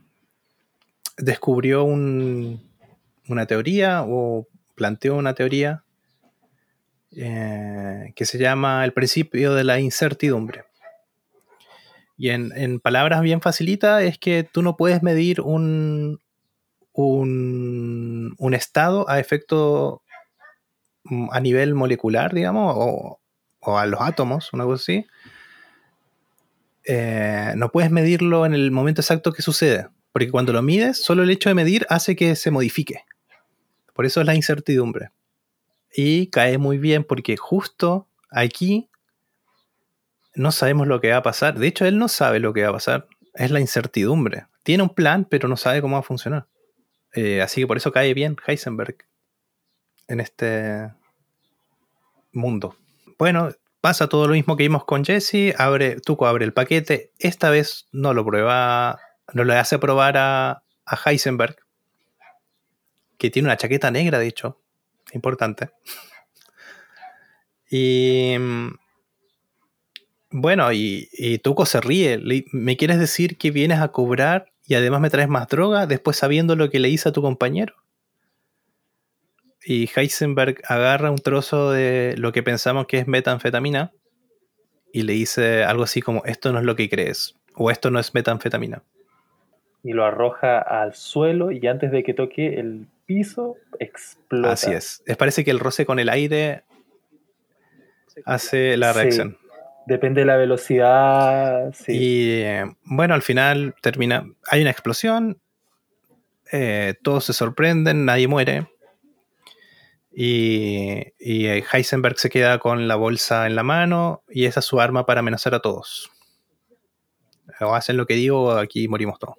[1.17, 5.84] descubrió una teoría o planteó una teoría
[7.15, 10.65] eh, que se llama el principio de la incertidumbre.
[12.17, 16.19] Y en, en palabras bien facilitas es que tú no puedes medir un,
[16.93, 20.01] un, un estado a efecto
[21.03, 23.19] mm, a nivel molecular, digamos, o,
[23.59, 25.05] o a los átomos, una cosa así.
[26.85, 31.23] Eh, no puedes medirlo en el momento exacto que sucede, porque cuando lo mides, solo
[31.23, 33.03] el hecho de medir hace que se modifique.
[33.93, 35.09] Por eso es la incertidumbre.
[35.95, 38.89] Y cae muy bien porque justo aquí
[40.33, 41.57] no sabemos lo que va a pasar.
[41.57, 43.07] De hecho, él no sabe lo que va a pasar.
[43.33, 44.47] Es la incertidumbre.
[44.63, 46.47] Tiene un plan, pero no sabe cómo va a funcionar.
[47.13, 48.97] Eh, así que por eso cae bien Heisenberg
[50.09, 50.91] en este
[52.33, 52.75] mundo.
[53.17, 55.55] Bueno, pasa todo lo mismo que vimos con Jesse.
[55.57, 57.13] Abre, Tuco abre el paquete.
[57.19, 58.99] Esta vez no lo prueba,
[59.31, 61.55] no le hace probar a, a Heisenberg,
[63.17, 64.59] que tiene una chaqueta negra, de hecho.
[65.13, 65.69] Importante.
[67.69, 68.35] Y
[70.31, 72.19] bueno, y, y Tuco se ríe.
[72.51, 76.55] ¿Me quieres decir que vienes a cobrar y además me traes más droga después sabiendo
[76.55, 77.75] lo que le hice a tu compañero?
[79.65, 83.91] Y Heisenberg agarra un trozo de lo que pensamos que es metanfetamina
[84.93, 87.99] y le dice algo así como, esto no es lo que crees, o esto no
[87.99, 88.83] es metanfetamina.
[89.83, 94.51] Y lo arroja al suelo y antes de que toque el piso, explota.
[94.53, 95.03] Así es.
[95.05, 96.63] Es parece que el roce con el aire
[98.25, 98.99] hace la Sí.
[98.99, 99.37] reacción.
[99.87, 101.71] Depende de la velocidad.
[101.73, 101.91] Sí.
[101.95, 102.43] Y
[102.83, 104.25] bueno, al final termina.
[104.49, 105.39] Hay una explosión.
[106.51, 108.67] eh, todos se sorprenden, nadie muere.
[110.13, 114.65] Y, y, eh, Heisenberg se queda con la bolsa en la mano y esa es
[114.67, 116.09] su arma para amenazar a todos.
[117.59, 119.35] O hacen lo que digo, aquí morimos todos.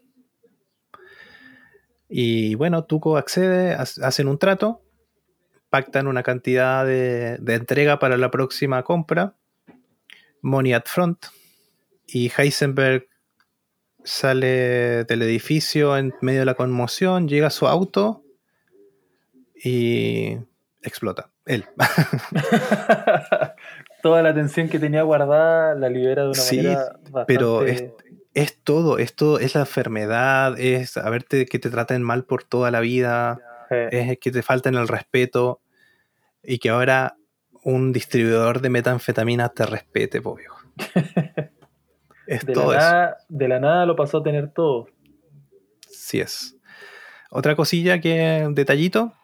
[2.09, 4.83] Y bueno, Tuco accede, ha- hacen un trato,
[5.71, 9.35] pactan una cantidad de, de entrega para la próxima compra,
[10.43, 11.19] money at front,
[12.07, 13.09] y Heisenberg
[14.05, 18.23] sale del edificio en medio de la conmoción, llega a su auto
[19.57, 20.37] y
[20.83, 21.31] explota.
[21.47, 21.65] Él.
[24.03, 27.25] Toda la tensión que tenía guardada la libera de una Sí, manera bastante...
[27.27, 27.85] pero es
[28.63, 33.39] todo, esto es la enfermedad, es saberte que te traten mal por toda la vida,
[33.71, 35.61] es que te falten el respeto
[36.43, 37.17] y que ahora
[37.65, 40.59] un distribuidor de metanfetamina te respete, viejo.
[42.27, 42.91] Es de, todo la eso.
[42.91, 44.89] nada, de la nada lo pasó a tener todo.
[45.89, 46.57] Sí es.
[47.31, 49.15] Otra cosilla que, detallito,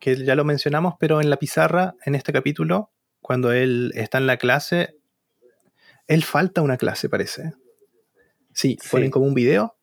[0.00, 2.90] que ya lo mencionamos, pero en la pizarra, en este capítulo,
[3.20, 4.96] cuando él está en la clase,
[6.08, 7.52] él falta una clase, parece.
[8.52, 8.88] Sí, Sí.
[8.90, 9.76] ponen como un video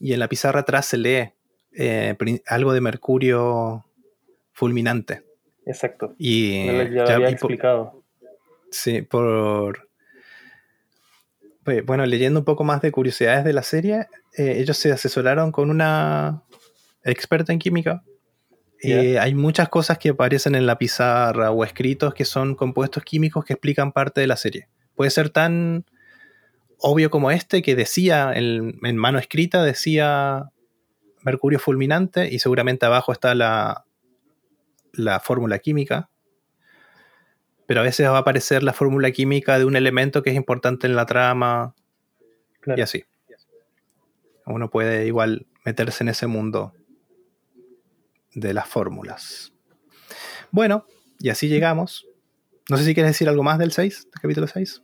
[0.00, 1.32] y en la pizarra atrás se lee
[1.76, 2.16] eh,
[2.46, 3.84] algo de mercurio
[4.52, 5.24] fulminante.
[5.66, 6.14] Exacto.
[6.18, 8.02] Y, No ya había y explicado.
[8.70, 9.88] Sí, por.
[11.64, 15.52] pues, Bueno, leyendo un poco más de curiosidades de la serie, eh, ellos se asesoraron
[15.52, 16.42] con una
[17.02, 18.02] experta en química.
[18.80, 23.42] Y hay muchas cosas que aparecen en la pizarra o escritos que son compuestos químicos
[23.42, 24.68] que explican parte de la serie.
[24.94, 25.86] Puede ser tan
[26.86, 30.50] obvio como este que decía en, en mano escrita, decía
[31.22, 33.86] mercurio fulminante y seguramente abajo está la,
[34.92, 36.10] la fórmula química
[37.66, 40.86] pero a veces va a aparecer la fórmula química de un elemento que es importante
[40.86, 41.74] en la trama
[42.60, 42.78] Claro.
[42.78, 43.04] y así.
[44.46, 46.74] Uno puede igual meterse en ese mundo
[48.34, 49.52] de las fórmulas.
[50.50, 50.86] Bueno,
[51.18, 52.06] y así llegamos.
[52.68, 54.82] No sé si quieres decir algo más del 6, del capítulo 6.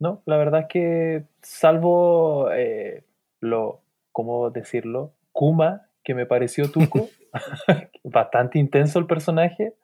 [0.00, 3.02] No, la verdad es que salvo eh,
[3.40, 3.80] lo,
[4.12, 5.12] ¿cómo decirlo?
[5.32, 7.08] Kuma, que me pareció Tuco,
[8.04, 9.74] bastante intenso el personaje,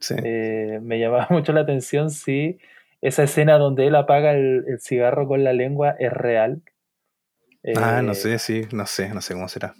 [0.00, 0.16] Sí.
[0.24, 2.58] eh, me llamaba mucho la atención si
[3.02, 6.62] esa escena donde él apaga el, el cigarro con la lengua es real.
[7.74, 9.74] ah, no Eh, sé, sí, no sé, no sé cómo será.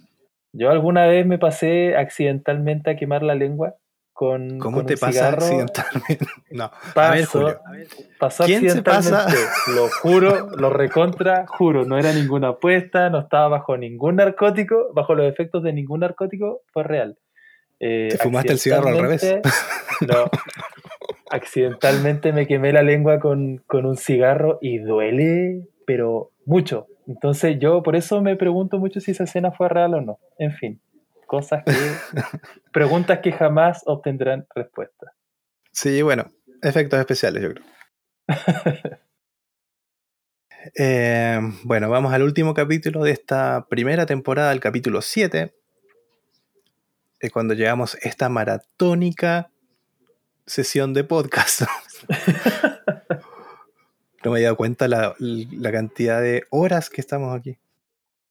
[0.53, 3.77] Yo alguna vez me pasé accidentalmente a quemar la lengua
[4.23, 5.43] con, ¿Cómo con te un pasa cigarro.
[5.43, 6.27] accidentalmente?
[6.53, 6.71] No.
[6.95, 7.61] Pasó, A ver, Julio.
[8.21, 9.25] pasó ¿Quién se pasa?
[9.25, 9.75] accidentalmente.
[9.75, 11.85] Lo juro, lo recontra, juro.
[11.85, 16.61] No era ninguna apuesta, no estaba bajo ningún narcótico, bajo los efectos de ningún narcótico,
[16.73, 17.19] fue real.
[17.81, 19.25] Eh, ¿Te fumaste el cigarro al revés?
[19.25, 19.51] accidentalmente-
[20.07, 20.31] No.
[21.31, 26.87] Accidentalmente me quemé la lengua con, con un cigarro y duele, pero mucho.
[27.09, 30.19] Entonces yo por eso me pregunto mucho si esa escena fue real o no.
[30.39, 30.81] En fin,
[31.33, 32.21] cosas que...
[32.73, 35.15] preguntas que jamás obtendrán respuesta.
[35.73, 36.31] Sí, bueno,
[36.61, 37.65] efectos especiales, yo creo.
[40.79, 45.53] Eh, bueno, vamos al último capítulo de esta primera temporada, el capítulo 7.
[47.19, 49.51] Es cuando llegamos a esta maratónica
[50.47, 51.63] sesión de podcast.
[54.25, 57.59] No me he dado cuenta la, la cantidad de horas que estamos aquí.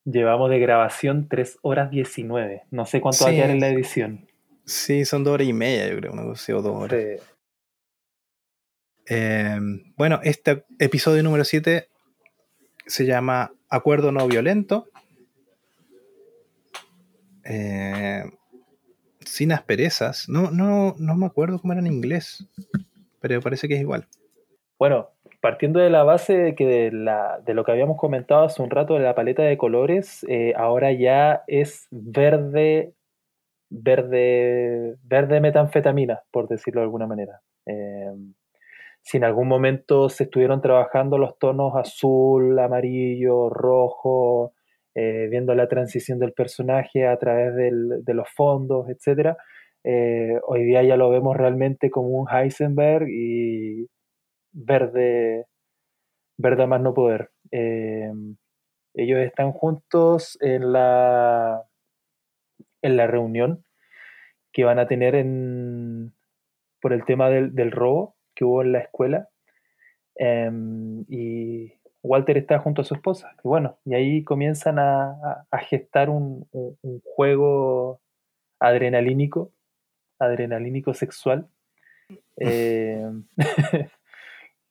[0.05, 2.63] Llevamos de grabación 3 horas 19.
[2.71, 3.37] No sé cuánto va a Sí.
[3.37, 4.27] quedar en la edición.
[4.65, 6.99] Sí, son dos horas y media, yo creo, una o dos horas.
[6.99, 7.23] Sí.
[9.07, 9.59] Eh,
[9.97, 11.87] bueno, este episodio número 7
[12.85, 14.87] se llama Acuerdo No Violento.
[17.43, 18.23] Eh,
[19.19, 20.29] sin asperezas.
[20.29, 22.47] No, no, no me acuerdo cómo era en inglés,
[23.19, 24.07] pero parece que es igual.
[24.79, 25.09] Bueno,
[25.41, 29.01] partiendo de la base de que de, lo que habíamos comentado hace un rato de
[29.01, 32.93] la paleta de colores, eh, ahora ya es verde,
[33.69, 37.41] verde, verde metanfetamina, por decirlo de alguna manera.
[37.65, 38.11] Eh,
[39.01, 44.53] si en algún momento se estuvieron trabajando los tonos azul, amarillo, rojo,
[44.93, 49.35] eh, viendo la transición del personaje a través del- de los fondos, etc.
[50.45, 53.87] hoy día ya lo vemos realmente como un Heisenberg y
[54.51, 55.45] verde,
[56.37, 57.31] verde a más no poder.
[57.51, 58.11] Eh,
[58.93, 61.63] ellos están juntos en la,
[62.81, 63.63] en la reunión
[64.51, 66.13] que van a tener en,
[66.81, 69.29] por el tema del, del robo que hubo en la escuela.
[70.15, 71.73] Em, y
[72.03, 73.31] Walter está junto a su esposa.
[73.43, 78.01] Y bueno, y ahí comienzan a, a- gestar un, un- un juego
[78.59, 79.51] adrenalínico,
[80.19, 81.47] adrenalínico sexual.
[82.37, 83.23] Em,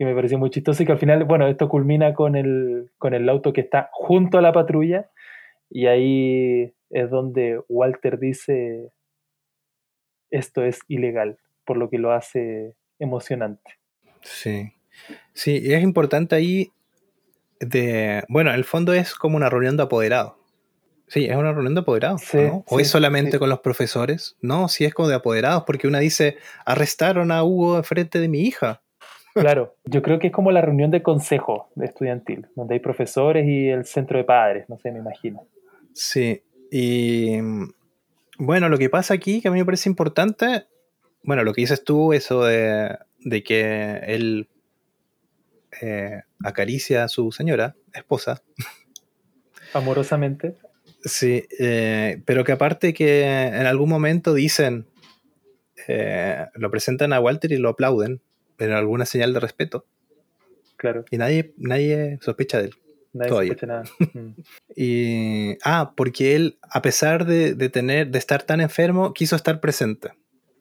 [0.00, 3.12] que me pareció muy chistoso y que al final, bueno, esto culmina con el, con
[3.12, 5.10] el auto que está junto a la patrulla
[5.68, 8.92] y ahí es donde Walter dice
[10.30, 13.78] esto es ilegal, por lo que lo hace emocionante.
[14.22, 14.72] Sí.
[15.34, 16.72] Sí, y es importante ahí
[17.58, 18.24] de...
[18.30, 20.32] Bueno, en el fondo es como una reunión de apoderados.
[21.08, 22.64] Sí, es una reunión de apoderados, Sí, ¿no?
[22.68, 23.38] ¿O sí, es solamente sí.
[23.38, 24.38] con los profesores?
[24.40, 28.40] No, sí es como de apoderados, porque una dice, arrestaron a Hugo enfrente de mi
[28.40, 28.80] hija.
[29.34, 33.46] Claro, yo creo que es como la reunión de consejo de estudiantil, donde hay profesores
[33.46, 35.46] y el centro de padres, no sé, me imagino.
[35.92, 37.72] Sí, y mm,
[38.38, 40.66] bueno, lo que pasa aquí, que a mí me parece importante,
[41.22, 44.48] bueno, lo que dices tú, eso de, de que él
[45.80, 48.42] eh, acaricia a su señora, esposa,
[49.74, 50.56] Amorosamente.
[51.04, 54.86] sí, eh, pero que aparte que en algún momento dicen,
[55.86, 58.20] eh, lo presentan a Walter y lo aplauden,
[58.60, 59.86] pero alguna señal de respeto,
[60.76, 62.74] Claro, y nadie, nadie sospecha de él.
[63.14, 63.52] nadie Todavía.
[63.52, 63.84] sospecha nada.
[64.12, 64.34] Mm.
[64.76, 69.60] Y, ah, porque él, a pesar de, de tener, de estar tan enfermo, quiso estar
[69.60, 70.10] presente.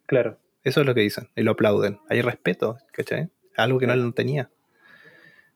[0.06, 2.00] Claro, Eso es lo que dicen y lo aplauden.
[2.10, 3.30] Hay respeto, ¿cachai?
[3.58, 4.50] Algo que no, él no tenía.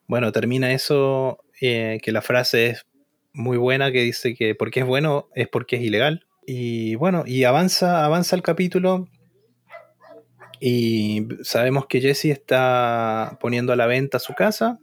[0.08, 2.86] Bueno, termina eso, eh, que la frase es
[3.32, 6.26] muy buena, que dice que porque es bueno es porque es ilegal.
[6.46, 9.08] Y bueno, y avanza, avanza el capítulo
[10.66, 14.80] y sabemos que Jesse está poniendo a la venta su casa.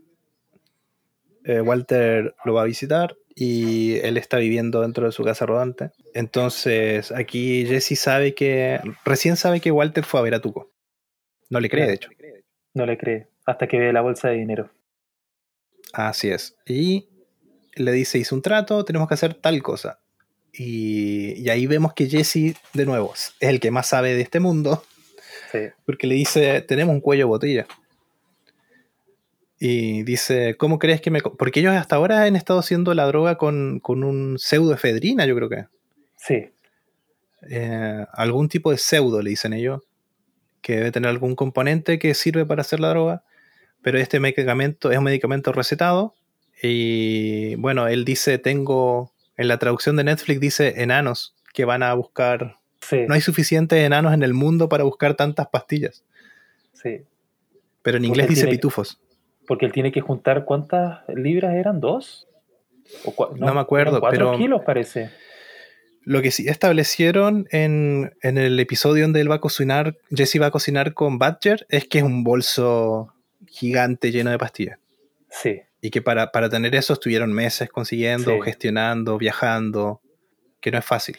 [1.42, 5.92] Eh, Walter lo va a visitar y él está viviendo dentro de su casa rodante.
[6.12, 10.70] Entonces aquí Jesse sabe que, recién sabe que Walter fue a ver a Tuco.
[11.48, 12.10] No le cree, de hecho.
[12.74, 14.68] no le cree, hasta que ve la bolsa de dinero.
[15.94, 16.58] Así es.
[16.66, 17.08] Y
[17.74, 19.98] le dice, hice un trato, tenemos que hacer tal cosa.
[20.52, 24.40] Y, y ahí vemos que Jesse, de nuevo, es el que más sabe de este
[24.40, 24.84] mundo,
[25.50, 27.66] Sí, porque le dice, tenemos un cuello de botella.
[29.58, 31.20] Y dice, ¿cómo crees que me...?
[31.20, 35.34] co-?" Porque ellos hasta ahora han estado haciendo la droga con, con un pseudoefedrina, yo
[35.36, 35.66] creo que.
[36.16, 36.50] sí,
[37.48, 39.82] Eh, algún tipo de pseudo, le dicen ellos,
[40.62, 43.24] que debe tener algún componente que sirve para hacer la droga,
[43.82, 46.14] pero este medicamento es un medicamento recetado
[46.62, 51.94] y bueno, él dice, tengo, en la traducción de Netflix dice enanos que van a
[51.94, 52.58] buscar,
[52.90, 56.04] sí, no hay suficientes enanos en el mundo para buscar tantas pastillas,
[56.74, 57.02] sí.
[57.82, 59.00] pero en inglés dice pitufos.
[59.46, 62.28] Porque él tiene que juntar cuántas libras eran, dos.
[63.04, 65.10] ¿O No me acuerdo, cuatro pero- kilos parece.
[66.02, 70.46] Lo que sí establecieron en, en el episodio donde él va a cocinar, Jesse va
[70.46, 73.12] a cocinar con Badger, es que es un bolso
[73.46, 74.78] gigante lleno de pastillas.
[75.28, 78.40] Sí, Y que para, para tener eso estuvieron meses consiguiendo, Sí.
[78.44, 80.00] gestionando, viajando,
[80.60, 81.18] que no es fácil.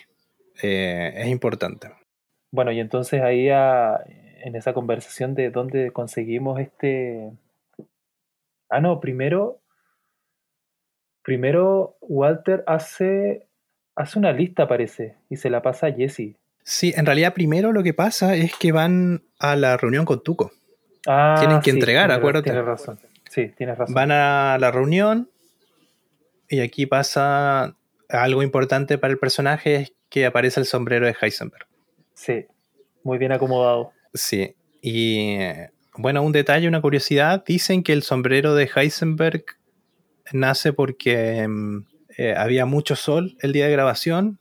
[0.61, 1.89] Eh, es importante.
[2.51, 3.99] Bueno, y entonces ahí a-
[4.43, 7.31] en esa conversación de dónde conseguimos este...
[8.69, 9.59] Ah, no, primero,
[11.23, 13.47] primero Walter hace,
[13.95, 16.35] hace una lista, parece, y se la pasa a Jesse.
[16.63, 20.51] Sí, en realidad primero lo que pasa es que van a la reunión con Tuco.
[21.07, 22.51] Ah, Tienen que entregar, acuérdate.
[22.51, 22.99] Tienes razón.
[23.29, 23.95] Sí, tienes razón.
[23.95, 25.29] Van a la reunión
[26.47, 27.75] y aquí pasa
[28.11, 31.67] algo importante para el personaje, es que aparece el sombrero de Heisenberg.
[32.13, 32.45] Sí,
[33.03, 33.91] muy bien acomodado.
[34.13, 35.37] Sí, y
[35.97, 37.43] bueno, un detalle, una curiosidad.
[37.45, 39.45] Dicen que el sombrero de Heisenberg
[40.33, 41.85] nace porque mm,
[42.17, 44.39] eh, había mucho sol el día de grabación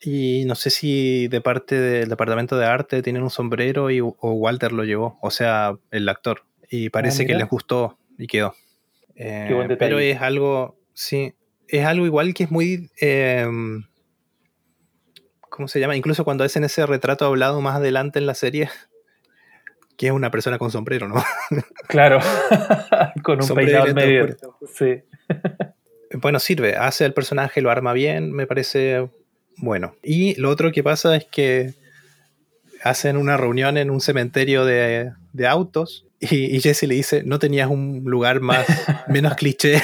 [0.00, 4.12] y no sé si de parte del departamento de arte tienen un sombrero y, o
[4.20, 6.42] Walter lo llevó, o sea, el actor.
[6.70, 8.54] Y parece Ah, que les gustó y quedó.
[9.14, 9.78] Eh, buen detalle.
[9.78, 11.34] pero es algo, sí,
[11.68, 12.90] es algo igual que es muy...
[13.00, 13.46] eh,
[15.54, 15.94] ¿Cómo se llama?
[15.94, 18.68] Incluso cuando hacen ese retrato hablado más adelante en la serie,
[19.96, 21.22] que es una persona con sombrero, ¿no?
[21.86, 22.18] Claro,
[23.22, 24.36] con un Sombrero peinado medio.
[24.66, 25.02] Sí,
[26.14, 29.08] Bueno, sirve, hace el personaje, lo arma bien, me parece
[29.58, 29.94] bueno.
[30.02, 31.74] Y lo otro que pasa es que
[32.84, 37.38] hacen una reunión en un cementerio de, de autos y, y Jesse le dice, no
[37.38, 38.66] tenías un lugar más,
[39.08, 39.82] menos cliché,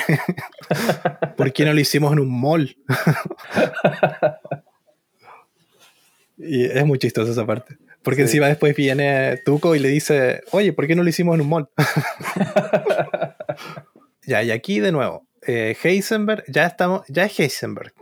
[1.37, 2.77] ¿por qué no lo hicimos en un mall?
[6.39, 7.77] y es muy chistoso esa parte.
[8.03, 8.29] Porque Sí.
[8.29, 11.49] encima después viene Tuco y le dice, oye, ¿por qué no lo hicimos en un
[11.51, 11.69] mall?
[14.27, 17.93] ya, y aquí de nuevo, eh, Heisenberg, ya estamos, ya es Heisenberg.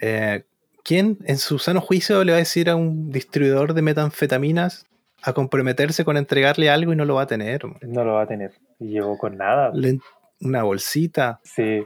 [0.00, 0.44] Eh,
[0.88, 4.86] ¿Quién en su sano juicio le va a decir a un distribuidor de metanfetaminas
[5.22, 7.60] a comprometerse con entregarle algo y no lo va a tener?
[7.82, 8.52] no lo va a tener.
[8.78, 9.70] Y llegó con nada.
[9.74, 10.00] Le-
[10.40, 11.40] una bolsita.
[11.44, 11.84] Sí,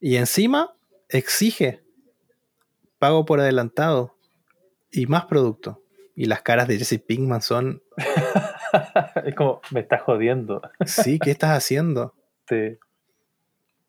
[0.00, 0.72] Y encima
[1.08, 1.80] exige
[2.98, 4.14] pago por adelantado
[4.92, 5.80] y más producto.
[6.14, 7.82] Y las caras de Jesse Pinkman son,
[9.24, 10.60] es como, me estás jodiendo.
[10.84, 12.12] sí, ¿qué estás haciendo?
[12.48, 12.76] Sí.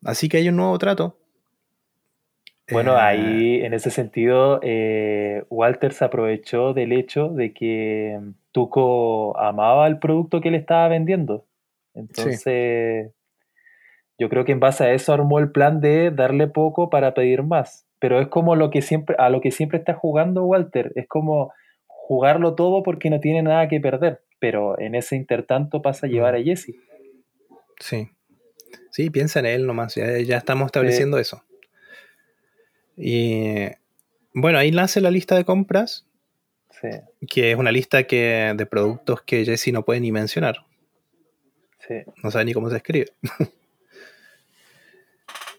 [0.04, 1.18] Así que hay un nuevo trato.
[2.72, 8.18] Bueno, ahí en ese sentido, eh, Walter se aprovechó del hecho de que
[8.52, 11.44] Tuco amaba el producto que le estaba vendiendo.
[11.94, 13.12] Entonces,
[14.18, 17.42] yo creo que en base a eso armó el plan de darle poco para pedir
[17.42, 17.86] más.
[17.98, 20.92] Pero es como lo que siempre, a lo que siempre está jugando Walter.
[20.96, 21.52] Es como
[21.86, 24.22] jugarlo todo porque no tiene nada que perder.
[24.38, 26.74] Pero en ese intertanto pasa a llevar a Jesse.
[27.78, 28.10] Sí.
[28.90, 29.94] Sí, piensa en él nomás.
[29.94, 31.42] Ya, ya estamos estableciendo eso.
[32.96, 33.68] Y
[34.34, 36.06] bueno, ahí nace la lista de compras,
[36.80, 36.88] Sí,
[37.28, 40.64] que es una lista que, de productos que Jesse no puede ni mencionar.
[41.86, 41.94] sí.
[42.22, 43.12] No sabe ni cómo se escribe.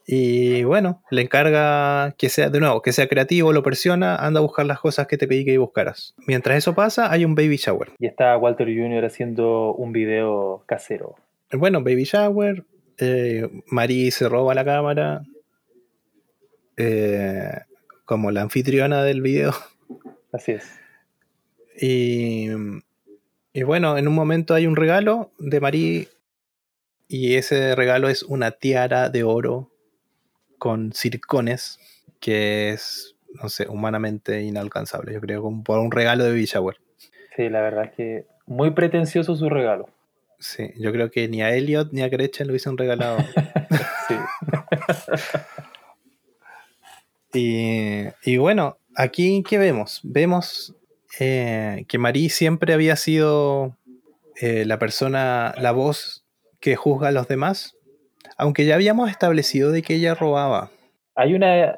[0.08, 4.44] y bueno, le encarga que sea, de nuevo, que sea creativo, lo presiona, anda a
[4.44, 6.16] buscar las cosas que te pedí que buscaras.
[6.28, 7.92] Mientras eso pasa, hay un baby shower.
[8.00, 9.06] Y está Walter Jr.
[9.06, 11.16] haciendo un video casero.
[11.52, 12.66] Bueno, baby shower,
[12.98, 15.24] eh, Marie se roba la cámara,
[16.78, 17.62] eh,
[18.06, 19.54] como la anfitriona del video.
[20.32, 20.80] Así es.
[21.80, 22.48] Y,
[23.54, 26.10] y bueno, en un momento hay un regalo de Marie
[27.08, 29.72] y ese regalo es una tiara de oro
[30.58, 31.80] con circones
[32.20, 36.78] que es, no sé, humanamente inalcanzable, yo creo, como por un regalo de shower.
[37.36, 39.90] Sí, la verdad es que muy pretencioso su regalo.
[40.40, 43.18] Sí, yo creo que ni a Elliot ni a Gretchen lo hubiesen regalado.
[44.08, 44.16] Sí,
[47.34, 50.00] Y, y bueno, aquí ¿qué vemos?
[50.04, 50.76] Vemos
[51.20, 53.76] eh, que Marie siempre había sido
[54.40, 56.24] eh, la persona, la voz
[56.60, 57.76] que juzga a los demás,
[58.38, 60.72] aunque ya habíamos establecido de que ella robaba.
[61.16, 61.76] Hay una,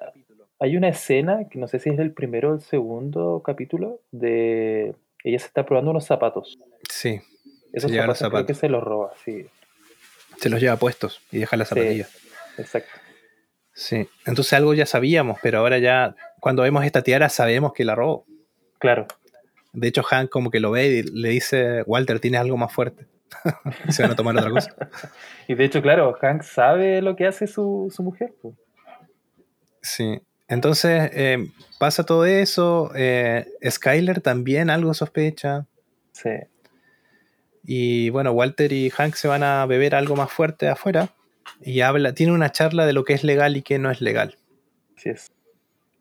[0.59, 4.93] hay una escena, que no sé si es el primero o el segundo capítulo, de
[5.23, 6.57] ella se está probando unos zapatos.
[6.89, 7.19] Sí,
[7.73, 8.59] Esos lleva los zapatos creo que zapatos.
[8.59, 9.45] se los roba, sí.
[10.37, 11.75] se los lleva puestos y deja las Sí.
[11.75, 12.09] zapatillas.
[12.57, 12.91] Exacto.
[13.77, 17.93] Sí, entonces algo ya sabíamos, pero ahora ya cuando vemos esta tiara sabemos que la
[17.93, 18.25] robó.
[18.79, 19.05] Claro.
[19.73, 23.05] De hecho, Hank como que lo ve y le dice, Walter, tienes algo más fuerte.
[23.89, 24.73] Se van a tomar otra cosa.
[25.49, 28.33] Y de hecho, claro, Hank sabe lo que hace su, su mujer.
[28.41, 28.55] pues.
[29.81, 30.21] Sí.
[30.47, 32.91] Entonces eh, pasa todo eso.
[32.95, 35.65] eh, Skyler también algo sospecha.
[36.13, 36.29] Sí,
[37.63, 41.09] Y bueno, Walter y Hank se van a beber algo más fuerte afuera.
[41.61, 44.37] Y habla, tiene una charla de lo que es legal y qué no es legal.
[44.97, 45.31] sí es.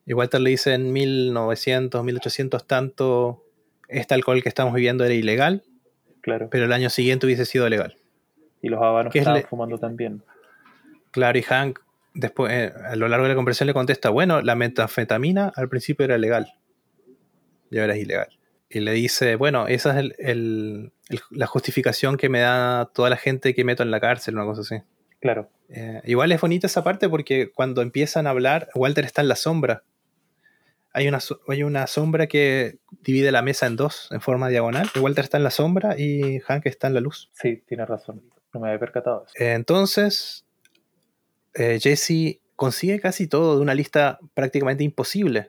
[0.07, 3.43] Y Walter le dice en 1900, 1800 tanto,
[3.89, 5.63] este alcohol que estamos viviendo era ilegal,
[6.21, 6.49] Claro.
[6.51, 7.97] pero el año siguiente hubiese sido legal.
[8.61, 10.23] Y los habanos ¿Qué es estaban le- fumando también.
[11.11, 11.81] Claro, y Hank
[12.13, 16.05] después, eh, a lo largo de la conversación le contesta, bueno, la metanfetamina al principio
[16.05, 16.53] era legal
[17.71, 18.29] y ahora es ilegal.
[18.69, 23.09] Y le dice, bueno, esa es el- el- el- la justificación que me da toda
[23.11, 24.85] la gente que meto en la cárcel, una cosa así.
[25.25, 25.49] Claro.
[25.71, 29.37] Eh, igual es bonita esa parte porque cuando empiezan a hablar, Walter está en la
[29.37, 29.83] sombra.
[30.93, 34.91] Hay una, hay una sombra que divide la mesa en dos, en forma diagonal.
[34.95, 37.31] Y Walter está en la sombra y Hank está en la luz.
[37.33, 38.23] Sí, tienes razón.
[38.53, 39.43] No me había percatado eso.
[39.43, 40.45] Eh, Entonces,
[41.55, 45.49] eh, Jesse consigue casi todo de una lista prácticamente imposible.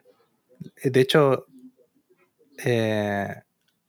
[0.82, 1.44] De hecho,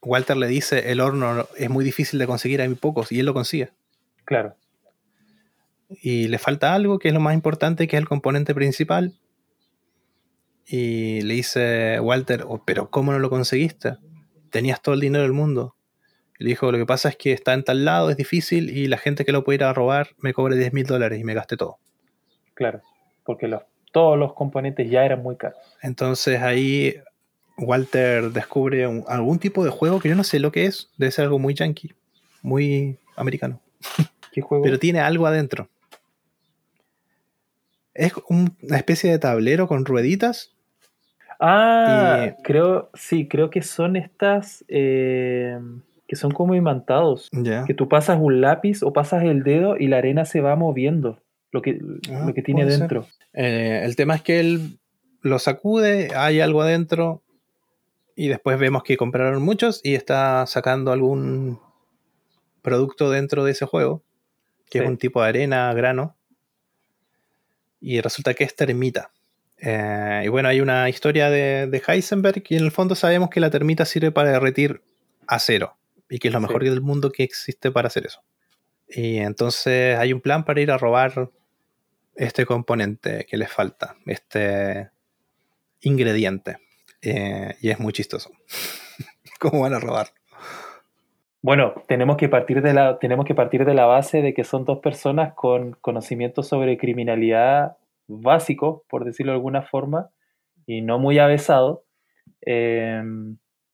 [0.01, 3.25] Walter le dice, el horno es muy difícil de conseguir, hay muy pocos, y él
[3.25, 3.69] lo consigue.
[4.25, 4.57] Claro.
[5.89, 9.13] Y le falta algo que es lo más importante, que es el componente principal.
[10.65, 13.95] Y le dice Walter, "Oh, pero ¿cómo no lo conseguiste?
[14.49, 15.75] Tenías todo el dinero del mundo.
[16.39, 18.87] Y le dijo, lo que pasa es que está en tal lado, es difícil, y
[18.87, 21.33] la gente que lo puede ir a robar me cobra 10 mil dólares y me
[21.33, 21.77] gasté todo.
[22.53, 22.81] Claro.
[23.23, 25.57] Porque los, todos los componentes ya eran muy caros.
[25.81, 26.95] Entonces ahí
[27.57, 31.11] Walter descubre un- algún tipo de juego que yo no sé lo que es, debe
[31.11, 31.93] ser algo muy yankee,
[32.43, 33.59] muy americano,
[34.31, 34.63] ¿Qué juego?
[34.63, 35.69] pero tiene algo adentro.
[37.97, 40.53] Es un- una especie de tablero con rueditas.
[41.39, 45.59] Ah, Y- creo, sí, creo que son estas eh,
[46.07, 47.29] que son como imantados.
[47.65, 51.19] Que tú pasas un lápiz o pasas el dedo y la arena se va moviendo.
[51.51, 51.79] Lo que,
[52.11, 53.07] Ah, lo que tiene dentro.
[53.33, 54.79] Eh, el tema es que él
[55.21, 57.21] lo sacude, hay algo adentro
[58.15, 61.59] y después vemos que compraron muchos y está sacando algún
[62.61, 64.01] producto dentro de ese juego,
[64.69, 64.83] que Sí.
[64.83, 66.15] es un tipo de arena, grano,
[67.79, 69.11] y resulta que es termita.
[69.59, 73.39] Eh, y bueno, hay una historia de, de Heisenberg y en el fondo sabemos que
[73.39, 74.83] la termita sirve para derretir
[75.27, 75.77] acero
[76.09, 76.45] y que es lo Sí.
[76.47, 78.23] mejor del mundo que existe para hacer eso.
[78.87, 81.31] Y entonces hay un plan para ir a robar
[82.15, 84.89] este componente que les falta, este
[85.81, 86.57] ingrediente.
[87.01, 88.31] Eh, y es muy chistoso.
[89.39, 90.13] ¿Cómo van a robar?
[91.47, 94.65] Bueno, tenemos que partir de la, tenemos que partir de la base de que son
[94.65, 100.09] dos personas con conocimientos sobre criminalidad básicos, por decirlo de alguna forma,
[100.65, 101.85] y no muy avesado.
[102.45, 103.01] Eh,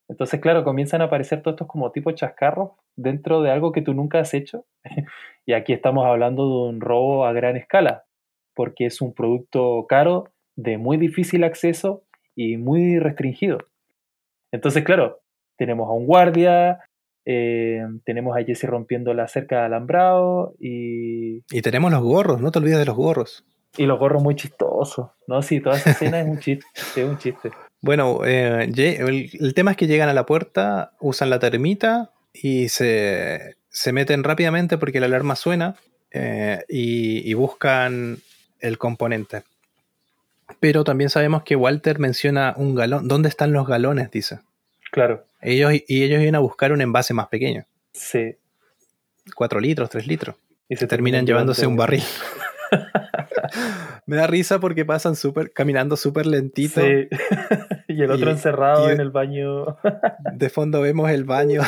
[0.07, 3.95] entonces, claro, comienzan a aparecer todos estos como tipo chascarros dentro de algo que tú
[3.95, 4.65] nunca has hecho.
[5.47, 8.05] y aquí estamos hablando de un robo a gran escala,
[8.53, 12.03] porque es un producto caro, de muy difícil acceso
[12.35, 13.57] y muy restringido.
[14.51, 15.21] Entonces, claro,
[15.57, 16.79] tenemos a un guardia,
[17.25, 22.51] eh, tenemos a Jesse rompiendo la cerca de alambrado y, Y tenemos los gorros, no
[22.51, 23.43] te olvides de los gorros.
[23.77, 25.09] y los gorros muy chistosos.
[25.27, 26.65] No, sí, toda esa escena es un chiste.
[26.95, 27.51] Es un chiste.
[27.81, 32.69] Bueno, eh, el, el tema es que llegan a la puerta, usan la termita y
[32.69, 35.75] se, se meten rápidamente porque la alarma suena
[36.11, 38.19] eh, y, y buscan
[38.59, 39.43] el componente.
[40.59, 43.07] Pero también sabemos que Walter menciona un galón.
[43.07, 44.11] ¿Dónde están los galones?
[44.11, 44.39] Dice.
[44.91, 47.65] Claro, Ellos, y ellos iban a buscar un envase más pequeño.
[47.93, 48.35] sí.
[49.35, 50.35] 4 litros, 3 litros.
[50.67, 52.03] Y Se terminan llevándose un barril.
[54.05, 56.81] Me da risa porque pasan súper, caminando súper lentito.
[56.81, 57.07] Sí.
[57.87, 59.77] y el otro Y- encerrado y- en el baño.
[60.33, 61.61] De fondo vemos el baño.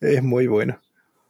[0.00, 0.80] es muy bueno.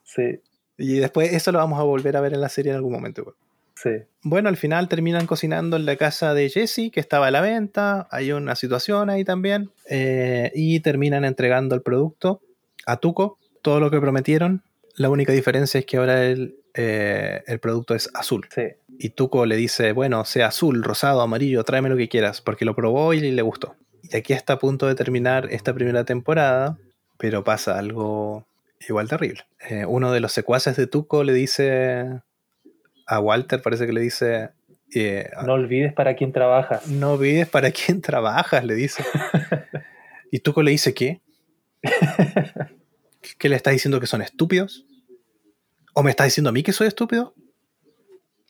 [0.03, 0.41] sí,
[0.77, 3.35] Y después eso lo vamos a volver a ver en la serie en algún momento.
[3.81, 3.89] Sí.
[4.23, 8.07] Bueno, al final terminan cocinando en la casa de Jesse, que estaba a la venta.
[8.11, 9.71] Hay una situación ahí también.
[9.89, 12.41] eh, y terminan entregando el producto
[12.85, 13.37] a Tuco.
[13.61, 14.63] Todo lo que prometieron.
[14.95, 18.47] La única diferencia es que ahora el, eh, el producto es azul.
[18.53, 18.63] Sí,
[18.97, 22.75] Y Tuco le dice, bueno, sea azul, rosado, amarillo, tráeme lo que quieras, porque lo
[22.75, 23.75] probó y le gustó.
[24.03, 26.77] Y aquí está a punto de terminar esta primera temporada,
[27.17, 28.45] pero pasa algo
[28.87, 29.41] igual terrible.
[29.69, 32.21] Eh, uno de los secuaces de Tuco le dice
[33.09, 34.49] a Walter, parece que le dice,
[34.93, 36.87] eh, no olvides para quién trabajas.
[36.87, 39.03] no olvides para quién trabajas, le dice.
[40.31, 41.21] y Tuco le dice, ¿qué?
[43.37, 44.85] ¿Qué le estás diciendo que son estúpidos?
[45.93, 47.33] ¿O me estás diciendo a mí que soy estúpido?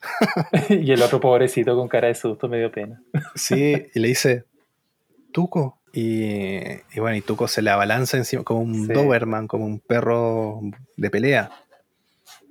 [0.70, 3.02] y el otro pobrecito con cara de susto me dio pena.
[3.36, 4.46] Sí, y le dice,
[5.32, 5.78] Tuco.
[5.92, 8.94] Y, y bueno, y Tuco se le abalanza encima como un Sí.
[8.94, 10.62] Doberman, como un perro
[10.98, 11.50] de pelea.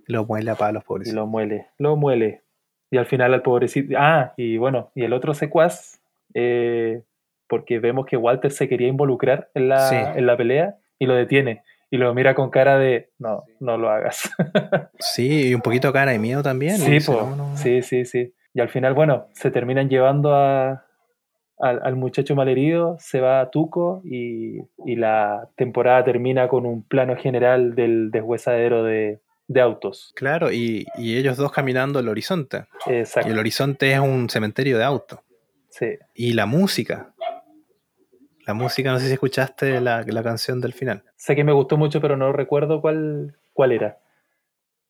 [0.09, 1.17] Lo muele a palos, Y pobrecito.
[1.17, 2.43] lo muele, lo muele.
[2.91, 3.95] Y al final al pobrecito.
[3.99, 6.01] Ah, y bueno, y el otro secuaz,
[6.35, 7.03] eh,
[7.47, 9.97] porque vemos que Walter se quería involucrar en la, Sí.
[10.17, 11.62] en la pelea y lo detiene.
[11.91, 14.31] Y lo mira con cara de, no, no lo hagas.
[14.99, 16.77] Sí, y un poquito cara de miedo también.
[16.77, 17.57] sí, dice, po, "No, no".
[17.57, 18.35] sí, sí, sí.
[18.55, 20.85] Y al final, bueno, se terminan llevando a,
[21.59, 26.83] al, al muchacho malherido, se va a Tuco y, y la temporada termina con un
[26.83, 30.12] plano general del deshuesadero de, de autos.
[30.15, 32.67] Claro, y, y ellos dos caminando el horizonte.
[32.86, 33.31] Y Exacto.
[33.31, 35.20] el horizonte es un cementerio de autos.
[35.70, 35.99] Sí.
[36.15, 37.15] Y la música.
[38.47, 41.02] La música, no sé si escuchaste la, la canción del final.
[41.17, 43.99] Sé que me gustó mucho, pero no recuerdo cuál, cuál era.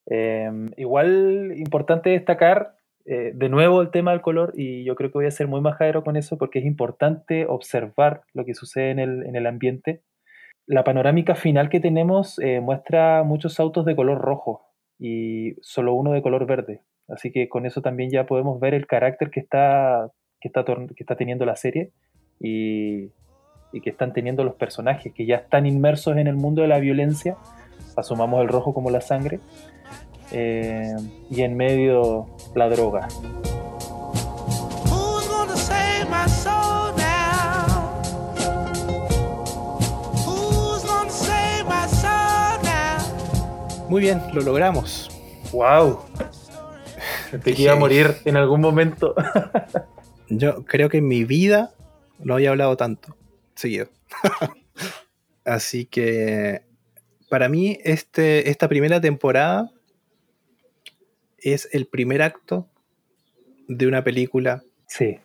[0.07, 5.19] Eh, igual importante destacar eh, de nuevo el tema del color y yo creo que
[5.19, 8.99] voy a ser muy majadero con eso porque es importante observar lo que sucede en
[8.99, 10.03] el, en el ambiente.
[10.69, 14.67] La panorámica final que tenemos eh, muestra muchos autos de color rojo
[14.99, 16.83] y solo uno de color verde.
[17.09, 21.03] Así que con eso también ya podemos ver el carácter que está, que está, que
[21.03, 21.93] está teniendo la serie
[22.39, 23.05] y,
[23.73, 26.81] y que están teniendo los personajes que ya están inmersos en el mundo de la
[26.81, 27.39] violencia,
[27.97, 29.41] asumamos el rojo como la sangre,
[30.33, 30.95] eh,
[31.31, 33.09] y en medio la droga.
[43.89, 45.09] Muy bien, lo logramos.
[45.51, 46.01] ¡Wow!
[47.31, 49.15] Pensé que iba a morir en algún momento.
[50.29, 51.73] Yo creo que en mi vida
[52.19, 53.17] no había hablado tanto
[53.55, 53.89] seguido.
[55.47, 56.63] Así que
[57.31, 59.71] para mí este, esta primera temporada
[61.39, 62.69] es el primer acto
[63.69, 64.63] de una película.
[64.87, 65.19] Sí,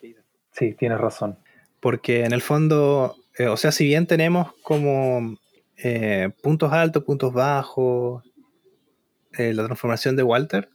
[0.54, 1.38] sí, tienes razón.
[1.82, 5.38] Porque en el fondo, eh, o sea, si bien tenemos como
[5.76, 8.24] eh, puntos altos, puntos bajos,
[9.38, 10.70] eh, la transformación de Walter,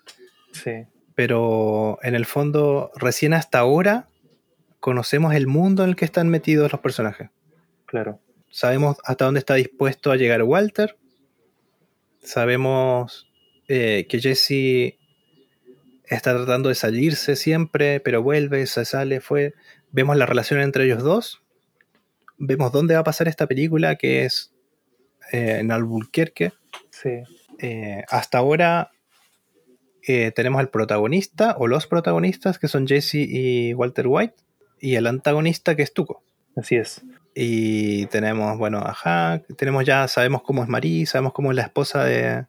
[0.52, 4.08] Sí, pero en el fondo, recién hasta ahora
[4.80, 7.30] conocemos el mundo en el que están metidos los personajes.
[7.86, 8.20] claro.
[8.50, 10.96] Sabemos hasta dónde está dispuesto a llegar Walter.
[12.20, 13.28] Sabemos
[13.68, 14.98] eh, que Jesse
[16.06, 19.52] está tratando de salirse siempre, pero vuelve, se sale, fue.
[19.90, 21.42] Vemos la relación entre ellos dos.
[22.38, 24.54] Vemos dónde va a pasar esta película, que es
[25.30, 26.52] eh, en Albuquerque.
[26.90, 27.22] Sí,
[27.58, 28.90] Eh, hasta ahora
[30.06, 34.36] eh, tenemos al protagonista o los protagonistas, que son Jesse y Walter White,
[34.80, 36.22] y el antagonista, que es Tuco.
[36.56, 37.04] así es.
[37.34, 41.62] Y tenemos, bueno, a Hank, tenemos ya, sabemos cómo es Marie, sabemos cómo es la
[41.62, 42.46] esposa de,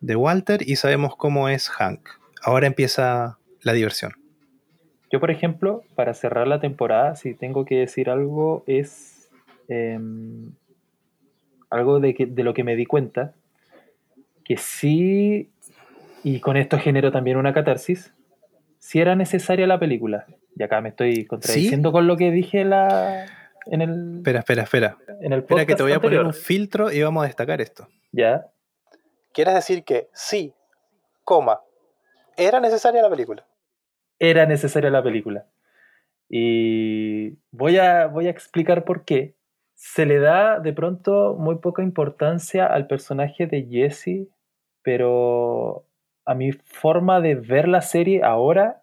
[0.00, 2.08] de Walter y sabemos cómo es Hank.
[2.42, 4.12] Ahora empieza la diversión.
[5.10, 9.30] Yo, por ejemplo, para cerrar la temporada, si tengo que decir algo, es
[9.68, 10.52] em,
[11.68, 13.34] algo de, que, de lo que me di cuenta,
[14.54, 15.50] que sí,
[16.22, 18.12] y con esto genero también una catarsis,
[18.78, 20.26] si era necesaria la película.
[20.56, 23.26] Y acá me estoy contradiciendo con lo que dije en la,
[23.66, 24.98] en el, Espera, espera, espera.
[25.20, 27.88] en el Espera que te voy a poner un filtro y vamos a destacar esto.
[28.12, 28.46] Ya,
[29.32, 30.52] ¿Quieres decir que sí,
[31.24, 31.60] coma,
[32.36, 33.46] era necesaria la película?
[34.18, 35.46] era necesaria la película.
[36.28, 39.34] Y voy a, voy a explicar por qué.
[39.74, 44.28] Se le da de pronto muy poca importancia al personaje de Jesse,
[44.82, 45.86] pero
[46.24, 48.82] a mi forma de ver la serie ahora,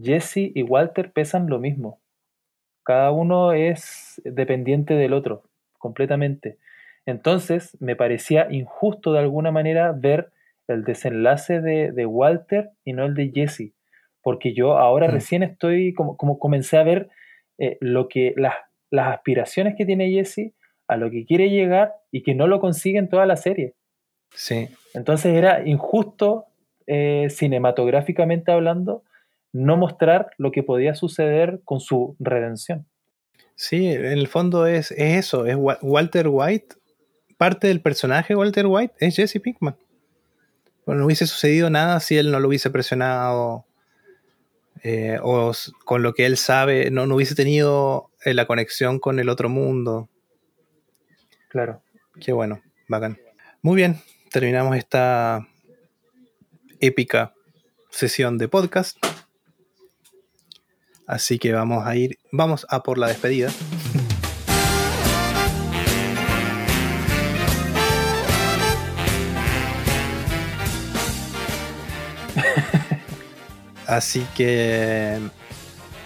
[0.00, 2.00] Jesse y Walter pesan lo mismo.
[2.84, 5.44] Cada uno es dependiente del otro,
[5.78, 6.58] completamente.
[7.06, 10.32] Entonces, me parecía injusto de alguna manera ver
[10.68, 13.72] el desenlace de, de Walter y no el de Jesse
[14.22, 15.10] porque yo ahora Mm.
[15.10, 17.10] recién estoy, como, como comencé a ver
[17.58, 18.54] eh, lo que las,
[18.90, 20.54] las aspiraciones que tiene Jesse
[20.88, 23.74] a lo que quiere llegar y que no lo consigue en toda la serie.
[24.34, 26.46] Sí, Entonces era injusto,
[26.86, 29.02] eh, cinematográficamente hablando,
[29.52, 32.86] no mostrar lo que podía suceder con su redención.
[33.54, 36.76] sí, en el fondo es, es eso, es Wa- Walter White.
[37.36, 39.76] Parte del personaje Walter White es Jesse Pinkman.
[40.86, 43.64] Bueno, no hubiese sucedido nada si él no lo hubiese presionado
[44.82, 45.52] eh, o
[45.84, 49.48] con lo que él sabe, no, no hubiese tenido eh, la conexión con el otro
[49.48, 50.08] mundo.
[51.48, 51.82] Claro.
[52.20, 53.18] Qué bueno, bacán.
[53.62, 54.00] Muy bien,
[54.32, 55.46] terminamos esta
[56.80, 57.34] épica
[57.90, 58.96] sesión de podcast.
[61.06, 63.50] Así que vamos a ir, vamos a por la despedida.
[73.86, 75.18] Así que,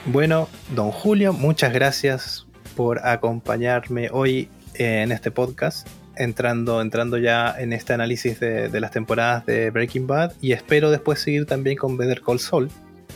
[0.06, 7.72] bueno, don Julio, muchas gracias por acompañarme hoy en este podcast, entrando, entrando ya en
[7.72, 11.96] este análisis de, de las temporadas de Breaking Bad y espero después seguir también con
[11.96, 12.70] Better Call Saul.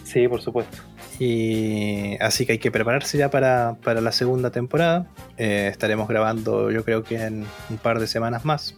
[0.05, 0.79] Sí, por supuesto.
[1.19, 5.07] Y así que hay que prepararse ya para, para la segunda temporada.
[5.37, 8.75] Eh, estaremos grabando yo creo que en un par de semanas más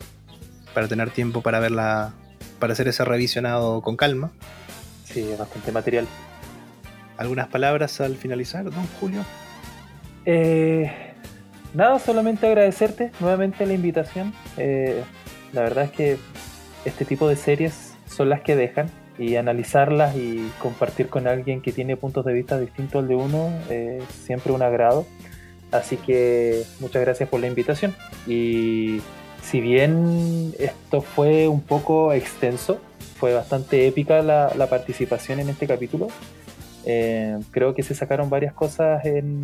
[0.75, 2.15] para tener tiempo para verla,
[2.59, 4.33] para hacer ese revisionado con calma.
[5.05, 6.07] Sí, bastante material.
[7.17, 9.25] ¿Algunas palabras al finalizar, don Julio?
[10.25, 11.12] Eh,
[11.75, 14.33] nada, solamente agradecerte nuevamente la invitación.
[14.57, 15.03] Eh,
[15.53, 16.17] la verdad es que
[16.85, 21.73] este tipo de series son las que dejan y analizarlas y compartir con alguien que
[21.73, 25.07] tiene puntos de vista distintos al de uno es siempre un agrado.
[25.71, 27.95] Así que muchas gracias por la invitación.
[28.27, 29.01] Y
[29.43, 32.81] si bien esto fue un poco extenso,
[33.17, 36.09] fue bastante épica la, la participación en este capítulo.
[36.85, 39.41] eh, creo que se sacaron varias cosas en,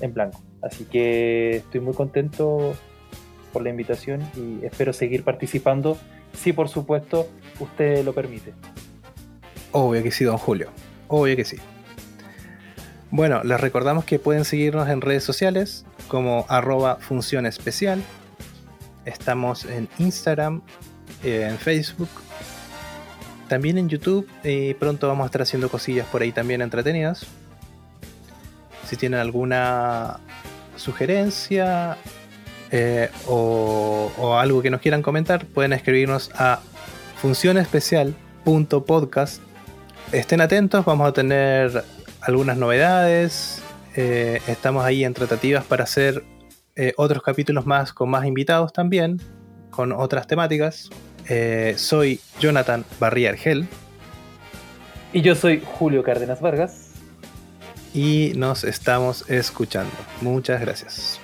[0.00, 0.40] en blanco.
[0.62, 2.74] Así que estoy muy contento
[3.52, 5.98] por la invitación y espero seguir participando
[6.32, 8.52] si por supuesto usted lo permite.
[9.72, 10.70] Obvio que sí, don Julio.
[11.08, 11.56] Obvio que sí.
[13.10, 18.02] Bueno, les recordamos que pueden seguirnos en redes sociales como arroba función especial.
[19.04, 20.62] Estamos en Instagram,
[21.24, 22.08] en Facebook,
[23.48, 27.26] también en YouTube y pronto vamos a estar haciendo cosillas por ahí también entretenidas.
[28.86, 30.18] Si tienen alguna
[30.76, 31.96] sugerencia
[32.70, 36.60] eh, o, algo que nos quieran comentar, pueden escribirnos a
[37.16, 39.42] funcionespecial.podcast.
[40.12, 41.82] Estén atentos, vamos a tener
[42.20, 43.60] algunas novedades.
[43.96, 46.22] eh, estamos ahí en tratativas para hacer
[46.76, 49.20] eh, otros capítulos más con más invitados también,
[49.70, 50.88] con otras temáticas.
[51.76, 53.68] Soy Jonathan Barría Argel
[55.12, 56.89] Y yo soy Julio Cárdenas Vargas.
[57.94, 59.92] Y nos estamos escuchando.
[60.20, 61.20] Muchas gracias.